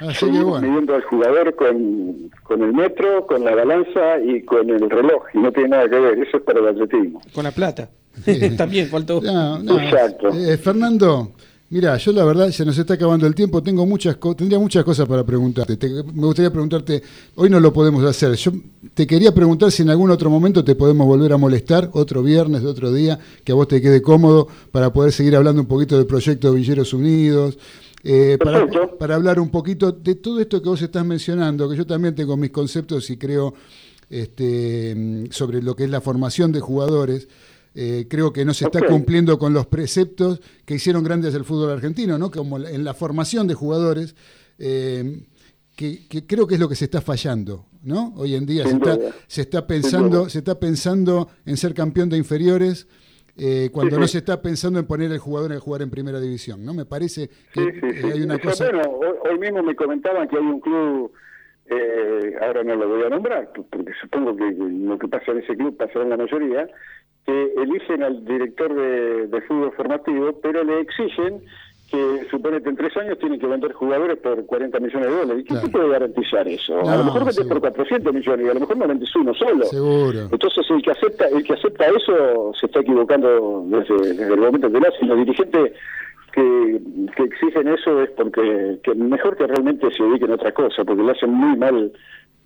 Así 0.00 0.08
que 0.08 0.14
seguimos 0.14 0.44
bueno. 0.50 0.66
midiendo 0.66 0.94
al 0.94 1.02
jugador 1.02 1.54
con, 1.54 2.30
con 2.42 2.62
el 2.62 2.72
metro, 2.72 3.26
con 3.26 3.44
la 3.44 3.54
balanza 3.54 4.18
y 4.24 4.42
con 4.42 4.68
el 4.70 4.88
reloj, 4.90 5.24
y 5.34 5.38
no 5.38 5.52
tiene 5.52 5.70
nada 5.70 5.88
que 5.88 5.98
ver, 5.98 6.18
eso 6.18 6.38
es 6.38 6.42
para 6.42 6.60
el 6.60 6.68
atletismo. 6.68 7.20
Con 7.34 7.44
la 7.44 7.50
plata. 7.52 7.88
También 8.56 8.88
faltó. 8.88 9.20
No, 9.22 9.58
no, 9.58 9.80
Exacto. 9.80 10.28
eh, 10.30 10.56
Fernando, 10.58 11.32
mira, 11.72 11.96
yo 11.96 12.12
la 12.12 12.24
verdad 12.24 12.50
se 12.50 12.64
nos 12.64 12.78
está 12.78 12.94
acabando 12.94 13.26
el 13.26 13.34
tiempo, 13.34 13.62
tengo 13.62 13.84
muchas 13.86 14.16
tendría 14.36 14.58
muchas 14.60 14.84
cosas 14.84 15.08
para 15.08 15.24
preguntarte. 15.24 15.76
Te- 15.76 15.88
me 16.04 16.26
gustaría 16.26 16.50
preguntarte, 16.52 17.02
hoy 17.34 17.50
no 17.50 17.58
lo 17.58 17.72
podemos 17.72 18.04
hacer. 18.04 18.34
Yo 18.36 18.52
te 18.94 19.06
quería 19.06 19.34
preguntar 19.34 19.72
si 19.72 19.82
en 19.82 19.90
algún 19.90 20.10
otro 20.10 20.30
momento 20.30 20.62
te 20.62 20.74
podemos 20.76 21.06
volver 21.06 21.32
a 21.32 21.36
molestar, 21.36 21.90
otro 21.94 22.22
viernes, 22.22 22.62
de 22.62 22.68
otro 22.68 22.92
día, 22.92 23.18
que 23.42 23.52
a 23.52 23.54
vos 23.56 23.66
te 23.66 23.80
quede 23.82 24.00
cómodo 24.00 24.46
para 24.70 24.92
poder 24.92 25.10
seguir 25.12 25.34
hablando 25.34 25.60
un 25.62 25.66
poquito 25.68 25.96
del 25.96 26.06
proyecto 26.06 26.52
Villeros 26.52 26.92
Unidos. 26.94 27.58
eh, 28.04 28.36
para, 28.42 28.66
para 28.98 29.14
hablar 29.14 29.40
un 29.40 29.48
poquito 29.50 29.92
de 29.92 30.14
todo 30.16 30.40
esto 30.40 30.60
que 30.62 30.68
vos 30.68 30.82
estás 30.82 31.04
mencionando, 31.04 31.68
que 31.70 31.76
yo 31.76 31.86
también 31.86 32.14
tengo 32.14 32.36
mis 32.36 32.50
conceptos 32.50 33.08
y 33.10 33.16
creo 33.16 33.54
este, 34.10 35.26
sobre 35.30 35.62
lo 35.62 35.74
que 35.74 35.84
es 35.84 35.90
la 35.90 36.00
formación 36.00 36.52
de 36.52 36.60
jugadores. 36.60 37.28
Eh, 37.74 38.06
creo 38.08 38.32
que 38.32 38.44
no 38.44 38.52
se 38.52 38.66
está 38.66 38.84
cumpliendo 38.86 39.38
con 39.38 39.54
los 39.54 39.66
preceptos 39.66 40.40
que 40.66 40.74
hicieron 40.74 41.02
grandes 41.04 41.34
el 41.34 41.44
fútbol 41.44 41.70
argentino, 41.70 42.18
¿no? 42.18 42.30
Como 42.30 42.58
en 42.58 42.84
la 42.84 42.92
formación 42.94 43.46
de 43.48 43.54
jugadores, 43.54 44.14
eh, 44.58 45.22
que, 45.74 46.06
que 46.06 46.26
creo 46.26 46.46
que 46.46 46.54
es 46.54 46.60
lo 46.60 46.68
que 46.68 46.76
se 46.76 46.84
está 46.84 47.00
fallando, 47.00 47.64
¿no? 47.82 48.12
Hoy 48.16 48.34
en 48.34 48.44
día 48.44 48.64
se 48.66 48.74
está, 48.74 48.98
se 49.26 49.40
está 49.40 49.66
pensando, 49.66 50.28
se 50.28 50.38
está 50.38 50.60
pensando 50.60 51.28
en 51.46 51.56
ser 51.56 51.72
campeón 51.72 52.10
de 52.10 52.18
inferiores. 52.18 52.86
eh, 53.38 53.70
cuando 53.72 53.96
Sí, 53.96 54.00
no 54.02 54.06
sí. 54.06 54.12
se 54.12 54.18
está 54.18 54.42
pensando 54.42 54.78
en 54.78 54.86
poner 54.86 55.10
al 55.10 55.18
jugador 55.18 55.52
a 55.54 55.58
jugar 55.58 55.80
en 55.80 55.88
primera 55.90 56.20
división, 56.20 56.62
¿no? 56.66 56.74
Me 56.74 56.84
parece 56.84 57.28
que 57.54 57.62
Sí, 57.62 57.78
eh, 57.82 58.12
hay 58.12 58.20
una 58.22 58.38
cosa. 58.38 58.64
Bueno, 58.70 58.82
hoy, 59.24 59.38
mismo 59.38 59.62
me 59.62 59.74
comentaban 59.74 60.28
que 60.28 60.36
hay 60.36 60.42
un 60.44 60.60
club, 60.60 61.10
eh, 61.66 62.34
ahora 62.42 62.62
no 62.64 62.76
lo 62.76 62.88
voy 62.88 63.02
a 63.04 63.08
nombrar, 63.08 63.50
porque 63.54 63.92
supongo 64.02 64.36
que 64.36 64.52
lo 64.52 64.98
que 64.98 65.08
pasa 65.08 65.32
en 65.32 65.38
ese 65.38 65.56
club 65.56 65.74
pasará 65.78 66.02
en 66.04 66.10
la 66.10 66.18
mayoría, 66.18 66.68
que 67.26 67.52
eligen 67.56 68.02
al 68.02 68.24
director 68.24 68.74
de, 68.74 69.26
de 69.28 69.40
fútbol 69.42 69.72
formativo, 69.76 70.32
pero 70.42 70.64
le 70.64 70.80
exigen 70.80 71.40
que, 71.90 72.26
suponete, 72.30 72.70
en 72.70 72.76
tres 72.76 72.96
años 72.96 73.18
tienen 73.18 73.38
que 73.38 73.46
vender 73.46 73.72
jugadores 73.74 74.16
por 74.18 74.46
40 74.46 74.80
millones 74.80 75.08
de 75.08 75.14
dólares. 75.14 75.42
¿Y 75.42 75.46
quién 75.46 75.58
Claro. 75.60 75.66
te 75.66 75.72
puede 75.72 75.88
garantizar 75.90 76.48
eso? 76.48 76.80
a 76.88 76.96
lo 76.96 77.04
mejor 77.04 77.20
vendes 77.26 77.46
por 77.46 77.60
400 77.60 78.14
millones 78.14 78.46
y 78.46 78.48
a 78.50 78.54
lo 78.54 78.60
mejor 78.60 78.76
no 78.78 78.88
vendes 78.88 79.14
uno 79.14 79.34
solo. 79.34 79.64
Seguro. 79.66 80.20
Entonces 80.32 80.66
el 80.70 80.82
que 80.82 80.90
acepta 80.90 81.28
el 81.28 81.44
que 81.44 81.52
acepta 81.52 81.84
eso 81.88 82.52
se 82.58 82.66
está 82.66 82.80
equivocando 82.80 83.64
desde, 83.66 84.14
desde 84.14 84.34
el 84.34 84.40
momento 84.40 84.72
que 84.72 84.80
lo 84.80 84.88
hace. 84.88 84.96
Y 85.02 85.06
Los 85.06 85.18
dirigentes 85.18 85.72
que, 86.32 86.80
que 87.14 87.22
exigen 87.24 87.68
eso 87.68 88.02
es 88.02 88.10
porque 88.12 88.78
que 88.82 88.94
mejor 88.94 89.36
que 89.36 89.46
realmente 89.46 89.90
se 89.94 90.02
dediquen 90.02 90.30
a 90.30 90.36
otra 90.36 90.52
cosa, 90.52 90.82
porque 90.84 91.02
le 91.02 91.12
hacen 91.12 91.30
muy 91.30 91.58
mal 91.58 91.92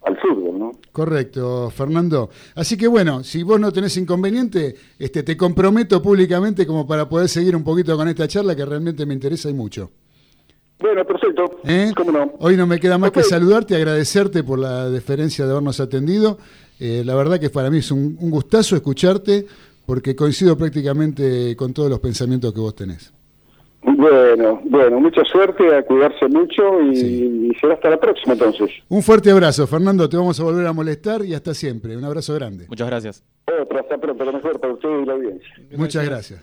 al 0.06 0.16
fútbol, 0.18 0.58
¿no? 0.58 0.72
Correcto, 0.92 1.68
Fernando. 1.70 2.30
Así 2.54 2.76
que 2.76 2.86
bueno, 2.86 3.24
si 3.24 3.42
vos 3.42 3.58
no 3.58 3.72
tenés 3.72 3.96
inconveniente, 3.96 4.76
este, 4.98 5.22
te 5.24 5.36
comprometo 5.36 6.00
públicamente 6.00 6.66
como 6.66 6.86
para 6.86 7.08
poder 7.08 7.28
seguir 7.28 7.56
un 7.56 7.64
poquito 7.64 7.96
con 7.96 8.08
esta 8.08 8.28
charla 8.28 8.54
que 8.54 8.64
realmente 8.64 9.04
me 9.04 9.14
interesa 9.14 9.50
y 9.50 9.54
mucho. 9.54 9.90
Bueno, 10.78 11.04
perfecto. 11.04 11.60
¿Eh? 11.64 11.90
¿Cómo 11.96 12.12
no? 12.12 12.34
Hoy 12.38 12.56
no 12.56 12.66
me 12.66 12.78
queda 12.78 12.98
más 12.98 13.10
que 13.10 13.22
saludarte, 13.22 13.74
agradecerte 13.74 14.44
por 14.44 14.58
la 14.58 14.88
deferencia 14.88 15.44
de 15.44 15.50
habernos 15.50 15.80
atendido. 15.80 16.38
Eh, 16.78 17.02
la 17.04 17.14
verdad 17.14 17.40
que 17.40 17.50
para 17.50 17.70
mí 17.70 17.78
es 17.78 17.90
un, 17.90 18.16
un 18.20 18.30
gustazo 18.30 18.76
escucharte 18.76 19.46
porque 19.86 20.14
coincido 20.14 20.56
prácticamente 20.56 21.56
con 21.56 21.72
todos 21.72 21.90
los 21.90 21.98
pensamientos 21.98 22.52
que 22.52 22.60
vos 22.60 22.74
tenés. 22.74 23.12
Bueno, 23.96 24.60
bueno, 24.64 25.00
mucha 25.00 25.24
suerte, 25.24 25.74
a 25.74 25.82
cuidarse 25.84 26.26
mucho 26.28 26.80
y, 26.82 26.96
Sí. 26.96 27.50
y 27.52 27.54
será 27.60 27.74
hasta 27.74 27.90
la 27.90 28.00
próxima 28.00 28.32
entonces. 28.32 28.70
Un 28.88 29.02
fuerte 29.02 29.30
abrazo, 29.30 29.66
Fernando. 29.66 30.08
Te 30.08 30.16
vamos 30.16 30.38
a 30.40 30.42
volver 30.42 30.66
a 30.66 30.72
molestar 30.72 31.24
y 31.24 31.34
hasta 31.34 31.54
siempre. 31.54 31.96
Un 31.96 32.04
abrazo 32.04 32.34
grande. 32.34 32.66
Muchas 32.68 32.88
gracias. 32.88 33.22
Otra, 33.62 33.80
hasta 33.80 33.96
pronto, 33.98 34.24
lo 34.24 34.32
mejor 34.32 34.60
para 34.60 34.72
ustedes 34.74 35.02
y 35.02 35.06
la 35.06 35.12
audiencia. 35.12 35.48
Muchas 35.76 36.04
gracias. 36.04 36.40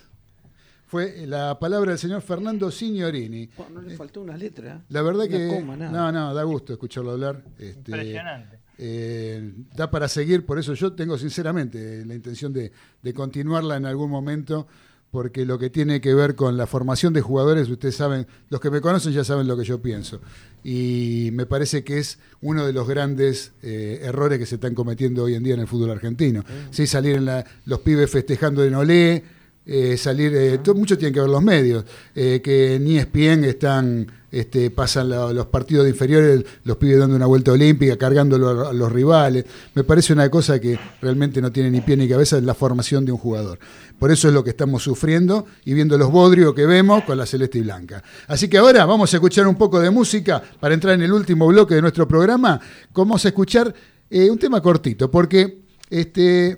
Fue 0.85 1.25
la 1.27 1.57
palabra 1.59 1.89
del 1.91 1.99
señor 1.99 2.21
Fernando 2.21 2.69
Signorini. 2.71 3.49
No 3.73 3.81
le 3.81 3.95
faltó 3.97 4.21
una 4.21 4.37
letra. 4.37 4.81
La 4.89 5.01
verdad 5.01 5.27
que 5.27 5.47
coma, 5.49 5.75
nada. 5.75 6.11
no, 6.11 6.27
no, 6.27 6.33
da 6.33 6.43
gusto 6.43 6.71
escucharlo 6.73 7.11
hablar. 7.11 7.43
Este, 7.59 7.91
Impresionante. 7.91 8.59
eh, 8.77 9.51
da 9.75 9.89
para 9.89 10.07
seguir, 10.07 10.45
por 10.45 10.59
eso 10.59 10.75
yo 10.75 10.93
tengo 10.93 11.17
sinceramente 11.17 12.05
la 12.05 12.13
intención 12.13 12.53
de, 12.53 12.71
de 13.01 13.13
continuarla 13.13 13.75
en 13.77 13.85
algún 13.87 14.11
momento, 14.11 14.67
porque 15.13 15.45
lo 15.45 15.59
que 15.59 15.69
tiene 15.69 16.01
que 16.01 16.15
ver 16.15 16.33
con 16.35 16.57
la 16.57 16.65
formación 16.65 17.13
de 17.13 17.21
jugadores, 17.21 17.69
ustedes 17.69 17.95
saben, 17.95 18.25
los 18.49 18.59
que 18.59 18.71
me 18.71 18.81
conocen 18.81 19.13
ya 19.13 19.23
saben 19.23 19.45
lo 19.47 19.55
que 19.55 19.63
yo 19.63 19.79
pienso. 19.79 20.19
Y 20.63 21.29
me 21.33 21.45
parece 21.45 21.83
que 21.83 21.99
es 21.99 22.17
uno 22.41 22.65
de 22.65 22.73
los 22.73 22.87
grandes 22.87 23.51
eh, 23.61 23.99
errores 24.01 24.39
que 24.39 24.47
se 24.47 24.55
están 24.55 24.73
cometiendo 24.73 25.23
hoy 25.25 25.35
en 25.35 25.43
día 25.43 25.53
en 25.53 25.59
el 25.59 25.67
fútbol 25.67 25.91
argentino. 25.91 26.43
Sí, 26.71 26.87
salir 26.87 27.15
en 27.17 27.25
la- 27.25 27.45
los 27.65 27.81
pibes 27.81 28.09
festejando 28.09 28.63
en 28.65 28.73
Olé, 28.73 29.23
eh, 29.65 29.95
salir, 29.97 30.33
eh, 30.35 30.59
mucho 30.75 30.97
tienen 30.97 31.13
que 31.13 31.21
ver 31.21 31.29
los 31.29 31.41
medios, 31.43 31.85
eh, 32.15 32.41
que 32.43 32.79
ni 32.81 32.97
ESPN 32.97 33.45
están, 33.45 34.11
este, 34.31 34.71
pasan 34.71 35.09
la- 35.09 35.31
los 35.31 35.45
partidos 35.45 35.85
de 35.85 35.91
inferiores, 35.91 36.43
los 36.63 36.77
pibes 36.77 36.97
dando 36.99 37.15
una 37.15 37.27
vuelta 37.27 37.51
olímpica, 37.51 37.95
cargándolo 37.97 38.49
a, 38.65 38.69
a 38.71 38.73
los 38.73 38.91
rivales. 38.91 39.45
Me 39.75 39.83
parece 39.83 40.11
una 40.11 40.29
cosa 40.29 40.59
que 40.59 40.77
realmente 41.01 41.41
no 41.41 41.51
tiene 41.51 41.69
ni 41.71 41.81
pie 41.81 41.95
ni 41.95 42.09
cabeza 42.09 42.37
en 42.37 42.45
la 42.45 42.53
formación 42.55 43.05
de 43.05 43.11
un 43.13 43.17
jugador. 43.19 43.59
Por 43.99 44.11
eso 44.11 44.27
es 44.27 44.33
lo 44.33 44.43
que 44.43 44.49
estamos 44.49 44.83
sufriendo 44.83 45.45
y 45.63 45.73
viendo 45.73 45.97
los 45.97 46.11
bodrios 46.11 46.53
que 46.53 46.65
vemos 46.65 47.03
con 47.05 47.17
la 47.17 47.25
celeste 47.25 47.59
y 47.59 47.61
blanca. 47.61 48.03
Así 48.27 48.49
que 48.49 48.57
ahora 48.57 48.85
vamos 48.85 49.13
a 49.13 49.17
escuchar 49.17 49.47
un 49.47 49.55
poco 49.55 49.79
de 49.79 49.91
música 49.91 50.41
para 50.59 50.73
entrar 50.73 50.95
en 50.95 51.03
el 51.03 51.13
último 51.13 51.47
bloque 51.47 51.75
de 51.75 51.81
nuestro 51.81 52.05
programa. 52.07 52.59
Vamos 52.93 53.23
a 53.23 53.29
escuchar 53.29 53.73
eh, 54.09 54.29
un 54.29 54.37
tema 54.37 54.61
cortito, 54.61 55.09
porque 55.09 55.59
este, 55.89 56.57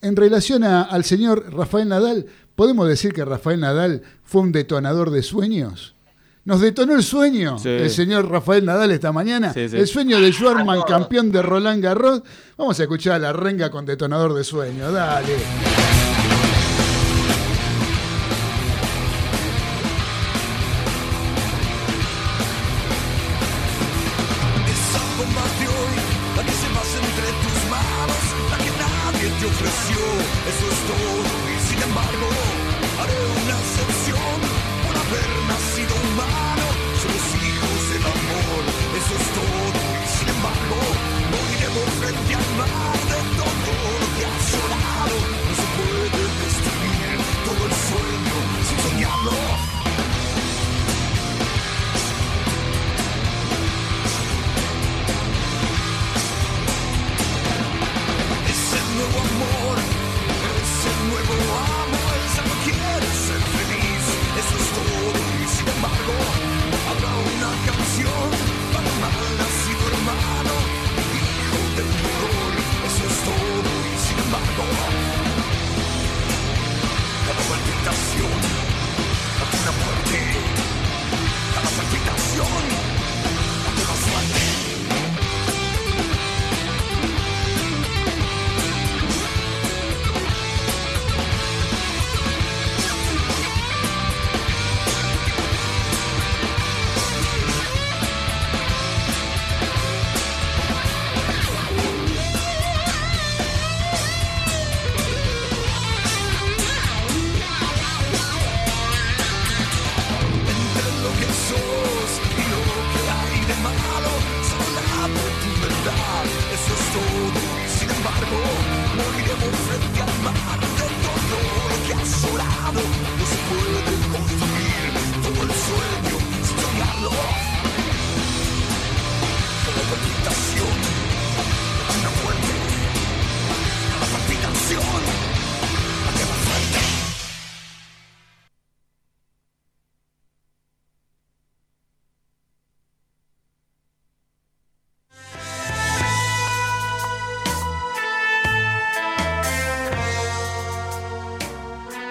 en 0.00 0.16
relación 0.16 0.64
a- 0.64 0.82
al 0.82 1.04
señor 1.04 1.52
Rafael 1.52 1.86
Nadal, 1.88 2.26
¿podemos 2.56 2.88
decir 2.88 3.12
que 3.12 3.24
Rafael 3.24 3.60
Nadal 3.60 4.02
fue 4.24 4.42
un 4.42 4.52
detonador 4.52 5.10
de 5.10 5.22
sueños? 5.22 5.94
Nos 6.44 6.60
detonó 6.60 6.94
el 6.94 7.02
sueño 7.02 7.58
Sí. 7.58 7.68
el 7.68 7.90
señor 7.90 8.28
Rafael 8.30 8.64
Nadal 8.64 8.90
esta 8.90 9.12
mañana. 9.12 9.52
Sí, 9.52 9.68
sí. 9.68 9.76
El 9.76 9.86
sueño 9.86 10.20
de 10.20 10.32
Schwarman, 10.32 10.82
campeón 10.82 11.30
de 11.30 11.42
Roland 11.42 11.82
Garros. 11.82 12.22
Vamos 12.56 12.80
a 12.80 12.82
escuchar 12.82 13.14
a 13.14 13.18
la 13.18 13.32
renga 13.32 13.70
con 13.70 13.84
detonador 13.84 14.32
de 14.34 14.42
sueños. 14.44 14.92
Dale. 14.92 15.36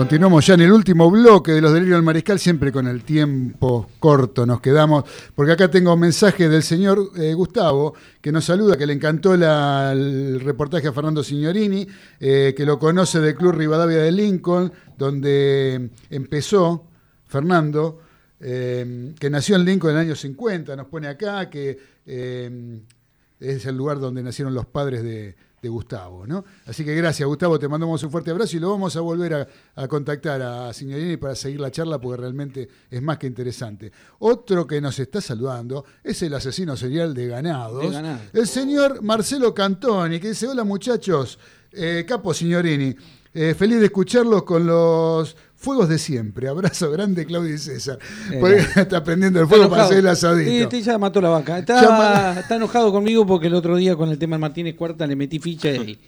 Continuamos 0.00 0.46
ya 0.46 0.54
en 0.54 0.62
el 0.62 0.72
último 0.72 1.10
bloque 1.10 1.52
de 1.52 1.60
los 1.60 1.74
delirios 1.74 1.98
del 1.98 2.02
mariscal, 2.02 2.38
siempre 2.38 2.72
con 2.72 2.86
el 2.86 3.04
tiempo 3.04 3.86
corto 3.98 4.46
nos 4.46 4.62
quedamos, 4.62 5.04
porque 5.34 5.52
acá 5.52 5.70
tengo 5.70 5.92
un 5.92 6.00
mensaje 6.00 6.48
del 6.48 6.62
señor 6.62 7.10
eh, 7.18 7.34
Gustavo, 7.34 7.92
que 8.18 8.32
nos 8.32 8.46
saluda, 8.46 8.78
que 8.78 8.86
le 8.86 8.94
encantó 8.94 9.34
el 9.34 10.40
reportaje 10.40 10.88
a 10.88 10.94
Fernando 10.94 11.22
Signorini, 11.22 11.86
eh, 12.18 12.54
que 12.56 12.64
lo 12.64 12.78
conoce 12.78 13.20
del 13.20 13.34
Club 13.34 13.52
Rivadavia 13.52 13.98
de 13.98 14.10
Lincoln, 14.10 14.72
donde 14.96 15.90
empezó 16.08 16.86
Fernando, 17.26 18.00
eh, 18.40 19.12
que 19.20 19.28
nació 19.28 19.56
en 19.56 19.66
Lincoln 19.66 19.90
en 19.90 19.96
el 19.98 20.06
año 20.06 20.16
50, 20.16 20.76
nos 20.76 20.86
pone 20.86 21.08
acá, 21.08 21.50
que 21.50 21.78
es 22.06 23.66
el 23.66 23.76
lugar 23.76 24.00
donde 24.00 24.22
nacieron 24.22 24.54
los 24.54 24.64
padres 24.64 25.02
de, 25.02 25.36
de 25.62 25.68
Gustavo, 25.68 26.26
¿no? 26.26 26.44
Así 26.66 26.84
que 26.84 26.94
gracias, 26.94 27.26
Gustavo, 27.26 27.58
te 27.58 27.68
mandamos 27.68 28.02
un 28.02 28.10
fuerte 28.10 28.30
abrazo 28.30 28.56
y 28.56 28.60
lo 28.60 28.70
vamos 28.70 28.96
a 28.96 29.00
volver 29.00 29.34
a, 29.34 29.48
a 29.76 29.88
contactar 29.88 30.40
a 30.40 30.72
Signorini 30.72 31.16
para 31.16 31.34
seguir 31.34 31.60
la 31.60 31.70
charla 31.70 32.00
porque 32.00 32.20
realmente 32.20 32.68
es 32.90 33.02
más 33.02 33.18
que 33.18 33.26
interesante. 33.26 33.92
Otro 34.20 34.66
que 34.66 34.80
nos 34.80 34.98
está 34.98 35.20
saludando 35.20 35.84
es 36.02 36.22
el 36.22 36.32
asesino 36.34 36.76
serial 36.76 37.12
de 37.14 37.28
ganados, 37.28 37.82
De 37.82 37.90
ganados. 37.90 38.20
el 38.32 38.46
señor 38.46 39.02
Marcelo 39.02 39.52
Cantoni, 39.54 40.18
que 40.18 40.28
dice, 40.28 40.48
hola 40.48 40.64
muchachos, 40.64 41.38
eh, 41.72 42.04
Capo 42.08 42.32
Signorini, 42.34 42.94
eh, 43.32 43.54
feliz 43.56 43.78
de 43.78 43.84
escucharlos 43.86 44.42
con 44.42 44.66
los 44.66 45.36
fuegos 45.60 45.90
de 45.90 45.98
siempre. 45.98 46.48
Abrazo 46.48 46.90
grande, 46.90 47.26
Claudio 47.26 47.54
y 47.54 47.58
César. 47.58 47.98
Eh, 48.32 48.38
Porque 48.40 48.56
está 48.76 49.04
prendiendo 49.04 49.40
el 49.40 49.46
fuego 49.46 49.68
para 49.68 49.84
hacer 49.84 49.98
el 49.98 50.08
asadito. 50.08 50.70
Sí, 50.70 50.82
ya 50.82 50.96
mató 50.98 51.20
la 51.20 51.28
vaca. 51.28 51.58
Está, 51.58 51.82
Ya 51.82 52.40
está 52.40 52.56
enojado 52.56 52.90
conmigo 52.90 53.26
porque 53.26 53.48
el 53.48 53.54
otro 53.54 53.76
día 53.76 53.94
con 53.94 54.08
el 54.08 54.18
tema 54.18 54.36
de 54.36 54.40
Martínez 54.40 54.74
Cuarta 54.74 55.06
le 55.06 55.16
metí 55.16 55.38
ficha 55.38 55.70
y 55.70 55.98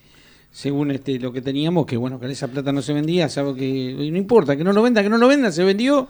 según 0.50 0.90
este 0.90 1.18
lo 1.18 1.32
que 1.32 1.42
teníamos, 1.42 1.84
que 1.86 1.98
bueno, 1.98 2.18
con 2.18 2.30
esa 2.30 2.48
plata 2.48 2.72
no 2.72 2.80
se 2.80 2.94
vendía, 2.94 3.28
sabe 3.28 3.54
que 3.54 3.94
no 4.10 4.16
importa, 4.16 4.56
que 4.56 4.64
no 4.64 4.72
lo 4.72 4.82
venda, 4.82 5.02
que 5.02 5.10
no 5.10 5.18
lo 5.18 5.28
venda, 5.28 5.52
se 5.52 5.64
vendió 5.64 6.08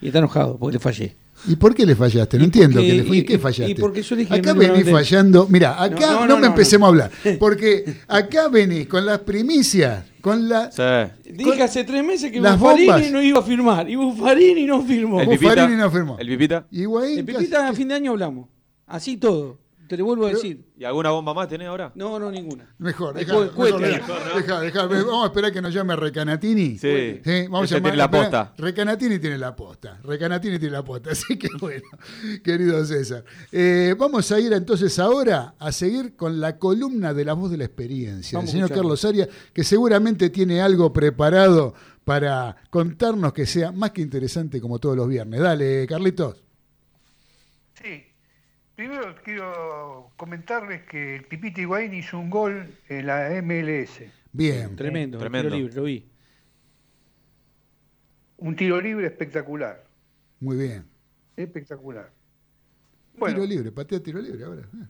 y 0.00 0.06
está 0.06 0.20
enojado 0.20 0.56
porque 0.56 0.74
le 0.74 0.80
fallé. 0.80 1.16
¿Y 1.46 1.56
por 1.56 1.74
qué 1.74 1.84
le 1.86 1.94
fallaste? 1.94 2.36
No 2.38 2.44
Y 2.44 2.46
entiendo 2.46 2.74
porque- 2.76 2.86
que 2.88 2.94
le 2.94 3.02
fui. 3.04 3.18
y- 3.18 3.24
¿Qué 3.24 3.38
fallaste? 3.38 3.70
y 3.72 3.74
porque 3.74 4.02
yo 4.02 4.16
dije, 4.16 4.34
acá 4.34 4.52
no, 4.54 4.60
venís 4.60 4.90
fallando. 4.90 5.46
Mira, 5.48 5.82
acá 5.82 6.00
No, 6.00 6.12
no, 6.12 6.20
no, 6.20 6.26
no, 6.26 6.34
me 6.36 6.40
no, 6.42 6.46
empecemos 6.48 6.86
a 6.86 6.88
hablar. 6.88 7.10
Porque 7.38 7.84
acá 8.08 8.48
venís 8.48 8.86
con 8.88 9.04
las 9.06 9.20
primicias, 9.20 10.04
con 10.20 10.48
la. 10.48 10.70
Dije 11.24 11.62
hace 11.62 11.84
tres 11.84 12.04
meses 12.04 12.30
que 12.32 12.40
Las 12.40 12.58
Buffarini 12.58 12.86
bombas. 12.86 13.10
no 13.12 13.22
iba 13.22 13.38
a 13.40 13.42
firmar 13.42 13.88
y 13.90 13.96
Buffarini 13.96 14.64
no 14.64 14.82
firmó. 14.82 15.20
El 15.20 15.26
Buffarini 15.26 15.66
Pipita. 15.66 15.76
no 15.76 15.90
firmó. 15.90 16.16
El 16.18 16.28
Pipita. 16.28 16.66
Y 16.70 16.82
Higuaín, 16.82 17.18
El 17.18 17.24
Pipita 17.24 17.68
a 17.68 17.72
fin 17.72 17.88
de 17.88 17.94
año 17.94 18.12
hablamos. 18.12 18.48
Así 18.86 19.16
todo. 19.16 19.58
Te 19.88 19.96
lo 19.96 20.04
vuelvo 20.04 20.26
a 20.26 20.30
decir. 20.30 20.66
¿Y 20.76 20.84
alguna 20.84 21.10
bomba 21.10 21.32
más 21.34 21.48
tenés 21.48 21.68
ahora? 21.68 21.92
No, 21.94 22.18
no, 22.18 22.30
ninguna. 22.30 22.74
Mejor, 22.78 23.14
dejá, 23.14 23.40
dejá, 23.40 24.60
dejá. 24.60 24.86
Vamos 24.86 25.24
a 25.24 25.26
esperar 25.26 25.52
que 25.52 25.62
nos 25.62 25.72
llame 25.72 25.96
Recanatini. 25.96 26.78
Sí. 26.78 27.20
Vamos 27.48 27.70
a 27.70 27.76
llamar, 27.76 27.92
tiene 27.92 27.96
la 27.96 28.10
posta. 28.10 28.54
Recanatini 28.58 29.18
tiene 29.18 29.38
la 29.38 29.54
posta. 29.54 30.00
Recanatini 30.02 30.58
tiene 30.58 30.72
la 30.72 30.84
posta. 30.84 31.10
Así 31.12 31.38
que 31.38 31.48
bueno, 31.60 31.86
querido 32.42 32.84
César. 32.84 33.24
Eh, 33.52 33.94
vamos 33.98 34.30
a 34.32 34.40
ir 34.40 34.52
entonces 34.52 34.98
ahora 34.98 35.54
a 35.58 35.72
seguir 35.72 36.16
con 36.16 36.40
la 36.40 36.58
columna 36.58 37.14
de 37.14 37.24
la 37.24 37.34
voz 37.34 37.50
de 37.50 37.58
la 37.58 37.64
experiencia. 37.64 38.38
Vamos 38.38 38.50
el 38.50 38.60
señor. 38.60 38.70
Carlos 38.70 39.04
Arias, 39.04 39.28
que 39.52 39.64
seguramente 39.64 40.30
tiene 40.30 40.60
algo 40.60 40.92
preparado 40.92 41.74
para 42.04 42.56
contarnos 42.70 43.32
que 43.32 43.46
sea 43.46 43.72
más 43.72 43.90
que 43.90 44.00
interesante 44.00 44.60
como 44.60 44.78
todos 44.78 44.96
los 44.96 45.08
viernes. 45.08 45.40
Dale, 45.40 45.86
Carlitos. 45.88 46.42
Sí. 47.82 48.04
Primero 48.76 49.14
quiero 49.24 50.12
comentarles 50.16 50.82
que 50.82 51.16
el 51.16 51.24
Pipita 51.24 51.62
Higuaín 51.62 51.94
hizo 51.94 52.18
un 52.18 52.28
gol 52.28 52.76
en 52.90 53.06
la 53.06 53.30
MLS. 53.42 54.02
Bien. 54.32 54.76
Tremendo, 54.76 55.16
Tremendo. 55.18 55.48
tiro 55.48 55.58
libre, 55.58 55.74
lo 55.76 55.82
vi. 55.84 56.06
Un 58.36 58.54
tiro 58.54 58.78
libre 58.78 59.06
espectacular. 59.06 59.82
Muy 60.40 60.58
bien. 60.58 60.86
Espectacular. 61.36 62.12
Bueno, 63.16 63.36
Tiro 63.36 63.46
libre, 63.46 63.72
patea 63.72 64.02
tiro 64.02 64.20
libre 64.20 64.44
ahora. 64.44 64.60
Eh, 64.60 64.86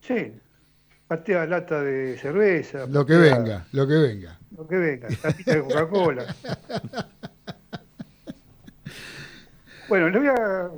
sí. 0.00 0.32
Patea 1.06 1.44
lata 1.44 1.82
de 1.82 2.16
cerveza. 2.16 2.86
Lo 2.86 3.04
que 3.04 3.16
venga, 3.18 3.66
lo 3.72 3.86
que 3.86 3.94
venga. 3.94 4.38
Lo 4.56 4.66
que 4.66 4.76
venga. 4.76 5.08
Tapita 5.20 5.54
de 5.54 5.60
Coca-Cola. 5.60 6.34
bueno, 9.90 10.08
le 10.08 10.18
voy 10.18 10.28
a 10.28 10.70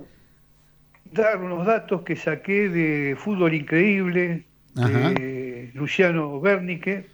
dar 1.16 1.38
unos 1.42 1.66
datos 1.66 2.02
que 2.02 2.16
saqué 2.16 2.68
de 2.68 3.16
Fútbol 3.16 3.54
Increíble, 3.54 4.44
Ajá. 4.76 5.10
de 5.10 5.70
Luciano 5.74 6.40
Bernique. 6.40 7.06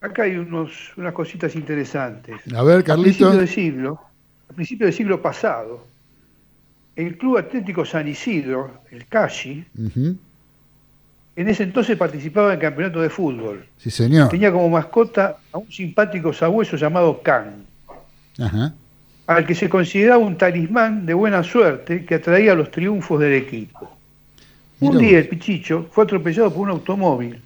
Acá 0.00 0.24
hay 0.24 0.36
unos, 0.36 0.92
unas 0.96 1.12
cositas 1.12 1.54
interesantes. 1.56 2.40
A 2.54 2.62
ver, 2.62 2.88
A 2.90 2.94
principios 2.94 3.36
del 3.36 3.48
siglo, 3.48 4.00
a 4.48 4.52
principios 4.52 4.88
del 4.88 4.94
siglo 4.94 5.20
pasado, 5.22 5.86
el 6.94 7.18
Club 7.18 7.38
Atlético 7.38 7.84
San 7.84 8.06
Isidro, 8.08 8.80
el 8.90 9.06
Cashi, 9.06 9.64
en 11.36 11.48
ese 11.48 11.64
entonces 11.64 11.96
participaba 11.96 12.54
en 12.54 12.60
campeonato 12.60 13.00
de 13.00 13.10
fútbol. 13.10 13.66
Sí, 13.76 13.90
señor. 13.90 14.28
Tenía 14.28 14.50
como 14.52 14.68
mascota 14.70 15.38
a 15.52 15.58
un 15.58 15.70
simpático 15.70 16.32
sabueso 16.32 16.76
llamado 16.76 17.20
Can, 17.22 17.66
Ajá. 18.38 18.74
Al 19.26 19.44
que 19.44 19.54
se 19.54 19.68
consideraba 19.68 20.18
un 20.18 20.38
talismán 20.38 21.04
de 21.04 21.14
buena 21.14 21.42
suerte 21.42 22.04
que 22.04 22.14
atraía 22.16 22.54
los 22.54 22.70
triunfos 22.70 23.20
del 23.20 23.34
equipo. 23.34 23.90
Un 24.80 24.98
día 24.98 25.18
el 25.18 25.28
Pichicho 25.28 25.88
fue 25.90 26.04
atropellado 26.04 26.52
por 26.52 26.62
un 26.62 26.70
automóvil 26.70 27.40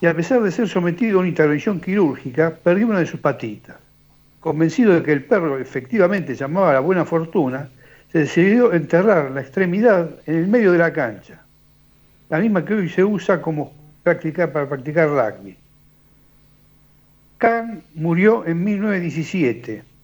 y 0.00 0.06
a 0.06 0.14
pesar 0.14 0.42
de 0.42 0.50
ser 0.50 0.68
sometido 0.68 1.16
a 1.16 1.20
una 1.20 1.28
intervención 1.28 1.80
quirúrgica, 1.80 2.54
perdió 2.62 2.86
una 2.86 2.98
de 2.98 3.06
sus 3.06 3.20
patitas. 3.20 3.76
Convencido 4.40 4.92
de 4.94 5.02
que 5.02 5.12
el 5.12 5.24
perro 5.24 5.58
efectivamente 5.58 6.34
llamaba 6.34 6.70
a 6.70 6.74
la 6.74 6.80
buena 6.80 7.04
fortuna, 7.04 7.68
se 8.12 8.18
decidió 8.20 8.74
enterrar 8.74 9.30
la 9.30 9.40
extremidad 9.40 10.10
en 10.26 10.34
el 10.34 10.46
medio 10.48 10.72
de 10.72 10.78
la 10.78 10.92
cancha, 10.92 11.40
la 12.28 12.38
misma 12.38 12.64
que 12.64 12.74
hoy 12.74 12.88
se 12.88 13.02
usa 13.02 13.40
como 13.40 13.72
práctica 14.02 14.52
para 14.52 14.68
practicar 14.68 15.08
rugby. 15.08 15.56
Khan 17.38 17.82
murió 17.94 18.46
en 18.46 18.62
1917 18.62 19.95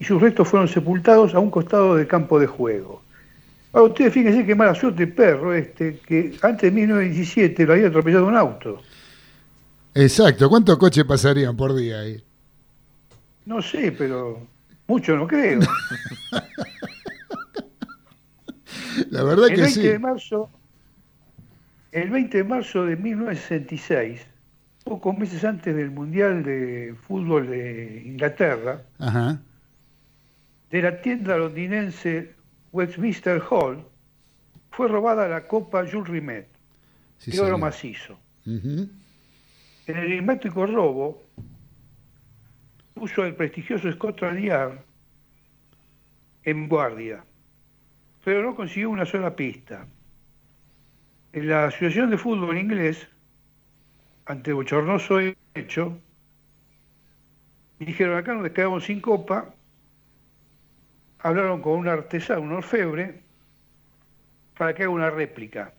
y 0.00 0.04
sus 0.04 0.20
restos 0.20 0.48
fueron 0.48 0.66
sepultados 0.66 1.34
a 1.34 1.38
un 1.38 1.50
costado 1.50 1.94
del 1.94 2.08
campo 2.08 2.40
de 2.40 2.46
juego. 2.46 3.02
Ahora 3.72 3.90
ustedes 3.90 4.12
fíjense 4.14 4.44
qué 4.46 4.54
mala 4.54 4.74
suerte 4.74 5.04
el 5.04 5.12
perro 5.12 5.54
este, 5.54 5.98
que 5.98 6.36
antes 6.42 6.62
de 6.62 6.70
1917 6.72 7.66
lo 7.66 7.74
había 7.74 7.88
atropellado 7.88 8.26
un 8.26 8.36
auto. 8.36 8.82
Exacto. 9.94 10.48
¿Cuántos 10.48 10.78
coches 10.78 11.04
pasarían 11.04 11.56
por 11.56 11.76
día 11.76 12.00
ahí? 12.00 12.24
No 13.44 13.60
sé, 13.60 13.92
pero 13.92 14.40
mucho 14.88 15.14
no 15.16 15.26
creo. 15.26 15.60
La 19.10 19.22
verdad 19.22 19.48
el 19.50 19.54
que 19.54 19.60
20 19.62 19.80
sí. 19.80 19.86
de 19.86 19.98
marzo, 19.98 20.50
el 21.92 22.10
20 22.10 22.38
de 22.38 22.44
marzo 22.44 22.84
de 22.86 22.96
1966, 22.96 24.22
pocos 24.84 25.16
meses 25.16 25.44
antes 25.44 25.76
del 25.76 25.90
Mundial 25.90 26.42
de 26.42 26.94
Fútbol 27.06 27.48
de 27.48 28.02
Inglaterra, 28.06 28.82
Ajá. 28.98 29.40
De 30.70 30.82
la 30.82 31.00
tienda 31.00 31.36
londinense 31.36 32.34
Westminster 32.72 33.42
Hall, 33.50 33.84
fue 34.70 34.88
robada 34.88 35.28
la 35.28 35.46
copa 35.46 35.84
Jules 35.90 36.08
Rimet, 36.08 36.48
Sí, 37.18 37.32
de 37.32 37.38
oro 37.40 37.46
señor. 37.48 37.60
macizo. 37.60 38.18
En 38.46 38.90
el 39.86 39.96
enigmático 40.06 40.64
robo, 40.66 41.22
puso 42.94 43.24
el 43.24 43.34
prestigioso 43.34 43.90
Scotland 43.92 44.40
Yard 44.40 44.78
en 46.44 46.68
guardia, 46.68 47.24
pero 48.24 48.42
no 48.42 48.54
consiguió 48.54 48.90
una 48.90 49.04
sola 49.04 49.34
pista. 49.34 49.86
En 51.32 51.48
la 51.48 51.66
Asociación 51.66 52.10
de 52.10 52.18
Fútbol 52.18 52.56
Inglés, 52.58 53.06
ante 54.26 54.52
bochornoso 54.52 55.18
hecho, 55.54 55.98
dijeron 57.78 58.16
acá 58.16 58.34
nos 58.34 58.48
quedamos 58.50 58.84
sin 58.84 59.00
copa, 59.00 59.54
hablaron 61.22 61.60
con 61.60 61.72
un 61.78 61.88
artesano, 61.88 62.40
un 62.42 62.52
orfebre, 62.52 63.22
para 64.56 64.74
que 64.74 64.82
haga 64.82 64.92
una 64.92 65.10
réplica, 65.10 65.72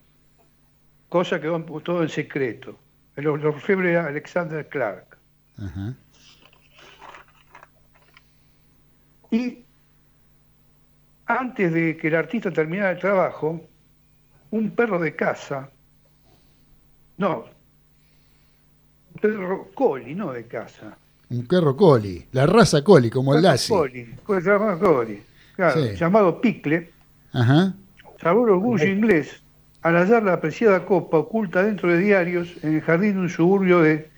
cosa 1.10 1.40
que 1.40 1.48
todo 1.84 2.02
en 2.04 2.10
secreto. 2.10 2.78
El 3.16 3.28
or- 3.28 3.46
orfebre 3.46 3.92
era 3.92 4.08
Alexander 4.08 4.68
Clark. 4.68 5.18
Y 9.30 9.64
antes 11.26 11.74
de 11.74 11.96
que 11.98 12.08
el 12.08 12.16
artista 12.16 12.52
terminara 12.52 12.92
el 12.92 13.00
trabajo, 13.00 13.62
un 14.52 14.72
perro 14.72 15.00
de 15.00 15.16
casa, 15.16 15.70
no, 17.18 17.46
un 19.14 19.22
perro 19.22 19.70
coli, 19.74 20.16
no 20.16 20.32
de 20.34 20.46
casa. 20.48 20.98
Un 21.30 21.46
perro 21.48 21.76
coli. 21.78 22.28
La 22.34 22.46
raza 22.46 22.84
coli, 22.84 23.10
como 23.10 23.34
el 23.36 23.42
Lassie. 23.44 23.74
Coli, 23.74 24.16
pues, 24.26 24.44
llamado 24.44 24.80
coli, 24.80 25.22
claro, 25.62 25.84
Sí. 25.92 25.96
llamado 25.96 26.42
Picle, 26.42 26.90
Ajá. 27.34 27.74
sabor 28.22 28.50
orgullo 28.50 28.86
inglés 28.88 29.42
al 29.84 29.96
hallar 29.96 30.24
la 30.24 30.34
apreciada 30.34 30.86
copa 30.86 31.18
oculta 31.18 31.64
dentro 31.64 31.90
de 31.92 32.00
diarios 32.00 32.56
en 32.64 32.76
el 32.76 32.82
jardín 32.82 33.14
de 33.14 33.20
un 33.20 33.30
suburbio 33.30 33.82
de 33.82 34.10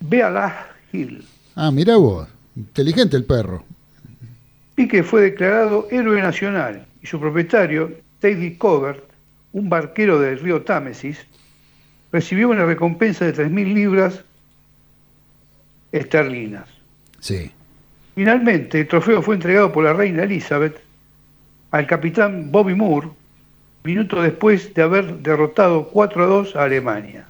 Bealah 0.00 0.68
Hill. 0.92 1.24
Ah, 1.54 1.70
mira 1.70 1.96
vos. 1.96 2.28
Inteligente 2.56 3.16
el 3.16 3.24
perro. 3.24 3.64
Pique 4.74 5.02
fue 5.02 5.22
declarado 5.22 5.86
héroe 5.90 6.20
nacional 6.20 6.86
y 7.02 7.06
su 7.06 7.18
propietario, 7.20 7.92
David 8.20 8.56
Covert, 8.58 9.04
un 9.52 9.68
barquero 9.68 10.18
del 10.20 10.38
río 10.40 10.62
Támesis, 10.62 11.18
recibió 12.10 12.48
una 12.50 12.64
recompensa 12.64 13.24
de 13.24 13.32
3.000 13.32 13.74
libras 13.74 14.24
esterlinas. 15.92 16.68
Sí. 17.20 17.52
Finalmente, 18.14 18.80
el 18.80 18.88
trofeo 18.88 19.22
fue 19.22 19.36
entregado 19.36 19.72
por 19.72 19.84
la 19.84 19.92
reina 19.92 20.24
Elizabeth 20.24 20.80
al 21.70 21.86
capitán 21.86 22.52
Bobby 22.52 22.74
Moore, 22.74 23.08
minutos 23.84 24.22
después 24.22 24.74
de 24.74 24.82
haber 24.82 25.18
derrotado 25.18 25.88
4 25.88 26.22
a 26.22 26.26
2 26.26 26.56
a 26.56 26.64
Alemania. 26.64 27.26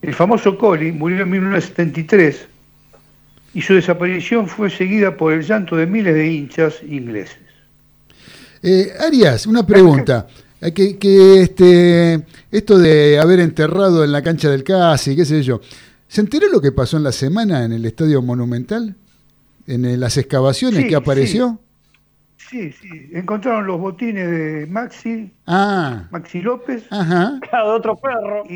El 0.00 0.14
famoso 0.14 0.56
Collie 0.56 0.92
murió 0.92 1.22
en 1.22 1.30
1973 1.30 2.46
y 3.54 3.62
su 3.62 3.74
desaparición 3.74 4.48
fue 4.48 4.70
seguida 4.70 5.16
por 5.16 5.32
el 5.32 5.42
llanto 5.42 5.76
de 5.76 5.86
miles 5.86 6.14
de 6.14 6.26
hinchas 6.26 6.82
ingleses. 6.88 7.38
Eh, 8.62 8.92
Arias, 9.00 9.46
una 9.46 9.66
pregunta. 9.66 10.26
Eh, 10.60 10.72
Que, 10.72 11.42
este, 11.42 12.24
esto 12.50 12.78
de 12.78 13.18
haber 13.18 13.40
enterrado 13.40 14.04
en 14.04 14.12
la 14.12 14.22
cancha 14.22 14.48
del 14.48 14.62
Casi, 14.62 15.16
qué 15.16 15.24
sé 15.24 15.42
yo. 15.42 15.60
¿Se 16.06 16.20
enteró 16.20 16.48
lo 16.48 16.60
que 16.60 16.70
pasó 16.70 16.96
en 16.96 17.02
la 17.02 17.12
semana 17.12 17.64
en 17.64 17.72
el 17.72 17.84
Estadio 17.84 18.22
Monumental? 18.22 18.94
¿En 19.66 20.00
las 20.00 20.16
excavaciones 20.16 20.82
Sí, 20.82 20.88
que 20.88 20.96
apareció? 20.96 21.60
Sí, 22.36 22.72
sí. 22.72 22.88
Encontraron 23.12 23.66
los 23.66 23.78
botines 23.80 24.30
de 24.30 24.66
Maxi, 24.66 25.32
Ah, 25.46 26.06
Maxi 26.10 26.42
López. 26.42 26.84
ajá. 26.90 27.38
de 27.40 27.58
otro 27.64 27.96
perro. 27.96 28.42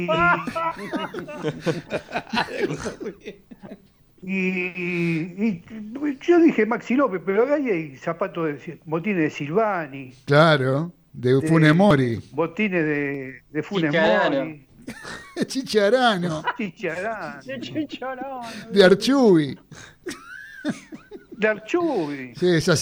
Y, 4.23 4.39
y- 4.39 5.63
y 5.63 6.19
yo 6.27 6.41
dije 6.41 6.67
Maxi 6.67 6.95
López, 6.95 7.21
pero 7.25 7.53
ahí 7.55 7.69
hay 7.71 7.97
zapatos 7.97 8.47
de 8.47 8.81
botines 8.85 9.19
de 9.19 9.31
Silvani, 9.31 10.13
Claro, 10.25 10.93
de 11.13 11.41
Funemori. 11.47 12.21
botines 12.33 12.85
de, 12.85 13.43
de 13.53 13.63
Funes 13.63 13.91
Chicharano. 13.93 14.57
Chicharano, 15.47 16.43
Chicharán. 16.57 17.41
Chicharón. 17.61 18.47
de 18.73 18.85
Archubi. 18.85 19.59
De 21.37 21.49
Archubi. 21.49 22.33
Sí, 22.37 22.47
esa 22.49 22.73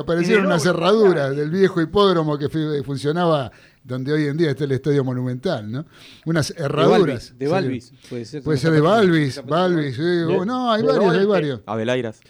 aparecieron 0.00 0.46
unas 0.46 0.62
cerraduras 0.62 1.36
del 1.36 1.50
viejo 1.50 1.80
hipódromo 1.80 2.38
que 2.38 2.48
fu- 2.48 2.82
funcionaba 2.84 3.50
donde 3.84 4.12
hoy 4.12 4.26
en 4.26 4.36
día 4.36 4.50
está 4.50 4.64
el 4.64 4.72
Estadio 4.72 5.02
Monumental, 5.04 5.70
¿no? 5.70 5.86
Unas 6.26 6.50
herraduras. 6.56 7.34
De 7.38 7.48
Balvis, 7.48 7.92
puede 8.08 8.24
ser. 8.24 8.42
Puede 8.42 8.58
ser 8.58 8.72
de 8.72 8.80
Balvis, 8.80 9.42
Balvis, 9.46 9.96
sí, 9.96 10.02
De- 10.02 10.46
no, 10.46 10.70
hay 10.72 10.82
varios, 10.82 11.14
hay 11.14 11.26
varios. 11.26 11.60
Abelairas. 11.66 12.20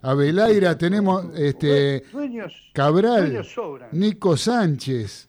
Abelaira, 0.00 0.78
tenemos 0.78 1.26
este 1.34 2.04
Dueños, 2.12 2.70
Cabral, 2.72 3.30
dueños. 3.32 3.56
Nico 3.92 4.36
Sánchez. 4.36 5.27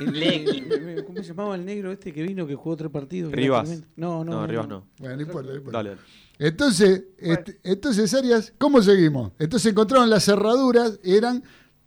El- 0.00 0.22
el- 0.22 1.04
¿Cómo 1.06 1.18
se 1.18 1.28
llamaba 1.28 1.54
el 1.54 1.64
negro 1.64 1.92
este 1.92 2.12
que 2.12 2.22
vino 2.22 2.46
que 2.46 2.54
jugó 2.54 2.76
tres 2.76 2.90
partidos? 2.90 3.32
Rivas. 3.32 3.68
No, 3.96 4.24
no, 4.24 4.32
No, 4.32 4.46
Rivas 4.46 4.68
no. 4.68 4.84
Bueno, 4.98 5.16
no 5.16 5.22
importa, 5.22 5.50
no 5.50 5.56
importa. 5.56 5.78
Dale, 5.78 5.88
dale. 5.90 6.00
Entonces, 6.38 7.04
este, 7.18 7.58
entonces, 7.62 8.12
Arias, 8.14 8.52
¿cómo 8.58 8.82
seguimos? 8.82 9.32
Entonces 9.38 9.70
encontraron 9.70 10.10
las 10.10 10.24
cerraduras, 10.24 10.98
eran, 11.04 11.42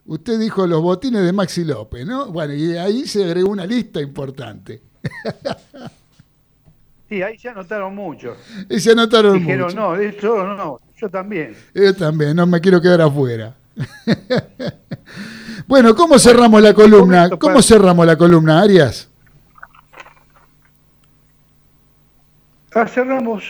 usted 0.06 0.40
dijo, 0.40 0.66
los 0.68 0.82
botines 0.82 1.24
de 1.26 1.34
Maxi 1.34 1.64
López, 1.66 2.06
¿no? 2.06 2.32
Bueno, 2.32 2.54
y 2.54 2.78
ahí 2.78 3.06
se 3.06 3.24
agregó 3.26 3.50
una 3.50 3.66
lista 3.66 4.02
importante. 4.02 4.82
Sí, 7.08 7.22
ahí 7.22 7.38
se 7.38 7.50
anotaron 7.50 7.94
mucho. 7.94 8.36
Y 8.68 8.80
se 8.80 8.94
anotaron 8.94 9.38
Dijeron, 9.38 9.68
mucho. 9.68 9.76
no, 9.80 9.96
esto 9.96 10.44
no, 10.56 10.80
yo 10.98 11.08
también. 11.08 11.56
Yo 11.76 11.94
también, 11.94 12.36
no 12.36 12.48
me 12.48 12.60
quiero 12.60 12.82
quedar 12.82 13.00
afuera. 13.02 13.56
bueno, 15.68 15.96
¿cómo 15.96 16.20
cerramos 16.20 16.62
la 16.62 16.74
columna? 16.74 17.30
¿Cómo 17.30 17.62
cerramos 17.62 18.06
la 18.06 18.18
columna, 18.18 18.62
Arias? 18.62 19.10
Ah, 22.74 22.86
cerramos 22.88 23.44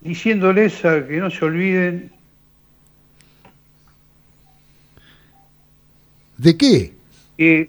diciéndoles 0.00 0.82
a 0.84 1.06
que 1.06 1.18
no 1.18 1.30
se 1.30 1.44
olviden 1.44 2.10
¿De 6.38 6.56
qué? 6.56 6.94
que 7.36 7.68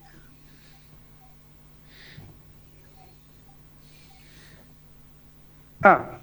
Ah, 5.84 6.20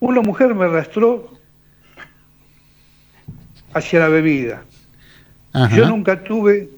una 0.00 0.22
mujer 0.22 0.54
me 0.54 0.64
arrastró 0.64 1.31
hacia 3.74 4.00
la 4.00 4.08
bebida. 4.08 4.62
Ajá. 5.52 5.76
Yo 5.76 5.86
nunca 5.86 6.22
tuve 6.22 6.70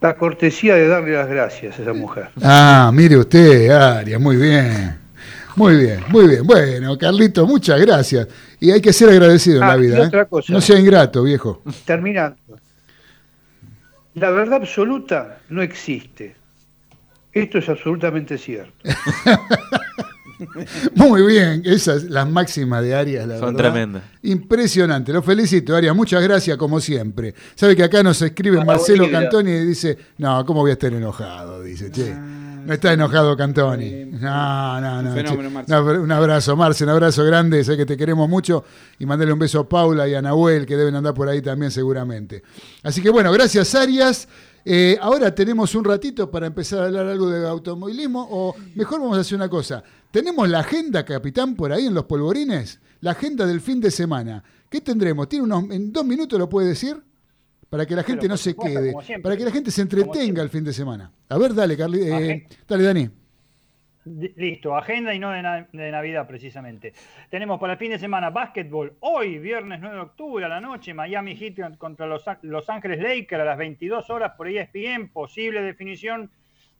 la 0.00 0.16
cortesía 0.16 0.74
de 0.74 0.86
darle 0.86 1.12
las 1.12 1.28
gracias 1.28 1.78
a 1.78 1.82
esa 1.82 1.92
mujer. 1.92 2.28
Ah, 2.42 2.90
mire 2.92 3.16
usted, 3.16 3.70
Arias, 3.70 4.20
muy 4.20 4.36
bien. 4.36 4.98
Muy 5.56 5.76
bien, 5.76 6.00
muy 6.08 6.26
bien. 6.26 6.44
Bueno, 6.46 6.98
Carlito, 6.98 7.46
muchas 7.46 7.80
gracias. 7.80 8.26
Y 8.60 8.70
hay 8.72 8.80
que 8.80 8.92
ser 8.92 9.08
agradecido 9.10 9.58
en 9.58 9.62
Ah, 9.62 9.76
la 9.76 9.76
y 9.76 9.86
vida. 9.86 10.10
¿eh? 10.12 10.26
cosa. 10.28 10.52
No 10.52 10.60
sea 10.60 10.78
ingrato, 10.78 11.22
viejo. 11.22 11.62
Terminando. 11.84 12.36
La 14.14 14.30
verdad 14.30 14.54
absoluta 14.62 15.38
no 15.48 15.62
existe. 15.62 16.34
Esto 17.32 17.58
es 17.58 17.68
absolutamente 17.68 18.36
cierto. 18.36 18.72
Muy 20.94 21.22
bien, 21.22 21.62
esas 21.64 22.04
las 22.04 22.28
máximas 22.28 22.82
de 22.82 22.94
Arias, 22.94 23.26
la 23.26 23.38
Son 23.38 23.54
verdad. 23.54 23.72
tremendas. 23.72 24.02
Impresionante, 24.22 25.12
lo 25.12 25.22
felicito, 25.22 25.74
Arias. 25.74 25.94
Muchas 25.94 26.22
gracias, 26.22 26.56
como 26.56 26.80
siempre. 26.80 27.34
Sabe 27.54 27.76
que 27.76 27.84
acá 27.84 28.02
nos 28.02 28.20
escribe 28.22 28.56
Para 28.58 28.66
Marcelo 28.66 29.04
Bolivia. 29.04 29.20
Cantoni 29.20 29.50
y 29.50 29.64
dice: 29.66 29.98
No, 30.18 30.44
¿cómo 30.44 30.60
voy 30.60 30.70
a 30.70 30.74
estar 30.74 30.92
enojado? 30.92 31.62
Dice, 31.62 31.90
che. 31.90 32.14
No 32.14 32.72
está 32.72 32.94
enojado 32.94 33.36
Cantoni. 33.36 34.06
No, 34.06 34.80
no, 34.80 35.02
no. 35.02 35.10
Un 35.10 35.14
fenómeno, 35.14 35.48
che. 35.48 35.54
Marce. 35.54 35.70
No, 35.72 35.84
un 36.02 36.12
abrazo, 36.12 36.56
Marce, 36.56 36.84
un 36.84 36.90
abrazo 36.90 37.22
grande. 37.24 37.62
Sé 37.62 37.76
que 37.76 37.84
te 37.84 37.96
queremos 37.96 38.26
mucho. 38.28 38.64
Y 38.98 39.04
mandale 39.04 39.32
un 39.32 39.38
beso 39.38 39.60
a 39.60 39.68
Paula 39.68 40.08
y 40.08 40.14
a 40.14 40.22
Nahuel, 40.22 40.64
que 40.64 40.76
deben 40.76 40.94
andar 40.94 41.12
por 41.12 41.28
ahí 41.28 41.42
también 41.42 41.70
seguramente. 41.70 42.42
Así 42.82 43.02
que 43.02 43.10
bueno, 43.10 43.30
gracias, 43.32 43.74
Arias. 43.74 44.26
Eh, 44.64 44.96
ahora 45.02 45.34
tenemos 45.34 45.74
un 45.74 45.84
ratito 45.84 46.30
para 46.30 46.46
empezar 46.46 46.78
a 46.78 46.86
hablar 46.86 47.06
algo 47.06 47.28
de 47.28 47.46
automovilismo. 47.46 48.26
O 48.30 48.56
mejor 48.74 48.98
vamos 49.00 49.18
a 49.18 49.20
hacer 49.20 49.36
una 49.36 49.50
cosa. 49.50 49.84
¿Tenemos 50.14 50.48
la 50.48 50.60
agenda, 50.60 51.04
capitán, 51.04 51.56
por 51.56 51.72
ahí 51.72 51.86
en 51.86 51.94
los 51.94 52.04
polvorines? 52.04 52.80
La 53.00 53.10
agenda 53.10 53.44
del 53.46 53.60
fin 53.60 53.80
de 53.80 53.90
semana. 53.90 54.44
¿Qué 54.70 54.80
tendremos? 54.80 55.28
¿Tiene 55.28 55.44
unos, 55.44 55.68
¿En 55.72 55.92
dos 55.92 56.04
minutos 56.04 56.38
lo 56.38 56.48
puede 56.48 56.68
decir? 56.68 57.02
Para 57.68 57.84
que 57.84 57.96
la 57.96 58.04
gente 58.04 58.28
no 58.28 58.36
se 58.36 58.54
quede. 58.54 58.94
Para 59.20 59.36
que 59.36 59.44
la 59.44 59.50
gente 59.50 59.72
se 59.72 59.82
entretenga 59.82 60.40
el 60.40 60.50
fin 60.50 60.62
de 60.62 60.72
semana. 60.72 61.10
A 61.28 61.36
ver, 61.36 61.52
dale, 61.52 61.76
Carli, 61.76 62.02
eh, 62.02 62.46
dale, 62.68 62.84
Dani. 62.84 63.10
Listo, 64.36 64.76
agenda 64.76 65.12
y 65.12 65.18
no 65.18 65.32
de, 65.32 65.42
na- 65.42 65.66
de 65.72 65.90
Navidad 65.90 66.28
precisamente. 66.28 66.92
Tenemos 67.28 67.58
para 67.58 67.72
el 67.72 67.78
fin 67.80 67.90
de 67.90 67.98
semana 67.98 68.30
básquetbol. 68.30 68.94
Hoy, 69.00 69.40
viernes 69.40 69.80
9 69.80 69.96
de 69.96 70.02
octubre 70.02 70.44
a 70.44 70.48
la 70.48 70.60
noche, 70.60 70.94
Miami 70.94 71.34
Heat 71.34 71.76
contra 71.76 72.06
Los, 72.06 72.68
Ángeles 72.68 73.00
Lakers 73.02 73.42
a 73.42 73.44
las 73.44 73.58
22 73.58 74.08
horas 74.10 74.34
por 74.36 74.46
ESPN. 74.46 75.08
Posible 75.08 75.60
definición 75.60 76.30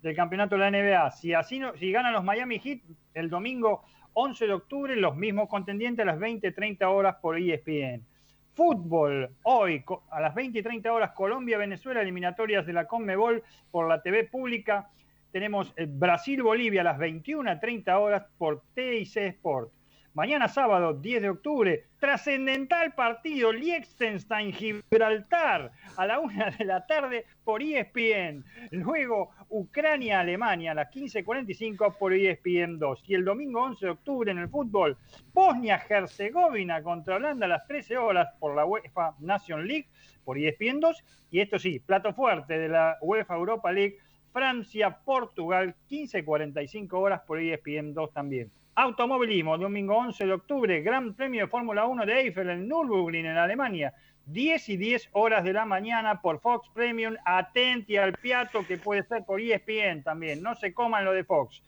del 0.05 0.15
campeonato 0.15 0.57
de 0.57 0.61
la 0.61 0.71
NBA. 0.71 1.11
Si, 1.13 1.33
así 1.33 1.59
no, 1.59 1.75
si 1.77 1.91
ganan 1.91 2.13
los 2.13 2.23
Miami 2.23 2.59
Heat 2.59 2.81
el 3.15 3.31
domingo 3.31 3.83
11 4.13 4.47
de 4.47 4.53
octubre, 4.53 4.95
los 4.97 5.17
mismos 5.17 5.49
contendientes 5.49 6.03
a 6.03 6.07
las 6.07 6.19
20-30 6.19 6.85
horas 6.85 7.17
por 7.23 7.39
ESPN. 7.39 8.05
Fútbol, 8.53 9.31
hoy 9.45 9.83
a 10.11 10.21
las 10.21 10.35
20 10.35 10.59
y 10.59 10.63
30 10.63 10.93
horas, 10.93 11.13
Colombia-Venezuela, 11.13 12.03
eliminatorias 12.03 12.67
de 12.67 12.75
la 12.75 12.87
Conmebol 12.87 13.43
por 13.71 13.89
la 13.89 14.03
TV 14.03 14.25
pública. 14.25 14.91
Tenemos 15.33 15.73
eh, 15.77 15.87
Brasil-Bolivia 15.89 16.83
a 16.83 16.85
las 16.85 16.99
21 16.99 17.51
a 17.51 17.59
30 17.59 17.99
horas 17.99 18.27
por 18.37 18.63
TIC 18.75 19.17
Sport. 19.17 19.73
Mañana 20.15 20.47
sábado, 20.47 20.95
10 20.95 21.23
de 21.23 21.28
octubre, 21.28 21.86
trascendental 21.99 22.95
partido 22.95 23.53
Liechtenstein-Gibraltar 23.53 25.73
a 25.97 26.07
la 26.07 26.20
1 26.20 26.45
de 26.57 26.65
la 26.65 26.86
tarde 26.86 27.27
por 27.43 27.61
ESPN. 27.61 28.45
Luego, 28.70 29.31
Ucrania-Alemania 29.49 30.70
a 30.70 30.74
las 30.74 30.93
15.45 30.93 31.99
por 31.99 32.15
ESPN 32.15 32.78
2. 32.78 33.03
Y 33.09 33.15
el 33.15 33.24
domingo 33.24 33.61
11 33.65 33.86
de 33.86 33.91
octubre 33.91 34.31
en 34.31 34.39
el 34.39 34.49
fútbol, 34.49 34.97
Bosnia-Herzegovina 35.32 36.81
contra 36.85 37.16
Holanda 37.16 37.47
a 37.47 37.49
las 37.49 37.66
13 37.66 37.97
horas 37.97 38.28
por 38.39 38.55
la 38.55 38.66
UEFA 38.66 39.16
Nation 39.19 39.66
League 39.66 39.89
por 40.24 40.39
ESPN 40.39 40.78
2. 40.78 41.05
Y 41.32 41.41
esto 41.41 41.59
sí, 41.59 41.81
plato 41.81 42.15
fuerte 42.15 42.57
de 42.57 42.69
la 42.69 42.99
UEFA 43.01 43.35
Europa 43.35 43.73
League, 43.73 43.97
Francia-Portugal, 44.32 45.74
15.45 45.91 46.93
horas 46.93 47.20
por 47.27 47.41
ESPN 47.41 47.95
2 47.95 48.12
también. 48.12 48.53
Automovilismo, 48.77 49.57
domingo 49.57 49.97
11 49.97 50.27
de 50.27 50.33
octubre, 50.33 50.83
Gran 50.83 51.15
Premio 51.15 51.43
de 51.43 51.47
Fórmula 51.47 51.87
1 51.87 52.07
de 52.07 52.21
Eiffel 52.23 52.51
en 52.51 52.69
Nürburgring, 52.69 53.25
en 53.27 53.37
Alemania. 53.37 53.95
10 54.27 54.69
y 54.71 54.77
10 54.77 55.11
horas 55.13 55.45
de 55.45 55.53
la 55.53 55.65
mañana 55.65 56.21
por 56.21 56.41
Fox 56.41 56.69
Premium. 56.75 57.15
Atenti 57.25 57.97
al 57.97 58.15
piato 58.15 58.67
que 58.67 58.77
puede 58.77 59.05
ser 59.05 59.25
por 59.25 59.41
ESPN 59.41 60.03
también. 60.03 60.43
No 60.43 60.57
se 60.57 60.75
coman 60.75 61.05
lo 61.05 61.13
de 61.13 61.23
Fox. 61.23 61.63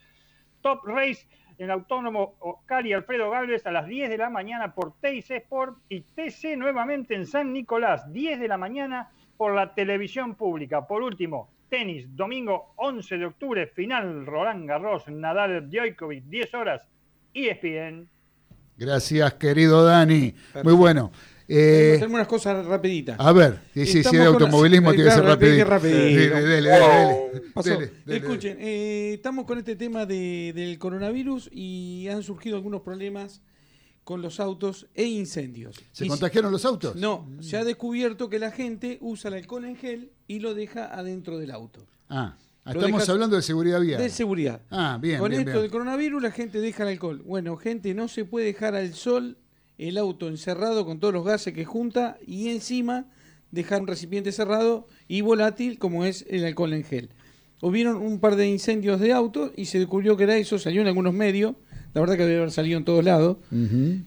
Top 0.62 0.84
Race 0.84 1.28
en 1.58 1.70
Autónomo 1.70 2.34
Oscar 2.40 2.84
y 2.84 2.92
Alfredo 2.92 3.30
Galvez 3.30 3.64
a 3.66 3.70
las 3.70 3.86
10 3.86 4.10
de 4.10 4.18
la 4.18 4.28
mañana 4.28 4.74
por 4.74 4.98
TIC 4.98 5.30
Sport 5.30 5.78
y 5.88 6.00
TC 6.00 6.56
nuevamente 6.56 7.14
en 7.14 7.26
San 7.26 7.52
Nicolás, 7.52 8.12
10 8.12 8.40
de 8.40 8.48
la 8.48 8.58
mañana 8.58 9.10
por 9.36 9.54
la 9.54 9.74
televisión 9.74 10.34
pública. 10.34 10.88
Por 10.88 11.02
último, 11.02 11.50
tenis, 11.68 12.16
domingo 12.16 12.72
11 12.76 13.18
de 13.18 13.26
octubre, 13.26 13.66
final 13.68 14.26
Roland 14.26 14.66
Garros, 14.68 15.06
Nadal 15.06 15.70
Djokovic, 15.70 16.24
10 16.24 16.54
horas, 16.54 16.88
ESPN. 17.36 18.08
Gracias, 18.78 19.34
querido 19.34 19.84
Dani. 19.84 20.34
Muy 20.64 20.72
bueno. 20.74 21.10
Eh, 21.48 21.92
Tenemos 21.94 22.14
unas 22.14 22.26
cosas 22.26 22.66
rapiditas. 22.66 23.20
a 23.20 23.32
ver, 23.32 23.60
sí, 23.72 23.86
sí, 23.86 23.98
Estamos 23.98 24.18
de 24.20 24.26
automovilismo 24.26 24.90
tiene 24.92 25.04
que 25.10 25.14
ser 25.14 25.24
rapidito. 25.24 25.66
Escuchen, 28.06 28.56
eh, 28.60 29.12
estamos 29.14 29.44
con 29.44 29.58
este 29.58 29.76
tema 29.76 30.06
de- 30.06 30.52
del 30.54 30.78
coronavirus 30.78 31.48
y 31.52 32.08
han 32.08 32.22
surgido 32.22 32.56
algunos 32.56 32.82
problemas 32.82 33.42
con 34.04 34.22
los 34.22 34.40
autos 34.40 34.86
e 34.94 35.04
incendios. 35.04 35.76
¿Se 35.92 36.06
Y- 36.06 36.08
contagiaron 36.08 36.52
los 36.52 36.64
autos? 36.64 36.96
No, 36.96 37.28
se 37.40 37.56
ha 37.56 37.64
descubierto 37.64 38.28
que 38.28 38.38
la 38.38 38.50
gente 38.50 38.98
usa 39.00 39.28
el 39.28 39.34
alcohol 39.34 39.64
en 39.64 39.76
gel 39.76 40.10
y 40.28 40.40
lo 40.40 40.54
deja 40.54 40.86
adentro 40.86 41.38
del 41.38 41.50
auto. 41.50 41.86
Ah, 42.08 42.36
estamos 42.66 43.00
dejas- 43.00 43.08
hablando 43.08 43.36
de 43.36 43.42
seguridad 43.42 43.80
vial. 43.80 44.00
De 44.02 44.08
seguridad. 44.10 44.60
Ah, 44.70 44.98
bien, 45.00 45.18
Con 45.20 45.30
bien, 45.30 45.40
esto 45.42 45.52
bien. 45.52 45.62
del 45.62 45.70
coronavirus 45.70 46.22
la 46.22 46.30
gente 46.30 46.60
deja 46.60 46.82
el 46.82 46.90
alcohol. 46.90 47.22
Bueno, 47.24 47.56
gente, 47.56 47.94
no 47.94 48.08
se 48.08 48.24
puede 48.24 48.46
dejar 48.46 48.74
al 48.74 48.92
sol 48.94 49.36
el 49.78 49.98
auto 49.98 50.28
encerrado 50.28 50.84
con 50.86 50.98
todos 51.00 51.12
los 51.14 51.24
gases 51.24 51.52
que 51.52 51.64
junta 51.64 52.18
y 52.26 52.48
encima 52.48 53.06
dejar 53.50 53.80
un 53.82 53.86
recipiente 53.86 54.32
cerrado 54.32 54.86
y 55.08 55.20
volátil 55.20 55.78
como 55.78 56.04
es 56.04 56.24
el 56.28 56.44
alcohol 56.44 56.72
en 56.72 56.84
gel. 56.84 57.10
Hubieron 57.62 57.96
un 57.96 58.20
par 58.20 58.36
de 58.36 58.48
incendios 58.48 59.00
de 59.00 59.12
autos 59.12 59.50
y 59.56 59.66
se 59.66 59.78
descubrió 59.78 60.16
que 60.16 60.24
era 60.24 60.36
eso, 60.36 60.58
salió 60.58 60.82
en 60.82 60.88
algunos 60.88 61.14
medios, 61.14 61.54
la 61.94 62.00
verdad 62.02 62.16
que 62.16 62.24
debe 62.26 62.36
haber 62.38 62.50
salido 62.50 62.76
en 62.76 62.84
todos 62.84 63.02
lados, 63.04 63.38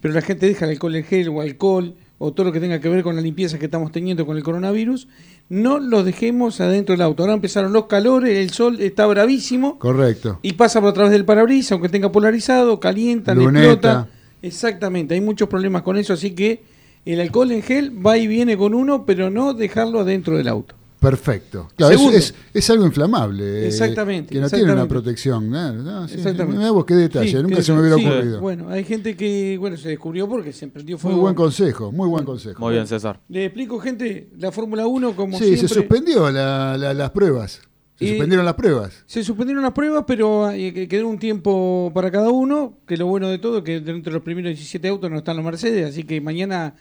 pero 0.01 0.13
la 0.13 0.21
gente 0.21 0.45
deja 0.45 0.65
el 0.65 0.71
alcohol 0.71 0.95
en 0.95 1.03
gel 1.03 1.29
o 1.29 1.41
alcohol 1.41 1.95
o 2.19 2.31
todo 2.33 2.45
lo 2.47 2.51
que 2.51 2.59
tenga 2.59 2.79
que 2.79 2.89
ver 2.89 3.01
con 3.01 3.15
la 3.15 3.21
limpieza 3.21 3.57
que 3.57 3.65
estamos 3.65 3.91
teniendo 3.91 4.25
con 4.25 4.37
el 4.37 4.43
coronavirus, 4.43 5.07
no 5.47 5.79
los 5.79 6.05
dejemos 6.05 6.61
adentro 6.61 6.93
del 6.93 7.01
auto. 7.01 7.23
Ahora 7.23 7.33
empezaron 7.33 7.73
los 7.73 7.85
calores, 7.85 8.37
el 8.37 8.51
sol 8.51 8.79
está 8.81 9.07
bravísimo 9.07 9.79
Correcto. 9.79 10.37
y 10.41 10.53
pasa 10.53 10.81
por 10.81 10.93
través 10.93 11.11
del 11.11 11.25
parabrisas, 11.25 11.71
aunque 11.71 11.89
tenga 11.89 12.11
polarizado, 12.11 12.79
calienta, 12.79 13.33
Luneta. 13.33 13.59
explota. 13.71 14.07
Exactamente, 14.41 15.15
hay 15.15 15.21
muchos 15.21 15.49
problemas 15.49 15.81
con 15.81 15.97
eso, 15.97 16.13
así 16.13 16.31
que 16.31 16.61
el 17.05 17.21
alcohol 17.21 17.51
en 17.51 17.61
gel 17.61 18.05
va 18.05 18.17
y 18.17 18.27
viene 18.27 18.57
con 18.57 18.73
uno, 18.73 19.05
pero 19.05 19.29
no 19.29 19.53
dejarlo 19.53 20.01
adentro 20.01 20.37
del 20.37 20.49
auto. 20.49 20.75
Perfecto. 20.99 21.69
Claro, 21.77 21.95
es, 21.95 22.01
es, 22.15 22.33
es 22.53 22.69
algo 22.69 22.85
inflamable. 22.85 23.43
eh, 23.63 23.67
Exactamente, 23.67 24.33
Que 24.33 24.41
no 24.41 24.49
tiene 24.49 24.73
una 24.73 24.87
protección. 24.87 25.55
Ah, 25.55 25.71
no, 25.71 26.07
sí. 26.07 26.15
Exactamente. 26.15 26.57
Mirá 26.57 26.71
vos 26.71 26.85
qué 26.85 26.93
detalle, 26.95 27.29
Sí, 27.31 27.35
nunca 27.37 27.55
que- 27.57 27.63
se 27.63 27.71
me 27.73 27.79
hubiera 27.79 27.95
sí, 27.95 28.05
ocurrido. 28.05 28.41
Bueno, 28.41 28.69
hay 28.69 28.83
gente 28.83 29.15
que 29.15 29.57
bueno 29.57 29.77
se 29.77 29.89
descubrió 29.89 30.27
porque 30.27 30.51
se 30.51 30.67
prendió 30.67 30.97
Muy 30.97 31.01
fuego. 31.01 31.19
buen 31.21 31.35
consejo, 31.35 31.91
muy 31.93 32.09
buen 32.09 32.25
consejo. 32.25 32.59
Muy 32.61 32.73
bien, 32.73 32.85
César. 32.85 33.21
Le 33.29 33.45
explico, 33.45 33.79
gente, 33.79 34.29
la 34.37 34.51
Fórmula 34.51 34.85
1 34.87 35.15
como 35.15 35.37
Sí, 35.37 35.45
siempre. 35.45 35.67
se 35.69 35.73
suspendió 35.73 36.29
la- 36.31 36.77
la- 36.77 36.93
las 36.93 37.11
pruebas. 37.11 37.61
Se 37.97 38.05
Y- 38.05 38.09
suspendieron 38.09 38.45
las 38.45 38.53
pruebas. 38.55 39.03
Se 39.05 39.23
suspendieron 39.23 39.63
las 39.63 39.73
pruebas, 39.73 40.03
pero 40.07 40.51
eh, 40.51 40.73
que- 40.73 40.87
quedó 40.87 41.07
un 41.07 41.19
tiempo 41.19 41.91
para 41.93 42.11
cada 42.11 42.29
uno, 42.29 42.77
que 42.85 42.97
lo 42.97 43.07
bueno 43.07 43.29
de 43.29 43.39
todo 43.39 43.59
es 43.59 43.63
que 43.63 43.79
dentro 43.79 44.11
de 44.11 44.15
los 44.17 44.23
primeros 44.23 44.49
17 44.49 44.87
autos 44.89 45.09
no 45.09 45.17
están 45.17 45.35
los 45.37 45.45
Mercedes, 45.45 45.89
así 45.89 46.03
que 46.03 46.19
mañana 46.21 46.75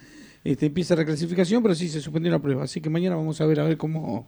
este, 0.53 0.66
empieza 0.66 0.95
la 0.97 1.05
clasificación, 1.05 1.62
pero 1.62 1.75
sí 1.75 1.89
se 1.89 2.01
suspendió 2.01 2.31
la 2.33 2.39
prueba, 2.39 2.65
así 2.65 2.81
que 2.81 2.91
mañana 2.91 3.16
vamos 3.16 3.41
a 3.41 3.47
ver 3.47 3.61
a 3.61 3.65
ver 3.65 3.77
cómo 3.77 4.27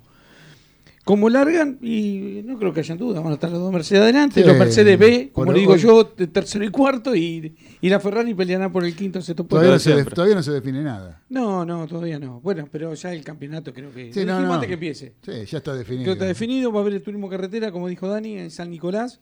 cómo 1.03 1.29
largan 1.31 1.79
y 1.83 2.43
no 2.45 2.59
creo 2.59 2.73
que 2.73 2.81
hayan 2.81 2.99
dudas, 2.99 3.23
van 3.23 3.33
a 3.33 3.35
estar 3.35 3.51
los 3.51 3.59
dos 3.59 3.73
Mercedes 3.73 4.03
adelante, 4.03 4.43
Sí, 4.43 4.47
los 4.47 4.57
Mercedes 4.57 4.99
B, 4.99 5.31
como 5.33 5.51
le 5.53 5.59
digo 5.61 5.73
hoy- 5.73 5.79
yo, 5.81 6.05
de 6.17 6.27
tercero 6.29 6.65
y 6.65 6.69
cuarto 6.69 7.17
y, 7.17 7.57
y 7.81 7.89
la 7.89 7.99
Ferrari 7.99 8.33
peleará 8.35 8.71
por 8.71 8.85
el 8.85 8.95
quinto 8.95 9.21
sexto 9.21 9.43
puesto. 9.45 9.67
Todavía 9.67 9.73
no, 9.73 10.05
se, 10.05 10.11
todavía 10.15 10.35
no 10.37 10.43
se 10.43 10.53
define 10.53 10.83
nada. 10.85 11.23
No, 11.31 11.65
no, 11.65 11.87
todavía 11.89 12.19
no. 12.21 12.41
Bueno, 12.41 12.69
pero 12.71 12.93
ya 12.95 13.13
el 13.13 13.25
campeonato 13.25 13.73
creo 13.73 13.91
que 13.93 14.13
Sí, 14.13 14.25
no, 14.25 14.41
no. 14.41 14.53
antes 14.55 14.69
que 14.69 14.75
empiece. 14.75 15.15
Sí, 15.25 15.33
ya 15.47 15.59
está 15.59 15.75
definido. 15.75 16.05
Creo 16.05 16.15
que 16.15 16.19
está 16.19 16.27
definido, 16.27 16.71
va 16.71 16.79
a 16.81 16.83
haber 16.83 16.95
el 16.95 17.03
turismo 17.03 17.29
carretera, 17.29 17.73
como 17.73 17.89
dijo 17.89 18.07
Dani, 18.07 18.37
en 18.37 18.51
San 18.51 18.71
Nicolás. 18.71 19.21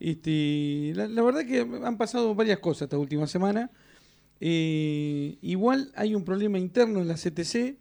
Este, 0.00 0.92
la, 0.96 1.06
la 1.06 1.22
verdad 1.22 1.46
que 1.46 1.60
han 1.84 1.96
pasado 1.96 2.34
varias 2.34 2.58
cosas 2.58 2.82
esta 2.82 2.98
última 2.98 3.26
semana. 3.28 3.70
Eh, 4.44 5.36
igual 5.40 5.92
hay 5.94 6.16
un 6.16 6.24
problema 6.24 6.58
interno 6.58 7.00
en 7.00 7.06
la 7.06 7.14
CTC 7.14 7.76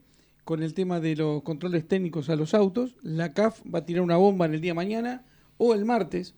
con 0.45 0.61
el 0.61 0.75
tema 0.75 0.99
de 0.99 1.15
los 1.15 1.41
controles 1.41 1.87
técnicos 1.87 2.29
a 2.29 2.35
los 2.35 2.53
autos. 2.53 2.95
La 3.01 3.33
CAF 3.33 3.61
va 3.73 3.79
a 3.79 3.85
tirar 3.85 4.03
una 4.03 4.17
bomba 4.17 4.45
en 4.45 4.53
el 4.53 4.61
día 4.61 4.69
de 4.71 4.75
mañana 4.75 5.23
o 5.57 5.73
el 5.73 5.85
martes. 5.85 6.35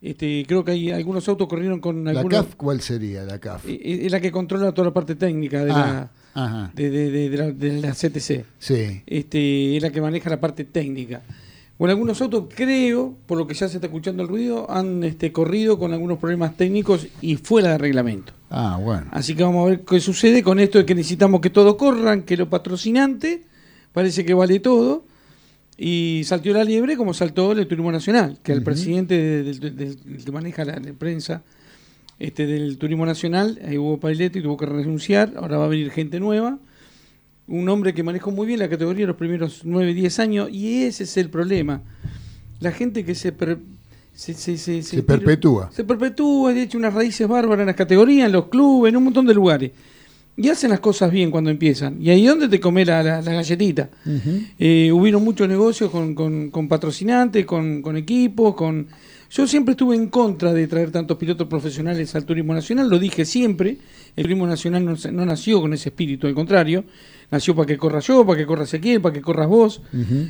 Este, 0.00 0.44
creo 0.48 0.64
que 0.64 0.72
hay 0.72 0.90
algunos 0.90 1.28
autos 1.28 1.46
corrieron 1.48 1.80
con 1.80 2.02
¿La 2.04 2.12
algunos... 2.12 2.44
CAF 2.46 2.54
cuál 2.56 2.80
sería 2.80 3.24
la 3.24 3.38
CAF? 3.38 3.68
Eh, 3.68 4.06
Es 4.06 4.10
la 4.10 4.20
que 4.20 4.32
controla 4.32 4.72
toda 4.72 4.88
la 4.88 4.94
parte 4.94 5.16
técnica 5.16 5.64
de, 5.66 5.70
Ah, 5.70 6.10
la, 6.34 6.72
de, 6.74 6.88
de- 6.90 7.10
de- 7.28 7.36
la, 7.36 7.52
de 7.52 7.72
la 7.82 7.92
CTC. 7.92 8.44
Sí. 8.58 9.02
Este, 9.06 9.76
es 9.76 9.82
la 9.82 9.90
que 9.90 10.00
maneja 10.00 10.30
la 10.30 10.40
parte 10.40 10.64
técnica. 10.64 11.22
Bueno, 11.82 11.94
algunos 11.94 12.22
autos, 12.22 12.44
creo, 12.54 13.16
por 13.26 13.36
lo 13.38 13.44
que 13.48 13.54
ya 13.54 13.66
se 13.68 13.78
está 13.78 13.88
escuchando 13.88 14.22
el 14.22 14.28
ruido, 14.28 14.70
han 14.70 15.02
este, 15.02 15.32
corrido 15.32 15.80
con 15.80 15.92
algunos 15.92 16.18
problemas 16.18 16.56
técnicos 16.56 17.08
y 17.20 17.34
fuera 17.34 17.70
de 17.70 17.78
reglamento. 17.78 18.32
Ah, 18.50 18.78
bueno. 18.80 19.06
Así 19.10 19.34
que 19.34 19.42
vamos 19.42 19.66
a 19.66 19.70
ver 19.70 19.80
qué 19.80 19.98
sucede 19.98 20.44
con 20.44 20.60
esto 20.60 20.78
de 20.78 20.86
que 20.86 20.94
necesitamos 20.94 21.40
que 21.40 21.50
todo 21.50 21.76
corran, 21.76 22.22
que 22.22 22.36
lo 22.36 22.48
patrocinante 22.48 23.42
parece 23.92 24.24
que 24.24 24.32
vale 24.32 24.60
todo. 24.60 25.04
Y 25.76 26.22
saltó 26.24 26.50
la 26.52 26.62
liebre 26.62 26.96
como 26.96 27.14
saltó 27.14 27.50
el 27.50 27.66
Turismo 27.66 27.90
Nacional, 27.90 28.38
que 28.44 28.52
el 28.52 28.58
Ujú. 28.58 28.64
presidente 28.66 29.42
del, 29.42 29.58
del- 29.58 29.76
del 29.76 30.24
que 30.24 30.30
maneja 30.30 30.64
la, 30.64 30.78
la 30.78 30.92
prensa 30.92 31.42
este, 32.20 32.46
del 32.46 32.78
Turismo 32.78 33.04
Nacional, 33.06 33.58
ahí 33.66 33.76
hubo 33.76 33.98
Pailetti, 33.98 34.40
tuvo 34.40 34.56
que 34.56 34.66
renunciar, 34.66 35.32
ahora 35.34 35.58
va 35.58 35.64
a 35.64 35.68
venir 35.68 35.90
gente 35.90 36.20
nueva. 36.20 36.60
Un 37.52 37.68
hombre 37.68 37.92
que 37.92 38.02
manejó 38.02 38.30
muy 38.30 38.46
bien 38.46 38.58
la 38.60 38.68
categoría 38.68 39.06
los 39.06 39.16
primeros 39.16 39.60
9, 39.64 39.92
10 39.92 40.18
años, 40.20 40.48
y 40.50 40.84
ese 40.84 41.04
es 41.04 41.16
el 41.18 41.28
problema. 41.28 41.82
La 42.60 42.72
gente 42.72 43.04
que 43.04 43.14
se, 43.14 43.30
per- 43.32 43.58
se, 44.14 44.32
se, 44.34 44.56
se- 44.56 44.82
Se 44.82 45.02
perpetúa. 45.02 45.70
se 45.70 45.84
perpetúa, 45.84 46.52
de 46.54 46.62
hecho, 46.62 46.78
unas 46.78 46.94
raíces 46.94 47.28
bárbaras 47.28 47.60
en 47.60 47.66
las 47.66 47.76
categorías, 47.76 48.26
en 48.26 48.32
los 48.32 48.46
clubes, 48.48 48.90
en 48.90 48.96
un 48.96 49.04
montón 49.04 49.26
de 49.26 49.34
lugares. 49.34 49.70
Y 50.34 50.48
hacen 50.48 50.70
las 50.70 50.80
cosas 50.80 51.12
bien 51.12 51.30
cuando 51.30 51.50
empiezan. 51.50 52.00
Y 52.00 52.08
ahí 52.08 52.24
donde 52.24 52.48
te 52.48 52.58
come 52.58 52.86
la, 52.86 53.02
la- 53.02 53.20
la 53.20 53.32
galletita. 53.34 53.90
Eh, 54.58 54.90
hubieron 54.90 55.22
muchos 55.22 55.46
negocios 55.46 55.90
con, 55.90 56.14
con- 56.14 56.50
con 56.50 56.68
patrocinantes, 56.68 57.44
con, 57.44 57.82
con 57.82 57.96
equipos, 57.98 58.54
con... 58.54 58.86
Yo 59.34 59.46
siempre 59.46 59.72
estuve 59.72 59.96
en 59.96 60.08
contra 60.08 60.52
de 60.52 60.66
traer 60.66 60.90
tantos 60.90 61.16
pilotos 61.16 61.48
profesionales 61.48 62.14
al 62.14 62.26
turismo 62.26 62.52
nacional, 62.52 62.90
lo 62.90 62.98
dije 62.98 63.24
siempre. 63.24 63.78
El 64.14 64.24
turismo 64.24 64.46
nacional 64.46 64.84
no, 64.84 65.24
nació 65.26 65.62
con 65.62 65.72
ese 65.72 65.88
espíritu, 65.88 66.26
al 66.26 66.34
contrario. 66.34 66.84
Nació 67.30 67.56
para 67.56 67.64
que 67.66 67.78
corra 67.78 68.00
yo, 68.00 68.26
para 68.26 68.36
que 68.38 68.44
corra 68.44 68.64
Ezequiel, 68.64 69.00
para 69.00 69.14
que 69.14 69.22
corras 69.22 69.48
vos. 69.48 69.80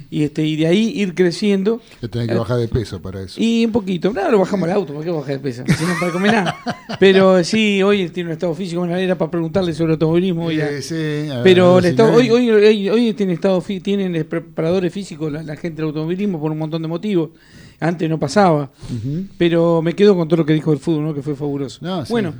Y, 0.08 0.22
este, 0.22 0.46
y 0.46 0.54
de 0.54 0.68
ahí 0.68 0.92
ir 0.94 1.16
creciendo. 1.16 1.80
Que 2.00 2.06
tenés 2.06 2.28
que 2.28 2.34
bajar 2.34 2.58
de 2.58 2.68
peso 2.68 3.02
para 3.02 3.20
eso. 3.22 3.40
Y 3.42 3.64
un 3.66 3.72
poquito. 3.72 4.12
Claro, 4.12 4.38
bajamos 4.38 4.68
el 4.68 4.74
auto, 4.76 4.92
¿para 4.92 5.04
qué 5.04 5.10
bajar 5.10 5.34
de 5.34 5.38
peso? 5.40 5.64
Si 5.66 5.84
no 5.84 5.94
para 5.98 6.12
comer 6.12 6.32
nada. 6.32 6.56
Pero 7.00 7.42
sí, 7.42 7.82
hoy 7.82 8.08
tiene 8.10 8.28
un 8.28 8.34
estado 8.34 8.54
físico, 8.54 8.82
bueno, 8.82 8.94
era 8.96 9.18
para 9.18 9.32
preguntarle 9.32 9.72
sobre 9.74 9.94
automovilismo. 9.94 10.48
era- 10.48 10.70
Eh, 10.70 10.80
sí, 10.80 10.94
ver, 10.94 11.40
Pero 11.42 11.80
el 11.80 11.86
estado- 11.86 12.12
hoy, 12.14 12.30
hoy, 12.30 12.48
hoy, 12.50 12.88
hoy 12.88 13.12
tiene 13.14 13.32
estado 13.32 13.60
tienen 13.82 14.14
eh, 14.14 14.24
preparadores 14.24 14.92
físicos 14.92 15.32
la, 15.32 15.42
la 15.42 15.56
gente 15.56 15.78
del 15.82 15.86
automovilismo 15.86 16.40
por 16.40 16.52
un 16.52 16.58
montón 16.58 16.82
de 16.82 16.86
motivos. 16.88 17.30
Antes 17.84 18.09
no 18.09 18.18
pasaba. 18.18 18.70
Pero 19.38 19.82
me 19.82 19.94
quedo 19.94 20.14
con 20.16 20.28
todo 20.28 20.36
lo 20.38 20.46
que 20.46 20.52
dijo 20.52 20.70
del 20.70 20.78
fútbol, 20.78 21.04
¿no? 21.04 21.14
que 21.14 21.22
fue 21.22 21.34
fabuloso. 21.34 21.78
No, 21.82 22.04
sí. 22.06 22.12
Bueno, 22.12 22.32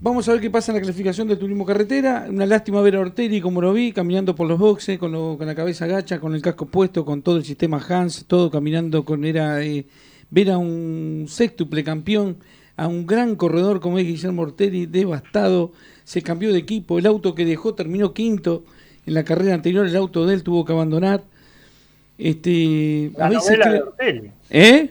vamos 0.00 0.28
a 0.28 0.32
ver 0.32 0.40
qué 0.40 0.50
pasa 0.50 0.72
en 0.72 0.76
la 0.76 0.82
clasificación 0.82 1.28
del 1.28 1.38
turismo 1.38 1.64
carretera. 1.64 2.26
Una 2.28 2.46
lástima 2.46 2.80
ver 2.80 2.96
a 2.96 3.00
Ortelli, 3.00 3.40
como 3.40 3.60
lo 3.60 3.72
vi, 3.72 3.92
caminando 3.92 4.34
por 4.34 4.48
los 4.48 4.58
boxes, 4.58 4.98
con, 4.98 5.12
lo- 5.12 5.36
con 5.38 5.46
la 5.46 5.54
cabeza 5.54 5.86
gacha, 5.86 6.18
con 6.20 6.34
el 6.34 6.42
casco 6.42 6.66
puesto, 6.66 7.04
con 7.04 7.22
todo 7.22 7.36
el 7.36 7.44
sistema 7.44 7.80
Hans, 7.88 8.24
todo 8.26 8.50
caminando 8.50 9.04
con. 9.04 9.24
Era 9.24 9.62
eh, 9.62 9.86
ver 10.30 10.50
a 10.50 10.58
un 10.58 11.26
sextuple 11.28 11.84
campeón, 11.84 12.38
a 12.76 12.88
un 12.88 13.06
gran 13.06 13.36
corredor 13.36 13.80
como 13.80 13.98
es 13.98 14.06
Guillermo 14.06 14.42
Ortelli, 14.42 14.86
devastado. 14.86 15.72
Se 16.04 16.22
cambió 16.22 16.52
de 16.52 16.58
equipo. 16.58 16.98
El 16.98 17.06
auto 17.06 17.34
que 17.34 17.44
dejó 17.44 17.74
terminó 17.74 18.12
quinto. 18.12 18.64
En 19.06 19.14
la 19.14 19.24
carrera 19.24 19.54
anterior, 19.54 19.86
el 19.86 19.96
auto 19.96 20.26
de 20.26 20.34
él 20.34 20.42
tuvo 20.42 20.64
que 20.64 20.72
abandonar. 20.72 21.22
Este, 22.18 23.10
La 23.16 23.26
a 23.26 23.28
veces 23.30 23.50
novela 23.58 23.72
de 23.72 23.82
Ortelli. 23.82 24.30
¿Eh? 24.50 24.90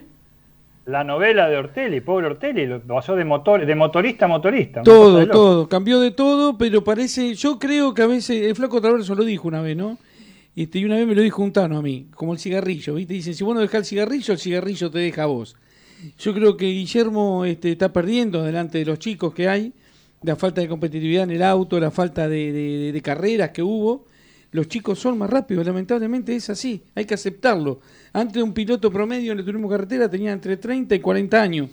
La 0.85 1.03
novela 1.03 1.47
de 1.47 1.57
Ortelli, 1.57 2.01
pobre 2.01 2.25
Ortelli, 2.27 2.65
lo 2.65 2.81
pasó 2.81 3.15
de 3.15 3.23
motor, 3.23 3.65
de 3.65 3.75
motorista 3.75 4.25
a 4.25 4.27
motorista. 4.27 4.81
Todo, 4.83 5.27
todo, 5.27 5.69
cambió 5.69 5.99
de 5.99 6.11
todo, 6.11 6.57
pero 6.57 6.83
parece, 6.83 7.35
yo 7.35 7.59
creo 7.59 7.93
que 7.93 8.01
a 8.01 8.07
veces, 8.07 8.45
el 8.47 8.55
flaco 8.55 8.81
Traverso 8.81 9.13
lo 9.15 9.23
dijo 9.23 9.47
una 9.47 9.61
vez, 9.61 9.77
¿no? 9.77 9.97
Este, 10.55 10.79
y 10.79 10.85
una 10.85 10.95
vez 10.95 11.07
me 11.07 11.15
lo 11.15 11.21
dijo 11.21 11.41
un 11.43 11.53
tano 11.53 11.77
a 11.77 11.81
mí, 11.81 12.07
como 12.15 12.33
el 12.33 12.39
cigarrillo, 12.39 12.95
¿viste? 12.95 13.13
Dicen, 13.13 13.35
si 13.35 13.43
vos 13.43 13.53
no 13.55 13.61
dejás 13.61 13.79
el 13.81 13.85
cigarrillo, 13.85 14.33
el 14.33 14.39
cigarrillo 14.39 14.89
te 14.91 14.99
deja 14.99 15.23
a 15.23 15.27
vos. 15.27 15.55
Yo 16.19 16.33
creo 16.33 16.57
que 16.57 16.65
Guillermo 16.65 17.45
este, 17.45 17.71
está 17.71 17.93
perdiendo 17.93 18.41
delante 18.43 18.79
de 18.79 18.85
los 18.85 18.97
chicos 18.99 19.33
que 19.35 19.47
hay, 19.47 19.71
la 20.23 20.35
falta 20.35 20.59
de 20.59 20.67
competitividad 20.67 21.23
en 21.23 21.31
el 21.31 21.43
auto, 21.43 21.79
la 21.79 21.91
falta 21.91 22.27
de, 22.27 22.51
de- 22.51 22.91
de 22.91 23.01
carreras 23.01 23.51
que 23.51 23.61
hubo. 23.63 24.05
Los 24.51 24.67
chicos 24.67 24.99
son 24.99 25.17
más 25.17 25.29
rápidos, 25.29 25.65
lamentablemente 25.65 26.35
es 26.35 26.49
así, 26.49 26.83
hay 26.93 27.05
que 27.05 27.13
aceptarlo. 27.13 27.79
Antes 28.11 28.43
un 28.43 28.53
piloto 28.53 28.91
promedio 28.91 29.31
en 29.31 29.39
el 29.39 29.45
turismo 29.45 29.69
carretera 29.69 30.09
tenía 30.09 30.31
entre 30.33 30.57
30 30.57 30.93
y 30.95 30.99
40 30.99 31.41
años. 31.41 31.69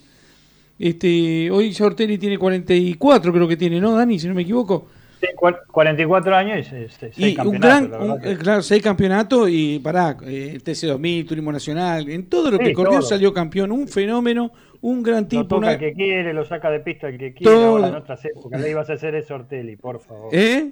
Este, 0.78 1.50
hoy 1.50 1.72
ya 1.72 1.86
Ortelli 1.86 2.18
tiene 2.18 2.38
44, 2.38 3.32
creo 3.32 3.48
que 3.48 3.56
tiene, 3.56 3.80
¿no, 3.80 3.94
Dani? 3.96 4.18
Si 4.18 4.28
no 4.28 4.34
me 4.34 4.42
equivoco. 4.42 4.86
Sí, 5.20 5.26
cuar- 5.34 5.62
44 5.72 6.36
años 6.36 6.58
y 6.60 6.62
se- 6.62 6.88
se- 6.90 7.12
seis 7.12 7.36
Y 7.36 7.40
un 7.44 7.58
gran, 7.58 7.90
que- 8.22 8.30
eh, 8.30 8.36
claro, 8.38 8.62
seis 8.62 8.80
campeonatos 8.80 9.48
y 9.50 9.80
pará, 9.80 10.16
eh, 10.24 10.60
TC2000, 10.62 11.26
Turismo 11.26 11.50
Nacional, 11.50 12.08
en 12.08 12.26
todo 12.28 12.52
lo 12.52 12.58
que 12.60 12.72
corrió 12.72 13.02
salió 13.02 13.32
campeón, 13.34 13.72
un 13.72 13.88
fenómeno, 13.88 14.52
un 14.80 15.02
gran 15.02 15.24
Lo 15.24 15.28
tipo. 15.28 15.44
toca 15.46 15.56
una- 15.58 15.72
el 15.72 15.78
que 15.80 15.92
quiere, 15.94 16.32
lo 16.32 16.44
saca 16.44 16.70
de 16.70 16.78
pista 16.78 17.08
el 17.08 17.18
que 17.18 17.34
quiere. 17.34 17.52
Todo. 17.52 17.66
Ahora 17.78 17.88
en 17.88 17.94
otras 17.96 18.24
épocas 18.24 18.60
le 18.60 18.70
ibas 18.70 18.88
a 18.88 18.92
hacer 18.92 19.16
eso 19.16 19.34
a 19.34 19.38
Ortelli, 19.38 19.74
por 19.74 19.98
favor. 19.98 20.28
¿Eh? 20.32 20.70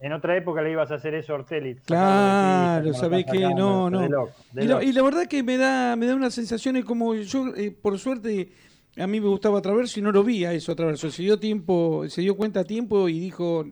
En 0.00 0.14
otra 0.14 0.34
época 0.34 0.62
le 0.62 0.72
ibas 0.72 0.90
a 0.90 0.94
hacer 0.94 1.14
eso 1.14 1.34
a 1.34 1.36
Ortelli. 1.36 1.74
Claro, 1.84 2.94
sabés 2.94 3.26
que 3.30 3.40
no, 3.40 3.90
no. 3.90 4.00
de 4.00 4.08
loco, 4.08 4.32
de 4.52 4.64
Y 4.64 4.66
la, 4.66 4.82
y 4.82 4.92
la 4.92 5.02
verdad 5.02 5.26
que 5.26 5.42
me 5.42 5.58
da, 5.58 5.94
me 5.94 6.06
da 6.06 6.14
unas 6.14 6.32
sensaciones 6.32 6.86
como 6.86 7.14
yo, 7.14 7.54
eh, 7.54 7.70
por 7.70 7.98
suerte, 7.98 8.50
a 8.96 9.06
mí 9.06 9.20
me 9.20 9.28
gustaba 9.28 9.60
Traverso 9.60 10.00
y 10.00 10.02
no 10.02 10.10
lo 10.10 10.24
vi 10.24 10.46
a 10.46 10.54
eso 10.54 10.72
a 10.72 10.74
Traverso. 10.74 11.10
Se 11.10 11.22
dio 11.22 11.38
tiempo, 11.38 12.04
se 12.08 12.22
dio 12.22 12.34
cuenta 12.34 12.60
a 12.60 12.64
tiempo 12.64 13.10
y 13.10 13.20
dijo, 13.20 13.66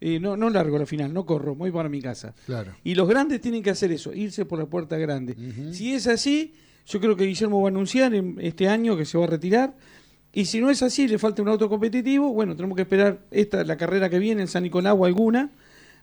eh, 0.00 0.18
no, 0.18 0.36
no 0.36 0.50
largo 0.50 0.78
la 0.78 0.86
final, 0.86 1.14
no 1.14 1.24
corro, 1.24 1.54
voy 1.54 1.70
para 1.70 1.88
mi 1.88 2.02
casa. 2.02 2.34
Claro. 2.46 2.72
Y 2.82 2.96
los 2.96 3.08
grandes 3.08 3.40
tienen 3.40 3.62
que 3.62 3.70
hacer 3.70 3.92
eso, 3.92 4.12
irse 4.12 4.44
por 4.44 4.58
la 4.58 4.66
puerta 4.66 4.98
grande. 4.98 5.36
Si 5.72 5.94
es 5.94 6.08
así, 6.08 6.54
yo 6.86 6.98
creo 6.98 7.14
que 7.14 7.24
Guillermo 7.24 7.62
va 7.62 7.68
a 7.68 7.70
anunciar 7.70 8.14
en 8.14 8.36
este 8.40 8.68
año 8.68 8.96
que 8.96 9.04
se 9.04 9.16
va 9.16 9.24
a 9.24 9.28
retirar. 9.28 9.74
Y 10.32 10.46
si 10.46 10.60
no 10.60 10.70
es 10.70 10.82
así, 10.82 11.06
le 11.06 11.18
falta 11.18 11.40
un 11.40 11.48
auto 11.48 11.68
competitivo, 11.68 12.32
bueno, 12.32 12.56
tenemos 12.56 12.74
que 12.74 12.82
esperar 12.82 13.20
esta 13.30 13.62
la 13.62 13.76
carrera 13.76 14.10
que 14.10 14.18
viene 14.18 14.42
en 14.42 14.48
San 14.48 14.64
Nicolás 14.64 14.94
o 14.98 15.04
alguna 15.04 15.52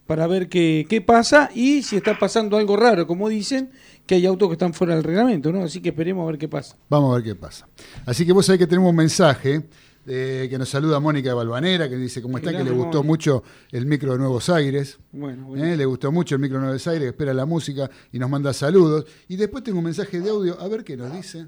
para 0.05 0.27
ver 0.27 0.49
qué, 0.49 0.85
qué 0.89 1.01
pasa 1.01 1.49
y 1.53 1.83
si 1.83 1.95
está 1.95 2.17
pasando 2.17 2.57
algo 2.57 2.77
raro, 2.77 3.07
como 3.07 3.29
dicen, 3.29 3.71
que 4.05 4.15
hay 4.15 4.25
autos 4.25 4.49
que 4.49 4.53
están 4.53 4.73
fuera 4.73 4.95
del 4.95 5.03
reglamento, 5.03 5.51
¿no? 5.51 5.63
Así 5.63 5.81
que 5.81 5.89
esperemos 5.89 6.23
a 6.23 6.27
ver 6.27 6.37
qué 6.37 6.47
pasa. 6.47 6.77
Vamos 6.89 7.11
a 7.11 7.15
ver 7.15 7.23
qué 7.23 7.35
pasa. 7.35 7.67
Así 8.05 8.25
que 8.25 8.31
vos 8.31 8.45
sabés 8.45 8.59
que 8.59 8.67
tenemos 8.67 8.89
un 8.89 8.95
mensaje 8.95 9.63
eh, 10.07 10.45
que 10.49 10.57
nos 10.59 10.69
saluda 10.69 10.99
Mónica 10.99 11.29
de 11.29 11.35
Balvanera, 11.35 11.89
que 11.89 11.97
dice 11.97 12.21
cómo 12.21 12.37
está, 12.37 12.51
que 12.51 12.63
le 12.63 12.69
gustó 12.69 12.99
Mónica. 12.99 13.07
mucho 13.07 13.43
el 13.71 13.87
micro 13.87 14.11
de 14.13 14.19
Nuevos 14.19 14.49
Aires. 14.49 14.99
Bueno, 15.11 15.47
bueno. 15.47 15.65
Eh, 15.65 15.75
le 15.75 15.85
gustó 15.85 16.11
mucho 16.11 16.35
el 16.35 16.41
micro 16.41 16.59
de 16.59 16.65
Nuevos 16.65 16.87
Aires, 16.87 17.01
que 17.01 17.09
espera 17.09 17.33
la 17.33 17.45
música 17.45 17.89
y 18.11 18.19
nos 18.19 18.29
manda 18.29 18.53
saludos. 18.53 19.05
Y 19.27 19.35
después 19.35 19.63
tengo 19.63 19.79
un 19.79 19.85
mensaje 19.85 20.19
de 20.19 20.29
audio, 20.29 20.59
a 20.59 20.67
ver 20.67 20.83
qué 20.83 20.95
nos 20.95 21.11
dice. 21.11 21.47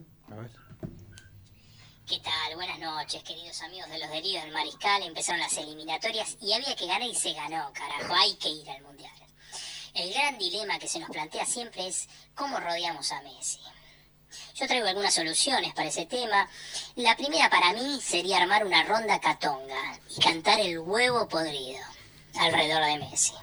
¿Qué 2.08 2.20
tal? 2.22 2.56
Buenas 2.56 2.80
noches, 2.80 3.22
queridos 3.24 3.62
amigos 3.64 3.90
de 3.90 4.00
los 4.00 4.10
delirios 4.10 4.44
del 4.44 4.54
Mariscal. 4.54 5.04
Empezaron 5.04 5.42
las 5.42 5.58
eliminatorias 5.58 6.38
y 6.42 6.54
había 6.54 6.74
que 6.76 6.88
ganar 6.88 7.08
y 7.10 7.14
se 7.14 7.34
ganó, 7.34 7.70
carajo. 7.74 8.14
Hay 8.14 8.36
que 8.36 8.48
ir 8.48 8.70
al 8.70 8.82
Mundial. 8.82 9.12
El 9.94 10.14
gran 10.14 10.38
dilema 10.38 10.80
que 10.80 10.88
se 10.88 11.00
nos 11.00 11.10
plantea 11.10 11.46
siempre 11.46 11.86
es 11.86 12.08
cómo 12.34 12.60
rodeamos 12.62 13.12
a 13.12 13.22
Messi. 13.24 13.60
Yo 14.56 14.68
traigo 14.68 14.88
algunas 14.88 15.14
soluciones 15.14 15.74
para 15.74 15.90
ese 15.90 16.06
tema. 16.06 16.50
La 16.96 17.18
primera 17.18 17.50
para 17.50 17.74
mí 17.74 18.00
sería 18.02 18.38
armar 18.38 18.66
una 18.66 18.84
ronda 18.84 19.20
catonga 19.20 20.00
y 20.16 20.22
cantar 20.22 20.62
el 20.62 20.80
huevo 20.80 21.28
podrido 21.28 21.84
alrededor 22.40 22.86
de 22.86 23.00
Messi. 23.00 23.34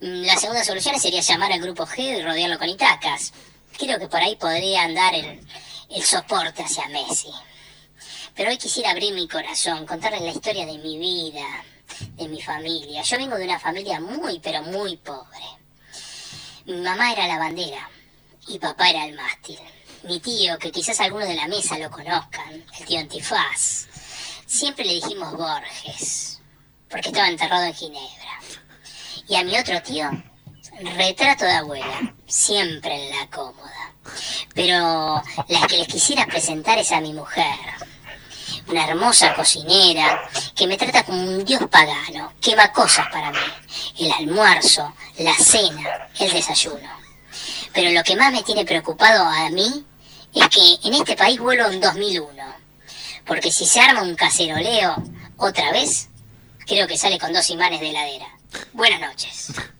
Mm, 0.00 0.24
La 0.24 0.38
segunda 0.38 0.64
solución 0.64 0.98
sería 0.98 1.20
llamar 1.20 1.52
al 1.52 1.60
grupo 1.60 1.84
G 1.86 2.20
y 2.20 2.22
rodearlo 2.22 2.58
con 2.58 2.70
Itacas. 2.70 3.34
Creo 3.76 3.98
que 3.98 4.08
por 4.08 4.20
ahí 4.20 4.36
podría 4.36 4.82
andar 4.84 5.14
el, 5.14 5.46
el 5.90 6.02
soporte 6.04 6.62
hacia 6.62 6.88
Messi. 6.88 7.30
Pero 8.34 8.50
hoy 8.50 8.58
quisiera 8.58 8.90
abrir 8.90 9.12
mi 9.14 9.28
corazón, 9.28 9.86
contarles 9.86 10.22
la 10.22 10.32
historia 10.32 10.66
de 10.66 10.78
mi 10.78 10.98
vida, 10.98 11.46
de 12.16 12.28
mi 12.28 12.40
familia. 12.40 13.02
Yo 13.02 13.16
vengo 13.16 13.36
de 13.36 13.44
una 13.44 13.58
familia 13.58 14.00
muy, 14.00 14.38
pero 14.40 14.62
muy 14.62 14.96
pobre. 14.96 15.44
Mi 16.66 16.80
mamá 16.80 17.12
era 17.12 17.26
la 17.26 17.38
bandera 17.38 17.88
y 18.46 18.58
papá 18.58 18.90
era 18.90 19.04
el 19.06 19.14
mástil. 19.14 19.58
Mi 20.04 20.20
tío, 20.20 20.58
que 20.58 20.70
quizás 20.70 21.00
algunos 21.00 21.28
de 21.28 21.34
la 21.34 21.48
mesa 21.48 21.78
lo 21.78 21.90
conozcan, 21.90 22.64
el 22.78 22.86
tío 22.86 23.00
Antifaz, 23.00 23.86
siempre 24.46 24.84
le 24.84 24.94
dijimos 24.94 25.36
Borges, 25.36 26.40
porque 26.88 27.08
estaba 27.08 27.28
enterrado 27.28 27.64
en 27.64 27.74
Ginebra. 27.74 28.40
Y 29.28 29.34
a 29.34 29.44
mi 29.44 29.58
otro 29.58 29.82
tío, 29.82 30.10
retrato 30.96 31.44
de 31.44 31.52
abuela, 31.52 32.14
siempre 32.26 33.08
en 33.08 33.16
la 33.16 33.28
cómoda. 33.28 33.94
Pero 34.54 35.22
la 35.48 35.66
que 35.66 35.76
les 35.76 35.88
quisiera 35.88 36.26
presentar 36.26 36.78
es 36.78 36.90
a 36.92 37.00
mi 37.00 37.12
mujer, 37.12 37.58
una 38.70 38.86
hermosa 38.86 39.34
cocinera 39.34 40.22
que 40.54 40.66
me 40.66 40.76
trata 40.76 41.04
como 41.04 41.22
un 41.22 41.44
dios 41.44 41.62
pagano, 41.68 42.32
que 42.40 42.54
va 42.54 42.72
cosas 42.72 43.08
para 43.08 43.30
mí, 43.30 43.38
el 43.98 44.12
almuerzo, 44.12 44.94
la 45.18 45.34
cena, 45.34 46.08
el 46.18 46.32
desayuno. 46.32 46.88
Pero 47.72 47.90
lo 47.90 48.02
que 48.02 48.16
más 48.16 48.32
me 48.32 48.42
tiene 48.42 48.64
preocupado 48.64 49.24
a 49.24 49.50
mí 49.50 49.84
es 50.34 50.48
que 50.48 50.88
en 50.88 50.94
este 50.94 51.16
país 51.16 51.38
vuelo 51.38 51.68
en 51.70 51.80
2001, 51.80 52.42
porque 53.26 53.50
si 53.50 53.66
se 53.66 53.80
arma 53.80 54.02
un 54.02 54.14
caceroleo 54.14 54.96
otra 55.36 55.72
vez, 55.72 56.08
creo 56.66 56.86
que 56.86 56.98
sale 56.98 57.18
con 57.18 57.32
dos 57.32 57.50
imanes 57.50 57.80
de 57.80 57.90
heladera. 57.90 58.28
Buenas 58.72 59.00
noches. 59.00 59.52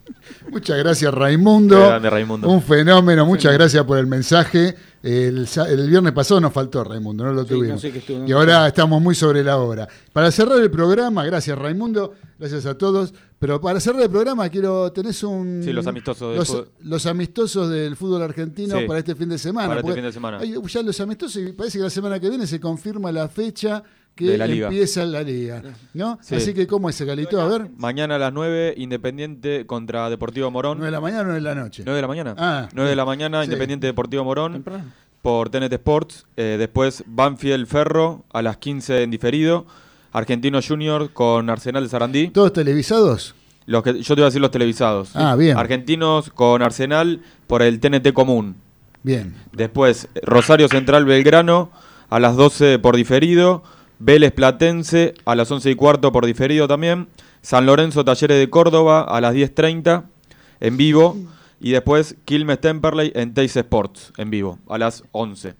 Muchas 0.51 0.79
gracias, 0.79 1.13
Raimundo. 1.15 1.77
Qué 1.77 1.87
grande, 1.87 2.11
Raimundo. 2.11 2.49
Un 2.49 2.63
fenómeno, 2.63 3.25
muchas 3.27 3.53
gracias 3.53 3.85
por 3.85 3.99
el 3.99 4.07
mensaje. 4.07 4.75
El, 5.03 5.47
sa- 5.47 5.69
el 5.71 5.89
viernes 5.89 6.13
pasado 6.13 6.41
nos 6.41 6.53
faltó 6.53 6.85
Raimundo, 6.85 7.25
no 7.25 7.33
lo 7.33 7.43
Sí, 7.45 7.49
tuvimos. 7.49 7.77
no 7.77 7.79
sé 7.79 7.91
qué 7.91 7.99
estuvo, 8.01 8.19
no 8.19 8.29
y 8.29 8.33
ahora 8.33 8.67
estamos 8.67 9.01
muy 9.01 9.15
sobre 9.15 9.43
la 9.43 9.57
hora. 9.57 9.89
Para 10.13 10.31
cerrar 10.31 10.61
el 10.61 10.71
programa, 10.71 11.25
gracias 11.25 11.57
Raimundo, 11.59 12.13
gracias 12.39 12.67
a 12.67 12.77
todos. 12.77 13.15
Pero 13.39 13.59
para 13.61 13.81
cerrar 13.81 14.03
el 14.03 14.11
programa, 14.11 14.47
quiero, 14.51 14.93
tenés 14.93 15.23
un. 15.23 15.63
Sí, 15.65 15.73
los 15.73 15.87
amistosos 15.87 16.29
del 16.31 16.39
los, 16.39 16.49
fútbol. 16.49 16.69
los 16.81 17.07
amistosos 17.07 17.71
del 17.71 17.97
fútbol 17.97 18.21
argentino 18.23 18.79
Sí. 18.79 18.85
para 18.87 18.99
este 18.99 19.15
fin 19.15 19.31
de 19.31 19.39
semana. 19.39 19.69
Para 19.69 19.81
este 19.81 19.95
fin 19.95 20.03
de 20.05 20.13
semana. 20.13 20.39
hay 20.41 20.55
ya 20.69 20.83
los 20.83 21.01
amistosos 21.01 21.43
y 21.43 21.53
parece 21.53 21.79
que 21.79 21.85
la 21.85 21.91
semana 21.91 22.21
que 22.21 22.29
viene 22.29 22.47
se 22.47 22.61
confirma 22.61 23.11
la 23.11 23.29
fecha 23.29 23.83
que 24.15 24.25
De 24.27 24.39
la 24.39 24.47
liga. 24.47 24.67
empieza 24.69 25.05
la 25.05 25.23
liga. 25.23 25.63
¿no? 25.95 26.19
Sí. 26.23 26.35
Así 26.35 26.53
que, 26.55 26.67
¿cómo 26.67 26.89
es 26.91 26.97
ese 26.97 27.05
Galito? 27.05 27.41
A 27.41 27.47
ver. 27.47 27.71
Mañana 27.77 28.17
a 28.17 28.19
las 28.19 28.33
9, 28.33 28.75
Independiente 28.77 29.67
contra 29.67 30.11
Deportivo 30.11 30.51
Morón. 30.51 30.79
9 30.79 30.87
de 30.87 30.93
la 30.93 31.01
mañana 31.01 31.23
o 31.23 31.25
9 31.25 31.37
de 31.41 31.41
la 31.43 31.55
noche. 31.55 31.83
9 31.85 31.97
de 31.97 32.03
la 32.03 32.09
mañana. 32.09 32.35
Ah, 32.39 32.69
9 32.75 32.91
de 32.91 32.97
la 32.97 33.05
mañana, 33.05 33.41
sí. 33.41 33.45
Independiente 33.47 33.87
Deportivo 33.87 34.25
Morón. 34.25 34.65
Por 35.23 35.51
TNT 35.51 35.73
Sports. 35.75 36.27
Eh, 36.37 36.57
después 36.59 37.05
Banfield 37.07 37.67
Ferro 37.67 38.25
a 38.33 38.43
las 38.43 38.57
15 38.59 39.03
en 39.03 39.11
diferido. 39.11 39.67
Argentino 40.13 40.61
Junior 40.67 41.13
con 41.13 41.49
Arsenal 41.51 41.85
de 41.85 41.89
Sarandí. 41.89 42.29
¿Todos 42.29 42.53
televisados? 42.53 43.35
Los 43.67 43.83
que, 43.85 44.03
yo 44.03 44.15
te 44.15 44.21
voy 44.21 44.23
a 44.23 44.27
decir 44.27 44.41
los 44.41 44.51
televisados. 44.51 45.11
Ah, 45.15 45.37
bien. 45.37 45.57
Argentinos 45.57 46.31
con 46.31 46.63
Arsenal 46.63 47.21
por 47.47 47.63
el 47.63 47.79
TNT 47.79 48.13
común. 48.13 48.57
Bien. 49.03 49.35
Después 49.53 50.09
Rosario 50.23 50.69
Central 50.69 51.05
Belgrano 51.05 51.71
a 52.09 52.19
las 52.19 52.37
12 52.37 52.79
por 52.81 52.97
diferido. 52.97 53.63
Vélez 54.01 54.33
Platense 54.33 55.15
a 55.25 55.35
las 55.37 55.51
11 55.51 55.71
y 55.71 55.75
cuarto 55.77 56.11
por 56.11 56.27
diferido 56.27 56.67
también. 56.67 57.09
San 57.43 57.67
Lorenzo 57.67 58.05
Talleres 58.05 58.39
de 58.39 58.51
Córdoba 58.51 59.03
a 59.03 59.21
las 59.21 59.35
10.30 59.35 60.05
en 60.61 60.77
vivo. 60.77 61.17
Y 61.63 61.73
después 61.73 62.17
Quilmes 62.25 62.59
Temperley 62.61 63.13
en 63.15 63.35
Teis 63.35 63.55
Sports 63.57 64.13
en 64.17 64.31
vivo 64.31 64.59
a 64.69 64.79
las 64.79 65.05
11. 65.13 65.55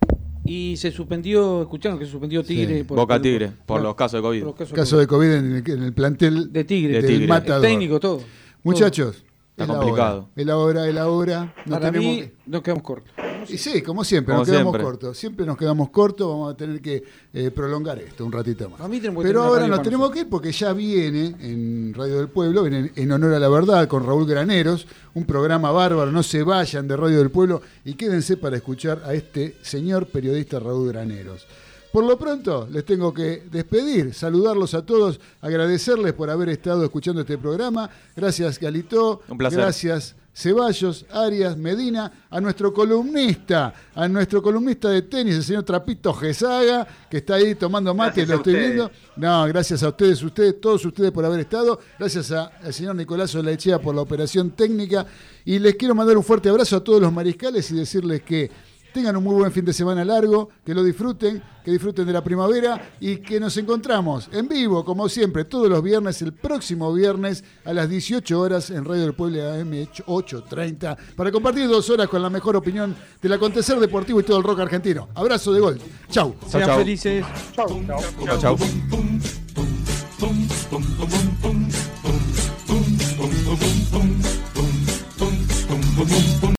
Y 0.47 0.77
se 0.79 0.91
suspendió, 0.91 1.61
escucharon 1.61 1.99
que 1.99 2.07
se 2.07 2.11
suspendió 2.11 2.43
Tigre. 2.43 2.79
Sí. 2.79 2.85
por- 2.85 2.97
Boca 2.97 3.21
Tigre 3.21 3.53
por 3.67 3.83
los 3.83 3.95
casos 3.95 4.19
de 4.19 4.23
COVID. 4.23 4.39
por 4.41 4.47
los 4.49 4.57
casos 4.57 4.75
Caso 4.75 4.99
de 4.99 5.07
COVID 5.07 5.31
en 5.31 5.57
el, 5.57 5.71
en 5.71 5.83
el 5.83 5.93
plantel 5.93 6.51
de 6.53 6.65
Tigre. 6.65 6.95
De 6.95 7.03
del 7.03 7.11
Tigre. 7.11 7.27
Matador. 7.27 7.61
Técnico, 7.63 8.01
todo. 8.01 8.23
Muchachos, 8.63 9.23
Está 9.61 9.65
es 9.65 9.69
la 9.69 9.77
complicado. 9.79 10.19
hora. 10.19 10.29
Es 10.37 10.47
la 10.47 10.57
hora, 10.59 10.89
es 10.89 10.95
la 10.95 11.09
hora. 11.09 11.55
No 11.67 11.73
Para 11.79 11.91
tenemos 11.93 12.17
mí, 12.17 12.31
nos 12.47 12.63
quedamos 12.63 12.83
cortos. 12.83 13.13
Y 13.49 13.57
sí, 13.57 13.81
como 13.83 14.05
siempre, 14.05 14.33
Como 14.35 14.43
nos 14.43 14.49
quedamos 14.49 14.73
siempre. 14.73 14.83
cortos. 14.85 15.19
Siempre 15.19 15.47
nos 15.47 15.57
quedamos 15.57 15.91
cortos, 15.91 16.29
vamos 16.29 16.53
a 16.53 16.57
tener 16.57 16.81
que 16.83 17.03
eh, 17.33 17.51
prolongar 17.51 17.99
esto 17.99 18.25
un 18.27 18.33
ratito 18.33 18.69
más. 18.69 18.81
Pero 19.23 19.43
ahora 19.43 19.67
nos 19.67 19.83
tenemos 19.83 20.11
nosotros. 20.11 20.13
que 20.13 20.21
ir 20.21 20.29
porque 20.29 20.53
ya 20.53 20.73
viene 20.75 21.35
en 21.41 21.95
Radio 21.95 22.19
del 22.19 22.29
Pueblo, 22.29 22.63
viene 22.65 22.93
en 22.95 23.13
honor 23.13 23.33
a 23.35 23.39
la 23.39 23.49
verdad, 23.49 23.89
con 23.89 24.05
Raúl 24.05 24.27
Graneros, 24.27 24.87
un 25.15 25.25
programa 25.25 25.71
bárbaro. 25.71 26.13
No 26.13 26.23
se 26.23 26.43
vayan 26.43 26.87
de 26.87 26.97
Radio 26.97 27.19
del 27.19 27.31
Pueblo 27.31 27.63
y 27.85 27.95
quédense 27.95 28.37
para 28.37 28.57
escuchar 28.57 29.03
a 29.07 29.15
este 29.15 29.57
señor 29.63 30.07
periodista 30.07 30.59
Raúl 30.61 30.89
Graneros. 30.89 31.47
Por 31.93 32.05
lo 32.05 32.17
pronto, 32.17 32.69
les 32.71 32.85
tengo 32.85 33.13
que 33.13 33.43
despedir, 33.51 34.15
saludarlos 34.15 34.75
a 34.75 34.87
todos, 34.87 35.19
agradecerles 35.41 36.13
por 36.13 36.31
haber 36.31 36.49
estado 36.51 36.85
escuchando 36.85 37.23
este 37.23 37.37
programa. 37.37 37.91
Gracias, 38.15 38.61
Galito. 38.61 39.23
Un 39.29 39.37
placer. 39.37 39.59
Gracias, 39.59 40.15
Ceballos, 40.33 41.05
Arias, 41.11 41.57
Medina, 41.57 42.27
a 42.31 42.41
nuestro 42.41 42.73
columnista, 42.73 43.75
a 43.93 44.07
nuestro 44.09 44.41
columnista 44.41 44.89
de 44.89 45.03
tenis, 45.03 45.35
el 45.35 45.43
señor 45.43 45.65
Trapito 45.65 46.15
Gesaga, 46.15 46.87
que 47.11 47.17
está 47.17 47.35
ahí 47.35 47.57
tomando 47.57 47.93
mate, 47.93 48.25
Gracias 48.25 48.29
lo 48.29 48.37
estoy 48.37 48.55
viendo. 48.55 48.91
No, 49.17 49.45
gracias 49.49 49.83
a 49.83 49.89
ustedes, 49.89 50.23
ustedes, 50.23 50.61
todos 50.61 50.85
ustedes 50.85 51.11
por 51.11 51.25
haber 51.25 51.41
estado. 51.41 51.81
Gracias 51.99 52.31
a- 52.31 52.47
al 52.63 52.73
señor 52.73 52.95
Nicolás 52.95 53.35
Olechea 53.35 53.81
por 53.81 53.95
la 53.97 54.03
operación 54.03 54.51
técnica. 54.53 55.05
Y 55.45 55.59
les 55.59 55.75
quiero 55.75 55.97
mandar 55.97 56.17
un 56.17 56.23
fuerte 56.23 56.49
abrazo 56.49 56.77
a 56.77 56.85
todos 56.85 57.01
los 57.03 57.13
mariscales 57.13 57.69
y 57.73 57.75
decirles 57.75 58.23
que 58.23 58.49
tengan 58.93 59.17
un 59.17 59.25
muy 59.25 59.35
buen 59.35 59.53
fin 59.53 59.65
de 59.65 59.73
semana 59.73 60.05
largo, 60.05 60.51
que 60.65 60.75
lo 60.75 60.83
disfruten, 60.83 61.43
que 61.65 61.71
disfruten 61.71 62.07
de 62.07 62.13
la 62.13 62.23
primavera 62.23 62.91
y 63.01 63.17
que 63.19 63.41
nos 63.41 63.57
encontramos 63.57 64.29
en 64.33 64.49
vivo, 64.49 64.85
como 64.85 65.09
siempre, 65.09 65.45
todos 65.45 65.69
los 65.69 65.83
viernes, 65.83 66.21
el 66.23 66.33
próximo 66.33 66.93
viernes 66.93 67.45
a 67.65 67.73
las 67.73 67.89
18 67.89 68.41
horas 68.41 68.71
en 68.71 68.85
Radio 68.85 69.03
del 69.03 69.15
Pueblo 69.15 69.53
AM 69.53 69.87
830, 70.07 70.97
para 71.17 71.31
compartir 71.31 71.69
dos 71.69 71.89
horas 71.91 72.09
con 72.09 72.23
la 72.23 72.31
mejor 72.31 72.57
opinión 72.57 72.97
del 73.21 73.33
acontecer 73.33 73.79
deportivo 73.79 74.21
y 74.21 74.25
todo 74.25 74.39
el 74.39 74.45
rock 74.45 74.61
argentino. 74.61 75.09
Abrazo 75.15 75.53
de 75.53 75.61
gol. 75.61 75.81
Chau. 76.11 76.35
Sean 76.47 76.79
felices. 76.79 77.25
Chau, 77.55 77.83
chau. 77.87 78.01
Chau, 78.39 78.39
chau. 78.39 78.57